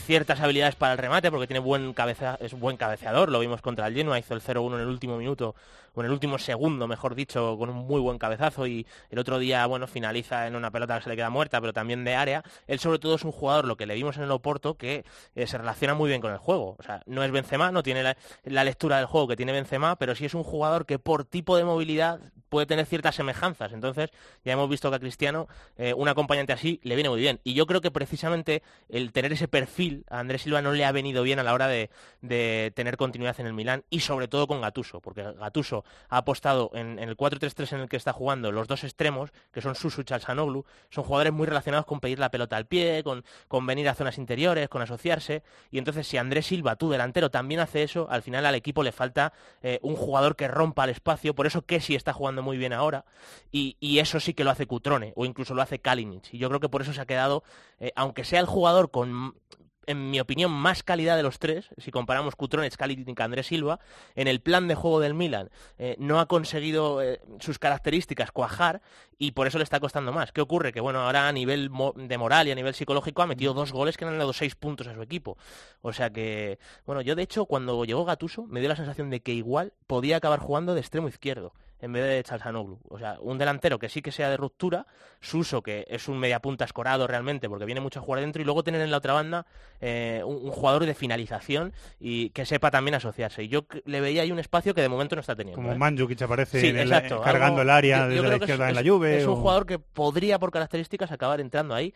ciertas 0.07 0.41
habilidades 0.41 0.75
para 0.75 0.93
el 0.93 0.99
remate, 0.99 1.31
porque 1.31 1.47
tiene 1.47 1.61
buen 1.61 1.93
cabeza, 1.93 2.37
es 2.41 2.59
buen 2.59 2.77
cabeceador, 2.77 3.31
lo 3.31 3.39
vimos 3.39 3.61
contra 3.61 3.87
el 3.87 3.95
Genoa, 3.95 4.19
hizo 4.19 4.35
el 4.35 4.43
0-1 4.43 4.75
en 4.75 4.81
el 4.81 4.89
último 4.89 5.17
minuto, 5.17 5.55
o 5.95 6.01
en 6.01 6.07
el 6.07 6.13
último 6.13 6.39
segundo, 6.39 6.87
mejor 6.87 7.15
dicho, 7.15 7.57
con 7.59 7.71
un 7.71 7.87
muy 7.87 8.01
buen 8.01 8.19
cabezazo 8.19 8.67
y 8.67 8.87
el 9.11 9.19
otro 9.19 9.39
día, 9.39 9.67
bueno, 9.67 9.87
finaliza 9.87 10.47
en 10.47 10.57
una 10.57 10.71
pelota 10.71 10.97
que 10.97 11.05
se 11.05 11.11
le 11.11 11.17
queda 11.17 11.31
muerta, 11.31 11.61
pero 11.61 11.73
también 11.73 12.05
de 12.05 12.15
área. 12.15 12.43
Él 12.67 12.79
sobre 12.79 12.99
todo 12.99 13.15
es 13.15 13.25
un 13.25 13.33
jugador, 13.33 13.67
lo 13.67 13.77
que 13.77 13.87
le 13.87 13.95
vimos 13.95 14.17
en 14.17 14.25
el 14.25 14.31
Oporto, 14.31 14.75
que 14.75 15.05
eh, 15.35 15.47
se 15.47 15.59
relaciona 15.59 15.95
muy 15.95 16.09
bien 16.09 16.21
con 16.21 16.33
el 16.33 16.39
juego. 16.39 16.77
O 16.79 16.83
sea, 16.83 17.03
no 17.07 17.23
es 17.25 17.31
Benzema, 17.31 17.71
no 17.71 17.83
tiene 17.83 18.03
la, 18.45 18.65
lectura 18.65 18.99
del 18.99 19.07
juego 19.07 19.29
que 19.29 19.37
tiene 19.37 19.53
Benzema, 19.53 19.97
pero 19.97 20.15
sí 20.15 20.25
es 20.25 20.35
un 20.35 20.45
jugador 20.45 20.87
que 20.87 20.99
por 20.99 21.25
tipo 21.25 21.57
de 21.57 21.65
movilidad 21.65 22.21
puede 22.49 22.67
tener 22.67 22.85
ciertas 22.85 23.15
semejanzas. 23.15 23.73
Entonces, 23.73 24.11
ya 24.45 24.53
hemos 24.53 24.69
visto 24.69 24.91
que 24.91 24.97
a 24.97 24.99
Cristiano 24.99 25.49
eh, 25.77 25.95
un 25.95 26.09
acompañante 26.09 26.53
así 26.53 26.81
le 26.83 26.97
viene 26.97 27.09
muy 27.09 27.21
bien. 27.21 27.41
Y 27.45 27.55
yo 27.55 27.67
creo 27.67 27.81
que 27.81 27.91
precisamente 27.91 28.63
el 28.89 29.13
tener 29.13 29.33
ese 29.33 29.49
perfil 29.49 30.05
a 30.11 30.19
Andrés 30.19 30.43
Silva 30.43 30.61
no 30.61 30.73
le 30.73 30.85
ha 30.85 30.93
venido 30.93 31.23
bien 31.23 31.39
a 31.39 31.43
la 31.43 31.55
hora 31.55 31.69
de, 31.69 31.91
tener 32.75 32.97
continuidad 32.97 33.39
en 33.41 33.47
el 33.47 33.55
Milán 33.55 33.85
y 33.89 34.01
sobre 34.01 34.29
todo 34.29 34.47
con 34.47 34.61
Gatuso, 34.61 35.01
porque 35.01 35.23
Gatuso 35.23 35.80
ha 36.09 36.19
apostado 36.19 36.71
en, 36.75 36.99
el 36.99 37.17
4-3-3 37.17 37.75
en 37.75 37.81
el 37.81 37.89
que 37.89 37.97
está 37.97 38.13
jugando 38.13 38.53
los 38.53 38.69
dos 38.69 38.85
extremos, 38.85 39.31
que 39.53 39.61
son 39.61 39.75
Susu 39.75 40.03
y 40.03 40.05
Chalsanoglu, 40.05 40.65
son 40.91 41.05
jugadores 41.05 41.33
muy 41.33 41.47
relacionados 41.47 41.87
con 41.87 42.01
pedir 42.01 42.19
la 42.19 42.31
pelota 42.31 42.57
al 42.57 42.67
pie, 42.67 43.03
con, 43.05 43.25
con 43.49 43.67
venir 43.67 43.89
a 43.89 43.95
zonas 43.95 44.19
interiores, 44.19 44.69
con 44.69 44.83
asociarse. 44.83 45.43
Y 45.71 45.79
entonces, 45.79 46.07
si 46.07 46.17
Andrés 46.17 46.47
Silva, 46.47 46.77
tu 46.77 46.91
delantero, 46.91 47.31
también 47.31 47.61
hace 47.61 47.83
eso, 47.83 48.07
al 48.11 48.23
final 48.23 48.47
al 48.47 48.55
equipo 48.55 48.83
le 48.83 48.93
falta 48.93 49.33
eh, 49.63 49.79
un 49.83 49.97
jugador 49.97 50.37
que 50.37 50.49
rompa 50.49 50.85
el 50.85 50.91
espacio. 50.91 51.35
Por 51.35 51.47
eso 51.47 51.63
que 51.63 51.81
si 51.81 51.95
está 51.95 52.13
jugando 52.13 52.43
muy 52.43 52.57
bien 52.57 52.73
ahora 52.73 53.05
y, 53.51 53.77
eso 54.01 54.19
sí 54.19 54.33
que 54.33 54.45
lo 54.45 54.51
hace 54.51 54.67
Cutrone 54.67 55.13
o 55.15 55.27
incluso 55.27 55.53
lo 55.53 55.61
hace 55.61 55.79
Kalinic. 55.79 56.33
Y 56.33 56.39
yo 56.39 56.49
creo 56.49 56.61
que 56.61 56.71
por 56.71 56.81
eso 56.81 56.95
se 56.95 57.01
ha 57.03 57.07
quedado, 57.07 57.43
eh, 57.79 57.93
aunque 57.97 58.25
sea 58.25 58.41
el 58.41 58.47
jugador 58.47 58.91
con 58.91 59.35
en 59.91 60.11
mi 60.11 60.21
opinión, 60.21 60.53
más 60.53 60.83
calidad 60.83 61.17
de 61.17 61.23
los 61.23 61.39
tres, 61.39 61.71
si 61.79 61.91
comparamos 61.91 62.37
Cutrone, 62.37 62.71
Kalinic 62.71 63.21
Andrés 63.21 63.49
Silva, 63.49 63.81
en 64.15 64.29
el 64.29 64.41
plan 64.41 64.69
de 64.69 64.75
juego 64.75 65.01
del 65.01 65.15
Milan 65.15 65.51
eh, 65.79 65.97
no 65.99 66.21
ha 66.21 66.27
conseguido 66.27 67.03
eh, 67.03 67.21
sus 67.41 67.59
características 67.59 68.31
cuajar 68.31 68.83
y 69.19 69.33
por 69.33 69.47
eso 69.47 69.59
le 69.59 69.65
está 69.65 69.81
costando 69.81 70.13
más. 70.13 70.31
¿Qué 70.33 70.41
ocurre? 70.41 70.73
Que 70.73 70.81
bueno, 70.81 71.01
ahora 71.01 71.29
a 71.29 71.33
nivel 71.33 71.71
de 71.97 72.19
moral 72.19 72.47
y 72.47 72.53
a 72.53 72.55
nivel 72.55 72.75
psicológico 72.75 73.23
ha 73.23 73.27
metido 73.27 73.53
dos 73.53 73.73
goles 73.73 73.97
que 73.97 74.05
le 74.05 74.13
han 74.13 74.19
dado 74.19 74.33
seis 74.33 74.55
puntos 74.55 74.87
a 74.87 74.95
su 74.95 75.03
equipo. 75.03 75.37
O 75.83 75.93
sea 75.93 76.11
que, 76.11 76.59
bueno, 76.87 77.01
yo 77.01 77.17
de 77.17 77.23
hecho 77.23 77.47
cuando 77.47 77.85
llegó 77.85 78.05
Gatuso 78.05 78.47
me 78.47 78.61
dio 78.61 78.69
la 78.69 78.77
sensación 78.77 79.11
de 79.11 79.21
que 79.21 79.33
igual 79.33 79.73
podía 79.87 80.19
acabar 80.19 80.39
jugando 80.39 80.75
de 80.75 80.81
extremo 80.81 81.09
izquierdo 81.09 81.53
en 81.81 81.93
vez 81.93 82.05
de 82.05 82.23
Chalsanoglu. 82.23 82.79
O 82.89 82.99
sea, 82.99 83.17
un 83.21 83.39
delantero 83.39 83.79
que 83.79 83.89
sí 83.89 84.03
que 84.03 84.13
sea 84.13 84.31
de 84.31 84.37
ruptura, 84.37 84.87
Suso, 85.21 85.63
que 85.63 85.87
es 85.89 86.09
un 86.09 86.19
mediapunta 86.19 86.65
escorado 86.65 87.07
realmente, 87.07 87.49
porque 87.49 87.65
viene 87.65 87.81
mucho 87.81 88.01
a 88.01 88.03
jugar 88.03 88.21
dentro, 88.21 88.41
y 88.41 88.45
luego 88.45 88.63
tener 88.63 88.81
en 88.81 88.91
la 88.91 88.99
otra 88.99 89.13
banda 89.13 89.47
eh, 89.81 90.23
un, 90.25 90.51
jugador 90.51 90.87
de 90.87 90.95
finalización 90.95 91.73
y 91.99 92.31
que 92.31 92.47
sepa 92.47 92.71
también 92.71 92.95
asociarse. 92.95 93.43
Y 93.43 93.49
yo 93.49 93.67
le 93.85 94.01
veía 94.01 94.23
ahí 94.23 94.33
un 94.33 94.39
espacio 94.39 94.75
que 94.75 94.81
de 94.81 94.89
momento 94.89 95.17
no 95.17 95.21
está 95.21 95.37
teniendo. 95.37 95.57
Como 95.57 95.73
¿eh? 95.73 96.07
que 96.17 96.25
aparece 96.25 96.87
cargando 97.23 97.63
el 97.63 97.71
área 97.71 98.07
de 98.07 98.23
la 98.23 98.37
izquierda 98.37 98.69
en 98.69 98.75
la 98.75 98.83
lluvia. 98.83 99.19
Es 99.19 99.27
un 99.27 99.37
jugador 99.37 99.67
que 99.67 99.79
podría, 99.79 100.39
por 100.39 100.51
características, 100.51 101.13
acabar 101.13 101.41
entrando 101.41 101.75
ahí 101.75 101.95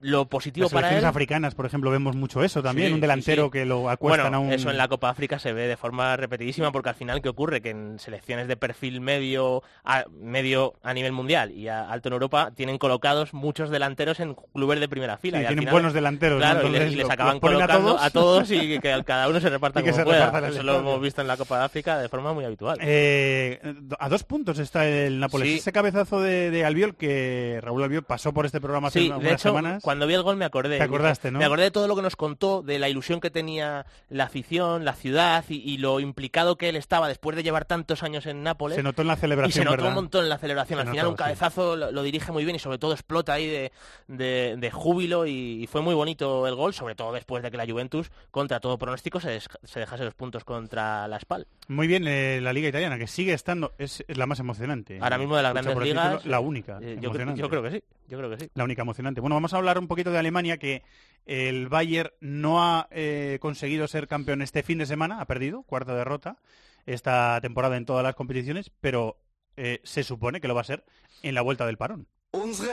lo 0.00 0.26
positivo 0.26 0.64
Las 0.64 0.72
para 0.72 0.96
él. 0.96 1.04
africanas, 1.04 1.54
por 1.54 1.66
ejemplo, 1.66 1.90
vemos 1.90 2.14
mucho 2.14 2.44
eso 2.44 2.62
también, 2.62 2.94
un 2.94 3.00
delantero 3.00 3.50
que 3.50 3.64
lo 3.64 3.90
acuestan 3.90 4.34
a 4.34 4.38
un... 4.38 4.52
eso 4.52 4.70
en 4.70 4.76
la 4.76 4.88
Copa 4.88 5.10
África 5.10 5.38
se 5.38 5.52
ve 5.52 5.66
de 5.66 5.76
forma 5.76 6.16
repetidísima 6.16 6.70
porque 6.72 6.90
al 6.90 6.94
final, 6.94 7.20
¿qué 7.20 7.28
ocurre? 7.28 7.60
Que 7.60 7.70
en 7.70 7.98
selecciones 7.98 8.48
de 8.48 8.56
perfil 8.56 9.00
medio 9.00 9.62
a, 9.84 10.04
medio 10.20 10.74
a 10.82 10.94
nivel 10.94 11.12
mundial 11.12 11.50
y 11.50 11.68
alto 11.68 12.08
en 12.08 12.12
Europa 12.12 12.52
tienen 12.54 12.78
colocados 12.78 13.34
muchos 13.34 13.70
delanteros 13.70 14.20
en 14.20 14.34
clubes 14.34 14.80
de 14.80 14.88
primera 14.88 15.16
fila. 15.16 15.42
y 15.42 15.46
tienen 15.46 15.70
buenos 15.70 15.92
delanteros. 15.92 16.38
Claro, 16.38 16.68
y, 16.68 16.70
les, 16.70 17.10
acaban 17.10 17.40
colocando 17.40 17.98
a 17.98 18.10
todos, 18.10 18.50
y 18.50 18.78
que 18.80 19.02
cada 19.04 19.28
uno 19.28 19.40
se 19.40 19.50
reparta 19.50 19.82
como 19.82 20.04
pueda. 20.04 20.48
Eso 20.48 20.62
lo 20.62 20.78
hemos 20.78 21.00
visto 21.00 21.20
en 21.20 21.28
la 21.28 21.36
Copa 21.36 21.58
de 21.58 21.64
África 21.64 21.98
de 21.98 22.08
forma 22.08 22.32
muy 22.32 22.44
habitual. 22.44 22.78
Eh, 22.80 23.60
a 23.98 24.08
dos 24.08 24.24
puntos 24.24 24.58
está 24.58 24.86
el 24.86 25.18
Nápoles. 25.18 25.48
Ese 25.48 25.72
cabezazo 25.72 26.20
de, 26.20 26.64
Albiol 26.64 26.96
que 26.96 27.60
Raúl 27.62 27.82
Albiol 27.82 28.02
pasó 28.02 28.32
por 28.32 28.46
este 28.46 28.60
programa 28.60 28.88
hace 28.88 29.10
unas 29.10 29.40
semanas 29.40 29.82
cuando 29.88 30.06
vi 30.06 30.12
el 30.12 30.22
gol 30.22 30.36
me 30.36 30.44
acordé. 30.44 30.76
Te 30.76 30.82
acordaste, 30.82 31.30
¿no? 31.30 31.38
Me 31.38 31.46
acordé 31.46 31.64
de 31.64 31.70
todo 31.70 31.88
lo 31.88 31.96
que 31.96 32.02
nos 32.02 32.14
contó, 32.14 32.60
de 32.60 32.78
la 32.78 32.90
ilusión 32.90 33.22
que 33.22 33.30
tenía 33.30 33.86
la 34.10 34.24
afición, 34.24 34.84
la 34.84 34.92
ciudad 34.92 35.42
y, 35.48 35.78
lo 35.78 35.98
implicado 35.98 36.58
que 36.58 36.68
él 36.68 36.76
estaba 36.76 37.08
después 37.08 37.34
de 37.38 37.42
llevar 37.42 37.64
tantos 37.64 38.02
años 38.02 38.26
en 38.26 38.42
Nápoles. 38.42 38.76
Se 38.76 38.82
notó 38.82 39.00
en 39.00 39.08
la 39.08 39.16
celebración, 39.16 39.62
Y 39.62 39.64
se 39.64 39.64
notó 39.64 39.88
un 39.88 39.94
montón 39.94 40.24
en 40.24 40.28
la 40.28 40.36
celebración. 40.36 40.78
Al 40.78 40.90
final 40.90 41.06
un 41.06 41.16
cabezazo 41.16 41.74
lo, 41.74 42.02
dirige 42.02 42.32
muy 42.32 42.44
bien 42.44 42.54
y 42.54 42.58
sobre 42.58 42.76
todo 42.76 42.92
explota 42.92 43.32
ahí 43.32 43.70
de, 44.08 44.70
júbilo 44.74 45.24
y, 45.24 45.66
fue 45.72 45.80
muy 45.80 45.94
bonito 45.94 46.46
el 46.46 46.54
gol, 46.54 46.74
sobre 46.74 46.94
todo 46.94 47.10
después 47.14 47.42
de 47.42 47.50
que 47.50 47.56
la 47.56 47.64
Juventus, 47.64 48.10
contra 48.30 48.60
todo 48.60 48.76
pronóstico, 48.76 49.20
se, 49.20 49.40
dejase 49.74 50.04
los 50.04 50.12
puntos 50.12 50.44
contra 50.44 51.08
la 51.08 51.18
Spal. 51.18 51.46
Muy 51.68 51.86
bien, 51.86 52.06
eh, 52.06 52.40
la 52.42 52.52
Liga 52.52 52.68
Italiana, 52.68 52.98
que 52.98 53.06
sigue 53.06 53.32
estando, 53.32 53.72
es, 53.78 54.04
la 54.08 54.26
más 54.26 54.38
emocionante. 54.38 54.98
Ahora 55.00 55.16
mismo 55.16 55.34
de 55.34 55.44
las 55.44 55.54
grandes 55.54 55.78
ligas... 55.78 56.26
la 56.26 56.40
única. 56.40 56.78
Eh, 56.82 56.98
yo, 57.00 57.10
yo 57.34 57.48
creo 57.48 57.62
que 57.62 57.70
sí, 57.70 57.82
yo 58.08 58.18
creo 58.18 58.30
que 58.30 58.38
sí. 58.38 58.50
La 58.54 58.64
única 58.64 58.82
emocionante. 58.82 59.20
Bueno, 59.20 59.36
vamos 59.36 59.52
a 59.54 59.58
hablar 59.58 59.78
un 59.78 59.86
poquito 59.86 60.10
de 60.10 60.18
Alemania, 60.18 60.56
que 60.56 60.82
el 61.26 61.68
Bayern 61.68 62.10
no 62.20 62.62
ha 62.62 62.88
eh, 62.90 63.38
conseguido 63.40 63.86
ser 63.86 64.08
campeón 64.08 64.42
este 64.42 64.62
fin 64.62 64.78
de 64.78 64.86
semana, 64.86 65.20
ha 65.20 65.26
perdido, 65.26 65.62
cuarta 65.62 65.94
derrota 65.94 66.38
esta 66.86 67.38
temporada 67.42 67.76
en 67.76 67.84
todas 67.84 68.02
las 68.02 68.14
competiciones, 68.14 68.70
pero 68.80 69.18
eh, 69.56 69.80
se 69.84 70.02
supone 70.02 70.40
que 70.40 70.48
lo 70.48 70.54
va 70.54 70.62
a 70.62 70.64
ser 70.64 70.84
en 71.22 71.34
la 71.34 71.42
vuelta 71.42 71.66
del 71.66 71.76
parón. 71.76 72.08
Unsere 72.34 72.72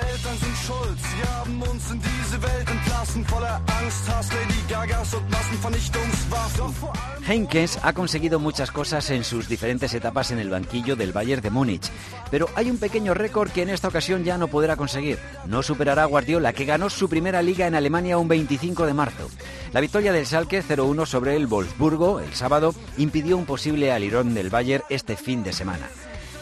ha 7.81 7.93
conseguido 7.93 8.37
muchas 8.37 8.69
cosas 8.69 9.09
en 9.11 9.23
sus 9.23 9.47
diferentes 9.47 9.93
etapas 9.93 10.31
en 10.31 10.39
el 10.39 10.49
banquillo 10.49 10.97
del 10.97 11.13
Bayern 11.13 11.41
de 11.41 11.51
Múnich, 11.51 11.89
pero 12.29 12.49
hay 12.55 12.69
un 12.69 12.77
pequeño 12.77 13.13
récord 13.13 13.49
que 13.49 13.61
en 13.61 13.69
esta 13.69 13.87
ocasión 13.87 14.25
ya 14.25 14.37
no 14.37 14.49
podrá 14.49 14.75
conseguir. 14.75 15.19
No 15.45 15.63
superará 15.63 16.03
a 16.03 16.07
Guardiola, 16.07 16.51
que 16.51 16.65
ganó 16.65 16.89
su 16.89 17.07
primera 17.07 17.41
liga 17.41 17.65
en 17.65 17.75
Alemania 17.75 18.17
un 18.17 18.27
25 18.27 18.85
de 18.85 18.93
marzo. 18.93 19.29
La 19.71 19.79
victoria 19.79 20.11
del 20.11 20.25
Schalke 20.25 20.63
0-1 20.63 21.05
sobre 21.05 21.37
el 21.37 21.47
Wolfsburgo 21.47 22.19
el 22.19 22.33
sábado 22.33 22.75
impidió 22.97 23.37
un 23.37 23.45
posible 23.45 23.93
alirón 23.93 24.33
del 24.33 24.49
Bayern 24.49 24.83
este 24.89 25.15
fin 25.15 25.43
de 25.43 25.53
semana. 25.53 25.87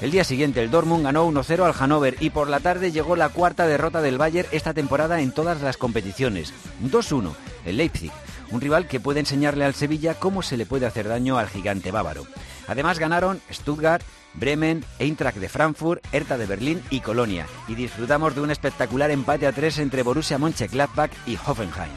El 0.02 0.12
día 0.12 0.24
siguiente 0.24 0.62
el 0.62 0.72
Dortmund 0.72 1.04
ganó 1.04 1.30
1-0 1.30 1.64
al 1.64 1.74
Hannover 1.74 2.18
y 2.20 2.30
por 2.30 2.50
la 2.50 2.60
tarde 2.60 2.92
llegó 2.92 3.16
la 3.16 3.30
cuarta 3.30 3.68
derrota 3.68 4.02
del 4.02 4.18
Bayern 4.18 4.50
esta 4.52 4.74
temporada 4.74 5.22
en 5.22 5.32
todas 5.32 5.62
las 5.62 5.78
competiciones. 5.78 6.54
2-1 6.84 7.34
el 7.66 7.78
Leipzig, 7.78 8.12
un 8.52 8.62
rival 8.62 8.88
que 8.88 9.00
puede 9.00 9.20
enseñarle 9.20 9.66
al 9.66 9.74
Sevilla 9.74 10.16
cómo 10.16 10.42
se 10.42 10.58
le 10.58 10.66
puede 10.66 10.86
hacer 10.86 11.08
daño 11.08 11.38
al 11.38 11.50
gigante 11.50 11.92
bávaro. 11.92 12.26
Además 12.68 13.00
ganaron 13.00 13.42
Stuttgart, 13.52 14.04
Bremen, 14.34 14.84
Eintracht 15.00 15.38
de 15.38 15.50
Frankfurt, 15.50 16.04
Hertha 16.12 16.38
de 16.38 16.46
Berlín 16.46 16.82
y 16.90 17.02
Colonia 17.02 17.46
y 17.68 17.76
disfrutamos 17.76 18.36
de 18.36 18.42
un 18.42 18.52
espectacular 18.52 19.12
empate 19.12 19.48
a 19.48 19.52
tres 19.52 19.80
entre 19.80 20.04
Borussia 20.04 20.38
Mönchengladbach 20.38 21.12
y 21.26 21.38
Hoffenheim. 21.46 21.92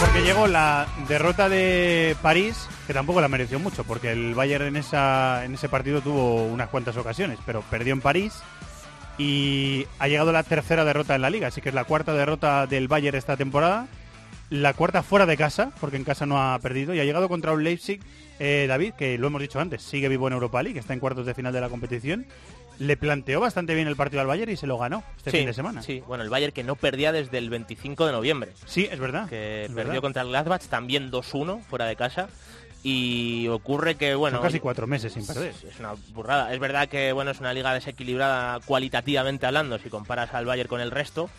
Porque 0.00 0.22
llegó 0.22 0.46
la 0.46 0.86
derrota 1.08 1.48
de 1.48 2.16
París 2.22 2.68
que 2.86 2.94
tampoco 2.94 3.20
la 3.20 3.28
mereció 3.28 3.58
mucho, 3.58 3.84
porque 3.84 4.12
el 4.12 4.34
Bayern 4.34 4.66
en, 4.66 4.76
esa, 4.76 5.44
en 5.44 5.54
ese 5.54 5.68
partido 5.68 6.00
tuvo 6.00 6.44
unas 6.44 6.68
cuantas 6.68 6.96
ocasiones, 6.96 7.38
pero 7.46 7.62
perdió 7.62 7.92
en 7.92 8.00
París 8.00 8.34
y 9.16 9.86
ha 9.98 10.08
llegado 10.08 10.32
la 10.32 10.42
tercera 10.42 10.84
derrota 10.84 11.14
en 11.14 11.22
la 11.22 11.30
liga, 11.30 11.48
así 11.48 11.60
que 11.60 11.70
es 11.70 11.74
la 11.74 11.84
cuarta 11.84 12.12
derrota 12.12 12.66
del 12.66 12.88
Bayern 12.88 13.16
esta 13.16 13.36
temporada, 13.36 13.86
la 14.50 14.74
cuarta 14.74 15.02
fuera 15.02 15.26
de 15.26 15.36
casa, 15.36 15.72
porque 15.80 15.96
en 15.96 16.04
casa 16.04 16.26
no 16.26 16.40
ha 16.40 16.58
perdido, 16.58 16.94
y 16.94 17.00
ha 17.00 17.04
llegado 17.04 17.28
contra 17.28 17.52
un 17.52 17.64
Leipzig, 17.64 18.00
eh, 18.38 18.66
David, 18.68 18.94
que 18.94 19.16
lo 19.16 19.28
hemos 19.28 19.40
dicho 19.40 19.60
antes, 19.60 19.82
sigue 19.82 20.08
vivo 20.08 20.26
en 20.26 20.34
Europa 20.34 20.62
League, 20.62 20.78
está 20.78 20.92
en 20.92 21.00
cuartos 21.00 21.26
de 21.26 21.34
final 21.34 21.52
de 21.52 21.60
la 21.60 21.68
competición, 21.68 22.26
le 22.78 22.96
planteó 22.96 23.40
bastante 23.40 23.74
bien 23.74 23.86
el 23.86 23.96
partido 23.96 24.20
al 24.20 24.26
Bayern 24.26 24.50
y 24.50 24.56
se 24.56 24.66
lo 24.66 24.76
ganó 24.76 25.04
este 25.16 25.30
fin 25.30 25.46
de 25.46 25.54
semana. 25.54 25.80
Sí, 25.80 26.02
bueno, 26.06 26.24
el 26.24 26.30
Bayern 26.30 26.52
que 26.52 26.64
no 26.64 26.74
perdía 26.74 27.12
desde 27.12 27.38
el 27.38 27.48
25 27.48 28.04
de 28.06 28.12
noviembre. 28.12 28.50
Sí, 28.66 28.88
es 28.90 28.98
verdad. 28.98 29.28
Que 29.28 29.70
perdió 29.72 30.02
contra 30.02 30.22
el 30.22 30.28
Gladbach, 30.28 30.62
también 30.64 31.12
2-1 31.12 31.62
fuera 31.62 31.86
de 31.86 31.94
casa 31.94 32.28
y 32.84 33.48
ocurre 33.48 33.94
que 33.94 34.14
bueno 34.14 34.42
casi 34.42 34.60
cuatro 34.60 34.86
meses 34.86 35.14
sin 35.14 35.26
perder. 35.26 35.54
Es 35.66 35.80
una 35.80 35.94
burrada. 36.12 36.52
Es 36.52 36.60
verdad 36.60 36.86
que 36.86 37.12
bueno 37.12 37.30
es 37.30 37.40
una 37.40 37.54
liga 37.54 37.72
desequilibrada 37.72 38.60
cualitativamente 38.60 39.46
hablando 39.46 39.78
si 39.78 39.88
comparas 39.88 40.34
al 40.34 40.44
Bayern 40.44 40.68
con 40.68 40.82
el 40.82 40.90
resto 40.90 41.30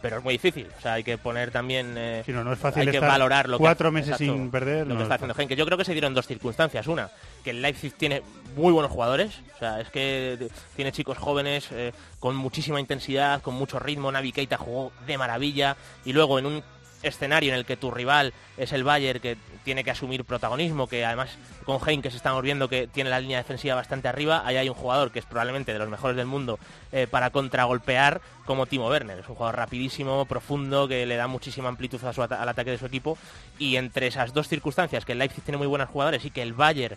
pero 0.00 0.18
es 0.18 0.24
muy 0.24 0.34
difícil. 0.34 0.66
O 0.78 0.80
sea 0.80 0.94
hay 0.94 1.04
que 1.04 1.18
poner 1.18 1.50
también 1.50 1.94
eh, 1.96 2.24
no, 2.26 2.50
es 2.52 2.58
fácil 2.58 2.82
hay 2.82 2.90
que 2.90 3.00
valorar 3.00 3.50
lo 3.50 3.58
cuatro 3.58 3.92
meses 3.92 4.16
sin 4.16 4.50
perder 4.50 4.86
lo 4.86 4.96
que 4.96 5.02
está 5.02 5.16
haciendo 5.16 5.34
Henke. 5.38 5.56
Yo 5.56 5.66
creo 5.66 5.76
que 5.76 5.84
se 5.84 5.92
dieron 5.92 6.14
dos 6.14 6.26
circunstancias. 6.26 6.86
Una 6.86 7.10
que 7.44 7.50
el 7.50 7.60
Leipzig 7.60 7.92
tiene 7.92 8.22
muy 8.56 8.72
buenos 8.72 8.90
jugadores. 8.90 9.40
O 9.56 9.58
sea 9.58 9.82
es 9.82 9.90
que 9.90 10.48
tiene 10.74 10.90
chicos 10.90 11.18
jóvenes 11.18 11.68
eh, 11.70 11.92
con 12.18 12.34
muchísima 12.34 12.80
intensidad 12.80 13.42
con 13.42 13.54
mucho 13.54 13.78
ritmo. 13.78 14.10
Navi 14.10 14.32
Keita 14.32 14.56
jugó 14.56 14.90
de 15.06 15.18
maravilla. 15.18 15.76
Y 16.06 16.14
luego 16.14 16.38
en 16.38 16.46
un 16.46 16.62
escenario 17.04 17.52
en 17.52 17.58
el 17.58 17.64
que 17.64 17.76
tu 17.76 17.90
rival 17.90 18.32
es 18.56 18.72
el 18.72 18.84
Bayern, 18.84 19.20
que 19.20 19.36
tiene 19.64 19.84
que 19.84 19.90
asumir 19.90 20.24
protagonismo, 20.24 20.88
que 20.88 21.04
además 21.04 21.30
con 21.64 21.78
Heinkes 21.86 22.14
estamos 22.14 22.42
viendo 22.42 22.68
que 22.68 22.86
tiene 22.86 23.10
la 23.10 23.20
línea 23.20 23.38
defensiva 23.38 23.74
bastante 23.74 24.08
arriba, 24.08 24.42
ahí 24.44 24.56
hay 24.56 24.68
un 24.68 24.74
jugador 24.74 25.10
que 25.10 25.18
es 25.18 25.24
probablemente 25.24 25.72
de 25.72 25.78
los 25.78 25.88
mejores 25.88 26.16
del 26.16 26.26
mundo 26.26 26.58
eh, 26.92 27.06
para 27.10 27.30
contragolpear 27.30 28.20
como 28.44 28.66
Timo 28.66 28.88
Werner. 28.88 29.18
Es 29.18 29.28
un 29.28 29.34
jugador 29.34 29.56
rapidísimo, 29.56 30.26
profundo, 30.26 30.86
que 30.88 31.06
le 31.06 31.16
da 31.16 31.26
muchísima 31.26 31.68
amplitud 31.68 32.00
al 32.04 32.48
ataque 32.48 32.70
de 32.70 32.78
su 32.78 32.86
equipo 32.86 33.16
y 33.58 33.76
entre 33.76 34.06
esas 34.06 34.34
dos 34.34 34.48
circunstancias, 34.48 35.04
que 35.04 35.12
el 35.12 35.18
Leipzig 35.18 35.44
tiene 35.44 35.58
muy 35.58 35.66
buenos 35.66 35.88
jugadores 35.88 36.24
y 36.24 36.30
que 36.30 36.42
el 36.42 36.52
Bayern 36.52 36.96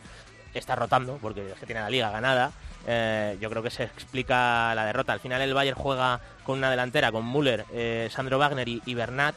está 0.53 0.75
rotando, 0.75 1.17
porque 1.21 1.51
es 1.51 1.59
que 1.59 1.65
tiene 1.65 1.81
la 1.81 1.89
liga 1.89 2.09
ganada, 2.09 2.51
eh, 2.87 3.37
yo 3.39 3.49
creo 3.49 3.61
que 3.61 3.69
se 3.69 3.83
explica 3.83 4.73
la 4.75 4.85
derrota. 4.85 5.13
Al 5.13 5.19
final 5.19 5.41
el 5.41 5.53
Bayern 5.53 5.77
juega 5.77 6.19
con 6.43 6.57
una 6.57 6.71
delantera, 6.71 7.11
con 7.11 7.29
Müller, 7.29 7.65
eh, 7.73 8.09
Sandro 8.11 8.39
Wagner 8.39 8.67
y, 8.67 8.81
y 8.85 8.93
Bernat, 8.93 9.35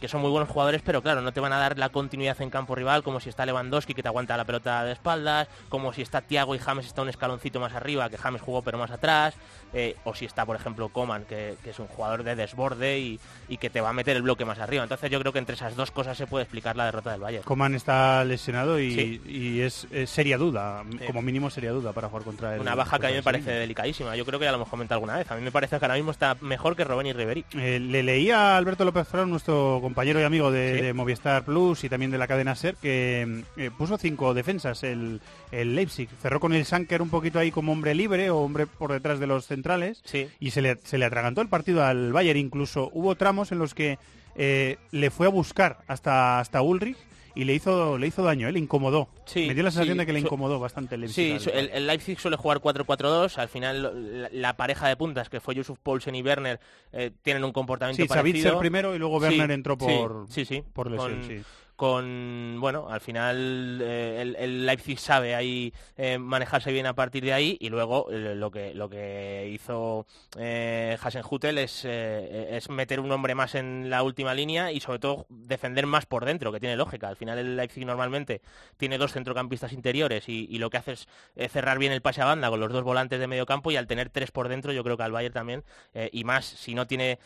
que 0.00 0.08
son 0.08 0.20
muy 0.20 0.30
buenos 0.30 0.48
jugadores, 0.48 0.82
pero 0.84 1.02
claro, 1.02 1.20
no 1.20 1.32
te 1.32 1.40
van 1.40 1.52
a 1.52 1.58
dar 1.58 1.78
la 1.78 1.88
continuidad 1.90 2.40
en 2.40 2.50
campo 2.50 2.74
rival, 2.74 3.02
como 3.02 3.20
si 3.20 3.28
está 3.28 3.46
Lewandowski 3.46 3.94
que 3.94 4.02
te 4.02 4.08
aguanta 4.08 4.36
la 4.36 4.44
pelota 4.44 4.84
de 4.84 4.92
espaldas, 4.92 5.48
como 5.68 5.92
si 5.92 6.02
está 6.02 6.20
Thiago 6.20 6.54
y 6.54 6.58
James 6.58 6.86
está 6.86 7.02
un 7.02 7.08
escaloncito 7.08 7.60
más 7.60 7.74
arriba, 7.74 8.08
que 8.08 8.18
James 8.18 8.42
jugó 8.42 8.62
pero 8.62 8.78
más 8.78 8.90
atrás, 8.90 9.34
eh, 9.72 9.96
o 10.04 10.14
si 10.14 10.24
está, 10.24 10.46
por 10.46 10.56
ejemplo, 10.56 10.88
Coman, 10.88 11.24
que, 11.24 11.56
que 11.62 11.70
es 11.70 11.78
un 11.78 11.86
jugador 11.88 12.22
de 12.22 12.34
desborde 12.34 12.98
y, 12.98 13.20
y, 13.48 13.58
que 13.58 13.70
te 13.70 13.80
va 13.80 13.90
a 13.90 13.92
meter 13.92 14.16
el 14.16 14.22
bloque 14.22 14.44
más 14.44 14.58
arriba. 14.58 14.82
Entonces 14.82 15.10
yo 15.10 15.20
creo 15.20 15.32
que 15.32 15.38
entre 15.38 15.56
esas 15.56 15.76
dos 15.76 15.90
cosas 15.90 16.16
se 16.16 16.26
puede 16.26 16.44
explicar 16.44 16.76
la 16.76 16.86
derrota 16.86 17.12
del 17.12 17.20
Bayern. 17.20 17.44
Coman 17.44 17.74
está 17.74 18.24
lesionado 18.24 18.80
y, 18.80 18.94
sí. 18.94 19.22
y 19.26 19.60
es, 19.60 19.86
es, 19.90 20.08
seria 20.08 20.38
duda, 20.38 20.84
sí. 20.90 20.98
como 21.06 21.20
mínimo 21.20 21.50
seria 21.50 21.72
duda 21.72 21.92
para 21.92 22.08
jugar 22.08 22.24
contra 22.24 22.54
él. 22.54 22.60
Una 22.60 22.74
baja 22.74 22.98
que 22.98 23.06
a 23.06 23.10
mí 23.10 23.16
me 23.16 23.22
parece 23.22 23.50
delicadísima. 23.50 24.16
Yo 24.16 24.24
creo 24.24 24.38
que 24.38 24.46
ya 24.46 24.52
lo 24.52 24.56
hemos 24.56 24.68
comentado 24.68 24.96
alguna 24.96 25.16
vez. 25.16 25.30
A 25.30 25.36
mí 25.36 25.42
me 25.42 25.52
parece 25.52 25.78
que 25.78 25.84
ahora 25.84 25.96
mismo 25.96 26.12
está 26.12 26.36
mejor 26.40 26.74
que 26.74 26.84
Robben 26.84 27.06
y 27.06 27.12
Riveri. 27.12 27.44
Eh, 27.54 27.78
le 27.78 28.02
leía 28.02 28.54
a 28.54 28.56
Alberto 28.56 28.84
López 28.84 29.06
Farón, 29.06 29.30
nuestro 29.30 29.80
compañero 29.88 30.20
y 30.20 30.24
amigo 30.24 30.50
de 30.50 30.68
de, 30.82 30.92
Movistar 30.92 31.44
Plus 31.44 31.82
y 31.82 31.88
también 31.88 32.10
de 32.10 32.18
la 32.18 32.26
cadena 32.26 32.54
SER, 32.54 32.76
que 32.76 33.44
eh, 33.56 33.70
puso 33.76 33.96
cinco 33.96 34.34
defensas 34.34 34.82
el, 34.82 35.22
el, 35.50 35.74
Leipzig. 35.74 36.10
Cerró 36.20 36.40
con 36.40 36.52
el 36.52 36.66
Sanker 36.66 37.00
un 37.00 37.08
poquito 37.08 37.38
ahí 37.38 37.50
como 37.50 37.72
hombre 37.72 37.94
libre 37.94 38.28
o 38.28 38.38
hombre 38.38 38.66
por 38.66 38.92
detrás 38.92 39.18
de 39.18 39.26
los 39.26 39.46
centrales 39.46 40.02
sí. 40.04 40.28
y 40.40 40.50
se 40.50 40.60
le, 40.60 40.76
se 40.84 40.98
le 40.98 41.06
atragantó 41.06 41.40
el 41.40 41.48
partido 41.48 41.84
al 41.84 42.12
Bayern. 42.12 42.38
Incluso 42.38 42.90
hubo 42.92 43.14
tramos 43.14 43.50
en 43.50 43.58
los 43.58 43.74
que 43.74 43.98
eh, 44.36 44.76
le 44.90 45.10
fue 45.10 45.26
a 45.26 45.30
buscar 45.30 45.78
hasta, 45.86 46.38
hasta 46.38 46.60
Ulrich 46.60 46.98
y 47.38 47.44
le 47.44 47.54
hizo 47.54 47.96
le 47.98 48.08
hizo 48.08 48.24
daño, 48.24 48.48
¿eh? 48.48 48.52
le 48.52 48.58
incomodó. 48.58 49.08
Sí, 49.24 49.46
Me 49.46 49.54
dio 49.54 49.62
la 49.62 49.70
sensación 49.70 49.94
sí. 49.94 49.98
de 50.00 50.06
que 50.06 50.12
le 50.12 50.18
incomodó 50.18 50.58
bastante 50.58 50.96
el 50.96 51.02
Leipzig. 51.02 51.38
Sí, 51.38 51.50
el, 51.54 51.70
el, 51.72 51.86
Leipzig 51.86 52.18
suele 52.18 52.36
jugar 52.36 52.58
4-4-2. 52.58 53.38
Al 53.38 53.48
final, 53.48 54.22
la, 54.22 54.28
la, 54.32 54.56
pareja 54.56 54.88
de 54.88 54.96
puntas, 54.96 55.30
que 55.30 55.38
fue 55.38 55.54
Yusuf 55.54 55.78
Poulsen 55.78 56.16
y 56.16 56.22
Werner, 56.22 56.58
eh, 56.90 57.12
tienen 57.22 57.44
un 57.44 57.52
comportamiento 57.52 58.02
sí, 58.02 58.08
parecido. 58.08 58.32
Savitzer 58.32 58.58
primero 58.58 58.92
y 58.96 58.98
luego 58.98 59.18
Werner 59.18 59.46
sí, 59.46 59.52
entró 59.52 59.78
por, 59.78 60.26
sí, 60.28 60.44
sí, 60.44 60.64
por 60.72 60.90
lesión. 60.90 61.20
Con, 61.20 61.28
sí 61.28 61.42
con 61.78 62.56
bueno 62.58 62.88
al 62.90 63.00
final 63.00 63.80
eh, 63.80 64.18
el, 64.20 64.34
el, 64.34 64.66
Leipzig 64.66 64.98
sabe 64.98 65.36
ahí 65.36 65.72
eh, 65.96 66.18
manejarse 66.18 66.72
bien 66.72 66.86
a 66.86 66.94
partir 66.94 67.22
de 67.22 67.32
ahí 67.32 67.56
y 67.60 67.68
luego 67.68 68.10
eh, 68.10 68.34
lo 68.34 68.50
que 68.50 68.74
lo 68.74 68.90
que 68.90 69.48
hizo 69.54 70.04
eh, 70.36 70.98
Hasenhutel 71.00 71.56
es, 71.58 71.84
es 71.84 72.68
meter 72.68 72.98
un 72.98 73.12
hombre 73.12 73.36
más 73.36 73.54
en 73.54 73.90
la 73.90 74.02
última 74.02 74.34
línea 74.34 74.72
y 74.72 74.80
sobre 74.80 74.98
todo 74.98 75.26
defender 75.28 75.86
más 75.86 76.04
por 76.04 76.24
dentro 76.24 76.50
que 76.50 76.58
tiene 76.58 76.74
lógica 76.74 77.06
al 77.06 77.14
final 77.14 77.38
el 77.38 77.56
Leipzig 77.56 77.86
normalmente 77.86 78.42
tiene 78.76 78.98
dos 78.98 79.12
centrocampistas 79.12 79.72
interiores 79.72 80.28
y, 80.28 80.48
y 80.50 80.58
lo 80.58 80.70
que 80.70 80.78
hace 80.78 80.92
es 80.94 81.06
cerrar 81.48 81.78
bien 81.78 81.92
el 81.92 82.02
pase 82.02 82.22
a 82.22 82.24
banda 82.24 82.50
con 82.50 82.58
los 82.58 82.72
dos 82.72 82.82
volantes 82.82 83.20
de 83.20 83.28
medio 83.28 83.46
campo 83.46 83.70
y 83.70 83.76
al 83.76 83.86
tener 83.86 84.10
tres 84.10 84.32
por 84.32 84.48
dentro 84.48 84.72
yo 84.72 84.82
creo 84.82 84.96
que 84.96 85.04
al 85.04 85.12
Bayern 85.12 85.32
también 85.32 85.64
y 86.10 86.24
más 86.24 86.44
si 86.44 86.74
no 86.74 86.88
tiene 86.88 87.20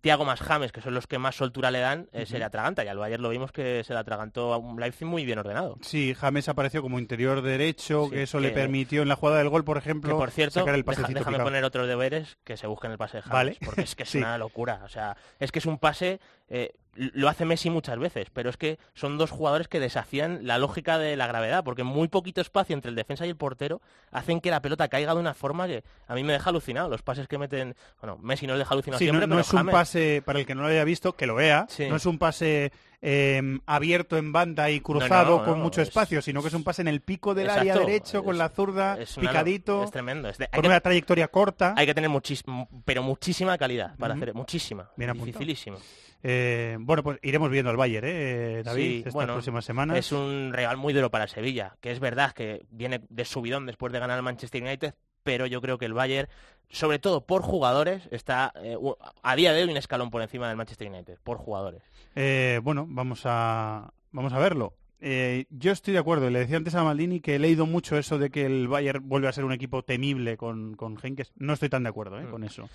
Tiago 0.00 0.24
más 0.24 0.40
James 0.40 0.72
que 0.72 0.80
son 0.80 0.94
los 0.94 1.06
que 1.06 1.18
más 1.18 1.36
soltura 1.36 1.70
le 1.70 1.78
dan 1.78 2.08
uh 2.12 2.18
-huh. 2.18 2.26
se 2.26 2.40
le 2.40 2.44
atraganta 2.44 2.84
y 2.84 2.88
al 2.88 2.98
Bayern 2.98 3.22
lo 3.22 3.28
vimos 3.28 3.52
que 3.52 3.67
se 3.84 3.92
le 3.92 3.98
atragantó 3.98 4.52
a 4.52 4.58
un 4.58 4.78
Leipzig 4.78 5.06
muy 5.06 5.24
bien 5.24 5.38
ordenado. 5.38 5.78
Sí, 5.80 6.14
James 6.14 6.48
apareció 6.48 6.82
como 6.82 6.98
interior 6.98 7.42
derecho, 7.42 8.04
sí, 8.04 8.10
que 8.10 8.22
eso 8.24 8.38
que, 8.38 8.48
le 8.48 8.50
permitió 8.50 9.02
en 9.02 9.08
la 9.08 9.16
jugada 9.16 9.38
del 9.38 9.48
gol, 9.48 9.64
por 9.64 9.78
ejemplo, 9.78 10.10
que 10.10 10.18
por 10.18 10.30
cierto, 10.30 10.60
sacar 10.60 10.74
el 10.74 10.82
deja, 10.82 11.02
déjame 11.02 11.20
picado. 11.20 11.44
poner 11.44 11.64
otros 11.64 11.86
deberes 11.88 12.38
que 12.44 12.56
se 12.56 12.66
busquen 12.66 12.90
el 12.90 12.98
pase 12.98 13.18
de 13.18 13.22
James, 13.22 13.32
vale. 13.32 13.56
porque 13.64 13.82
es 13.82 13.94
que 13.94 14.02
es 14.04 14.08
sí. 14.08 14.18
una 14.18 14.38
locura. 14.38 14.80
O 14.84 14.88
sea, 14.88 15.16
es 15.38 15.52
que 15.52 15.58
es 15.58 15.66
un 15.66 15.78
pase 15.78 16.20
eh, 16.48 16.72
lo 16.98 17.28
hace 17.28 17.44
Messi 17.44 17.70
muchas 17.70 17.98
veces, 17.98 18.28
pero 18.32 18.50
es 18.50 18.56
que 18.56 18.78
son 18.94 19.18
dos 19.18 19.30
jugadores 19.30 19.68
que 19.68 19.78
desafían 19.78 20.40
la 20.42 20.58
lógica 20.58 20.98
de 20.98 21.16
la 21.16 21.28
gravedad, 21.28 21.62
porque 21.62 21.84
muy 21.84 22.08
poquito 22.08 22.40
espacio 22.40 22.74
entre 22.74 22.88
el 22.88 22.96
defensa 22.96 23.24
y 23.24 23.28
el 23.28 23.36
portero 23.36 23.80
hacen 24.10 24.40
que 24.40 24.50
la 24.50 24.60
pelota 24.60 24.88
caiga 24.88 25.14
de 25.14 25.20
una 25.20 25.34
forma 25.34 25.68
que 25.68 25.84
a 26.08 26.14
mí 26.14 26.24
me 26.24 26.32
deja 26.32 26.50
alucinado. 26.50 26.88
Los 26.88 27.02
pases 27.02 27.28
que 27.28 27.38
meten, 27.38 27.76
bueno, 28.00 28.18
Messi 28.18 28.46
nos 28.46 28.58
deja 28.58 28.74
alucinado 28.74 28.98
sí, 28.98 29.04
siempre, 29.04 29.26
no, 29.26 29.36
no 29.36 29.42
pero 29.42 29.46
es 29.46 29.52
un 29.52 29.70
pase 29.70 30.22
para 30.24 30.40
el 30.40 30.46
que 30.46 30.54
no 30.54 30.62
lo 30.62 30.68
haya 30.68 30.84
visto, 30.84 31.14
que 31.14 31.26
lo 31.26 31.36
vea, 31.36 31.66
sí. 31.68 31.86
no 31.88 31.96
es 31.96 32.06
un 32.06 32.18
pase 32.18 32.72
eh, 33.00 33.60
abierto 33.66 34.16
en 34.16 34.32
banda 34.32 34.70
y 34.70 34.80
cruzado 34.80 35.38
no, 35.38 35.38
no, 35.38 35.44
con 35.44 35.60
mucho 35.60 35.80
es... 35.80 35.88
espacio, 35.88 36.20
sino 36.20 36.42
que 36.42 36.48
es 36.48 36.54
un 36.54 36.64
pase 36.64 36.82
en 36.82 36.88
el 36.88 37.00
pico 37.00 37.34
del 37.34 37.46
Exacto, 37.46 37.70
área 37.70 37.78
derecho, 37.78 38.18
es, 38.18 38.24
con 38.24 38.38
la 38.38 38.48
zurda, 38.48 38.98
es 38.98 39.16
una, 39.16 39.30
picadito, 39.30 39.84
es 39.84 39.90
tremendo. 39.90 40.28
De, 40.28 40.48
con 40.48 40.62
que, 40.62 40.66
una 40.66 40.80
trayectoria 40.80 41.28
corta. 41.28 41.74
Hay 41.76 41.86
que 41.86 41.94
tener 41.94 42.10
muchísimo, 42.10 42.68
pero 42.84 43.02
muchísima 43.02 43.56
calidad 43.56 43.96
para 43.96 44.14
uh 44.14 44.16
-huh. 44.16 44.22
hacer, 44.22 44.34
muchísima, 44.34 44.90
Bien 44.96 45.12
dificilísimo. 45.12 45.78
Eh, 46.22 46.76
bueno, 46.80 47.02
pues 47.04 47.18
iremos 47.22 47.48
viendo 47.50 47.70
al 47.70 47.76
Bayern, 47.76 48.06
¿eh, 48.08 48.62
David, 48.64 48.82
sí, 48.82 48.96
estas 48.98 49.14
bueno, 49.14 49.34
próximas 49.34 49.64
semanas. 49.64 49.96
Es 49.96 50.10
un 50.10 50.52
rival 50.52 50.76
muy 50.76 50.92
duro 50.92 51.10
para 51.10 51.28
Sevilla, 51.28 51.76
que 51.80 51.92
es 51.92 52.00
verdad 52.00 52.32
que 52.32 52.66
viene 52.70 53.02
de 53.08 53.24
subidón 53.24 53.66
después 53.66 53.92
de 53.92 54.00
ganar 54.00 54.16
al 54.16 54.24
Manchester 54.24 54.62
United, 54.62 54.94
pero 55.22 55.46
yo 55.46 55.60
creo 55.60 55.78
que 55.78 55.84
el 55.84 55.94
Bayern, 55.94 56.28
sobre 56.70 56.98
todo 56.98 57.22
por 57.22 57.42
jugadores, 57.42 58.08
está 58.10 58.52
eh, 58.56 58.76
a 59.22 59.36
día 59.36 59.52
de 59.52 59.62
hoy 59.62 59.70
un 59.70 59.76
escalón 59.76 60.10
por 60.10 60.22
encima 60.22 60.48
del 60.48 60.56
Manchester 60.56 60.88
United, 60.88 61.18
por 61.22 61.38
jugadores. 61.38 61.82
Eh, 62.14 62.60
bueno, 62.62 62.86
vamos 62.88 63.22
a, 63.24 63.92
vamos 64.12 64.32
a 64.32 64.38
verlo. 64.38 64.74
Eh, 65.00 65.46
yo 65.50 65.70
estoy 65.70 65.92
de 65.94 66.00
acuerdo, 66.00 66.28
le 66.28 66.40
decía 66.40 66.56
antes 66.56 66.74
a 66.74 66.82
Maldini 66.82 67.20
que 67.20 67.36
he 67.36 67.38
leído 67.38 67.66
mucho 67.66 67.96
eso 67.96 68.18
de 68.18 68.30
que 68.30 68.46
el 68.46 68.66
Bayern 68.66 69.08
vuelve 69.08 69.28
a 69.28 69.32
ser 69.32 69.44
un 69.44 69.52
equipo 69.52 69.82
temible 69.84 70.36
con, 70.36 70.74
con 70.74 70.98
Henkes. 71.00 71.32
No 71.36 71.52
estoy 71.52 71.68
tan 71.68 71.84
de 71.84 71.90
acuerdo 71.90 72.20
mm. 72.20 72.30
con 72.30 72.44
eso. 72.44 72.68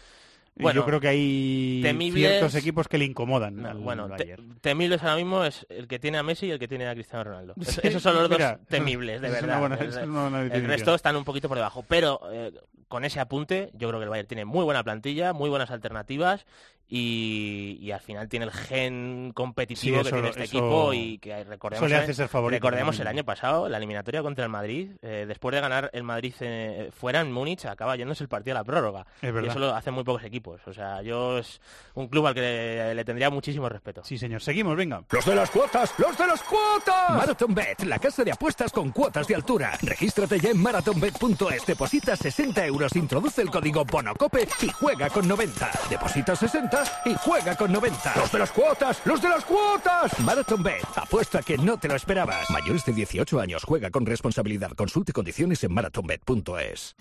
Bueno, 0.55 0.81
yo 0.81 0.85
creo 0.85 0.99
que 0.99 1.07
hay 1.07 1.79
temibles, 1.81 2.29
ciertos 2.29 2.55
equipos 2.55 2.87
que 2.87 2.97
le 2.97 3.05
incomodan. 3.05 3.61
No, 3.61 3.69
al 3.69 3.77
bueno. 3.77 4.09
Te, 4.15 4.35
temibles 4.61 5.01
ahora 5.01 5.15
mismo 5.15 5.43
es 5.43 5.65
el 5.69 5.87
que 5.87 5.97
tiene 5.97 6.19
a 6.19 6.23
Messi 6.23 6.45
y 6.45 6.51
el 6.51 6.59
que 6.59 6.67
tiene 6.67 6.87
a 6.87 6.93
Cristiano 6.93 7.23
Ronaldo. 7.23 7.55
Sí, 7.61 7.79
Esos 7.83 8.03
son 8.03 8.15
los 8.15 8.29
mira, 8.29 8.57
dos 8.57 8.67
temibles, 8.67 9.21
de 9.21 9.29
verdad. 9.29 9.59
Buena, 9.59 10.41
el 10.41 10.65
resto 10.65 10.93
están 10.93 11.15
un 11.15 11.23
poquito 11.23 11.47
por 11.47 11.57
debajo. 11.57 11.83
Pero 11.87 12.21
eh, 12.31 12.51
con 12.87 13.03
ese 13.03 13.19
apunte, 13.19 13.71
yo 13.73 13.87
creo 13.87 13.99
que 13.99 14.03
el 14.03 14.09
Bayern 14.09 14.27
tiene 14.27 14.45
muy 14.45 14.63
buena 14.63 14.83
plantilla, 14.83 15.33
muy 15.33 15.49
buenas 15.49 15.71
alternativas 15.71 16.45
y, 16.87 17.77
y, 17.81 17.91
al 17.91 18.01
final 18.01 18.27
tiene 18.27 18.45
el 18.45 18.51
gen 18.51 19.31
competitivo 19.33 19.95
sí, 19.95 20.01
eso, 20.01 20.03
que 20.03 20.11
tiene 20.11 20.29
este 20.29 20.43
eso, 20.43 20.57
equipo 20.57 20.93
y 20.93 21.17
que 21.17 21.43
recordemos, 21.43 21.89
le 21.89 21.95
hace 21.95 22.13
ser 22.13 22.27
favorito, 22.27 22.57
recordemos 22.57 22.99
el 22.99 23.07
año 23.07 23.23
pasado, 23.23 23.69
la 23.69 23.77
eliminatoria 23.77 24.21
contra 24.21 24.43
el 24.43 24.51
Madrid, 24.51 24.91
eh, 25.01 25.25
después 25.27 25.55
de 25.55 25.61
ganar 25.61 25.89
el 25.93 26.03
Madrid 26.03 26.33
eh, 26.41 26.91
fuera 26.93 27.21
en 27.21 27.31
Múnich, 27.31 27.65
acaba 27.65 27.95
yéndose 27.95 28.23
el 28.23 28.29
partido 28.29 28.57
a 28.57 28.59
la 28.59 28.63
prórroga. 28.63 29.05
Es 29.21 29.33
y 29.33 29.47
eso 29.47 29.59
lo 29.59 29.73
hacen 29.73 29.93
muy 29.93 30.03
pocos 30.03 30.23
equipos. 30.23 30.61
O 30.67 30.73
sea, 30.73 31.01
yo 31.01 31.37
es 31.37 31.61
un 31.95 32.07
club 32.07 32.27
al 32.27 32.33
que 32.33 32.41
le, 32.41 32.95
le, 32.95 33.05
tendría 33.05 33.29
muchísimo 33.29 33.69
respeto. 33.69 34.03
Sí, 34.03 34.17
señor. 34.17 34.41
Seguimos, 34.41 34.75
venga. 34.75 35.03
¡Los 35.09 35.25
de 35.25 35.35
las 35.35 35.49
cuotas! 35.49 35.93
¡Los 35.97 36.17
de 36.17 36.27
las 36.27 36.43
cuotas! 36.43 37.11
Marathon 37.11 37.53
Bet, 37.55 37.83
la 37.83 37.99
casa 37.99 38.23
de 38.23 38.31
apuestas 38.31 38.71
con 38.71 38.91
cuotas 38.91 39.27
de 39.27 39.35
altura. 39.35 39.77
Regístrate 39.81 40.39
ya 40.39 40.51
en 40.51 40.61
marathonbet.es, 40.61 41.65
deposita 41.65 42.15
60 42.15 42.65
euros, 42.65 42.95
introduce 42.95 43.41
el 43.41 43.49
código 43.49 43.85
BONOCOPE 43.85 44.47
y 44.61 44.69
juega 44.69 45.09
con 45.09 45.27
90. 45.27 45.71
Deposita 45.89 46.35
60 46.35 46.72
y 47.05 47.13
juega 47.15 47.55
con 47.55 47.71
90. 47.71 48.13
¡Los 48.15 48.31
de 48.31 48.39
las 48.39 48.51
cuotas! 48.51 49.01
¡Los 49.05 49.21
de 49.21 49.29
las 49.29 49.45
cuotas! 49.45 50.19
Marathon 50.19 50.63
Bet, 50.63 50.83
apuesta 50.95 51.41
que 51.41 51.57
no 51.57 51.77
te 51.77 51.87
lo 51.87 51.95
esperabas. 51.95 52.49
Mayores 52.49 52.85
de 52.85 52.93
18 52.93 53.39
años, 53.39 53.63
juega 53.63 53.91
con 53.91 54.05
responsabilidad. 54.05 54.71
Consulte 54.71 55.13
condiciones 55.13 55.63
en 55.63 55.73
marathonbet.es. 55.73 56.95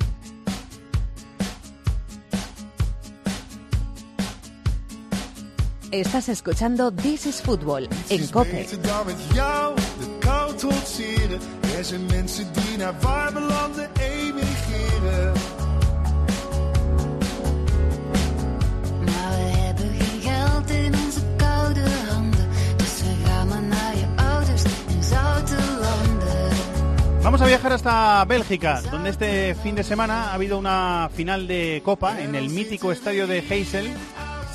Estás 5.91 6.29
escuchando 6.31 6.91
This 6.91 7.27
is 7.27 7.43
Football 7.43 7.89
en 8.09 8.27
COPE. 8.29 8.67
Er 11.77 11.85
zijn 11.85 12.07
mensen 12.07 12.53
die 12.53 12.77
naar 12.77 12.95
warme 13.01 13.41
landen 13.41 13.91
emigreren. 14.01 15.42
Vamos 27.23 27.41
a 27.41 27.47
viajar 27.47 27.73
hasta 27.73 28.25
Bélgica, 28.25 28.83
donde 28.91 29.11
este 29.11 29.55
fin 29.55 29.77
de 29.77 29.85
semana 29.85 30.31
ha 30.31 30.35
habido 30.35 30.59
una 30.59 31.09
final 31.15 31.47
de 31.47 31.81
Copa 31.85 32.21
en 32.21 32.35
el 32.35 32.51
mítico 32.51 32.91
estadio 32.91 33.29
de 33.29 33.39
Heysel. 33.39 33.89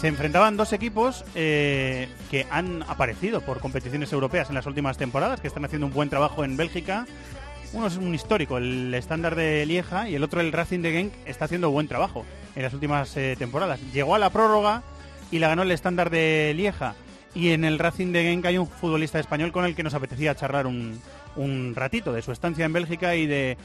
Se 0.02 0.10
enfrentaban 0.10 0.58
dos 0.58 0.74
equipos 0.74 1.24
eh, 1.34 2.10
que 2.30 2.46
han 2.52 2.84
aparecido 2.84 3.40
por 3.40 3.62
competiciones 3.62 4.12
europeas 4.12 4.50
en 4.50 4.56
las 4.56 4.66
últimas 4.66 4.98
temporadas, 4.98 5.40
que 5.40 5.48
están 5.48 5.64
haciendo 5.64 5.88
un 5.88 5.94
buen 5.94 6.10
trabajo 6.10 6.44
en 6.44 6.58
Bélgica. 6.58 7.08
Uno 7.72 7.88
es 7.88 7.96
un 7.96 8.14
histórico, 8.14 8.58
el 8.58 8.94
estándar 8.94 9.36
de 9.36 9.66
Lieja, 9.66 10.10
y 10.10 10.16
el 10.16 10.24
otro, 10.24 10.42
el 10.42 10.52
Racing 10.52 10.82
de 10.82 10.92
Genk, 10.92 11.14
está 11.26 11.46
haciendo 11.46 11.72
buen 11.72 11.88
trabajo 11.88 12.26
en 12.56 12.64
las 12.64 12.74
últimas 12.74 13.16
eh, 13.16 13.38
temporadas. 13.40 13.80
Llegó 13.94 14.14
a 14.14 14.20
la 14.20 14.30
prórroga 14.30 14.84
y 15.32 15.40
la 15.40 15.48
ganó 15.48 15.64
el 15.64 15.72
estándar 15.72 16.10
de 16.10 16.54
Lieja. 16.54 16.96
Y 17.34 17.52
en 17.52 17.64
el 17.64 17.80
Racing 17.80 18.12
de 18.12 18.24
Genk 18.24 18.46
hay 18.46 18.58
un 18.58 18.68
futbolista 18.68 19.20
español 19.20 19.54
con 19.54 19.64
el 19.64 19.74
que 19.74 19.84
nos 19.84 19.94
apetecía 19.94 20.36
charlar 20.36 20.68
un, 20.68 21.00
un 21.38 21.74
ratito 21.76 22.12
de 22.12 22.22
su 22.22 22.32
estancia 22.32 22.66
en 22.66 22.74
Bélgica 22.74 23.16
y 23.16 23.28
de 23.28 23.58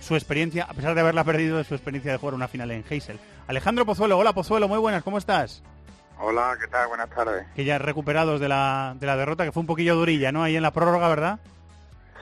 su 0.00 0.14
experiencia, 0.14 0.64
a 0.64 0.74
pesar 0.74 0.94
de 0.94 1.00
haberla 1.00 1.24
perdido, 1.24 1.56
de 1.56 1.64
su 1.64 1.74
experiencia 1.74 2.12
de 2.12 2.18
jugar 2.18 2.34
una 2.34 2.48
final 2.48 2.70
en 2.70 2.84
Heysel. 2.88 3.18
Alejandro 3.46 3.86
Pozuelo, 3.86 4.18
hola 4.18 4.34
Pozuelo, 4.34 4.68
muy 4.68 4.78
buenas, 4.78 5.02
¿cómo 5.02 5.18
estás? 5.18 5.62
Hola, 6.18 6.56
¿qué 6.60 6.68
tal? 6.68 6.88
Buenas 6.88 7.10
tardes. 7.10 7.46
Que 7.56 7.64
ya 7.64 7.78
recuperados 7.78 8.40
de 8.40 8.48
la, 8.48 8.94
de 8.98 9.06
la 9.06 9.16
derrota, 9.16 9.44
que 9.44 9.52
fue 9.52 9.62
un 9.62 9.66
poquillo 9.66 9.96
durilla, 9.96 10.30
¿no? 10.30 10.42
Ahí 10.42 10.56
en 10.56 10.62
la 10.62 10.72
prórroga, 10.72 11.08
¿verdad? 11.08 11.40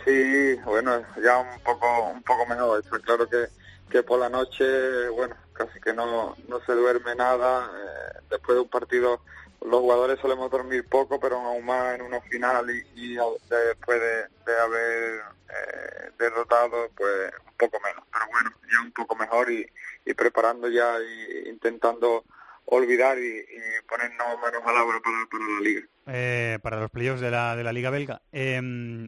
Sí, 0.05 0.55
bueno, 0.65 1.01
ya 1.23 1.39
un 1.39 1.61
poco 1.63 2.09
un 2.09 2.23
poco 2.23 2.47
mejor. 2.47 2.83
Está 2.83 2.99
claro 2.99 3.29
que, 3.29 3.47
que 3.91 4.03
por 4.03 4.19
la 4.19 4.29
noche, 4.29 5.09
bueno, 5.11 5.37
casi 5.53 5.79
que 5.81 5.93
no, 5.93 6.35
no 6.49 6.61
se 6.65 6.73
duerme 6.73 7.15
nada. 7.15 7.67
Eh, 7.67 8.19
después 8.31 8.57
de 8.57 8.63
un 8.63 8.69
partido, 8.69 9.21
los 9.65 9.81
jugadores 9.81 10.21
solemos 10.21 10.51
dormir 10.51 10.87
poco, 10.89 11.19
pero 11.21 11.39
aún 11.39 11.65
más 11.65 11.95
en 11.95 12.03
una 12.03 12.21
final 12.21 12.71
y, 12.71 13.15
después 13.15 14.01
de, 14.01 14.61
haber 14.61 15.21
eh, 15.49 16.11
derrotado, 16.19 16.91
pues 16.97 17.33
un 17.47 17.55
poco 17.57 17.79
menos. 17.81 18.05
Pero 18.13 18.27
bueno, 18.31 18.51
ya 18.71 18.81
un 18.83 18.93
poco 18.93 19.17
mejor 19.17 19.51
y, 19.51 19.67
preparando 20.15 20.69
ya 20.69 20.99
y 21.01 21.49
intentando 21.49 22.25
olvidar 22.67 23.19
y, 23.19 23.39
y 23.39 23.89
ponernos 23.89 24.41
manos 24.41 24.63
a 24.65 24.73
la 24.73 24.85
obra 24.85 25.01
para, 25.01 25.27
para 25.31 25.45
la 25.45 25.61
liga. 25.61 25.83
Eh, 26.07 26.59
para 26.63 26.81
los 26.81 26.91
playoffs 26.91 27.21
de 27.21 27.31
la, 27.31 27.55
de 27.55 27.63
la 27.63 27.73
Liga 27.73 27.91
Belga. 27.91 28.23
Eh, 28.33 28.61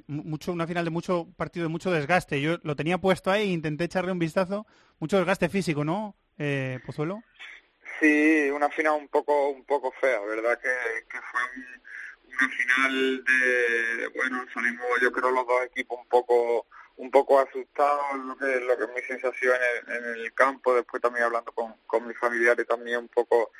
mucho, 0.06 0.52
una 0.52 0.66
final 0.66 0.84
de 0.84 0.90
mucho 0.90 1.28
partido 1.36 1.64
de 1.64 1.70
mucho 1.70 1.90
desgaste. 1.90 2.40
Yo 2.40 2.58
lo 2.62 2.76
tenía 2.76 2.98
puesto 2.98 3.30
ahí, 3.30 3.50
intenté 3.52 3.84
echarle 3.84 4.12
un 4.12 4.20
vistazo. 4.20 4.66
Mucho 5.00 5.16
desgaste 5.16 5.48
físico, 5.48 5.84
¿no, 5.84 6.16
eh, 6.38 6.78
Pozuelo? 6.86 7.20
Sí, 8.00 8.50
una 8.50 8.68
final 8.70 8.92
un 8.94 9.08
poco 9.08 9.48
un 9.50 9.64
poco 9.64 9.92
fea, 10.00 10.20
¿verdad? 10.20 10.58
Que, 10.60 11.04
que 11.08 11.18
fue 11.30 11.40
un- 11.56 11.82
una 12.34 12.48
final 12.48 13.24
de, 13.24 14.08
bueno, 14.16 14.44
salimos 14.52 14.86
yo 15.00 15.12
creo 15.12 15.30
los 15.30 15.46
dos 15.46 15.64
equipos 15.66 15.98
un 16.00 16.08
poco 16.08 16.66
un 16.96 17.10
poco 17.10 17.40
asustados, 17.40 18.18
lo 18.24 18.36
que 18.36 18.60
lo 18.60 18.76
que 18.78 18.84
es 18.84 18.90
mi 18.94 19.02
sensación 19.02 19.56
en 19.86 19.92
el, 19.92 19.96
en 20.04 20.20
el 20.20 20.32
campo, 20.34 20.74
después 20.74 21.02
también 21.02 21.24
hablando 21.24 21.50
con, 21.52 21.74
con 21.86 22.06
mis 22.06 22.16
familiares 22.18 22.66
también 22.68 22.98
un 22.98 23.08
poco, 23.08 23.50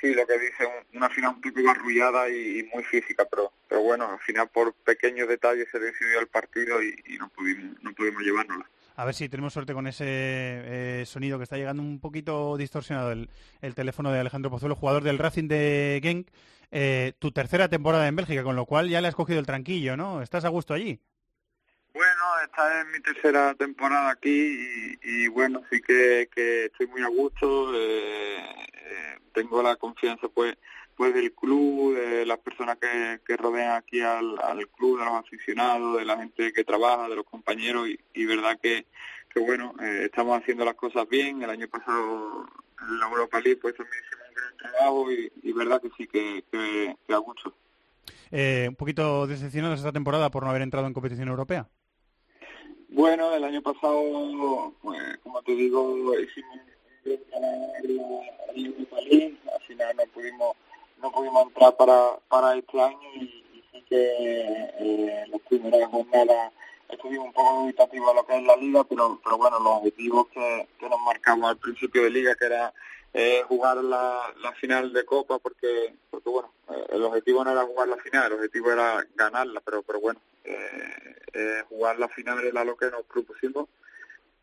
sí, 0.00 0.12
lo 0.14 0.26
que 0.26 0.38
dice, 0.38 0.66
un- 0.66 0.98
una 0.98 1.08
final 1.08 1.30
un 1.36 1.40
poco 1.40 1.62
barrullada 1.64 2.28
y, 2.28 2.60
y 2.60 2.62
muy 2.64 2.84
física, 2.84 3.24
pero 3.30 3.52
pero 3.68 3.80
bueno, 3.82 4.10
al 4.12 4.20
final 4.20 4.48
por 4.50 4.74
pequeños 4.74 5.26
detalles 5.28 5.68
se 5.72 5.78
decidió 5.78 6.20
el 6.20 6.26
partido 6.28 6.82
y, 6.82 6.94
y 7.06 7.16
no 7.18 7.28
pudimos 7.30 7.82
no 7.82 7.92
pudimos 7.94 8.22
llevárnosla. 8.22 8.68
A 8.96 9.04
ver 9.04 9.14
si 9.14 9.28
tenemos 9.28 9.52
suerte 9.52 9.72
con 9.72 9.86
ese 9.86 10.04
eh, 10.06 11.04
sonido 11.06 11.38
que 11.38 11.44
está 11.44 11.56
llegando 11.56 11.82
un 11.82 11.98
poquito 12.00 12.56
distorsionado 12.56 13.12
el, 13.12 13.30
el 13.60 13.74
teléfono 13.74 14.12
de 14.12 14.20
Alejandro 14.20 14.50
Pozuelo, 14.50 14.76
jugador 14.76 15.02
del 15.02 15.18
Racing 15.18 15.48
de 15.48 16.00
Genk. 16.02 16.28
Eh, 16.70 17.12
tu 17.18 17.32
tercera 17.32 17.68
temporada 17.68 18.08
en 18.08 18.16
Bélgica, 18.16 18.42
con 18.42 18.56
lo 18.56 18.64
cual 18.66 18.88
ya 18.88 19.00
le 19.00 19.08
has 19.08 19.14
cogido 19.14 19.38
el 19.38 19.46
tranquillo, 19.46 19.96
¿no? 19.96 20.22
¿Estás 20.22 20.44
a 20.44 20.48
gusto 20.48 20.72
allí? 20.72 21.00
Bueno, 21.92 22.40
esta 22.44 22.80
es 22.80 22.86
mi 22.86 23.00
tercera 23.00 23.54
temporada 23.54 24.10
aquí 24.10 24.98
y, 25.02 25.28
bueno, 25.28 25.62
sí 25.70 25.82
que, 25.82 26.28
que 26.34 26.66
estoy 26.66 26.86
muy 26.86 27.02
a 27.02 27.08
gusto. 27.08 27.74
eh, 27.74 28.38
eh, 28.38 29.18
tengo 29.34 29.62
la 29.62 29.76
confianza 29.76 30.28
pues 30.28 30.56
pues 30.96 31.14
del 31.14 31.32
club, 31.32 31.94
de 31.94 32.26
las 32.26 32.38
personas 32.38 32.78
que, 32.78 33.20
que 33.26 33.36
rodean 33.36 33.76
aquí 33.76 34.00
al, 34.00 34.38
al 34.40 34.68
club, 34.68 34.98
de 34.98 35.04
los 35.04 35.14
aficionados, 35.14 35.98
de 35.98 36.04
la 36.04 36.16
gente 36.16 36.52
que 36.52 36.64
trabaja, 36.64 37.08
de 37.08 37.16
los 37.16 37.24
compañeros 37.24 37.88
y, 37.88 37.98
y 38.14 38.24
verdad 38.24 38.58
que, 38.60 38.86
que 39.32 39.40
bueno, 39.40 39.74
eh, 39.80 40.02
estamos 40.04 40.38
haciendo 40.40 40.64
las 40.64 40.74
cosas 40.74 41.08
bien. 41.08 41.42
El 41.42 41.50
año 41.50 41.68
pasado 41.68 42.46
en 42.80 43.00
la 43.00 43.08
Europa 43.08 43.40
League 43.40 43.60
pues 43.60 43.74
también 43.76 44.02
hicimos 44.04 44.28
un 44.28 44.34
gran 44.34 44.56
trabajo 44.56 45.12
y, 45.12 45.32
y 45.42 45.52
verdad 45.52 45.80
que 45.80 45.90
sí 45.96 46.06
que, 46.06 46.44
que, 46.50 46.96
que 47.06 47.14
a 47.14 47.18
gusto. 47.18 47.54
Eh, 48.30 48.66
un 48.68 48.76
poquito 48.76 49.26
decepcionados 49.26 49.78
esta 49.78 49.92
temporada 49.92 50.30
por 50.30 50.42
no 50.44 50.50
haber 50.50 50.62
entrado 50.62 50.86
en 50.86 50.94
competición 50.94 51.28
europea. 51.28 51.68
Bueno, 52.88 53.34
el 53.34 53.44
año 53.44 53.62
pasado, 53.62 54.74
pues, 54.82 55.18
como 55.22 55.42
te 55.42 55.52
digo, 55.52 56.18
hicimos 56.18 56.56
un 56.56 56.62
gran 57.04 57.24
trabajo 57.30 58.22
al 58.54 59.62
final 59.66 59.96
no 59.96 60.02
pudimos 60.12 60.56
no 61.02 61.10
pudimos 61.10 61.48
entrar 61.48 61.76
para, 61.76 62.16
para 62.28 62.56
este 62.56 62.80
año 62.80 63.14
y, 63.16 63.44
sí 63.72 63.84
que 63.88 64.70
eh, 64.78 65.24
las 65.28 65.40
primeras 65.42 65.90
jornadas 65.90 66.52
estuvimos 66.88 67.26
un 67.26 67.32
poco 67.32 67.60
dubitativos 67.62 68.10
a 68.10 68.14
lo 68.14 68.26
que 68.26 68.36
es 68.36 68.42
la 68.44 68.56
liga, 68.56 68.84
pero, 68.84 69.20
pero 69.22 69.38
bueno, 69.38 69.58
los 69.58 69.78
objetivos 69.78 70.28
que, 70.28 70.68
que 70.78 70.88
nos 70.88 71.00
marcamos 71.00 71.50
al 71.50 71.56
principio 71.56 72.04
de 72.04 72.10
liga, 72.10 72.34
que 72.34 72.46
era 72.46 72.72
eh, 73.14 73.42
jugar 73.48 73.78
la, 73.78 74.32
la 74.40 74.52
final 74.52 74.92
de 74.92 75.04
Copa, 75.04 75.38
porque, 75.38 75.94
porque 76.10 76.30
bueno, 76.30 76.52
eh, 76.70 76.86
el 76.90 77.02
objetivo 77.02 77.44
no 77.44 77.52
era 77.52 77.64
jugar 77.64 77.88
la 77.88 77.96
final, 77.96 78.26
el 78.26 78.32
objetivo 78.34 78.70
era 78.70 79.04
ganarla, 79.14 79.60
pero, 79.60 79.82
pero 79.82 80.00
bueno, 80.00 80.20
eh, 80.44 81.16
eh, 81.32 81.62
jugar 81.68 81.98
la 81.98 82.08
final 82.08 82.44
era 82.44 82.64
lo 82.64 82.76
que 82.76 82.90
nos 82.90 83.02
propusimos 83.04 83.68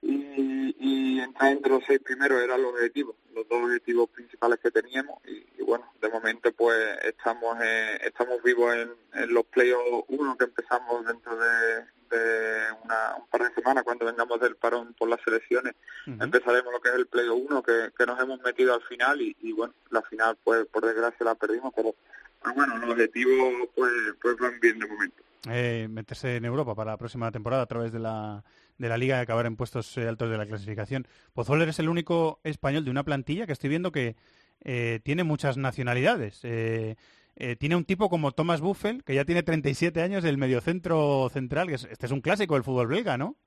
y, 0.01 0.75
y 0.79 1.19
entrar 1.19 1.51
entre 1.51 1.71
los 1.71 1.83
seis 1.85 1.99
primeros 1.99 2.41
era 2.41 2.55
el 2.55 2.65
objetivo, 2.65 3.15
los 3.33 3.47
dos 3.47 3.63
objetivos 3.63 4.09
principales 4.09 4.59
que 4.59 4.71
teníamos 4.71 5.19
y, 5.27 5.45
y 5.59 5.63
bueno, 5.63 5.85
de 6.01 6.09
momento 6.09 6.51
pues 6.53 6.77
estamos 7.03 7.57
eh, 7.61 7.99
estamos 8.03 8.41
vivos 8.43 8.73
en, 8.75 8.91
en 9.13 9.33
los 9.33 9.45
playoffs 9.45 10.05
uno 10.07 10.37
que 10.37 10.45
empezamos 10.45 11.05
dentro 11.05 11.37
de, 11.37 11.85
de 12.09 12.71
una, 12.83 13.15
un 13.17 13.27
par 13.27 13.43
de 13.43 13.53
semanas 13.53 13.83
cuando 13.83 14.05
vengamos 14.05 14.39
del 14.39 14.55
parón 14.55 14.93
por 14.97 15.09
las 15.09 15.21
selecciones 15.21 15.75
empezaremos 16.05 16.71
lo 16.71 16.79
que 16.79 16.89
es 16.89 16.95
el 16.95 17.07
playoff 17.07 17.39
1 17.49 17.63
que, 17.63 17.89
que 17.97 18.05
nos 18.05 18.19
hemos 18.19 18.41
metido 18.41 18.73
al 18.73 18.81
final 18.81 19.21
y, 19.21 19.35
y 19.41 19.51
bueno, 19.51 19.73
la 19.91 20.01
final 20.03 20.37
pues 20.43 20.65
por 20.67 20.85
desgracia 20.85 21.25
la 21.25 21.35
perdimos 21.35 21.73
pero, 21.75 21.93
pero 22.41 22.55
bueno, 22.55 22.77
los 22.77 22.91
objetivos 22.91 23.69
pues, 23.75 23.91
pues 24.21 24.37
van 24.37 24.59
bien 24.59 24.79
de 24.79 24.87
momento. 24.87 25.23
Eh, 25.49 25.87
meterse 25.89 26.35
en 26.35 26.45
Europa 26.45 26.75
para 26.75 26.91
la 26.91 26.97
próxima 26.97 27.31
temporada 27.31 27.63
a 27.63 27.65
través 27.65 27.93
de 27.93 27.99
la, 27.99 28.43
de 28.79 28.89
la 28.89 28.97
Liga 28.97 29.17
y 29.17 29.21
acabar 29.21 29.45
en 29.45 29.55
puestos 29.55 29.95
eh, 29.97 30.07
altos 30.07 30.31
de 30.31 30.37
la 30.37 30.47
clasificación. 30.47 31.07
Pozuelo 31.33 31.63
es 31.65 31.77
el 31.77 31.89
único 31.89 32.39
español 32.43 32.83
de 32.83 32.91
una 32.91 33.03
plantilla 33.03 33.45
que 33.45 33.53
estoy 33.53 33.69
viendo 33.69 33.91
que 33.91 34.15
eh, 34.61 34.99
tiene 35.03 35.23
muchas 35.23 35.57
nacionalidades. 35.57 36.39
Eh, 36.43 36.95
eh, 37.35 37.55
tiene 37.55 37.77
un 37.77 37.85
tipo 37.85 38.09
como 38.09 38.33
Thomas 38.33 38.59
Buffel, 38.59 39.03
que 39.05 39.15
ya 39.15 39.23
tiene 39.23 39.43
37 39.43 40.01
años, 40.01 40.23
del 40.23 40.37
mediocentro 40.37 41.29
central, 41.31 41.67
que 41.67 41.75
es, 41.75 41.85
este 41.85 42.05
es 42.05 42.11
un 42.11 42.19
clásico 42.19 42.55
del 42.55 42.65
fútbol 42.65 42.87
belga, 42.87 43.17
¿no? 43.17 43.37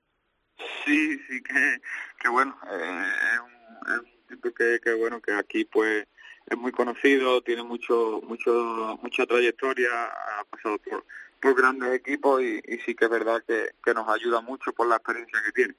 Sí, 0.83 1.19
sí 1.29 1.43
que, 1.43 1.79
que 2.19 2.29
bueno, 2.29 2.57
eh, 2.71 3.05
es, 3.33 3.39
un, 3.39 3.93
es 3.93 3.99
un 3.99 4.27
tipo 4.27 4.51
que, 4.51 4.79
que 4.83 4.93
bueno, 4.95 5.21
que 5.21 5.33
aquí 5.33 5.65
pues 5.65 6.07
es 6.47 6.57
muy 6.57 6.71
conocido, 6.71 7.41
tiene 7.43 7.63
mucho, 7.63 8.19
mucho, 8.27 8.97
mucha 9.01 9.27
trayectoria, 9.27 9.89
ha 10.05 10.43
pasado 10.45 10.79
por, 10.79 11.05
por 11.43 11.55
grandes 11.55 11.93
equipos 11.93 12.41
y, 12.41 12.61
y 12.65 12.79
sí 12.85 12.95
que 12.95 13.05
es 13.05 13.11
verdad 13.11 13.43
que, 13.45 13.71
que 13.83 13.93
nos 13.93 14.07
ayuda 14.07 14.39
mucho 14.39 14.71
por 14.71 14.87
la 14.87 14.95
experiencia 14.95 15.39
que 15.45 15.51
tiene. 15.51 15.75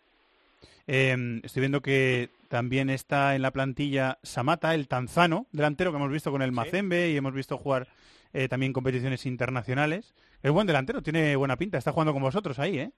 Eh, 0.86 1.40
estoy 1.42 1.60
viendo 1.60 1.80
que 1.80 2.28
también 2.48 2.90
está 2.90 3.34
en 3.34 3.40
la 3.40 3.50
plantilla 3.50 4.18
Samata, 4.22 4.74
el 4.74 4.88
tanzano, 4.88 5.46
delantero 5.52 5.90
que 5.90 5.96
hemos 5.96 6.12
visto 6.12 6.30
con 6.30 6.42
el 6.42 6.52
Mazembe 6.52 7.08
y 7.08 7.16
hemos 7.16 7.32
visto 7.32 7.56
jugar 7.56 7.88
eh, 8.34 8.48
también 8.48 8.74
competiciones 8.74 9.24
internacionales. 9.24 10.14
Es 10.42 10.52
buen 10.52 10.66
delantero, 10.66 11.00
tiene 11.00 11.34
buena 11.36 11.56
pinta, 11.56 11.78
está 11.78 11.92
jugando 11.92 12.12
con 12.12 12.22
vosotros 12.22 12.58
ahí, 12.58 12.78
¿eh? 12.78 12.90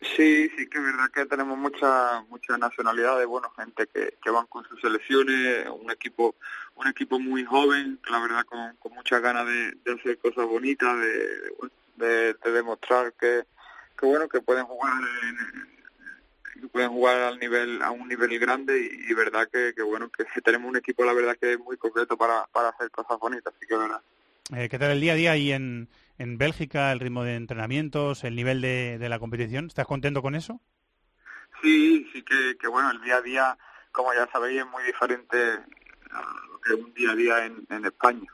Sí, 0.00 0.48
sí 0.56 0.66
que 0.66 0.78
es 0.78 0.84
verdad 0.84 1.10
que 1.12 1.26
tenemos 1.26 1.58
muchas 1.58 2.26
muchas 2.30 2.58
nacionalidades, 2.58 3.26
bueno, 3.26 3.50
gente 3.50 3.86
que, 3.92 4.14
que 4.24 4.30
van 4.30 4.46
con 4.46 4.64
sus 4.64 4.80
selecciones, 4.80 5.66
un 5.68 5.90
equipo 5.90 6.36
un 6.76 6.86
equipo 6.88 7.20
muy 7.20 7.44
joven, 7.44 8.00
la 8.10 8.18
verdad 8.18 8.46
con, 8.46 8.76
con 8.76 8.94
muchas 8.94 9.20
ganas 9.20 9.44
de, 9.44 9.72
de 9.84 9.92
hacer 9.92 10.16
cosas 10.16 10.46
bonitas, 10.46 10.96
de, 10.98 11.18
de, 11.18 11.50
bueno, 11.58 11.74
de- 12.00 12.34
de 12.34 12.52
demostrar 12.52 13.12
que, 13.14 13.44
que 13.98 14.06
bueno 14.06 14.28
que 14.28 14.40
pueden 14.40 14.64
jugar 14.66 14.94
en- 15.24 15.80
que 16.60 16.68
pueden 16.68 16.90
jugar 16.90 17.16
al 17.22 17.38
nivel 17.38 17.80
a 17.82 17.90
un 17.90 18.08
nivel 18.08 18.38
grande 18.38 18.78
y, 18.80 19.10
y 19.10 19.14
verdad 19.14 19.48
que, 19.50 19.72
que 19.74 19.82
bueno 19.82 20.10
que 20.10 20.24
tenemos 20.44 20.68
un 20.68 20.76
equipo 20.76 21.04
la 21.04 21.12
verdad 21.12 21.36
que 21.40 21.52
es 21.54 21.58
muy 21.58 21.76
concreto 21.76 22.16
para, 22.16 22.46
para 22.52 22.70
hacer 22.70 22.90
cosas 22.90 23.18
bonitas, 23.18 23.54
así 23.56 23.66
que 23.66 23.76
verdad. 23.76 24.00
Eh, 24.54 24.68
¿Qué 24.68 24.78
tal 24.78 24.90
el 24.90 25.00
día 25.00 25.12
a 25.12 25.16
día 25.16 25.32
ahí 25.32 25.52
en, 25.52 25.88
en 26.18 26.36
Bélgica, 26.36 26.90
el 26.90 26.98
ritmo 26.98 27.22
de 27.22 27.36
entrenamientos, 27.36 28.24
el 28.24 28.34
nivel 28.34 28.60
de, 28.60 28.98
de 28.98 29.08
la 29.08 29.20
competición? 29.20 29.66
¿Estás 29.66 29.86
contento 29.86 30.22
con 30.22 30.34
eso? 30.34 30.60
Sí, 31.62 32.08
sí 32.12 32.22
que, 32.22 32.56
que 32.58 32.66
bueno, 32.68 32.90
el 32.90 33.00
día 33.02 33.16
a 33.16 33.22
día, 33.22 33.58
como 33.92 34.12
ya 34.12 34.26
sabéis, 34.32 34.60
es 34.60 34.66
muy 34.66 34.82
diferente 34.82 35.36
a 36.10 36.22
lo 36.50 36.60
que 36.60 36.72
es 36.74 36.78
un 36.80 36.92
día 36.94 37.10
a 37.12 37.14
día 37.14 37.46
en, 37.46 37.64
en 37.70 37.84
España. 37.84 38.26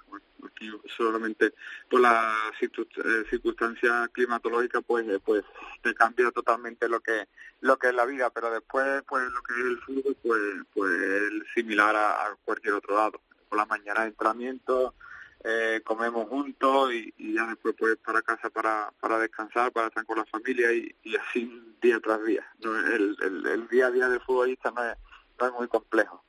Solamente 0.97 1.55
por 1.89 2.01
circun- 2.01 2.89
eh, 3.05 3.25
circunstancias 3.29 4.09
climatológicas, 4.11 4.83
pues, 4.87 5.07
eh, 5.09 5.21
pues 5.25 5.45
te 5.83 5.95
cambia 5.95 6.31
totalmente 6.31 6.89
lo 6.89 7.01
que 7.01 7.29
lo 7.61 7.79
que 7.79 7.89
es 7.89 7.95
la 7.95 8.05
vida, 8.05 8.31
pero 8.31 8.51
después, 8.51 9.03
pues 9.09 9.31
lo 9.31 9.43
que 9.43 9.53
es 9.55 9.61
el 9.61 9.79
fútbol, 9.81 10.17
pues, 10.23 10.43
pues 10.75 10.93
es 10.93 11.33
similar 11.55 11.97
a, 11.97 12.37
cualquier 12.45 12.75
otro 12.75 12.97
lado. 12.97 13.21
Por 13.49 13.59
la 13.59 13.67
mañana 13.67 14.05
entrenamiento, 14.05 14.95
eh, 15.45 15.81
comemos 15.85 16.29
juntos 16.29 16.93
y, 16.93 17.35
ya 17.35 17.47
después 17.47 17.75
pues 17.79 17.97
para 17.99 18.23
casa 18.23 18.51
para, 18.51 18.93
para 19.01 19.19
descansar, 19.19 19.73
para 19.73 19.89
estar 19.89 20.05
con 20.05 20.19
la 20.19 20.27
familia 20.27 20.73
y, 20.73 20.95
así 21.17 21.75
día 21.81 22.01
tras 22.01 22.25
día. 22.25 22.47
El, 22.61 23.17
el 23.21 23.69
día 23.69 23.87
a 23.87 23.91
día 23.91 24.09
del 24.09 24.21
futbolista 24.21 24.71
no 24.71 24.85
es, 24.85 24.97
no 25.41 25.47
es 25.47 25.53
muy 25.53 25.69
complejo. 25.69 26.26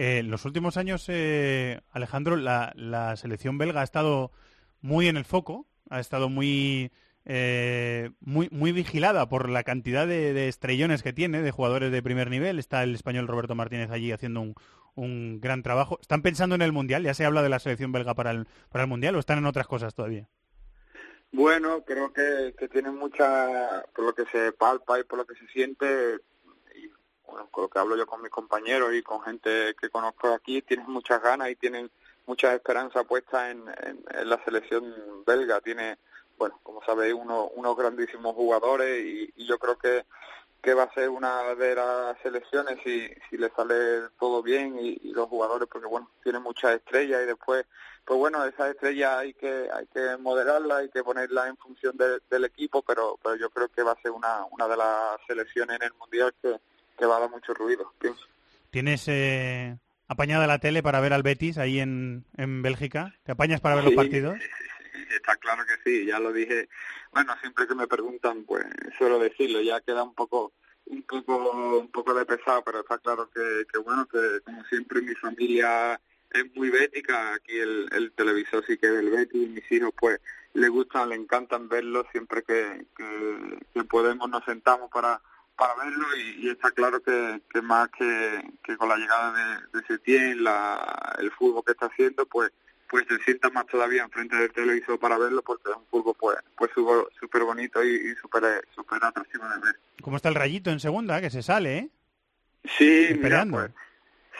Eh, 0.00 0.22
los 0.22 0.44
últimos 0.44 0.76
años, 0.76 1.06
eh, 1.08 1.80
Alejandro, 1.90 2.36
la, 2.36 3.16
selección 3.16 3.58
belga 3.58 3.80
ha 3.80 3.84
estado 3.84 4.30
muy 4.80 5.08
en 5.08 5.16
el 5.16 5.24
foco, 5.24 5.66
ha 5.90 5.98
estado 5.98 6.28
muy, 6.28 6.92
eh, 7.24 8.10
muy, 8.20 8.48
muy 8.52 8.70
vigilada 8.70 9.28
por 9.28 9.48
la 9.48 9.64
cantidad 9.64 10.06
de, 10.06 10.46
estrellones 10.46 11.02
que 11.02 11.12
tiene, 11.12 11.42
de 11.42 11.50
jugadores 11.50 11.90
de 11.90 12.00
primer 12.00 12.30
nivel. 12.30 12.60
Está 12.60 12.84
el 12.84 12.94
español 12.94 13.26
Roberto 13.26 13.56
Martínez 13.56 13.90
allí 13.90 14.12
haciendo 14.12 14.40
un, 14.40 14.54
un 14.94 15.40
gran 15.40 15.64
trabajo. 15.64 15.98
¿Están 16.00 16.22
pensando 16.22 16.54
en 16.54 16.62
el 16.62 16.70
Mundial? 16.70 17.02
¿Ya 17.02 17.12
se 17.12 17.24
habla 17.24 17.42
de 17.42 17.48
la 17.48 17.58
selección 17.58 17.90
belga 17.90 18.14
para 18.14 18.30
el, 18.30 18.46
para 18.68 18.84
el 18.84 18.88
Mundial 18.88 19.16
o 19.16 19.18
están 19.18 19.38
en 19.38 19.46
otras 19.46 19.66
cosas 19.66 19.96
todavía? 19.96 20.28
Bueno, 21.32 21.82
creo 21.84 22.12
que, 22.12 22.54
que 22.56 22.68
tienen 22.68 22.94
mucha, 22.94 23.84
por 23.96 24.04
lo 24.04 24.14
que 24.14 24.26
se 24.26 24.52
palpa 24.52 25.00
y 25.00 25.02
por 25.02 25.18
lo 25.18 25.26
que 25.26 25.34
se 25.34 25.48
siente, 25.48 26.20
bueno, 27.30 27.48
con 27.50 27.62
lo 27.62 27.68
que 27.68 27.78
hablo 27.78 27.96
yo 27.96 28.06
con 28.06 28.22
mis 28.22 28.30
compañeros 28.30 28.94
y 28.94 29.02
con 29.02 29.20
gente 29.22 29.74
que 29.80 29.90
conozco 29.90 30.28
aquí, 30.28 30.62
tienen 30.62 30.90
muchas 30.90 31.22
ganas 31.22 31.50
y 31.50 31.56
tienen 31.56 31.90
muchas 32.26 32.54
esperanzas 32.54 33.04
puestas 33.06 33.50
en, 33.50 33.64
la 34.28 34.42
selección 34.44 34.94
belga. 35.26 35.60
Tiene, 35.60 35.98
bueno, 36.36 36.58
como 36.62 36.82
sabéis, 36.84 37.14
uno, 37.14 37.46
unos 37.54 37.76
grandísimos 37.76 38.34
jugadores 38.34 39.04
y, 39.04 39.32
y 39.36 39.46
yo 39.46 39.58
creo 39.58 39.78
que, 39.78 40.04
que 40.62 40.74
va 40.74 40.84
a 40.84 40.94
ser 40.94 41.08
una 41.08 41.54
de 41.54 41.74
las 41.74 42.18
selecciones 42.22 42.78
si, 42.84 43.08
si 43.28 43.36
le 43.36 43.50
sale 43.50 44.08
todo 44.18 44.42
bien 44.42 44.78
y, 44.78 44.98
y 45.02 45.12
los 45.12 45.28
jugadores, 45.28 45.68
porque 45.70 45.86
bueno, 45.86 46.10
tiene 46.22 46.38
muchas 46.38 46.76
estrellas 46.76 47.22
y 47.22 47.26
después 47.26 47.64
pues 48.04 48.18
bueno, 48.18 48.42
esas 48.46 48.70
estrellas 48.70 49.18
hay 49.18 49.34
que 49.34 49.68
hay 49.70 49.86
que 49.88 50.16
moderarlas, 50.16 50.78
hay 50.78 50.88
que 50.88 51.04
ponerlas 51.04 51.48
en 51.48 51.58
función 51.58 51.94
de- 51.98 52.20
del 52.30 52.46
equipo, 52.46 52.80
pero 52.80 53.18
pero 53.22 53.36
yo 53.36 53.50
creo 53.50 53.68
que 53.68 53.82
va 53.82 53.92
a 53.92 54.00
ser 54.00 54.12
una, 54.12 54.46
una 54.50 54.66
de 54.66 54.78
las 54.78 55.18
selecciones 55.26 55.76
en 55.76 55.82
el 55.82 55.92
Mundial 55.92 56.32
que, 56.40 56.58
que 56.98 57.06
va 57.06 57.16
a 57.16 57.20
dar 57.20 57.30
mucho 57.30 57.54
ruido, 57.54 57.92
pienso. 58.00 58.26
¿Tienes 58.70 59.04
eh, 59.08 59.76
apañada 60.08 60.46
la 60.46 60.58
tele 60.58 60.82
para 60.82 61.00
ver 61.00 61.12
al 61.12 61.22
Betis 61.22 61.56
ahí 61.58 61.80
en, 61.80 62.24
en 62.36 62.62
Bélgica? 62.62 63.14
¿Te 63.24 63.32
apañas 63.32 63.60
para 63.60 63.76
ver 63.76 63.84
los 63.84 63.92
Sí. 63.92 63.96
partidos? 63.96 64.38
Está 65.14 65.36
claro 65.36 65.62
que 65.64 65.74
sí, 65.90 66.06
ya 66.06 66.18
lo 66.18 66.32
dije. 66.32 66.68
Bueno, 67.12 67.34
siempre 67.40 67.66
que 67.66 67.74
me 67.74 67.86
preguntan, 67.86 68.44
pues 68.44 68.66
suelo 68.98 69.18
decirlo, 69.18 69.60
ya 69.62 69.80
queda 69.80 70.02
un 70.02 70.14
poco 70.14 70.52
un 70.86 71.02
poco 71.02 71.78
un 71.78 71.90
poco 71.90 72.14
de 72.14 72.24
pesado, 72.24 72.62
pero 72.64 72.80
está 72.80 72.98
claro 72.98 73.28
que, 73.30 73.64
que 73.70 73.78
bueno, 73.78 74.06
que 74.06 74.40
como 74.44 74.64
siempre 74.64 75.02
mi 75.02 75.14
familia 75.14 76.00
es 76.30 76.44
muy 76.54 76.70
bética, 76.70 77.34
aquí 77.34 77.58
el, 77.58 77.88
el 77.92 78.12
televisor 78.12 78.64
sí 78.66 78.76
que 78.78 78.86
es 78.86 78.92
del 78.94 79.10
Betis 79.10 79.42
y 79.42 79.46
mis 79.48 79.72
hijos 79.72 79.92
pues 79.98 80.18
les 80.54 80.70
gustan, 80.70 81.10
le 81.10 81.14
encantan 81.16 81.68
verlo, 81.68 82.06
siempre 82.10 82.42
que, 82.42 82.86
que, 82.96 83.58
que 83.74 83.84
podemos 83.84 84.28
nos 84.30 84.44
sentamos 84.44 84.90
para 84.90 85.20
para 85.58 85.74
verlo 85.74 86.06
y, 86.16 86.46
y 86.46 86.50
está 86.50 86.70
claro 86.70 87.02
que, 87.02 87.42
que 87.52 87.60
más 87.60 87.88
que, 87.90 88.42
que 88.64 88.76
con 88.76 88.88
la 88.88 88.96
llegada 88.96 89.32
de, 89.32 89.78
de 89.80 89.86
Setién, 89.86 90.44
la, 90.44 91.16
el 91.18 91.30
fútbol 91.32 91.64
que 91.66 91.72
está 91.72 91.86
haciendo, 91.86 92.24
pues 92.26 92.50
pues 92.88 93.04
se 93.06 93.18
sienta 93.18 93.50
más 93.50 93.66
todavía 93.66 94.02
enfrente 94.02 94.34
del 94.34 94.50
televisor 94.50 94.98
para 94.98 95.18
verlo 95.18 95.42
porque 95.42 95.70
es 95.70 95.76
un 95.76 95.84
fútbol 95.88 96.16
pues 96.18 96.38
pues 96.56 96.70
súper 97.20 97.42
bonito 97.42 97.84
y, 97.84 97.88
y 97.94 98.14
súper 98.14 98.66
súper 98.74 99.04
atractivo 99.04 99.44
de 99.46 99.60
ver. 99.60 99.78
¿Cómo 100.00 100.16
está 100.16 100.30
el 100.30 100.34
rayito 100.36 100.70
en 100.70 100.80
segunda? 100.80 101.20
Que 101.20 101.28
se 101.28 101.42
sale, 101.42 101.76
¿eh? 101.78 101.88
Sí, 102.78 103.08
mira, 103.10 103.22
Peleando. 103.22 103.56
pues, 103.58 103.70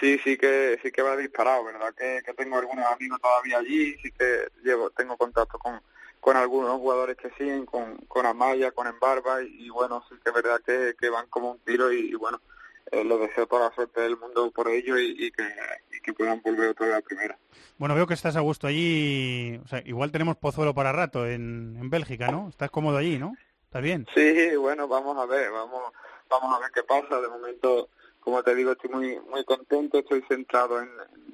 sí, 0.01 0.19
sí 0.25 0.39
que 0.39 0.79
sí 0.83 0.91
que 0.91 1.03
va 1.03 1.17
disparado, 1.17 1.65
¿verdad? 1.65 1.93
Que, 1.95 2.23
que 2.25 2.33
tengo 2.35 2.59
algunos 2.59 2.87
amigos 2.87 3.21
todavía 3.21 3.59
allí, 3.59 3.97
sí 4.03 4.11
que 4.13 4.49
llevo 4.65 4.89
tengo 4.91 5.17
contacto 5.19 5.59
con, 5.59 5.81
con 6.21 6.37
algunos 6.37 6.79
jugadores 6.79 7.17
que 7.17 7.31
siguen, 7.39 7.67
con, 7.67 7.97
con 8.09 8.27
Amaya, 8.27 8.73
con 8.73 8.87
Embarba 8.87 9.43
y, 9.43 9.67
y 9.67 9.71
bueno, 9.71 10.03
sí 10.09 10.17
que 10.23 10.31
es 10.31 10.35
verdad 10.35 10.61
que, 10.65 10.95
que 10.99 11.09
van 11.11 11.27
como 11.29 11.53
un 11.53 11.59
tiro 11.61 11.93
y, 11.93 12.11
y 12.11 12.15
bueno, 12.15 12.41
eh, 12.91 13.05
les 13.05 13.21
deseo 13.21 13.47
toda 13.47 13.69
la 13.69 13.75
suerte 13.75 14.01
del 14.01 14.17
mundo 14.19 14.51
por 14.51 14.69
ello 14.69 14.99
y, 14.99 15.11
y 15.19 15.31
que, 15.31 15.45
y 15.97 16.01
que 16.01 16.13
puedan 16.13 16.41
volver 16.43 16.71
otra 16.71 16.87
vez 16.87 16.97
a 16.97 17.01
primera. 17.03 17.39
Bueno, 17.79 17.95
veo 17.95 18.07
que 18.07 18.15
estás 18.15 18.35
a 18.37 18.41
gusto 18.41 18.67
allí. 18.67 19.61
O 19.65 19.69
sea, 19.69 19.83
igual 19.85 20.11
tenemos 20.11 20.37
pozuelo 20.37 20.75
para 20.75 20.93
rato 20.93 21.27
en, 21.27 21.77
en 21.81 21.91
Bélgica, 21.91 22.29
¿no? 22.31 22.49
Estás 22.49 22.71
cómodo 22.71 22.97
allí, 22.97 23.19
¿no? 23.19 23.35
¿Estás 23.65 23.83
bien? 23.83 24.07
Sí, 24.15 24.57
bueno, 24.57 24.89
vamos 24.89 25.17
a 25.19 25.27
ver, 25.27 25.51
vamos, 25.53 25.93
vamos 26.29 26.57
a 26.57 26.61
ver 26.61 26.71
qué 26.75 26.83
pasa. 26.83 27.21
De 27.21 27.29
momento, 27.29 27.89
como 28.21 28.43
te 28.43 28.55
digo, 28.55 28.73
estoy 28.73 28.91
muy, 28.91 29.21
muy 29.31 29.45
contento, 29.45 29.99
estoy 29.99 30.23
centrado 30.29 30.81
en, 30.81 30.89
en- 30.89 31.28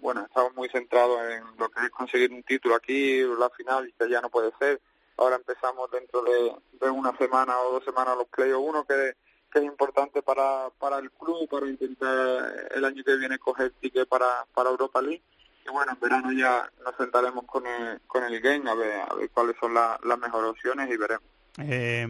bueno, 0.00 0.22
estamos 0.24 0.54
muy 0.54 0.68
centrados 0.68 1.20
en 1.30 1.42
lo 1.58 1.68
que 1.68 1.84
es 1.84 1.90
conseguir 1.90 2.32
un 2.32 2.42
título 2.42 2.74
aquí, 2.76 3.22
la 3.38 3.50
final, 3.50 3.92
que 3.98 4.08
ya 4.08 4.20
no 4.20 4.30
puede 4.30 4.52
ser. 4.58 4.80
Ahora 5.16 5.36
empezamos 5.36 5.90
dentro 5.90 6.22
de, 6.22 6.54
de 6.80 6.90
una 6.90 7.16
semana 7.16 7.58
o 7.60 7.72
dos 7.72 7.84
semanas 7.84 8.16
los 8.16 8.26
playoffs 8.28 8.68
uno 8.68 8.84
que, 8.84 9.14
que 9.52 9.58
es 9.60 9.64
importante 9.64 10.22
para, 10.22 10.70
para 10.78 10.98
el 10.98 11.10
club, 11.12 11.48
para 11.48 11.66
intentar 11.66 12.68
el 12.74 12.84
año 12.84 13.02
que 13.04 13.16
viene 13.16 13.38
coger 13.38 13.72
ticket 13.80 14.08
para, 14.08 14.44
para 14.54 14.70
Europa 14.70 15.00
League. 15.00 15.22
Y 15.66 15.70
bueno, 15.70 15.92
en 15.92 16.00
verano 16.00 16.32
ya 16.32 16.70
nos 16.84 16.94
sentaremos 16.96 17.44
con 17.46 17.66
el, 17.66 18.00
con 18.06 18.22
el 18.24 18.40
game 18.40 18.68
a 18.68 18.74
ver, 18.74 19.00
a 19.08 19.14
ver 19.14 19.30
cuáles 19.30 19.56
son 19.58 19.72
la- 19.72 19.98
las 20.04 20.18
mejores 20.18 20.50
opciones 20.50 20.90
y 20.90 20.96
veremos. 20.96 21.24
Eh, 21.58 22.06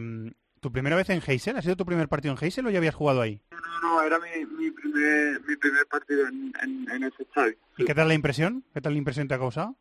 ¿Tu 0.65 0.71
primera 0.71 0.95
vez 0.95 1.07
en 1.11 1.21
Heysel? 1.23 1.55
¿Ha 1.57 1.61
sido 1.61 1.75
tu 1.75 1.85
primer 1.85 2.07
partido 2.09 2.33
en 2.33 2.43
Heysel 2.43 2.65
o 2.65 2.71
ya 2.71 2.79
habías 2.79 2.95
jugado 2.95 3.21
ahí? 3.21 3.39
No, 3.51 3.79
no, 3.83 4.01
era 4.01 4.17
mi, 4.17 4.43
mi, 4.47 4.71
primer, 4.71 5.39
mi 5.41 5.55
primer 5.57 5.85
partido 5.85 6.27
en, 6.27 6.51
en, 6.63 6.89
en 6.89 7.03
ese 7.03 7.21
estadio. 7.21 7.53
¿Y 7.77 7.85
qué 7.85 7.93
tal 7.93 8.07
la 8.07 8.15
impresión? 8.15 8.63
¿Qué 8.73 8.81
tal 8.81 8.93
la 8.93 8.97
impresión 8.97 9.27
te 9.27 9.35
ha 9.35 9.37
causado? 9.37 9.75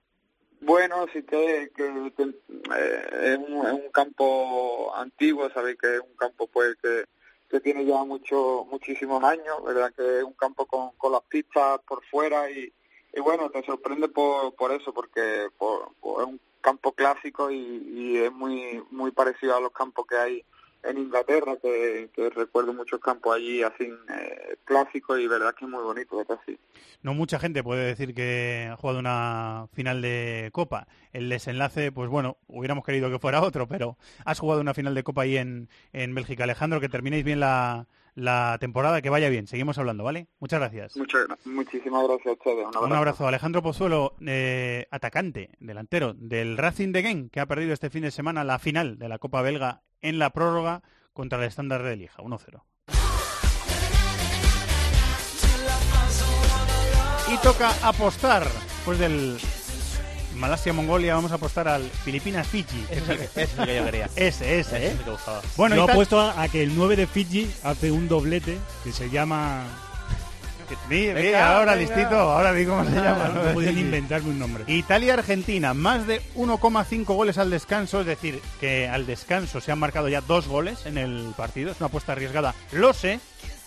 Bueno, 0.60 1.06
sí 1.10 1.22
que, 1.22 1.72
que, 1.74 2.12
que, 2.14 2.22
eh, 2.24 3.32
es, 3.32 3.38
un, 3.38 3.66
es 3.66 3.72
un 3.72 3.90
campo 3.94 4.94
antiguo, 4.94 5.48
sabéis 5.54 5.78
que 5.78 5.94
es 5.94 6.00
un 6.02 6.14
campo 6.18 6.48
pues 6.48 6.76
que, 6.82 7.04
que 7.48 7.60
tiene 7.60 7.86
ya 7.86 8.04
mucho, 8.04 8.66
muchísimos 8.70 9.24
años, 9.24 9.64
verdad 9.64 9.90
que 9.96 10.18
es 10.18 10.22
un 10.24 10.34
campo 10.34 10.66
con, 10.66 10.90
con 10.98 11.12
las 11.12 11.22
pistas 11.22 11.80
por 11.88 12.04
fuera 12.10 12.50
y, 12.50 12.70
y 13.14 13.20
bueno, 13.22 13.48
te 13.48 13.64
sorprende 13.64 14.08
por, 14.10 14.54
por 14.54 14.70
eso, 14.70 14.92
porque 14.92 15.46
por, 15.56 15.94
por- 15.98 16.20
es 16.24 16.28
un 16.28 16.38
campo 16.60 16.92
clásico 16.92 17.50
y, 17.50 17.56
y 17.56 18.16
es 18.18 18.30
muy 18.30 18.82
muy 18.90 19.12
parecido 19.12 19.56
a 19.56 19.60
los 19.62 19.72
campos 19.72 20.06
que 20.06 20.16
hay 20.16 20.44
en 20.84 20.98
Inglaterra, 20.98 21.56
que, 21.60 22.10
que 22.14 22.30
recuerdo 22.30 22.72
muchos 22.72 23.00
campos 23.00 23.36
allí 23.36 23.62
así 23.62 23.84
eh, 23.84 24.56
clásicos 24.64 25.18
y 25.18 25.26
verdad 25.26 25.54
que 25.54 25.64
es 25.64 25.70
muy 25.70 25.82
bonito, 25.82 26.24
así. 26.28 26.58
No 27.02 27.14
mucha 27.14 27.38
gente 27.38 27.62
puede 27.62 27.84
decir 27.86 28.14
que 28.14 28.68
ha 28.70 28.76
jugado 28.76 28.98
una 28.98 29.66
final 29.72 30.02
de 30.02 30.50
Copa. 30.52 30.86
El 31.12 31.28
desenlace, 31.28 31.92
pues 31.92 32.08
bueno, 32.08 32.38
hubiéramos 32.46 32.84
querido 32.84 33.10
que 33.10 33.18
fuera 33.18 33.42
otro, 33.42 33.68
pero 33.68 33.96
has 34.24 34.38
jugado 34.38 34.60
una 34.60 34.74
final 34.74 34.94
de 34.94 35.02
Copa 35.02 35.22
ahí 35.22 35.36
en, 35.36 35.68
en 35.92 36.14
Bélgica. 36.14 36.44
Alejandro, 36.44 36.80
que 36.80 36.88
terminéis 36.88 37.24
bien 37.24 37.40
la, 37.40 37.86
la 38.14 38.56
temporada, 38.60 39.02
que 39.02 39.10
vaya 39.10 39.28
bien. 39.28 39.46
Seguimos 39.46 39.78
hablando, 39.78 40.04
¿vale? 40.04 40.28
Muchas 40.38 40.60
gracias. 40.60 40.96
Muchas, 40.96 41.26
muchísimas 41.44 42.06
gracias. 42.06 42.36
Un 42.44 42.66
abrazo. 42.66 42.84
Un 42.84 42.92
abrazo. 42.92 43.28
Alejandro 43.28 43.62
Pozuelo, 43.62 44.14
eh, 44.26 44.86
atacante, 44.90 45.50
delantero 45.58 46.14
del 46.14 46.56
Racing 46.56 46.92
de 46.92 47.02
Genk, 47.02 47.30
que 47.30 47.40
ha 47.40 47.46
perdido 47.46 47.72
este 47.72 47.90
fin 47.90 48.02
de 48.02 48.10
semana 48.10 48.44
la 48.44 48.58
final 48.58 48.98
de 48.98 49.08
la 49.08 49.18
Copa 49.18 49.42
Belga 49.42 49.82
en 50.00 50.18
la 50.18 50.30
prórroga 50.30 50.82
contra 51.12 51.38
el 51.38 51.44
estándar 51.44 51.82
de 51.82 51.96
Lieja, 51.96 52.22
1-0. 52.22 52.64
Y 57.32 57.36
toca 57.38 57.70
apostar, 57.82 58.46
pues 58.84 58.98
del 58.98 59.38
Malasia-Mongolia, 60.34 61.14
vamos 61.14 61.32
a 61.32 61.36
apostar 61.36 61.68
al 61.68 61.82
Filipinas-Fiji. 62.04 62.84
Ese 62.90 63.00
es 63.02 63.08
el 63.08 63.18
que- 63.18 63.24
ese 63.24 63.42
es 63.42 63.58
el 63.58 63.66
que 63.66 63.76
yo 63.76 63.84
quería. 63.84 64.04
Ese, 64.16 64.26
ese, 64.26 64.60
Ese 64.60 64.76
¿eh? 64.76 64.86
es 64.88 64.92
el 64.92 65.04
que 65.04 65.10
buscaba. 65.10 65.40
Bueno, 65.56 65.76
Yo 65.76 65.84
apuesto 65.84 66.20
a, 66.20 66.42
a 66.42 66.48
que 66.48 66.62
el 66.62 66.74
9 66.76 66.96
de 66.96 67.06
Fiji 67.06 67.50
hace 67.62 67.90
un 67.90 68.08
doblete 68.08 68.58
que 68.82 68.92
se 68.92 69.10
llama... 69.10 69.64
Venga, 70.88 71.56
ahora 71.58 71.74
venga. 71.74 71.94
listito, 71.94 72.16
ahora 72.18 72.52
di 72.54 72.64
cómo 72.64 72.84
se 72.86 72.90
llama. 72.92 73.28
No 73.28 73.52
podían 73.52 73.78
inventarme 73.78 74.30
un 74.30 74.38
nombre. 74.38 74.64
Italia-Argentina, 74.66 75.74
más 75.74 76.06
de 76.06 76.22
1,5 76.36 77.04
goles 77.04 77.36
al 77.38 77.50
descanso, 77.50 78.00
es 78.00 78.06
decir, 78.06 78.40
que 78.60 78.88
al 78.88 79.04
descanso 79.06 79.60
se 79.60 79.70
han 79.72 79.78
marcado 79.78 80.08
ya 80.08 80.22
dos 80.22 80.48
goles 80.48 80.86
en 80.86 80.96
el 80.96 81.32
partido, 81.36 81.70
es 81.70 81.78
una 81.80 81.88
apuesta 81.88 82.12
arriesgada, 82.12 82.54
lo 82.72 82.94
sé, 82.94 83.20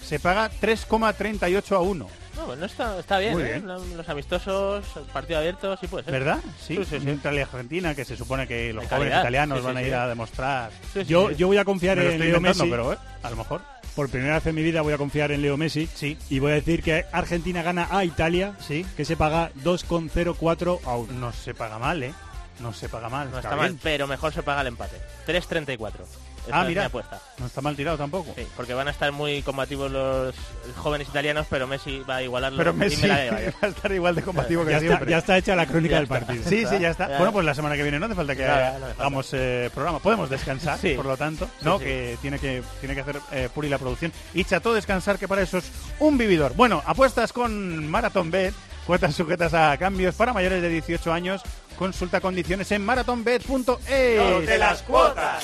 se 0.04 0.20
paga 0.20 0.50
3,38 0.60 1.76
a 1.76 1.80
1. 1.80 2.08
No, 2.38 2.46
pues 2.46 2.60
no 2.60 2.66
está, 2.68 3.00
está 3.00 3.18
bien, 3.20 3.34
Muy 3.34 3.44
¿eh? 3.44 3.60
bien. 3.62 3.68
Los 3.98 4.08
amistosos, 4.10 4.86
el 4.96 5.04
partido 5.06 5.40
abierto, 5.40 5.76
sí 5.78 5.88
puede 5.88 6.04
ser. 6.06 6.14
¿Verdad? 6.14 6.38
Sí, 6.66 6.76
Sí, 6.78 6.86
sí, 6.86 7.00
sí. 7.00 7.10
Italia-Argentina, 7.10 7.96
que 7.96 8.06
se 8.06 8.16
supone 8.16 8.48
que 8.48 8.72
los 8.74 8.84
De 8.84 8.90
jóvenes 8.90 9.12
calidad. 9.14 9.20
italianos 9.22 9.58
Sí, 9.60 9.64
van 9.66 9.74
sí, 9.74 9.80
a 9.80 9.82
ir 9.82 9.88
sí. 9.88 9.94
a 9.94 10.08
demostrar. 10.08 10.72
Sí, 10.94 11.00
sí, 11.02 11.06
Yo, 11.06 11.30
sí. 11.30 11.36
yo 11.36 11.48
voy 11.48 11.58
a 11.58 11.66
confiar 11.66 11.98
Me 11.98 12.04
lo 12.04 12.10
en 12.10 12.14
estoy 12.16 12.28
Leo 12.28 12.38
inventando, 12.38 12.64
Messi. 12.66 12.72
pero 12.72 12.94
eh, 12.94 12.98
a 13.24 13.30
lo 13.32 13.36
mejor. 13.38 13.62
Por 13.96 14.10
primera 14.10 14.36
vez 14.36 14.46
en 14.46 14.54
mi 14.56 14.62
vida 14.62 14.82
voy 14.84 14.94
a 14.94 14.98
confiar 15.00 15.32
en 15.32 15.42
Leo 15.42 15.58
Messi. 15.58 15.90
Sí. 15.96 16.16
Y 16.30 16.38
voy 16.38 16.52
a 16.52 16.56
decir 16.56 16.84
que 16.84 17.06
Argentina 17.12 17.64
gana 17.64 17.88
a 17.90 18.06
Italia, 18.06 18.54
Sí. 18.60 18.86
que 18.96 19.04
se 19.06 19.18
paga 19.18 19.50
2,04 19.64 20.80
a 20.86 20.96
1. 20.96 21.14
No 21.14 21.34
se 21.34 21.56
paga 21.56 21.80
mal, 21.80 22.04
¿eh? 22.04 22.14
No 22.60 22.74
se 22.74 22.90
paga 22.90 23.10
mal. 23.10 23.32
No 23.32 23.38
está, 23.38 23.50
bien. 23.56 23.60
mal, 23.60 23.80
pero 23.82 24.06
mejor 24.08 24.34
se 24.34 24.44
paga 24.44 24.62
el 24.62 24.68
empate. 24.68 24.98
3.34. 25.26 26.06
Esta 26.48 26.60
Ah, 26.60 26.64
es 26.64 26.68
mira. 26.70 26.82
mi 26.84 26.86
apuesta. 26.88 27.20
No 27.38 27.46
está 27.46 27.62
mal 27.62 27.76
tirado 27.76 27.98
tampoco. 27.98 28.34
Sí, 28.36 28.48
porque 28.56 28.74
van 28.74 28.88
a 28.88 28.92
estar 28.92 29.12
muy 29.12 29.42
combativos 29.44 29.92
los 29.92 30.36
jóvenes 30.78 31.08
italianos, 31.08 31.46
pero 31.50 31.68
Messi 31.68 32.00
va 32.10 32.18
a 32.18 32.24
igualarlo 32.24 32.58
Pero 32.58 32.72
y 32.72 32.74
Messi 32.76 33.02
me 33.02 33.08
la 33.10 33.16
va 33.32 33.38
a 33.62 33.68
estar 33.68 33.92
igual 33.92 34.16
de 34.16 34.22
combativo 34.24 34.64
que 34.66 34.72
Ya 34.72 34.78
está, 34.78 34.88
siempre. 34.88 35.12
ya 35.12 35.18
está 35.20 35.38
hecha 35.38 35.56
la 35.56 35.66
crónica 35.66 35.92
Ya 35.92 35.96
del 35.98 36.04
está. 36.06 36.20
partido. 36.20 36.44
Sí, 36.50 36.66
sí, 36.66 36.80
ya 36.80 36.90
está. 36.90 37.08
Ya. 37.10 37.18
Bueno, 37.18 37.32
pues 37.34 37.46
la 37.46 37.54
semana 37.54 37.76
que 37.76 37.84
viene 37.84 38.00
no 38.00 38.06
hace 38.08 38.16
falta 38.16 38.36
que 38.36 38.42
Ya, 38.44 38.78
no 38.80 38.86
hagamos 38.88 39.30
eh, 39.34 39.70
programa. 39.74 40.00
Podemos 40.00 40.30
descansar, 40.30 40.80
Sí. 40.80 40.94
por 40.96 41.06
lo 41.06 41.18
tanto, 41.18 41.48
¿no? 41.62 41.78
sí. 41.80 41.86
Que 41.86 42.18
tiene 42.22 42.40
que 42.40 42.64
tiene 42.80 42.96
que 42.96 43.02
hacer 43.02 43.20
eh, 43.32 43.50
Puri 43.54 43.70
la 43.70 43.78
producción. 43.78 44.12
Y 44.34 44.44
Chato 44.46 44.74
descansar, 44.74 45.20
que 45.20 45.28
para 45.28 45.42
eso 45.42 45.58
es 45.60 45.66
un 46.00 46.18
vividor. 46.18 46.54
Bueno, 46.56 46.82
apuestas 46.86 47.34
con 47.34 47.88
Marathon 47.90 48.32
Bet, 48.32 48.54
cuotas 48.86 49.14
sujetas 49.16 49.54
a 49.54 49.76
cambios 49.78 50.16
para 50.16 50.32
mayores 50.34 50.62
de 50.62 50.70
18 50.70 51.12
años 51.12 51.42
Consulta 51.78 52.20
condiciones 52.22 52.72
en 52.72 52.84
marathonbet.es. 52.84 54.18
Los 54.18 54.46
de 54.48 54.58
las 54.58 54.82
cuotas. 54.82 55.44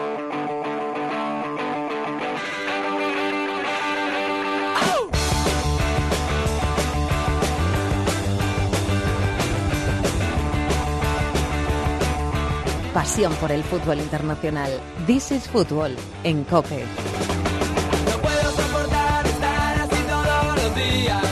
Pasión 12.93 13.33
por 13.35 13.53
el 13.53 13.63
fútbol 13.63 13.99
internacional. 13.99 14.69
This 15.07 15.31
is 15.31 15.47
Fútbol 15.47 15.95
en 16.25 16.43
COPE. 16.43 16.83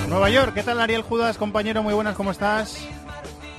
Nueva 0.07 0.29
York, 0.29 0.53
¿qué 0.53 0.63
tal 0.63 0.79
Ariel 0.79 1.01
Judas, 1.01 1.37
compañero? 1.37 1.83
Muy 1.83 1.93
buenas, 1.93 2.15
¿cómo 2.15 2.31
estás? 2.31 2.87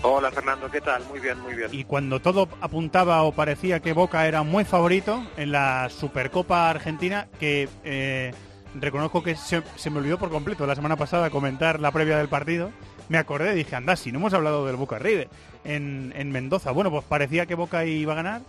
Hola 0.03 0.31
Fernando, 0.31 0.71
¿qué 0.71 0.81
tal? 0.81 1.05
Muy 1.11 1.21
bien, 1.21 1.39
muy 1.41 1.55
bien. 1.55 1.69
Y 1.73 1.85
cuando 1.85 2.21
todo 2.21 2.49
apuntaba 2.63 3.23
o 3.23 3.33
parecía 3.33 3.81
que 3.81 3.93
Boca 3.93 4.27
era 4.27 4.43
muy 4.45 4.65
favorito 4.65 5.23
en 5.37 5.53
la 5.53 5.91
Supercopa 5.91 6.71
Argentina, 6.71 7.29
que 7.39 7.69
eh, 7.85 8.33
reconozco 8.77 9.23
que 9.23 9.37
se, 9.37 9.63
se 9.77 9.91
me 9.91 9.99
olvidó 9.99 10.19
por 10.19 10.31
completo 10.31 10.67
la 10.67 10.75
semana 10.75 10.97
pasada 10.97 11.29
comentar 11.29 11.81
la 11.81 11.93
previa 11.93 12.17
del 12.17 12.31
partido, 12.31 12.71
me 13.11 13.19
acordé, 13.19 13.55
dije, 13.55 13.77
anda, 13.77 13.97
si 13.97 14.11
no 14.13 14.19
hemos 14.19 14.33
hablado 14.33 14.67
del 14.67 14.77
Boca 14.77 14.99
River 14.99 15.29
en, 15.65 16.15
en 16.17 16.33
Mendoza. 16.33 16.71
Bueno, 16.71 16.91
pues 16.91 17.05
parecía 17.05 17.45
que 17.45 17.55
Boca 17.55 17.85
iba 17.85 18.15
a 18.15 18.17
ganar 18.17 18.41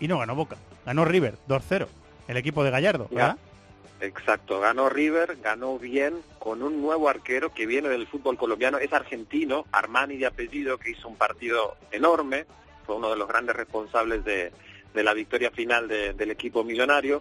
y 0.00 0.08
no 0.08 0.18
ganó 0.18 0.34
Boca. 0.34 0.56
Ganó 0.84 1.04
River, 1.04 1.34
2-0, 1.48 1.86
el 2.26 2.36
equipo 2.36 2.64
de 2.64 2.70
Gallardo, 2.70 3.06
¿verdad? 3.10 3.36
Exacto, 4.00 4.58
ganó 4.60 4.88
River, 4.88 5.36
ganó 5.42 5.78
bien 5.78 6.14
con 6.38 6.62
un 6.62 6.80
nuevo 6.80 7.10
arquero 7.10 7.52
que 7.52 7.66
viene 7.66 7.90
del 7.90 8.06
fútbol 8.06 8.38
colombiano, 8.38 8.78
es 8.78 8.90
argentino, 8.94 9.66
Armani 9.72 10.16
de 10.16 10.24
apellido, 10.26 10.78
que 10.78 10.92
hizo 10.92 11.06
un 11.06 11.16
partido 11.16 11.76
enorme, 11.92 12.46
fue 12.86 12.96
uno 12.96 13.10
de 13.10 13.16
los 13.16 13.28
grandes 13.28 13.54
responsables 13.54 14.24
de, 14.24 14.52
de 14.94 15.04
la 15.04 15.12
victoria 15.12 15.50
final 15.50 15.86
de- 15.86 16.14
del 16.14 16.30
equipo 16.30 16.64
millonario 16.64 17.20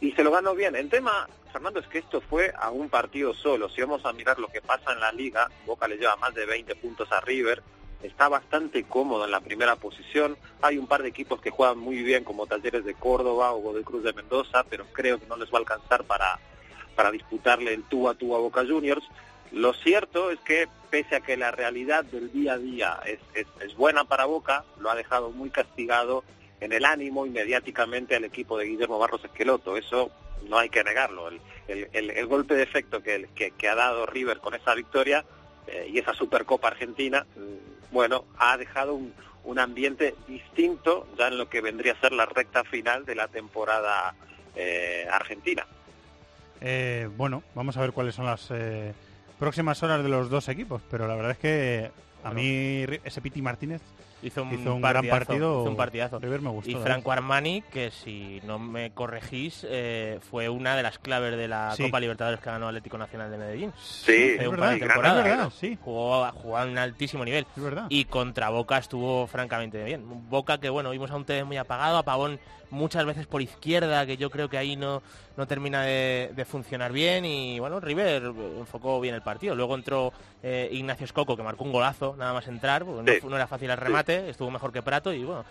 y 0.00 0.12
se 0.12 0.22
lo 0.22 0.30
ganó 0.30 0.54
bien. 0.54 0.76
El 0.76 0.88
tema, 0.88 1.28
Fernando, 1.52 1.80
es 1.80 1.86
que 1.86 1.98
esto 1.98 2.20
fue 2.20 2.52
a 2.58 2.70
un 2.70 2.88
partido 2.88 3.34
solo. 3.34 3.68
Si 3.68 3.80
vamos 3.80 4.04
a 4.04 4.12
mirar 4.12 4.38
lo 4.38 4.48
que 4.48 4.60
pasa 4.60 4.92
en 4.92 5.00
la 5.00 5.12
liga, 5.12 5.50
Boca 5.64 5.88
le 5.88 5.96
lleva 5.96 6.16
más 6.16 6.34
de 6.34 6.46
20 6.46 6.74
puntos 6.76 7.10
a 7.12 7.20
River, 7.20 7.62
está 8.02 8.28
bastante 8.28 8.84
cómodo 8.84 9.24
en 9.24 9.30
la 9.30 9.40
primera 9.40 9.76
posición. 9.76 10.36
Hay 10.62 10.78
un 10.78 10.86
par 10.86 11.02
de 11.02 11.08
equipos 11.08 11.40
que 11.40 11.50
juegan 11.50 11.78
muy 11.78 12.02
bien, 12.02 12.24
como 12.24 12.46
Talleres 12.46 12.84
de 12.84 12.94
Córdoba 12.94 13.52
o 13.52 13.60
Godoy 13.60 13.84
Cruz 13.84 14.02
de 14.02 14.12
Mendoza, 14.12 14.64
pero 14.68 14.86
creo 14.92 15.18
que 15.18 15.26
no 15.26 15.36
les 15.36 15.50
va 15.50 15.56
a 15.56 15.60
alcanzar 15.60 16.04
para, 16.04 16.38
para 16.94 17.10
disputarle 17.10 17.74
el 17.74 17.84
tú 17.84 18.08
a 18.08 18.14
tú 18.14 18.34
a 18.34 18.38
Boca 18.38 18.64
Juniors. 18.66 19.04
Lo 19.52 19.72
cierto 19.72 20.30
es 20.30 20.40
que, 20.40 20.68
pese 20.90 21.16
a 21.16 21.20
que 21.20 21.36
la 21.36 21.52
realidad 21.52 22.04
del 22.04 22.32
día 22.32 22.54
a 22.54 22.58
día 22.58 23.00
es, 23.06 23.20
es 23.34 23.76
buena 23.76 24.04
para 24.04 24.24
Boca, 24.24 24.64
lo 24.78 24.90
ha 24.90 24.94
dejado 24.94 25.30
muy 25.30 25.50
castigado 25.50 26.24
en 26.60 26.72
el 26.72 26.84
ánimo 26.84 27.26
y 27.26 27.30
mediáticamente 27.30 28.16
al 28.16 28.24
equipo 28.24 28.58
de 28.58 28.66
Guillermo 28.66 28.98
Barros 28.98 29.24
Esqueloto. 29.24 29.76
Eso 29.76 30.10
no 30.48 30.58
hay 30.58 30.68
que 30.68 30.82
negarlo. 30.84 31.28
El, 31.28 31.40
el- 31.68 32.10
el- 32.10 32.26
golpe 32.26 32.54
de 32.54 32.62
efecto 32.62 33.02
que, 33.02 33.28
que- 33.34 33.50
que 33.52 33.68
ha 33.68 33.74
dado 33.74 34.06
River 34.06 34.38
con 34.38 34.54
esa 34.54 34.74
victoria 34.74 35.24
eh, 35.66 35.88
y 35.92 35.98
esa 35.98 36.14
Supercopa 36.14 36.68
Argentina, 36.68 37.26
mm, 37.36 37.92
bueno, 37.92 38.24
ha 38.38 38.56
dejado 38.56 38.94
un, 38.94 39.12
un 39.44 39.58
ambiente 39.58 40.14
distinto 40.28 41.06
ya 41.18 41.28
en 41.28 41.38
lo 41.38 41.48
que 41.48 41.60
vendría 41.60 41.92
a 41.92 42.00
ser 42.00 42.12
la 42.12 42.26
recta 42.26 42.64
final 42.64 43.04
de 43.04 43.14
la 43.14 43.28
temporada 43.28 44.14
eh, 44.54 45.06
argentina. 45.10 45.66
Eh, 46.60 47.08
bueno, 47.16 47.42
vamos 47.54 47.76
a 47.76 47.80
ver 47.80 47.92
cuáles 47.92 48.14
son 48.14 48.26
las 48.26 48.50
próximas 49.38 49.82
horas 49.82 50.02
de 50.02 50.08
los 50.08 50.30
dos 50.30 50.48
equipos, 50.48 50.80
pero 50.90 51.06
la 51.06 51.14
verdad 51.14 51.32
es 51.32 51.38
que 51.38 51.90
a 52.26 52.30
mí 52.32 52.84
ese 53.04 53.20
Piti 53.20 53.42
Martínez 53.42 53.82
Hizo 54.22 54.42
un, 54.42 54.50
gran 54.50 54.80
partidazo, 54.80 55.18
partido. 55.18 55.60
hizo 55.60 55.70
un 55.70 55.76
partidazo. 55.76 56.18
River 56.18 56.40
me 56.40 56.48
gustó. 56.50 56.70
y 56.70 56.74
¿eh? 56.74 56.78
Franco 56.78 57.12
Armani, 57.12 57.62
que 57.70 57.90
si 57.90 58.40
no 58.44 58.58
me 58.58 58.90
corregís, 58.92 59.66
eh, 59.68 60.18
fue 60.30 60.48
una 60.48 60.74
de 60.74 60.82
las 60.82 60.98
claves 60.98 61.36
de 61.36 61.48
la 61.48 61.72
Sí. 61.76 61.84
Copa 61.84 62.00
Libertadores 62.00 62.40
que 62.40 62.50
ganó 62.50 62.68
Atlético 62.68 62.96
Nacional 62.96 63.30
de 63.30 63.36
Medellín. 63.36 63.72
Sí, 63.78 64.36
es 64.38 64.46
un 64.48 64.56
verdad, 64.56 64.78
verdad, 64.80 65.52
sí. 65.54 65.78
Jugó, 65.82 66.26
jugó 66.32 66.56
a 66.56 66.64
un 66.64 66.78
altísimo 66.78 67.24
nivel. 67.24 67.46
Es 67.56 67.62
verdad. 67.62 67.86
Y 67.90 68.06
contra 68.06 68.48
Boca 68.48 68.78
estuvo 68.78 69.26
francamente 69.26 69.84
bien. 69.84 70.02
Boca 70.30 70.58
que, 70.58 70.70
bueno, 70.70 70.90
vimos 70.90 71.10
a 71.10 71.16
un 71.16 71.24
Tevez 71.24 71.44
muy 71.44 71.58
apagado, 71.58 71.98
a 71.98 72.02
Pavón 72.02 72.40
muchas 72.70 73.04
veces 73.04 73.26
por 73.26 73.42
izquierda, 73.42 74.06
que 74.06 74.16
yo 74.16 74.30
creo 74.30 74.48
que 74.48 74.58
ahí 74.58 74.76
no, 74.76 75.02
no 75.36 75.46
termina 75.46 75.82
de, 75.82 76.32
de 76.34 76.44
funcionar 76.44 76.90
bien. 76.90 77.24
Y, 77.24 77.60
bueno, 77.60 77.80
River 77.80 78.32
enfocó 78.58 79.00
bien 79.00 79.14
el 79.14 79.22
partido. 79.22 79.54
Luego 79.54 79.74
entró 79.74 80.12
eh, 80.42 80.68
Ignacio 80.72 81.04
Escoco, 81.04 81.36
que 81.36 81.42
marcó 81.42 81.64
un 81.64 81.72
golazo 81.72 82.15
nada 82.16 82.32
más 82.32 82.46
entrar, 82.48 82.84
porque 82.84 83.02
no 83.02 83.12
Sí. 83.12 83.20
fu- 83.20 83.30
no, 83.30 83.36
era 83.36 83.46
fácil 83.46 83.70
el 83.70 83.76
remate, 83.76 84.28
estuvo 84.30 84.50
mejor 84.50 84.72
que 84.72 84.82
Prato 84.82 85.12
y, 85.12 85.24
bueno... 85.24 85.44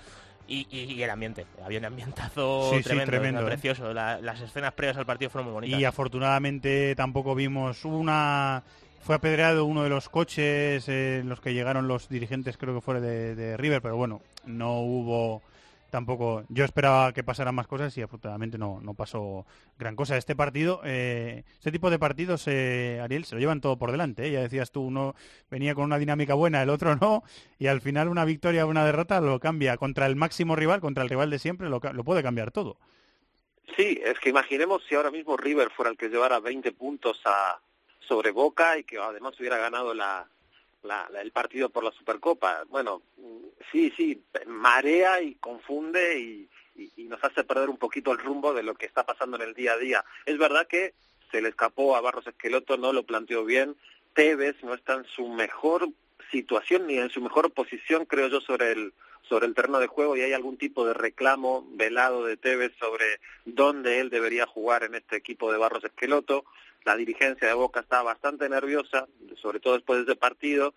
Y, 0.47 0.67
y- 0.69 0.93
y 0.93 1.01
el 1.01 1.09
ambiente, 1.09 1.43
había 1.63 1.79
un 1.79 1.85
ambientazo 1.85 2.69
Sí, 2.71 2.83
sí, 2.83 2.95
tremendo, 3.03 3.41
¿eh? 3.41 3.45
precioso. 3.45 3.91
La- 3.95 4.21
las 4.21 4.39
escenas 4.41 4.73
previas 4.73 4.95
al 4.97 5.05
partido 5.05 5.31
fueron 5.31 5.45
muy 5.47 5.53
bonitas. 5.55 5.79
Y 5.79 5.85
afortunadamente 5.85 6.93
tampoco 6.95 7.33
vimos 7.35 7.83
una... 7.85 8.61
Fue 9.01 9.15
apedreado 9.15 9.65
uno 9.65 9.83
de 9.83 9.89
los 9.89 10.07
coches 10.09 10.87
eh, 10.89 11.19
en 11.21 11.29
los 11.29 11.39
que 11.39 11.53
llegaron 11.53 11.87
los 11.87 12.09
dirigentes, 12.09 12.57
creo 12.57 12.73
que 12.75 12.81
fuera 12.81 12.99
de, 12.99 13.35
de 13.35 13.55
River, 13.57 13.81
pero 13.81 13.95
bueno, 13.97 14.21
no 14.45 14.79
hubo 14.81 15.41
tampoco... 15.95 16.43
Yo 16.49 16.65
esperaba 16.65 17.13
que 17.13 17.23
pasaran 17.23 17.55
más 17.55 17.67
cosas 17.67 17.97
y 17.97 18.01
afortunadamente 18.01 18.57
no, 18.57 18.81
no 18.81 18.95
pasó 18.95 19.45
gran 19.79 19.95
cosa. 19.95 20.17
Este 20.17 20.35
partido, 20.35 20.81
eh, 20.83 21.45
este 21.53 21.71
tipo 21.71 21.89
de 21.89 21.97
partidos, 21.97 22.43
eh, 22.47 22.99
Ariel, 23.01 23.23
se 23.23 23.35
lo 23.35 23.39
llevan 23.39 23.61
todo 23.61 23.77
por 23.77 23.93
delante. 23.93 24.27
¿eh? 24.27 24.31
Ya 24.31 24.41
decías 24.41 24.73
tú, 24.73 24.81
uno 24.81 25.15
venía 25.49 25.73
con 25.73 25.85
una 25.85 25.97
dinámica 25.97 26.33
buena, 26.33 26.61
el 26.61 26.69
otro 26.69 26.97
no, 26.97 27.23
y 27.59 27.67
al 27.67 27.79
final 27.79 28.09
una 28.09 28.25
victoria 28.25 28.65
o 28.65 28.69
una 28.69 28.83
derrota 28.83 29.21
lo 29.21 29.39
cambia. 29.39 29.77
Contra 29.77 30.05
el 30.05 30.17
máximo 30.17 30.57
rival, 30.57 30.81
contra 30.81 31.01
el 31.01 31.09
rival 31.09 31.29
de 31.29 31.39
siempre, 31.39 31.69
lo, 31.69 31.79
lo 31.79 32.03
puede 32.03 32.21
cambiar 32.21 32.51
todo. 32.51 32.77
Sí, 33.77 33.97
es 34.03 34.19
que 34.19 34.31
imaginemos 34.31 34.83
si 34.83 34.95
ahora 34.95 35.11
mismo 35.11 35.37
River 35.37 35.69
fuera 35.71 35.91
el 35.91 35.97
que 35.97 36.09
llevara 36.09 36.41
20 36.41 36.73
puntos 36.73 37.21
a, 37.23 37.57
sobre 38.01 38.31
Boca 38.31 38.77
y 38.77 38.83
que 38.83 38.97
además 38.97 39.39
hubiera 39.39 39.57
ganado 39.57 39.93
la, 39.93 40.27
la- 40.85 41.09
el 41.21 41.31
partido 41.31 41.69
por 41.69 41.83
la 41.83 41.91
Supercopa. 41.91 42.63
Bueno, 42.69 43.01
sí, 43.71 43.91
sí, 43.97 44.21
marea 44.45 45.21
y 45.21 45.35
confunde 45.35 46.19
y 46.77 47.03
nos 47.03 47.23
hace 47.23 47.43
perder 47.43 47.69
un 47.69 47.77
poquito 47.77 48.11
el 48.11 48.17
rumbo 48.17 48.53
de 48.53 48.63
lo 48.63 48.75
que 48.75 48.85
está 48.85 49.05
pasando 49.05 49.37
en 49.37 49.43
el 49.43 49.53
día 49.53 49.73
a 49.73 49.77
día. 49.77 50.05
Es 50.25 50.37
verdad 50.37 50.67
que 50.67 50.93
se 51.31 51.41
le 51.41 51.49
escapó 51.49 51.95
a 51.95 52.01
Barros 52.01 52.27
Esqueloto, 52.27 52.77
no 52.77 52.93
lo 52.93 53.03
planteó 53.03 53.45
bien. 53.45 53.75
Tevez 54.13 54.55
no 54.63 54.73
está 54.73 54.93
en 54.93 55.05
su 55.05 55.27
mejor 55.27 55.89
situación 56.31 56.87
ni 56.87 56.97
en 56.97 57.09
su 57.09 57.21
mejor 57.21 57.51
posición, 57.51 58.05
creo 58.05 58.27
yo, 58.27 58.41
sobre 58.41 58.71
el 58.71 58.93
sobre 59.27 59.47
el 59.47 59.55
terreno 59.55 59.79
de 59.79 59.87
juego 59.87 60.15
y 60.15 60.21
hay 60.21 60.33
algún 60.33 60.55
tipo 60.55 60.85
de 60.85 60.93
reclamo 60.93 61.67
velado 61.71 62.25
de 62.25 62.37
Tevez 62.37 62.73
sobre 62.79 63.19
dónde 63.43 63.99
él 63.99 64.11
debería 64.11 64.45
jugar 64.45 64.83
en 64.83 64.93
este 64.93 65.15
equipo 65.15 65.51
de 65.51 65.57
Barros 65.57 65.83
Esqueloto. 65.83 66.45
La 66.85 66.95
dirigencia 66.95 67.47
de 67.47 67.53
Boca 67.53 67.81
está 67.81 68.01
bastante 68.03 68.47
nerviosa, 68.47 69.07
sobre 69.41 69.59
todo 69.59 69.73
después 69.73 69.97
de 69.97 70.11
ese 70.11 70.19
partido. 70.19 70.73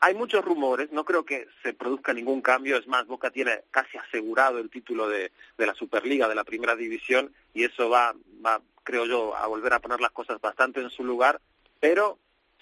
Hay 0.00 0.14
muchos 0.14 0.44
rumores, 0.44 0.92
no 0.92 1.04
creo 1.04 1.24
que 1.24 1.48
se 1.62 1.74
produzca 1.74 2.12
ningún 2.14 2.40
cambio, 2.40 2.76
es 2.76 2.86
más, 2.86 3.06
Boca 3.06 3.30
tiene 3.30 3.62
casi 3.72 3.98
asegurado 3.98 4.60
el 4.60 4.70
título 4.70 5.08
de, 5.08 5.32
de 5.58 5.66
la 5.66 5.74
Superliga, 5.74 6.28
de 6.28 6.36
la 6.36 6.44
Primera 6.44 6.76
División, 6.76 7.34
y 7.52 7.64
eso 7.64 7.90
va, 7.90 8.14
va, 8.46 8.62
creo 8.84 9.06
yo, 9.06 9.36
a 9.36 9.48
volver 9.48 9.72
a 9.72 9.80
poner 9.80 10.00
las 10.00 10.12
cosas 10.12 10.40
bastante 10.40 10.80
en 10.80 10.90
su 10.90 11.02
lugar, 11.02 11.40
pero 11.80 12.18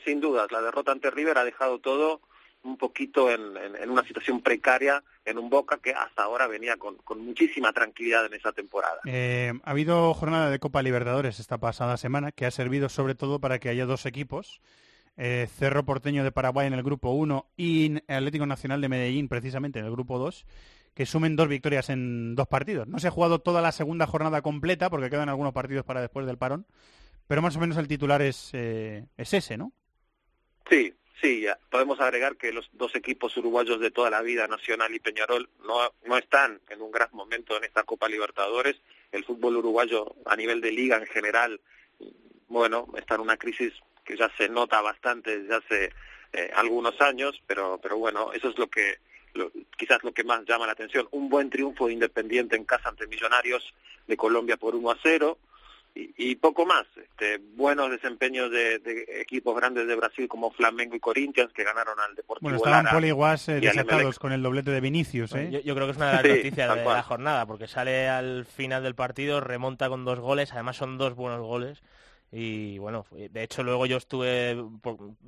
sin 0.06 0.20
dudas, 0.20 0.50
la 0.50 0.62
derrota 0.62 0.92
ante 0.92 1.10
River 1.10 1.36
ha 1.36 1.44
dejado 1.44 1.78
todo 1.78 2.20
un 2.66 2.76
poquito 2.76 3.30
en, 3.30 3.56
en- 3.56 3.76
en 3.76 3.90
una 3.90 4.04
situación 4.04 4.40
precaria 4.42 5.02
en 5.24 5.38
un 5.38 5.48
Boca 5.50 5.78
que 5.78 5.92
hasta 5.92 6.22
ahora 6.22 6.46
venía 6.46 6.76
con, 6.76 6.96
con 6.98 7.24
muchísima 7.24 7.72
tranquilidad 7.72 8.26
en 8.26 8.34
esa 8.34 8.52
temporada. 8.52 9.00
Eh, 9.06 9.52
ha 9.64 9.70
habido 9.70 10.12
jornada 10.14 10.50
de 10.50 10.58
Copa 10.58 10.82
Libertadores 10.82 11.40
esta 11.40 11.58
pasada 11.58 11.96
semana 11.96 12.32
que 12.32 12.46
ha 12.46 12.50
servido 12.50 12.88
sobre 12.88 13.14
todo 13.14 13.40
para 13.40 13.58
que 13.58 13.68
haya 13.68 13.86
dos 13.86 14.06
equipos, 14.06 14.60
eh, 15.16 15.48
Cerro 15.58 15.84
Porteño 15.84 16.24
de 16.24 16.32
Paraguay 16.32 16.66
en 16.66 16.74
el 16.74 16.82
grupo 16.82 17.10
1 17.10 17.46
y 17.56 17.96
Atlético 18.08 18.46
Nacional 18.46 18.80
de 18.80 18.88
Medellín 18.88 19.28
precisamente 19.28 19.78
en 19.78 19.86
el 19.86 19.90
grupo 19.92 20.18
2, 20.18 20.44
que 20.94 21.06
sumen 21.06 21.36
dos 21.36 21.48
victorias 21.48 21.90
en 21.90 22.34
dos 22.34 22.46
partidos. 22.48 22.86
No 22.88 22.98
se 22.98 23.08
ha 23.08 23.10
jugado 23.10 23.38
toda 23.40 23.60
la 23.62 23.72
segunda 23.72 24.06
jornada 24.06 24.42
completa 24.42 24.90
porque 24.90 25.10
quedan 25.10 25.28
algunos 25.28 25.52
partidos 25.52 25.84
para 25.84 26.00
después 26.00 26.26
del 26.26 26.38
parón, 26.38 26.66
pero 27.26 27.42
más 27.42 27.56
o 27.56 27.60
menos 27.60 27.76
el 27.76 27.88
titular 27.88 28.22
es, 28.22 28.50
eh, 28.52 29.06
es 29.16 29.34
ese, 29.34 29.56
¿no? 29.56 29.72
Sí, 30.70 30.92
sí, 31.20 31.42
ya. 31.42 31.58
podemos 31.70 32.00
agregar 32.00 32.36
que 32.36 32.52
los 32.52 32.68
dos 32.72 32.94
equipos 32.94 33.36
uruguayos 33.36 33.80
de 33.80 33.90
toda 33.90 34.10
la 34.10 34.22
vida, 34.22 34.46
Nacional 34.46 34.94
y 34.94 35.00
Peñarol, 35.00 35.48
no, 35.64 35.92
no 36.04 36.16
están 36.16 36.60
en 36.68 36.82
un 36.82 36.90
gran 36.90 37.08
momento 37.12 37.56
en 37.56 37.64
esta 37.64 37.82
Copa 37.84 38.08
Libertadores. 38.08 38.76
el 39.12 39.24
fútbol 39.24 39.56
uruguayo 39.56 40.14
a 40.26 40.36
nivel 40.36 40.60
de 40.60 40.72
liga 40.72 40.96
en 40.96 41.06
general, 41.06 41.60
bueno, 42.48 42.88
está 42.96 43.14
en 43.14 43.22
una 43.22 43.36
crisis 43.36 43.72
que 44.04 44.16
ya 44.16 44.30
se 44.36 44.48
nota 44.48 44.80
bastante 44.80 45.40
desde 45.40 45.54
hace 45.54 45.92
eh, 46.32 46.50
algunos 46.54 47.00
años, 47.00 47.42
pero, 47.46 47.78
pero 47.82 47.98
bueno, 47.98 48.32
eso 48.32 48.48
es 48.48 48.58
lo 48.58 48.68
que 48.68 48.98
lo, 49.34 49.50
quizás 49.76 50.02
lo 50.02 50.12
que 50.12 50.24
más 50.24 50.44
llama 50.44 50.66
la 50.66 50.72
atención. 50.72 51.08
Un 51.10 51.28
buen 51.28 51.50
triunfo 51.50 51.86
de 51.86 51.94
Independiente 51.94 52.56
en 52.56 52.64
casa 52.64 52.88
ante 52.88 53.06
Millonarios 53.06 53.74
de 54.06 54.16
Colombia 54.16 54.56
por 54.56 54.74
1 54.74 54.90
a 54.90 54.98
0 55.02 55.38
y, 55.96 56.14
y 56.30 56.36
poco 56.36 56.66
más. 56.66 56.84
Este, 56.96 57.38
buenos 57.54 57.90
desempeños 57.90 58.50
de, 58.50 58.78
de 58.78 59.20
equipos 59.20 59.56
grandes 59.56 59.86
de 59.88 59.94
Brasil 59.96 60.28
como 60.28 60.50
Flamengo 60.50 60.94
y 60.94 61.00
Corinthians 61.00 61.52
que 61.52 61.64
ganaron 61.64 61.98
al 61.98 62.14
Deportivo 62.14 62.44
Bueno, 62.50 62.56
estaban 62.58 62.84
Lara 62.84 62.94
Poli 62.96 63.08
y 63.08 63.12
Guas 63.12 63.48
eh, 63.48 63.60
desatados 63.60 64.18
con 64.18 64.32
el 64.32 64.42
doblete 64.42 64.70
de 64.70 64.80
Vinicius, 64.80 65.34
¿eh? 65.34 65.48
Yo, 65.50 65.60
yo 65.60 65.74
creo 65.74 65.86
que 65.86 65.92
es 65.92 65.96
una 65.96 66.08
de 66.08 66.12
las 66.14 66.22
Sí, 66.22 66.28
noticias 66.28 66.74
de 66.76 66.82
cual. 66.82 66.96
la 66.96 67.02
jornada, 67.02 67.46
porque 67.46 67.66
sale 67.66 68.08
al 68.08 68.44
final 68.44 68.82
del 68.82 68.94
partido, 68.94 69.40
remonta 69.40 69.88
con 69.88 70.04
dos 70.04 70.20
goles, 70.20 70.52
además 70.52 70.76
son 70.76 70.98
dos 70.98 71.14
buenos 71.14 71.40
goles. 71.40 71.82
Y 72.32 72.78
bueno, 72.78 73.06
de 73.12 73.42
hecho 73.42 73.62
luego 73.62 73.86
yo 73.86 73.96
estuve 73.98 74.56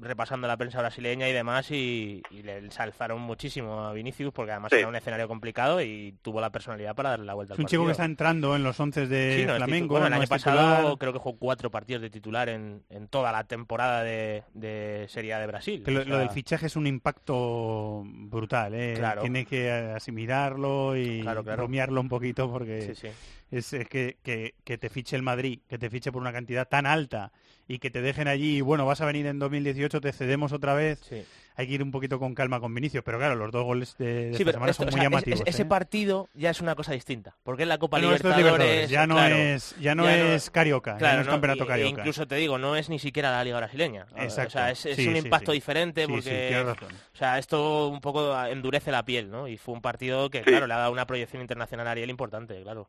repasando 0.00 0.48
la 0.48 0.56
prensa 0.56 0.80
brasileña 0.80 1.28
y 1.28 1.32
demás 1.32 1.70
y, 1.70 2.22
y 2.30 2.42
le 2.42 2.58
ensalzaron 2.58 3.20
muchísimo 3.20 3.84
a 3.86 3.92
Vinicius 3.92 4.32
porque 4.32 4.50
además 4.52 4.70
Sí. 4.72 4.78
era 4.80 4.88
un 4.88 4.96
escenario 4.96 5.28
complicado 5.28 5.80
y 5.80 6.16
tuvo 6.22 6.40
la 6.40 6.50
personalidad 6.50 6.94
para 6.96 7.10
darle 7.10 7.26
la 7.26 7.34
vuelta 7.34 7.54
Es 7.54 7.58
al 7.60 7.64
un 7.64 7.68
chico 7.68 7.84
que 7.86 7.92
está 7.92 8.04
entrando 8.04 8.56
en 8.56 8.64
los 8.64 8.78
once 8.80 9.06
de 9.06 9.36
Sí, 9.38 9.46
no 9.46 9.54
Flamengo. 9.56 9.88
bueno, 9.92 10.06
el 10.06 10.10
no 10.12 10.16
año 10.18 10.26
pasado 10.28 10.58
titular. 10.76 10.98
creo 10.98 11.12
que 11.12 11.18
jugó 11.20 11.38
cuatro 11.38 11.70
partidos 11.70 12.02
de 12.02 12.10
titular 12.10 12.48
en, 12.48 12.82
en 12.90 13.06
toda 13.08 13.30
la 13.32 13.44
temporada 13.44 14.02
de, 14.02 14.42
de 14.54 15.06
Serie 15.08 15.34
A 15.34 15.38
de 15.38 15.46
Brasil. 15.46 15.82
Que 15.84 15.92
lo, 15.92 16.18
del 16.18 16.30
fichaje 16.30 16.66
es 16.66 16.76
un 16.76 16.86
impacto 16.86 18.02
brutal, 18.04 18.74
¿eh? 18.74 18.94
Claro. 18.96 19.20
Tiene 19.22 19.46
que 19.46 19.70
asimilarlo 19.70 20.96
y 20.96 21.20
Claro, 21.22 21.44
claro. 21.44 21.62
rumiarlo 21.62 22.00
un 22.00 22.08
poquito 22.08 22.50
porque 22.50 22.82
Sí, 22.82 22.94
sí. 22.94 23.08
Es, 23.50 23.72
es 23.72 23.88
que, 23.88 24.18
que, 24.22 24.54
que 24.64 24.78
te 24.78 24.88
fiche 24.88 25.16
el 25.16 25.22
Madrid, 25.22 25.60
que 25.68 25.78
te 25.78 25.88
fiche 25.90 26.12
por 26.12 26.20
una 26.22 26.32
cantidad 26.32 26.68
tan 26.68 26.86
alta 26.86 27.32
y 27.66 27.78
que 27.78 27.90
te 27.90 28.00
dejen 28.02 28.28
allí 28.28 28.58
y 28.58 28.60
bueno, 28.60 28.86
vas 28.86 29.00
a 29.00 29.06
venir 29.06 29.26
en 29.26 29.38
2018, 29.38 30.00
te 30.00 30.12
cedemos 30.12 30.52
otra 30.52 30.74
vez. 30.74 31.00
Sí. 31.08 31.24
Hay 31.56 31.66
que 31.66 31.72
ir 31.74 31.82
un 31.82 31.90
poquito 31.90 32.20
con 32.20 32.36
calma 32.36 32.60
con 32.60 32.72
Vinicius, 32.72 33.02
pero 33.02 33.18
claro, 33.18 33.34
los 33.34 33.50
dos 33.50 33.64
goles 33.64 33.96
de, 33.98 34.06
de 34.06 34.22
Sí, 34.36 34.42
esta 34.42 34.44
pero 34.44 34.52
semana 34.52 34.70
esto- 34.70 34.82
son 34.84 34.88
o 34.88 34.92
muy 34.92 35.00
sea, 35.00 35.02
es- 35.02 35.10
llamativos. 35.10 35.40
es- 35.40 35.46
ese 35.48 35.62
¿eh? 35.62 35.66
partido 35.66 36.28
ya 36.34 36.50
es 36.50 36.60
una 36.60 36.76
cosa 36.76 36.92
distinta, 36.92 37.34
porque 37.42 37.62
es 37.64 37.68
la 37.68 37.78
Copa 37.78 37.98
No, 37.98 38.04
Libertadores, 38.06 38.38
Libertadores, 38.44 38.90
ya 38.90 39.06
no 39.08 39.14
claro, 39.16 39.34
es- 39.36 39.74
ya 39.80 39.94
no 39.96 40.08
es 40.08 40.50
Carioca, 40.50 40.96
ya 41.00 41.16
no 41.16 41.22
es 41.22 41.26
Campeonato 41.28 41.64
y- 41.64 41.66
Carioca. 41.66 41.90
incluso 42.00 42.28
te 42.28 42.36
digo, 42.36 42.58
no 42.58 42.76
es 42.76 42.88
ni 42.88 43.00
siquiera 43.00 43.32
la 43.32 43.42
Liga 43.42 43.56
Brasileña. 43.58 44.06
Exacto. 44.16 44.48
O 44.48 44.50
sea, 44.52 44.70
es, 44.70 44.86
es 44.86 44.94
Sí, 44.96 45.08
un 45.08 45.16
impacto 45.16 45.50
diferente 45.50 46.06
porque, 46.06 46.62
razón. 46.64 46.90
o 47.12 47.16
sea, 47.16 47.38
esto 47.40 47.88
un 47.88 48.00
poco 48.00 48.40
endurece 48.46 48.92
la 48.92 49.04
piel, 49.04 49.28
¿no? 49.28 49.48
Y 49.48 49.56
fue 49.56 49.74
un 49.74 49.80
partido 49.82 50.30
que, 50.30 50.42
claro, 50.62 50.68
le 50.68 50.74
ha 50.74 50.78
dado 50.78 50.92
una 50.92 51.06
proyección 51.08 51.42
internacional 51.42 51.88
a 51.88 51.90
Ariel 51.90 52.08
importante, 52.10 52.62
claro. 52.62 52.88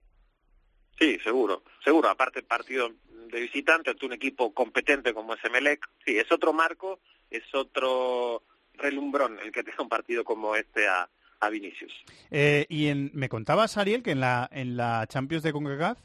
Sí, 1.00 1.18
seguro, 1.24 1.64
seguro. 1.84 2.10
Aparte, 2.10 2.44
partido 2.44 2.92
de 3.32 3.40
visitante 3.40 3.92
ante 3.92 4.06
un 4.06 4.14
equipo 4.14 4.54
competente 4.54 5.14
como 5.14 5.34
es 5.34 5.44
Emelec, 5.44 5.88
sí, 6.06 6.18
es 6.18 6.32
otro 6.32 6.52
marco, 6.52 7.00
es 7.30 7.44
otro 7.54 8.44
relumbrón 8.74 9.40
el 9.44 9.52
que 9.52 9.64
tenga 9.64 9.84
un 9.84 9.90
partido 9.90 10.24
como 10.24 10.56
este 10.56 10.88
a, 10.88 11.10
a 11.40 11.50
Vinicius. 11.50 11.94
Eh, 12.32 12.66
y 12.70 12.88
en, 12.88 13.12
me 13.14 13.30
contabas, 13.30 13.78
Ariel, 13.78 14.04
que 14.04 14.12
en 14.12 14.20
la, 14.20 14.50
en 14.52 14.76
la 14.76 15.06
Champions 15.08 15.44
de 15.44 15.54
CONCACAF 15.54 16.00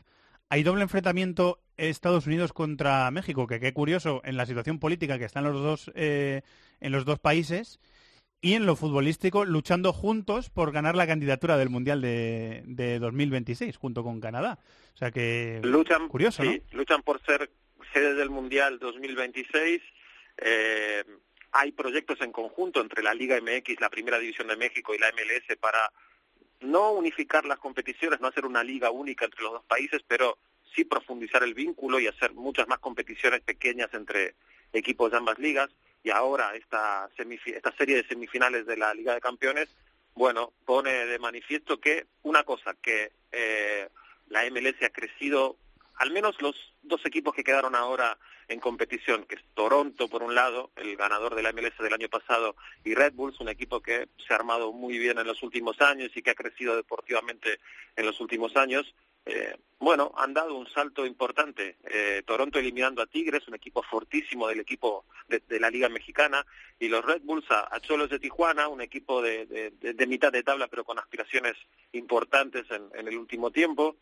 hay 0.49 0.63
doble 0.63 0.83
enfrentamiento 0.83 1.61
Estados 1.77 2.27
Unidos 2.27 2.53
contra 2.53 3.11
México, 3.11 3.47
que 3.47 3.59
qué 3.59 3.73
curioso 3.73 4.21
en 4.25 4.37
la 4.37 4.47
situación 4.47 4.79
política 4.79 5.19
que 5.19 5.25
están 5.25 5.45
los 5.45 5.61
dos 5.61 5.91
eh, 5.95 6.43
en 6.81 6.93
los 6.93 7.05
dos 7.05 7.19
países 7.19 7.81
y 8.45 8.53
en 8.53 8.67
lo 8.67 8.77
futbolístico 8.77 9.47
luchando 9.47 9.95
juntos 9.95 10.51
por 10.51 10.71
ganar 10.71 10.97
la 10.97 11.07
candidatura 11.07 11.57
del 11.57 11.71
Mundial 11.71 12.03
de, 12.03 12.63
de 12.67 12.99
2026 12.99 13.79
junto 13.79 14.05
con 14.05 14.21
Canadá. 14.21 14.59
O 14.93 14.99
sea 14.99 15.11
que 15.11 15.63
Luchan, 15.65 16.09
curioso, 16.09 16.43
sí, 16.43 16.63
luchan 16.73 17.03
por 17.03 17.25
ser 17.25 17.51
sede 17.95 18.13
del 18.13 18.29
Mundial 18.29 18.79
2026. 18.79 19.81
Eh, 20.37 21.05
hay 21.53 21.73
proyectos 21.73 22.21
en 22.21 22.33
conjunto 22.33 22.83
entre 22.83 23.03
la 23.03 23.15
Liga 23.15 23.41
MX, 23.41 23.81
la 23.81 23.89
Primera 23.89 24.19
División 24.19 24.49
de 24.49 24.57
México 24.57 24.95
y 24.95 24.99
la 24.99 25.11
MLS 25.13 25.57
para 25.59 25.91
no 26.61 26.93
unificar 26.93 27.47
las 27.47 27.59
competiciones, 27.59 28.21
no 28.21 28.29
hacer 28.29 28.45
una 28.45 28.63
liga 28.63 28.91
única 28.91 29.25
entre 29.25 29.43
los 29.43 29.53
dos 29.53 29.65
países, 29.65 30.03
pero 30.07 30.37
sí 30.77 30.85
profundizar 30.85 31.43
el 31.45 31.55
vínculo 31.55 31.99
y 31.99 32.09
hacer 32.09 32.35
muchas 32.35 32.69
más 32.69 32.81
competiciones 32.81 33.41
pequeñas 33.41 33.89
entre 33.95 34.35
equipos 34.75 35.11
de 35.11 35.17
ambas 35.17 35.39
ligas. 35.39 35.71
Y 36.05 36.11
ahora 36.11 36.55
esta, 36.55 37.09
esta 37.17 37.77
serie 37.77 37.97
de 37.97 38.07
semifinales 38.07 38.67
de 38.67 38.77
la 38.77 38.93
Liga 38.93 39.15
de 39.15 39.23
Campeones, 39.23 39.75
bueno, 40.15 40.53
pone 40.67 41.07
de 41.07 41.19
manifiesto 41.19 41.81
que 41.81 42.07
una 42.23 42.45
cosa, 42.45 42.75
que 42.75 43.11
eh, 43.33 43.89
la 44.29 44.45
MLS 44.51 44.83
ha 44.83 44.91
crecido, 44.91 45.57
al 45.97 46.11
menos 46.11 46.41
los 46.43 46.55
dos 46.83 47.05
equipos 47.07 47.35
que 47.35 47.43
quedaron 47.43 47.75
ahora 47.75 48.19
en 48.49 48.61
competición, 48.61 49.25
que 49.25 49.37
es 49.37 49.45
Toronto 49.55 50.07
por 50.09 50.23
un 50.23 50.35
lado, 50.35 50.71
el 50.77 50.95
ganador 50.97 51.35
de 51.35 51.43
la 51.43 51.53
MLS 51.53 51.79
del 51.79 51.95
año 51.95 52.11
pasado, 52.11 52.55
y 52.85 52.95
Red 52.95 53.15
Bulls, 53.15 53.41
un 53.41 53.49
equipo 53.49 53.81
que 53.81 54.09
se 54.27 54.35
ha 54.35 54.37
armado 54.37 54.73
muy 54.73 54.99
bien 54.99 55.19
en 55.19 55.27
los 55.27 55.43
últimos 55.43 55.81
años 55.81 56.11
y 56.15 56.21
que 56.21 56.31
ha 56.31 56.35
crecido 56.35 56.77
deportivamente 56.77 57.61
en 57.97 58.05
los 58.05 58.21
últimos 58.21 58.57
años. 58.57 58.95
Eh, 59.27 59.57
bueno, 59.79 60.13
han 60.17 60.33
dado 60.35 60.55
un 60.55 60.69
salto 60.69 61.05
importante. 61.05 61.77
Eh, 61.85 62.23
Toronto 62.27 62.59
eliminando 62.59 63.03
a 63.03 63.07
Tigres, 63.07 63.47
un 63.49 63.55
equipo 63.55 63.83
fortísimo 63.83 64.49
del 64.49 64.61
equipo 64.61 65.05
de, 65.29 65.43
la 65.61 65.71
Liga 65.71 65.89
Mexicana, 65.89 66.47
y 66.79 66.89
los 66.89 67.05
Red 67.05 67.23
Bulls 67.23 67.51
a, 67.51 67.75
a 67.75 67.81
Cholos 67.81 68.11
de 68.11 68.19
Tijuana, 68.19 68.69
un 68.69 68.81
equipo 68.81 69.21
de, 69.23 69.47
de- 69.47 69.71
de- 69.73 69.95
de 69.95 70.07
mitad 70.07 70.33
de 70.33 70.43
tabla, 70.43 70.69
pero 70.69 70.85
con 70.85 70.99
aspiraciones 70.99 71.55
importantes 71.93 72.65
en, 72.71 72.89
en 72.95 73.09
el 73.09 73.17
último 73.19 73.51
tiempo. 73.51 73.97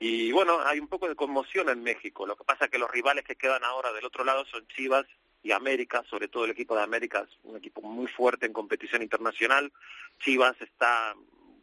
Y 0.00 0.30
bueno, 0.32 0.60
hay 0.64 0.78
un 0.78 0.86
poco 0.88 1.08
de 1.08 1.16
conmoción 1.16 1.68
en 1.68 1.82
México. 1.82 2.26
Lo 2.26 2.36
que 2.36 2.44
pasa 2.44 2.66
es 2.66 2.70
que 2.70 2.78
los 2.78 2.90
rivales 2.90 3.24
que 3.24 3.36
quedan 3.36 3.64
ahora 3.64 3.92
del 3.92 4.04
otro 4.04 4.24
lado 4.24 4.44
son 4.46 4.66
Chivas 4.68 5.06
y 5.42 5.50
América, 5.52 6.04
sobre 6.08 6.28
todo 6.28 6.44
el 6.44 6.50
equipo 6.52 6.76
de 6.76 6.82
América 6.82 7.26
es 7.28 7.38
un 7.44 7.56
equipo 7.56 7.80
muy 7.82 8.06
fuerte 8.06 8.46
en 8.46 8.52
competición 8.52 9.02
internacional. 9.02 9.72
Chivas 10.20 10.60
está, 10.60 11.14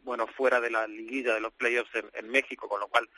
bueno, 0.06 0.26
fuera 0.28 0.60
de 0.60 0.70
la 0.70 0.86
liguilla 0.86 1.34
de 1.34 1.40
los 1.40 1.52
playoffs 1.52 1.90
en, 2.14 2.28
México, 2.30 2.68
con 2.68 2.78
lo 2.80 2.86
cual 2.86 3.08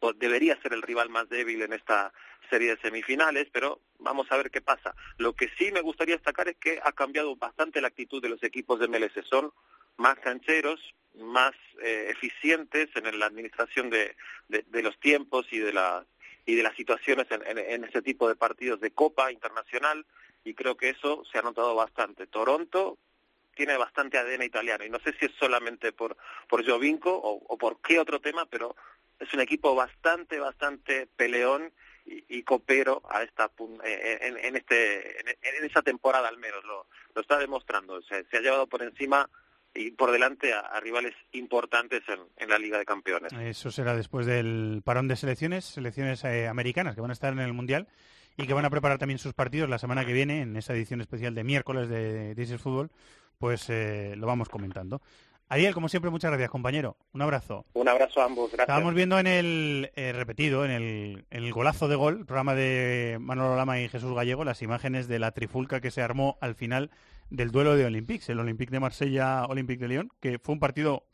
pues, 0.00 0.18
debería 0.18 0.60
ser 0.60 0.72
el 0.72 0.82
rival 0.82 1.08
más 1.08 1.28
débil 1.28 1.62
en 1.62 1.72
esta 1.72 2.12
serie 2.50 2.74
de 2.74 2.82
semifinales, 2.82 3.48
pero 3.52 3.80
vamos 4.00 4.26
a 4.30 4.36
ver 4.36 4.50
qué 4.50 4.60
pasa. 4.60 4.94
Lo 5.18 5.34
que 5.34 5.48
sí 5.56 5.70
me 5.70 5.80
gustaría 5.80 6.16
destacar 6.16 6.48
es 6.48 6.56
que 6.56 6.80
ha 6.82 6.90
cambiado 6.92 7.36
bastante 7.36 7.80
la 7.80 7.88
actitud 7.88 8.20
de 8.20 8.28
los 8.28 8.42
equipos 8.42 8.80
de 8.80 8.88
MLS. 8.88 9.12
Son 9.30 9.52
más 9.96 10.18
cancheros, 10.18 10.80
más 11.14 11.52
eh, 11.80 12.08
eficientes 12.10 12.88
en 12.96 13.18
la 13.20 13.26
administración 13.26 13.88
de, 13.88 14.16
de- 14.48 14.82
los 14.82 14.98
tiempos 14.98 15.46
y 15.52 15.58
de 15.58 15.72
las 15.72 16.04
y 16.44 16.56
de 16.56 16.64
las 16.64 16.74
situaciones 16.74 17.28
en, 17.30 17.46
en, 17.46 17.58
en 17.58 17.84
ese 17.84 18.02
tipo 18.02 18.28
de 18.28 18.34
partidos 18.34 18.80
de 18.80 18.90
Copa 18.90 19.30
Internacional 19.30 20.04
y 20.42 20.54
creo 20.54 20.76
que 20.76 20.88
eso 20.90 21.22
se 21.30 21.38
ha 21.38 21.42
notado 21.42 21.76
bastante. 21.76 22.26
Toronto 22.26 22.98
tiene 23.54 23.76
bastante 23.76 24.18
ADN 24.18 24.42
italiano 24.42 24.84
y 24.84 24.90
no 24.90 24.98
sé 25.00 25.12
si 25.18 25.26
es 25.26 25.32
solamente 25.38 25.92
por 25.92 26.16
por 26.48 26.66
Jovinko 26.66 27.10
o, 27.14 27.42
o 27.48 27.58
por 27.58 27.80
qué 27.80 27.98
otro 27.98 28.20
tema, 28.20 28.46
pero 28.46 28.74
es 29.18 29.32
un 29.34 29.40
equipo 29.40 29.74
bastante 29.74 30.38
bastante 30.38 31.06
peleón 31.16 31.72
y, 32.04 32.42
copero 32.42 33.00
a 33.08 33.22
esta 33.22 33.48
pun- 33.48 33.80
eh, 33.84 34.18
en, 34.22 34.36
en 34.36 34.56
este 34.56 35.20
en, 35.20 35.28
en 35.28 35.64
esa 35.64 35.82
temporada 35.82 36.28
al 36.28 36.36
menos 36.38 36.64
lo, 36.64 36.86
está 37.20 37.38
demostrando. 37.38 38.02
Se, 38.02 38.26
ha 38.36 38.40
llevado 38.40 38.66
por 38.66 38.82
encima 38.82 39.30
y 39.72 39.92
por 39.92 40.10
delante 40.10 40.52
a, 40.52 40.60
a 40.60 40.80
rivales 40.80 41.14
importantes 41.30 42.02
en, 42.08 42.18
en 42.36 42.48
la 42.50 42.58
Liga 42.58 42.76
de 42.78 42.84
Campeones. 42.84 43.32
Eso 43.32 43.70
será 43.70 43.94
después 43.94 44.26
del 44.26 44.82
parón 44.84 45.06
de 45.06 45.14
selecciones, 45.16 45.64
selecciones 45.64 46.24
eh, 46.24 46.48
americanas 46.48 46.94
que 46.96 47.00
van 47.00 47.10
a 47.10 47.14
estar 47.14 47.32
en 47.32 47.38
el 47.38 47.52
Mundial 47.52 47.86
y 48.36 48.46
que 48.46 48.54
van 48.54 48.64
a 48.64 48.70
preparar 48.70 48.98
también 48.98 49.18
sus 49.18 49.34
partidos 49.34 49.68
la 49.68 49.78
semana 49.78 50.04
que 50.04 50.12
viene 50.12 50.42
en 50.42 50.56
esa 50.56 50.74
edición 50.74 51.00
especial 51.00 51.34
de 51.34 51.44
miércoles 51.44 51.88
de 51.88 52.34
This 52.34 52.52
is 52.52 52.60
Fútbol, 52.60 52.90
pues 53.38 53.68
eh, 53.68 54.14
lo 54.16 54.26
vamos 54.26 54.48
comentando. 54.48 55.00
Ariel, 55.48 55.74
como 55.74 55.90
siempre, 55.90 56.10
muchas 56.10 56.30
gracias, 56.30 56.50
compañero. 56.50 56.96
Un 57.12 57.20
abrazo. 57.20 57.66
Un 57.74 57.86
abrazo 57.86 58.22
a 58.22 58.24
ambos, 58.24 58.50
gracias. 58.50 58.62
Estábamos 58.62 58.94
viendo 58.94 59.18
en 59.18 59.26
el 59.26 59.92
eh, 59.96 60.12
repetido, 60.12 60.64
en 60.64 60.70
el, 60.70 61.26
en 61.30 61.44
el 61.44 61.52
golazo 61.52 61.88
de 61.88 61.96
gol, 61.96 62.24
programa 62.24 62.54
de 62.54 63.18
Manolo 63.20 63.54
Lama 63.54 63.78
y 63.78 63.88
Jesús 63.90 64.14
Gallego, 64.14 64.44
las 64.44 64.62
imágenes 64.62 65.08
de 65.08 65.18
la 65.18 65.32
trifulca 65.32 65.82
que 65.82 65.90
se 65.90 66.00
armó 66.00 66.38
al 66.40 66.54
final 66.54 66.90
del 67.28 67.50
duelo 67.50 67.76
de 67.76 67.84
Olympiques, 67.84 68.30
el 68.30 68.40
Olympique 68.40 68.70
de 68.70 68.80
Marsella, 68.80 69.44
Olympique 69.44 69.82
de 69.82 69.88
Lyon, 69.88 70.08
que 70.20 70.38
fue 70.38 70.54
un 70.54 70.58
partido 70.58 71.04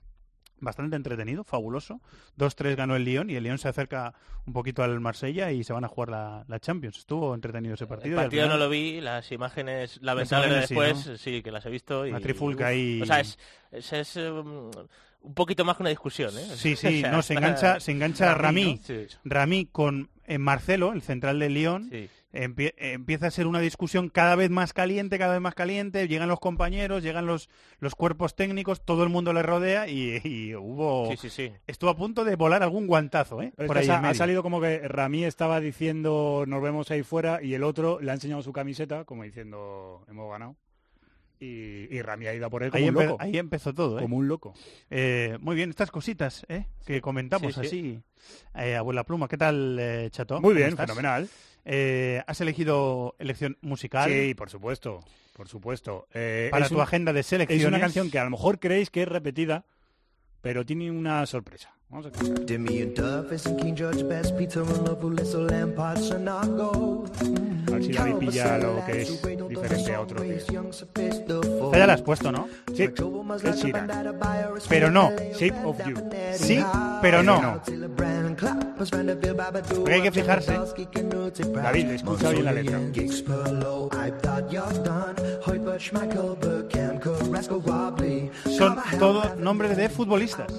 bastante 0.60 0.96
entretenido, 0.96 1.44
fabuloso. 1.44 2.00
2-3 2.38 2.76
ganó 2.76 2.96
el 2.96 3.04
Lyon 3.04 3.30
y 3.30 3.36
el 3.36 3.44
Lyon 3.44 3.58
se 3.58 3.68
acerca 3.68 4.14
un 4.46 4.52
poquito 4.52 4.82
al 4.82 4.98
Marsella 5.00 5.50
y 5.52 5.64
se 5.64 5.72
van 5.72 5.84
a 5.84 5.88
jugar 5.88 6.08
la, 6.10 6.44
la 6.48 6.58
Champions. 6.60 6.98
Estuvo 6.98 7.34
entretenido 7.34 7.74
ese 7.74 7.84
El 7.84 7.88
partido. 7.88 8.14
y 8.16 8.18
al 8.18 8.24
partido 8.24 8.42
final- 8.44 8.58
no 8.58 8.64
lo 8.64 8.70
vi, 8.70 9.00
las 9.00 9.30
imágenes, 9.32 9.98
lamentables 10.02 10.48
imágenes 10.48 10.68
sí, 10.68 10.74
después, 11.04 11.20
sí, 11.20 11.42
que 11.42 11.50
las 11.52 11.64
he 11.66 11.70
visto. 11.70 12.06
Y, 12.06 12.12
La 12.12 12.20
trifulca 12.20 12.68
ahí. 12.68 13.00
O 13.02 13.06
sea, 13.06 13.20
es, 13.20 13.38
es, 13.72 13.92
es, 13.92 14.16
um, 14.16 14.70
un 15.20 15.34
poquito 15.34 15.64
más 15.64 15.76
que 15.76 15.82
una 15.82 15.90
discusión, 15.90 16.36
¿eh? 16.38 16.46
Sí, 16.54 16.72
O 16.74 16.76
sí, 16.76 17.00
sea, 17.00 17.10
no, 17.12 17.22
se 17.22 17.34
engancha, 17.34 17.80
se 17.80 17.92
engancha. 17.92 18.36
Sí. 18.84 19.06
Ramí 19.24 19.66
con 19.66 20.10
en 20.26 20.40
Marcelo, 20.42 20.92
el 20.92 21.02
central 21.02 21.38
del 21.38 21.54
Lyon, 21.54 21.88
Sí. 21.90 22.08
Empie- 22.32 22.74
empieza 22.76 23.26
a 23.26 23.30
ser 23.30 23.46
una 23.46 23.60
discusión 23.60 24.08
cada 24.08 24.34
vez 24.36 24.50
más 24.50 24.72
caliente, 24.72 25.18
cada 25.18 25.32
vez 25.32 25.40
más 25.40 25.54
caliente, 25.54 26.08
llegan 26.08 26.28
los 26.28 26.40
compañeros, 26.40 27.02
llegan 27.02 27.26
los, 27.26 27.48
los 27.78 27.94
cuerpos 27.94 28.34
técnicos, 28.36 28.84
todo 28.84 29.02
el 29.02 29.08
mundo 29.08 29.32
le 29.32 29.42
rodea 29.42 29.88
y, 29.88 30.20
y 30.24 30.54
hubo... 30.54 31.10
Sí, 31.10 31.16
sí, 31.16 31.30
sí. 31.30 31.52
Estuvo 31.66 31.90
a 31.90 31.96
punto 31.96 32.24
de 32.24 32.36
volar 32.36 32.62
algún 32.62 32.86
guantazo, 32.86 33.42
¿eh? 33.42 33.52
Pero 33.56 33.66
Por 33.66 33.78
ahí 33.78 33.88
ha, 33.88 33.98
ha 34.00 34.14
salido 34.14 34.42
como 34.42 34.60
que 34.60 34.86
Ramí 34.86 35.24
estaba 35.24 35.60
diciendo 35.60 36.44
nos 36.46 36.62
vemos 36.62 36.90
ahí 36.90 37.02
fuera 37.02 37.42
y 37.42 37.54
el 37.54 37.64
otro 37.64 38.00
le 38.00 38.10
ha 38.10 38.14
enseñado 38.14 38.42
su 38.42 38.52
camiseta 38.52 39.04
como 39.04 39.22
diciendo 39.24 40.04
hemos 40.08 40.30
ganado. 40.30 40.56
Y, 41.40 41.86
y 41.94 42.02
Ramí 42.02 42.26
ha 42.26 42.34
ido 42.34 42.46
a 42.46 42.50
por 42.50 42.64
él 42.64 42.70
como 42.72 42.82
Ahí, 42.82 42.88
un 42.88 42.94
loco. 42.96 43.16
ahí 43.20 43.38
empezó 43.38 43.72
todo, 43.72 43.98
¿eh? 43.98 44.02
Como 44.02 44.16
un 44.16 44.26
loco. 44.26 44.54
Eh, 44.90 45.38
muy 45.40 45.54
bien, 45.54 45.70
estas 45.70 45.92
cositas 45.92 46.44
¿eh? 46.48 46.66
que 46.84 47.00
comentamos 47.00 47.54
Sí, 47.54 47.60
sí. 47.60 47.66
así. 47.66 48.02
Eh, 48.66 48.74
abuela 48.74 49.04
Pluma, 49.04 49.28
¿qué 49.28 49.36
tal, 49.38 49.78
eh, 49.78 50.08
Chato? 50.10 50.34
Muy 50.40 50.42
¿Cómo 50.42 50.54
bien, 50.56 50.68
estás? 50.70 50.86
fenomenal. 50.86 51.28
Eh, 51.64 52.22
¿Has 52.26 52.40
elegido 52.40 53.14
elección 53.18 53.58
musical? 53.60 54.10
Sí, 54.10 54.34
por 54.34 54.48
supuesto, 54.50 55.00
por 55.34 55.48
supuesto. 55.48 56.06
Eh, 56.14 56.48
Para 56.50 56.68
tu 56.68 56.76
un- 56.76 56.80
agenda 56.80 57.12
de 57.12 57.22
selecciones. 57.22 57.62
Es 57.62 57.68
una 57.68 57.80
canción 57.80 58.10
que 58.10 58.18
a 58.18 58.24
lo 58.24 58.30
mejor 58.30 58.58
creéis 58.58 58.90
que 58.90 59.02
es 59.02 59.08
repetida, 59.08 59.64
pero 60.40 60.64
tiene 60.64 60.90
una 60.90 61.24
sorpresa. 61.26 61.74
Vamos 61.90 62.06
a 62.06 62.08
escuchar. 62.10 62.44
Ver 67.78 67.86
si 67.86 67.92
David 67.92 68.14
pilla 68.16 68.58
lo 68.58 68.84
que 68.84 69.02
es 69.02 69.22
diferente 69.48 69.94
a 69.94 70.00
otros 70.00 70.22
días. 70.22 70.46
Ya 71.72 71.86
la 71.86 71.92
has 71.92 72.02
puesto, 72.02 72.32
¿no? 72.32 72.48
Sí, 72.74 72.82
es 72.82 73.56
Sheeran. 73.62 73.88
Pero 74.68 74.90
no. 74.90 75.12
Shape 75.38 75.64
of 75.64 75.78
You. 75.86 75.96
Sí, 76.34 76.64
pero 77.00 77.22
no. 77.22 77.60
Porque 79.76 79.94
hay 79.94 80.02
que 80.02 80.12
fijarse. 80.12 80.58
David, 81.54 81.90
escucha 81.90 82.30
bien 82.30 82.44
la 82.44 82.52
letra. 82.52 82.80
Son 88.44 88.76
todo 88.98 89.34
nombres 89.36 89.76
de 89.76 89.88
futbolistas. 89.88 90.52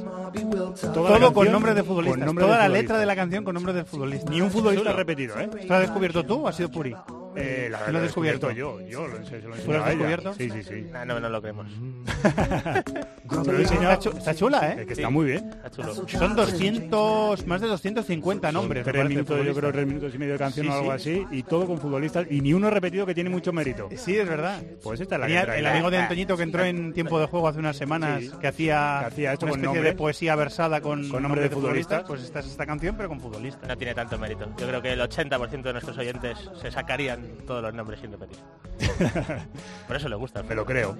Todo 0.94 1.34
con 1.34 1.52
nombres 1.52 1.76
de 1.76 1.84
futbolistas. 1.84 2.18
con 2.20 2.26
nombre 2.26 2.46
Toda 2.46 2.56
de 2.56 2.60
la 2.62 2.66
futbolista. 2.68 2.82
letra 2.82 2.98
de 3.00 3.06
la 3.06 3.16
canción 3.16 3.44
con 3.44 3.54
nombres 3.56 3.76
de 3.76 3.84
futbolistas. 3.86 4.30
Ni 4.30 4.42
un 4.42 4.52
futbolista 4.52 4.94
repetido, 4.94 5.40
¿eh? 5.40 5.50
¿Esto 5.60 5.68
lo 5.68 5.76
has 5.76 5.82
descubierto 5.82 6.26
tú 6.26 6.44
o 6.44 6.48
ha 6.48 6.54
sido 6.54 6.70
Puri? 6.70 6.96
Eh, 7.36 7.68
la, 7.72 7.80
¿Lo 7.80 7.86
has 7.86 7.96
he 7.96 8.00
descubierto? 8.08 8.52
yo. 8.52 8.82
Yo 8.82 9.08
lo, 9.08 9.24
se 9.26 9.40
lo 9.42 9.56
¿Tú 9.56 9.72
lo 9.72 9.80
has 9.84 9.90
descubierto? 9.90 10.34
Sí, 10.34 10.50
sí, 10.50 10.64
sí. 10.64 10.86
No, 10.92 11.06
no, 11.06 11.20
no 11.20 11.30
lo 11.30 11.42
creemos. 11.42 11.68
Lo 13.30 13.60
enseñado. 13.60 13.94
Está, 13.94 14.00
chu- 14.00 14.18
está 14.18 14.36
chula, 14.36 14.72
¿eh? 14.74 14.86
Que 14.88 14.94
está 14.94 15.10
muy 15.10 15.28
bien. 15.28 15.50
Está 15.50 15.70
chulo. 15.70 15.94
Son 16.08 16.36
200, 16.36 17.46
más 17.46 17.62
de 17.62 17.68
250 17.68 18.52
nombres. 18.52 18.84
Tres 18.84 19.08
minutos, 19.08 19.46
yo 19.46 19.54
creo, 19.54 19.72
tres 19.72 19.86
minutos 19.88 20.16
y 20.16 20.18
medio 20.18 20.34
de 20.34 20.40
canción 20.40 20.66
Sí, 20.66 20.72
o 20.72 20.76
algo 20.76 20.98
sí. 20.98 21.24
así, 21.30 21.38
y 21.38 21.44
todo 21.44 21.68
con 21.68 21.78
futbolistas, 21.80 22.26
y 22.30 22.42
ni 22.42 22.54
uno 22.54 22.70
repetido 22.72 23.06
que 23.06 23.14
tiene 23.14 23.30
mucho 23.30 23.54
mérito. 23.54 23.88
Sí, 23.96 24.18
es 24.18 24.28
verdad. 24.28 24.60
Pues 24.82 25.00
esta 25.00 25.16
es 25.16 25.22
la 25.22 25.28
Tenía 25.28 25.46
que 25.46 25.60
el 25.60 25.66
amigo 25.68 25.92
de 25.92 25.98
Antoñito 25.98 26.36
que 26.36 26.44
entró 26.44 26.64
en 26.66 26.92
tiempo 26.94 27.20
de 27.20 27.28
juego 27.28 27.48
hace 27.48 27.60
unas 27.60 27.78
semanas 27.78 28.24
Sí. 28.24 28.32
que 28.42 28.48
hacía, 28.48 28.98
Que 29.02 29.06
hacía 29.06 29.34
esto 29.34 29.46
una 29.46 29.56
especie 29.56 29.82
de 29.84 29.94
poesía 29.94 30.36
versada 30.36 30.82
con, 30.82 31.08
Con 31.10 31.22
nombres 31.22 31.44
de 31.44 31.50
futbolistas. 31.56 32.04
Pues 32.08 32.24
esta 32.24 32.40
es 32.40 32.48
esta 32.48 32.66
canción, 32.66 32.96
pero 32.98 33.10
con 33.10 33.20
futbolistas. 33.20 33.68
No 33.68 33.78
tiene 33.78 33.94
tanto 33.94 34.18
mérito. 34.18 34.50
Yo 34.58 34.68
creo 34.68 34.82
que 34.82 34.94
el 34.94 35.00
80% 35.02 35.62
de 35.62 35.72
nuestros 35.74 35.98
oyentes 36.00 36.38
se 36.60 36.72
sacarían 36.72 37.20
todos 37.46 37.62
los 37.64 37.74
nombres 37.74 38.00
sin 38.00 38.12
repetir. 38.12 38.38
Por 39.88 39.96
eso 39.96 40.10
le 40.10 40.16
gusta. 40.16 40.44
Me 40.44 40.56
lo 40.56 40.66
creo. 40.66 40.98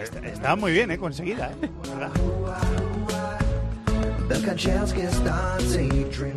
Está, 0.00 0.18
está 0.20 0.56
muy 0.56 0.72
bien, 0.72 0.90
¿eh? 0.90 0.98
Conseguida, 0.98 1.52
¿eh? 1.62 3.39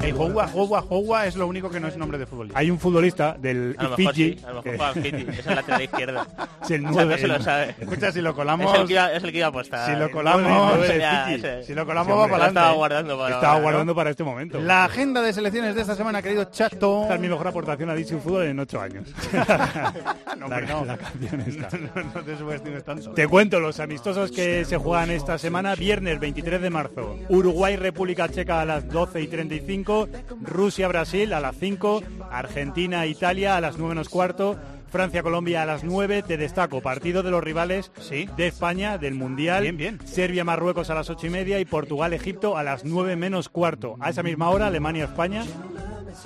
El 0.01 0.13
Jowa, 0.13 0.47
Jowa 0.47 1.27
es 1.27 1.35
lo 1.35 1.45
único 1.47 1.69
que 1.69 1.79
no 1.79 1.87
es 1.87 1.95
nombre 1.95 2.17
de 2.17 2.25
futbolista. 2.25 2.57
Hay 2.57 2.71
un 2.71 2.79
futbolista 2.79 3.35
del 3.39 3.75
A 3.77 3.83
lo 3.83 3.89
mejor 3.97 4.13
Fiji. 4.15 4.33
sí, 4.39 4.45
a 4.45 4.47
lo 4.51 4.53
mejor 4.55 4.63
que- 4.63 4.69
juega 4.77 4.87
al 4.87 4.93
Fiji. 4.95 5.25
Es 5.39 5.47
el 5.47 5.55
lateral 5.55 5.81
izquierdo. 5.83 6.21
Es 6.63 6.71
el 6.71 6.85
O 6.85 6.87
sea, 6.87 6.91
nueve, 6.91 7.11
no 7.13 7.17
se 7.21 7.27
lo 7.27 7.35
el- 7.35 7.43
sabe. 7.43 7.75
Escucha, 7.79 8.11
si 8.11 8.21
lo 8.21 8.33
colamos... 8.35 8.73
Es 8.73 8.79
el 8.81 8.87
que 8.87 8.93
iba, 8.93 9.13
es 9.13 9.23
el 9.23 9.31
que 9.31 9.37
iba 9.37 9.45
a 9.45 9.49
apostar. 9.49 9.89
Si 9.93 9.99
lo 9.99 10.09
colamos- 10.11 10.41
nueve, 10.41 10.73
nueve, 10.87 10.97
Ya, 10.99 11.25
Fiji. 11.25 11.35
ese. 11.35 11.63
Si 11.63 11.73
lo 11.75 11.85
colamos, 11.85 12.13
Sí, 12.13 12.19
va 12.19 12.27
para 12.27 12.47
estaba 12.47 12.71
guardando 12.73 13.17
para 13.17 13.35
Estaba 13.35 13.47
ahora, 13.53 13.59
¿no? 13.59 13.63
guardando 13.63 13.95
para 13.95 14.09
este 14.09 14.23
momento. 14.23 14.59
La 14.59 14.85
agenda 14.85 15.21
de 15.21 15.33
selecciones 15.33 15.75
de 15.75 15.81
esta 15.81 15.95
semana, 15.95 16.21
querido 16.21 16.45
Chato. 16.45 17.03
Esta 17.03 17.15
es 17.15 17.21
mi 17.21 17.29
mejor 17.29 17.47
aportación 17.47 17.89
a 17.91 17.95
Dicho 17.95 18.17
Fútbol 18.19 18.45
en 18.47 18.59
ocho 18.59 18.81
años. 18.81 19.07
No, 20.33 20.47
la, 20.49 20.57
hombre, 20.57 20.73
no. 20.73 20.85
la 20.85 20.97
canción 20.97 21.41
esta. 21.41 21.77
No, 21.77 22.03
no 22.15 22.21
te 22.23 22.35
subestimes 22.37 22.83
tanto. 22.83 23.11
Te 23.11 23.27
cuento 23.27 23.59
los 23.59 23.79
amistosos 23.79 24.31
que 24.31 24.65
se 24.65 24.77
juegan 24.77 25.11
esta 25.11 25.37
semana. 25.37 25.75
Viernes 25.75 26.19
23 26.19 26.59
de 26.59 26.69
marzo. 26.71 27.15
Uruguay, 27.29 27.75
República 27.83 28.29
Checa 28.29 28.61
a 28.61 28.65
las 28.65 28.87
12 28.87 29.21
y 29.21 29.27
35. 29.27 30.07
Rusia, 30.41 30.87
Brasil 30.87 31.33
a 31.33 31.39
las 31.41 31.55
5. 31.57 32.01
Argentina, 32.31 33.05
Italia 33.05 33.57
a 33.57 33.61
las 33.61 33.77
9 33.77 33.89
menos 33.93 34.09
cuarto. 34.09 34.57
Francia, 34.89 35.21
Colombia 35.21 35.63
a 35.63 35.65
las 35.65 35.83
9. 35.83 36.23
Te 36.23 36.37
destaco, 36.37 36.81
partido 36.81 37.23
de 37.23 37.31
los 37.31 37.43
rivales 37.43 37.91
Sí. 37.99 38.29
de 38.37 38.47
España, 38.47 38.97
del 38.97 39.15
Mundial. 39.15 39.63
Bien, 39.63 39.77
bien. 39.77 39.99
Serbia, 40.05 40.43
Marruecos 40.43 40.89
a 40.89 40.95
las 40.95 41.09
8 41.09 41.27
y 41.27 41.29
media. 41.29 41.59
Y 41.59 41.65
Portugal, 41.65 42.13
Egipto 42.13 42.57
a 42.57 42.63
las 42.63 42.85
9 42.85 43.15
menos 43.17 43.49
cuarto. 43.49 43.97
A 43.99 44.09
esa 44.11 44.23
misma 44.23 44.49
hora, 44.49 44.67
Alemania, 44.67 45.05
España. 45.05 45.43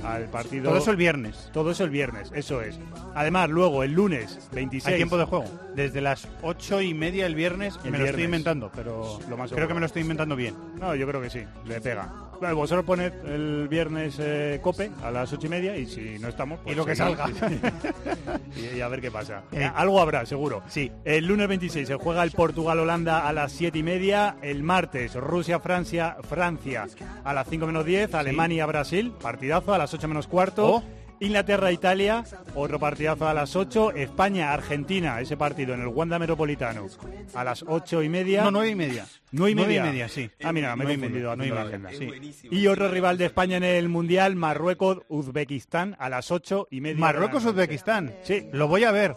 Al 0.04 0.26
partido. 0.26 0.66
Todo 0.70 0.78
eso 0.78 0.92
el 0.92 0.98
viernes. 0.98 1.50
Todo 1.54 1.72
eso 1.72 1.84
el 1.84 1.90
viernes, 1.90 2.32
eso 2.34 2.62
es. 2.62 2.80
Además, 3.16 3.50
luego 3.50 3.84
el 3.84 3.92
lunes 3.94 4.50
26. 4.54 4.88
Hay 4.88 4.96
tiempo 4.98 5.18
de 5.18 5.26
juego. 5.26 5.46
Desde 5.76 6.02
las 6.02 6.28
ocho 6.42 6.82
y 6.82 6.94
media 6.94 7.26
el 7.26 7.36
viernes, 7.36 7.80
El 7.84 7.92
me 7.92 7.98
lo 7.98 8.06
estoy 8.06 8.24
inventando, 8.24 8.72
pero 8.76 9.20
Lo 9.30 9.38
más 9.38 9.52
creo 9.52 9.68
que 9.68 9.74
me 9.74 9.80
lo 9.80 9.86
estoy 9.86 10.02
inventando 10.02 10.36
bien. 10.36 10.56
No, 10.80 10.96
yo 10.96 11.08
creo 11.08 11.22
que 11.22 11.30
sí, 11.30 11.44
le 11.66 11.82
pega. 11.82 12.27
Bueno, 12.40 12.56
vosotros 12.56 12.86
poned 12.86 13.12
el 13.26 13.68
viernes 13.68 14.18
eh, 14.20 14.60
cope 14.62 14.92
a 15.04 15.12
las 15.12 15.32
ocho 15.34 15.48
y 15.48 15.50
media 15.50 15.76
y 15.78 15.86
si 15.86 16.20
no 16.20 16.28
estamos, 16.28 16.60
pues 16.64 16.74
Y 16.74 16.78
lo 16.78 16.86
que 16.86 16.96
salga. 16.96 17.28
y, 18.56 18.78
y 18.78 18.82
a 18.82 18.88
ver 18.88 19.02
qué 19.02 19.12
pasa. 19.12 19.44
Eh. 19.52 19.64
Eh, 19.64 19.72
algo 19.76 20.00
habrá, 20.00 20.26
seguro. 20.26 20.62
Sí. 20.68 20.92
El 21.04 21.26
lunes 21.26 21.48
26 21.48 21.88
se 21.88 21.96
juega 21.96 22.24
el 22.24 22.32
Portugal-Holanda 22.32 23.28
a 23.28 23.34
las 23.34 23.52
siete 23.52 23.80
y 23.80 23.84
media. 23.84 24.38
El 24.42 24.64
martes 24.64 25.16
Rusia-Francia 25.16 26.18
Francia 26.22 26.88
a 27.24 27.34
las 27.34 27.48
5 27.50 27.66
menos 27.68 27.86
10. 27.86 28.14
Alemania-Brasil, 28.14 29.14
partidazo 29.22 29.74
a 29.74 29.78
las 29.78 29.94
8 29.94 30.08
menos 30.08 30.28
cuarto. 30.28 30.76
Oh. 30.76 30.84
Inglaterra-Italia, 31.20 32.24
otro 32.56 32.80
partidazo 32.80 33.28
a 33.28 33.34
las 33.34 33.56
8. 33.56 33.92
España-Argentina, 33.92 35.20
ese 35.20 35.38
partido 35.38 35.74
en 35.74 35.82
el 35.82 35.88
Wanda 35.88 36.20
Metropolitano 36.20 36.88
a 37.34 37.44
las 37.44 37.64
8 37.68 38.04
y 38.04 38.10
media. 38.10 38.44
No, 38.44 38.52
nueve 38.52 38.70
y 38.70 38.76
media. 38.76 39.06
¿Nueve 39.32 39.52
y 39.52 39.56
Nueve 39.56 39.74
y 39.74 39.78
media? 39.78 39.92
media, 39.92 40.10
sí. 40.10 40.30
Ah, 40.44 40.54
mira, 40.54 40.76
me 40.76 40.84
he 40.86 40.88
confundido 40.88 41.36
media, 41.36 41.54
haciendo 41.54 41.56
la 41.56 41.62
agenda. 41.62 41.90
media, 41.90 42.34
sí. 42.34 42.48
Y 42.52 42.68
otro 42.68 42.90
rival 42.90 43.18
de 43.18 43.26
España 43.26 43.58
en 43.58 43.64
el 43.64 43.90
Mundial, 43.90 44.36
Marruecos-Uzbekistán 44.36 45.96
a 46.00 46.10
las 46.10 46.32
8 46.32 46.68
y 46.72 46.82
media. 46.82 47.00
Marruecos-Uzbekistán. 47.00 48.16
Sí. 48.24 48.48
Lo 48.54 48.68
voy 48.68 48.84
a 48.84 48.92
ver. 48.92 49.16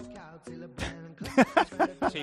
Sí, 2.11 2.19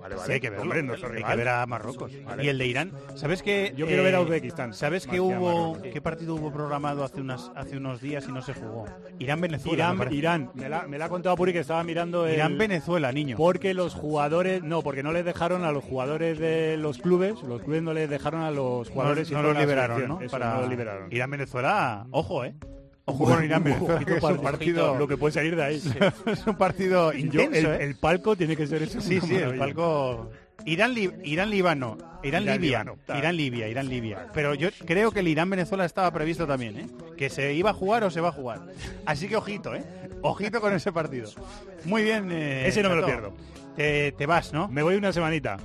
Vale, 0.00 0.16
Sí, 0.26 0.32
hay 0.32 0.40
que 0.40 0.50
verlo. 0.50 0.62
Hombre, 0.62 0.80
hay 1.16 1.22
que 1.24 1.36
ver 1.36 1.48
a 1.48 1.66
Marruecos. 1.66 2.12
Vale. 2.24 2.44
Y 2.44 2.48
el 2.48 2.58
de 2.58 2.66
Irán. 2.66 2.92
¿Sabes 3.14 3.42
que 3.42 3.72
Yo 3.76 3.86
quiero 3.86 4.02
ver 4.02 4.14
a 4.14 4.20
Uzbekistán, 4.20 4.74
¿Sabes 4.74 5.06
que 5.06 5.20
hubo 5.20 5.80
qué 5.80 6.00
partido 6.00 6.34
hubo 6.34 6.52
programado 6.52 7.04
hace 7.04 7.20
unas 7.20 7.50
hace 7.54 7.76
unos 7.76 8.00
días 8.00 8.26
y 8.28 8.32
no 8.32 8.42
se 8.42 8.52
jugó? 8.54 8.84
Irán 9.18 9.40
Venezuela. 9.40 9.74
Irán, 9.76 9.92
me 9.92 9.98
parece. 9.98 10.16
Irán. 10.16 10.50
Me 10.54 10.68
la, 10.68 10.86
me 10.86 10.98
la 10.98 11.06
ha 11.06 11.08
contado 11.08 11.34
Puri 11.36 11.52
que 11.52 11.60
estaba 11.60 11.82
mirando 11.84 12.26
el- 12.26 12.34
Irán 12.34 12.58
Venezuela, 12.58 13.10
niño. 13.12 13.36
Porque 13.36 13.74
los 13.74 13.94
jugadores, 13.94 14.62
no, 14.62 14.82
porque 14.82 15.02
no 15.02 15.12
les 15.12 15.24
dejaron 15.24 15.64
a 15.64 15.72
los 15.72 15.82
jugadores 15.84 16.38
de 16.38 16.76
los 16.76 16.98
clubes, 16.98 17.42
los 17.42 17.62
clubes 17.62 17.82
no 17.82 17.94
les 17.94 18.08
dejaron 18.10 18.42
a 18.42 18.50
los 18.50 18.90
jugadores 18.90 19.30
no, 19.30 19.38
y 19.38 19.42
no 19.42 19.48
los 19.48 19.58
liberaron. 19.58 20.08
¿no? 20.08 20.20
Eso, 20.20 20.30
Para 20.30 20.54
no 20.54 20.60
los 20.62 20.70
liberaron. 20.70 21.12
Irán 21.12 21.30
Venezuela, 21.30 22.06
ojo, 22.10 22.44
eh. 22.44 22.54
Ojo 23.06 23.24
con 23.26 23.44
Irán 23.44 23.62
Venezuela, 23.64 24.00
es 24.06 24.20
para- 24.22 24.34
un 24.34 24.42
partido 24.42 24.98
lo 24.98 25.06
que 25.08 25.16
puede 25.16 25.32
salir 25.32 25.56
de 25.56 25.62
ahí. 25.64 25.82
es 26.26 26.46
un 26.46 26.56
partido 26.56 27.12
Yo, 27.12 27.18
intenso, 27.42 27.72
el, 27.74 27.80
¿eh? 27.80 27.84
el 27.84 27.96
palco 27.96 28.34
tiene 28.36 28.56
que 28.56 28.66
ser 28.66 28.82
eso. 28.82 29.00
Sí, 29.00 29.20
sí, 29.20 29.34
el 29.36 29.56
palco. 29.58 30.30
Irán, 30.66 30.94
Li- 30.94 31.12
Irán 31.24 31.50
Líbano, 31.50 31.98
Irán, 32.22 32.44
Irán, 32.44 32.60
Libia, 32.60 32.78
Líbano, 32.84 32.98
tal. 33.04 33.18
Irán 33.18 33.36
Libia, 33.36 33.68
Irán 33.68 33.88
Libia. 33.90 34.28
Pero 34.32 34.54
yo 34.54 34.70
creo 34.86 35.10
que 35.10 35.20
el 35.20 35.28
Irán 35.28 35.50
Venezuela 35.50 35.84
estaba 35.84 36.10
previsto 36.10 36.46
también, 36.46 36.78
¿eh? 36.78 36.86
Que 37.18 37.28
se 37.28 37.52
iba 37.52 37.70
a 37.70 37.74
jugar 37.74 38.02
o 38.04 38.10
se 38.10 38.22
va 38.22 38.28
a 38.28 38.32
jugar. 38.32 38.62
Así 39.04 39.28
que 39.28 39.36
ojito, 39.36 39.74
¿eh? 39.74 39.84
Ojito 40.22 40.62
con 40.62 40.72
ese 40.72 40.90
partido. 40.90 41.28
Muy 41.84 42.02
bien. 42.02 42.32
eh, 42.32 42.66
Ese 42.66 42.82
no 42.82 42.88
me 42.88 42.96
lo 42.96 43.04
pierdo. 43.04 43.34
Te, 43.76 44.12
te 44.12 44.24
vas, 44.24 44.54
¿no? 44.54 44.68
Me 44.68 44.82
voy 44.82 44.94
una 44.94 45.12
semanita. 45.12 45.58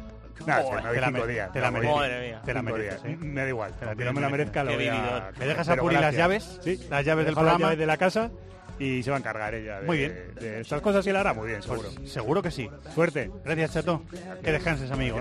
Nah, 0.45 0.61
Joder, 0.61 0.83
me 0.83 0.89
voy 0.89 0.95
te 0.95 1.01
la 1.01 1.07
cinco 1.07 1.27
días. 1.27 1.51
te 1.51 1.59
la 1.61 1.71
me 1.71 1.79
mereces. 1.79 1.97
Madre 1.97 2.27
mía. 2.27 2.41
Te 2.45 2.53
la 2.53 2.61
mereces. 2.61 3.05
¿eh? 3.05 3.17
Me 3.19 3.41
da 3.41 3.47
igual. 3.49 3.73
Te 3.73 3.85
la 3.85 3.91
Aunque 3.91 4.05
no 4.05 4.13
me 4.13 4.21
la 4.21 4.29
merezca, 4.29 4.63
lo 4.63 4.73
voy 4.73 4.87
a... 4.87 5.31
¿Le 5.37 5.45
dejas 5.45 5.69
a 5.69 5.75
Puri 5.75 5.95
las 5.95 6.15
llaves? 6.15 6.59
Sí. 6.63 6.79
Las 6.89 7.05
llaves 7.05 7.25
del 7.25 7.35
programa. 7.35 7.75
de 7.75 7.85
la 7.85 7.97
casa 7.97 8.31
y 8.79 9.03
se 9.03 9.11
va 9.11 9.17
a 9.17 9.19
encargar 9.19 9.53
ella 9.53 9.81
de, 9.81 9.85
Muy 9.85 9.97
bien. 9.97 10.31
de 10.39 10.61
estas 10.61 10.81
cosas 10.81 11.05
y 11.05 11.11
la 11.11 11.19
hará 11.19 11.33
muy 11.33 11.47
bien, 11.47 11.61
seguro. 11.61 11.89
Pues 11.95 12.11
seguro 12.11 12.41
que 12.41 12.51
sí. 12.51 12.69
Suerte. 12.95 13.29
Gracias, 13.43 13.73
Chato. 13.73 14.03
Que 14.43 14.51
descanses, 14.51 14.89
amigo. 14.91 15.17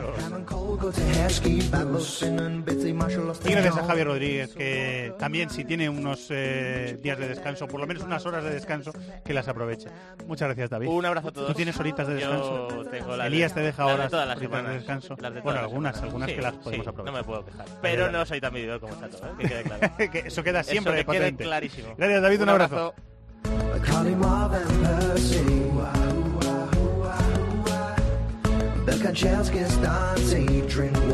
Y 3.45 3.51
gracias 3.51 3.77
a 3.77 3.85
Javier 3.85 4.07
Rodríguez, 4.07 4.55
que 4.55 5.13
también 5.19 5.51
si 5.51 5.65
tiene 5.65 5.89
unos 5.89 6.29
eh, 6.31 6.99
días 7.03 7.19
de 7.19 7.29
descanso, 7.29 7.67
por 7.67 7.81
lo 7.81 7.87
menos 7.87 8.03
unas 8.05 8.25
horas 8.27 8.45
de 8.45 8.51
descanso, 8.51 8.93
que 9.25 9.35
las 9.35 9.49
aproveche. 9.49 9.89
Muchas 10.27 10.49
gracias, 10.49 10.71
David. 10.71 10.89
Un 10.89 11.05
abrazo 11.05 11.29
a 11.29 11.33
todos. 11.33 11.49
¿Tú 11.49 11.55
tienes 11.55 11.79
horitas 11.79 12.07
de 12.07 12.21
Yo 12.21 12.31
descanso? 12.31 12.91
tengo 12.91 13.15
Elías 13.15 13.53
te 13.53 13.61
deja 13.61 13.83
las 13.83 13.89
de 13.89 13.95
horas 13.95 14.11
todas 14.11 14.29
las 14.29 14.39
semanas, 14.39 14.71
de 14.71 14.79
descanso. 14.79 15.17
las 15.21 15.35
de 15.35 15.41
todas 15.41 15.45
bueno, 15.45 15.61
algunas, 15.61 16.03
algunas 16.03 16.29
Sí, 16.29 16.37
que 16.37 16.43
las 16.43 16.55
podemos 16.55 16.85
sí, 16.85 16.91
aprovechar. 16.91 17.13
No 17.13 17.19
me 17.19 17.25
puedo 17.25 17.45
quejar. 17.45 17.67
Pero 17.83 18.11
no 18.11 18.27
soy 18.27 18.41
tan 18.41 18.55
vividor 18.55 18.81
como 18.81 18.99
Chato, 19.01 19.19
¿eh? 19.19 19.31
que 19.39 19.49
quede 19.49 19.63
claro. 19.63 19.93
Que 20.13 20.19
eso 20.21 20.43
queda 20.43 20.63
siempre 20.63 21.01
Eso 21.01 21.11
que 21.11 21.19
quede 21.19 21.37
clarísimo. 21.37 21.95
Gracias, 21.97 22.23
David. 22.23 22.43
Un, 22.43 22.49
abrazo. 22.49 22.95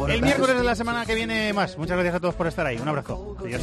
El 0.08 0.22
miércoles 0.22 0.56
de 0.56 0.64
la 0.64 0.74
semana 0.74 1.06
que 1.06 1.14
viene 1.14 1.52
más. 1.52 1.78
Muchas 1.78 1.96
gracias 1.96 2.14
a 2.16 2.20
todos 2.20 2.34
por 2.34 2.46
estar 2.46 2.66
ahí. 2.66 2.78
Un 2.78 2.88
abrazo. 2.88 3.36
Adiós. 3.40 3.62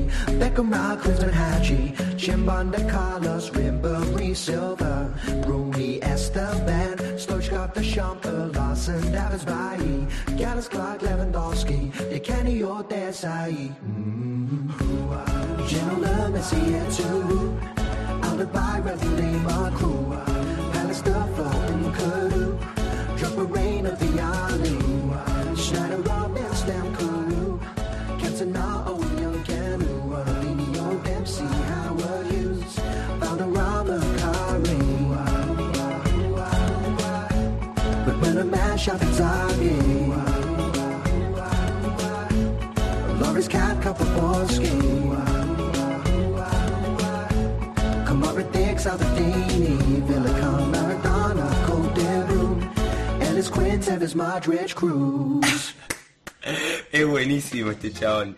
Beckham, 0.39 0.71
Rockcliffe 0.71 1.23
and 1.23 1.33
Haji, 1.33 1.93
Chimbon, 2.15 2.71
De 2.71 2.89
Carlos, 2.89 3.49
Ribery, 3.51 4.35
Silva, 4.35 5.13
Rooney, 5.47 6.01
Esteban, 6.01 6.97
Stoichkov, 7.17 7.73
Deschamps, 7.73 8.27
Larson, 8.55 9.01
Davis, 9.11 9.43
Bailly, 9.45 10.07
Gallus, 10.37 10.67
Clark, 10.67 11.01
Lewandowski, 11.01 12.23
Kenny 12.23 12.63
or 12.63 12.83
Desai. 12.83 13.69
Mm-hmm. 13.69 14.31
Gentleman, 15.67 16.33
Messi, 16.33 16.61
Etu, 16.81 17.07
Alibaba, 18.23 18.97
Neymar, 19.17 19.73
Crew, 19.75 20.17
Palace, 20.73 21.01
the 21.01 21.13
Flow, 21.35 21.61
and 21.71 21.95
Kudu, 21.95 22.59
Drop 23.17 23.37
a 23.37 23.43
rain 23.45 23.85
of 23.85 23.99
the 23.99 24.21
eye. 24.21 24.50
shot 38.81 38.99
at 38.99 39.13
Zaggy. 39.19 39.77
Laurie's 43.21 43.47
cat, 43.47 43.79
couple 43.83 44.07
Polski. 44.17 44.71
Kamara 48.07 48.43
Dix, 48.51 48.85
Aldadini, 48.91 49.77
Villa 50.07 50.33
Con, 50.39 50.71
Maradona, 50.73 51.47
Cote 51.67 51.93
de 52.29 53.25
Ellis 53.27 53.49
Quintev 53.49 54.01
is 54.01 54.15
Modric 54.15 54.73
Cruz. 54.73 55.75
es 56.91 57.05
buenísimo 57.05 57.69
este 57.69 57.91
chabón. 57.91 58.29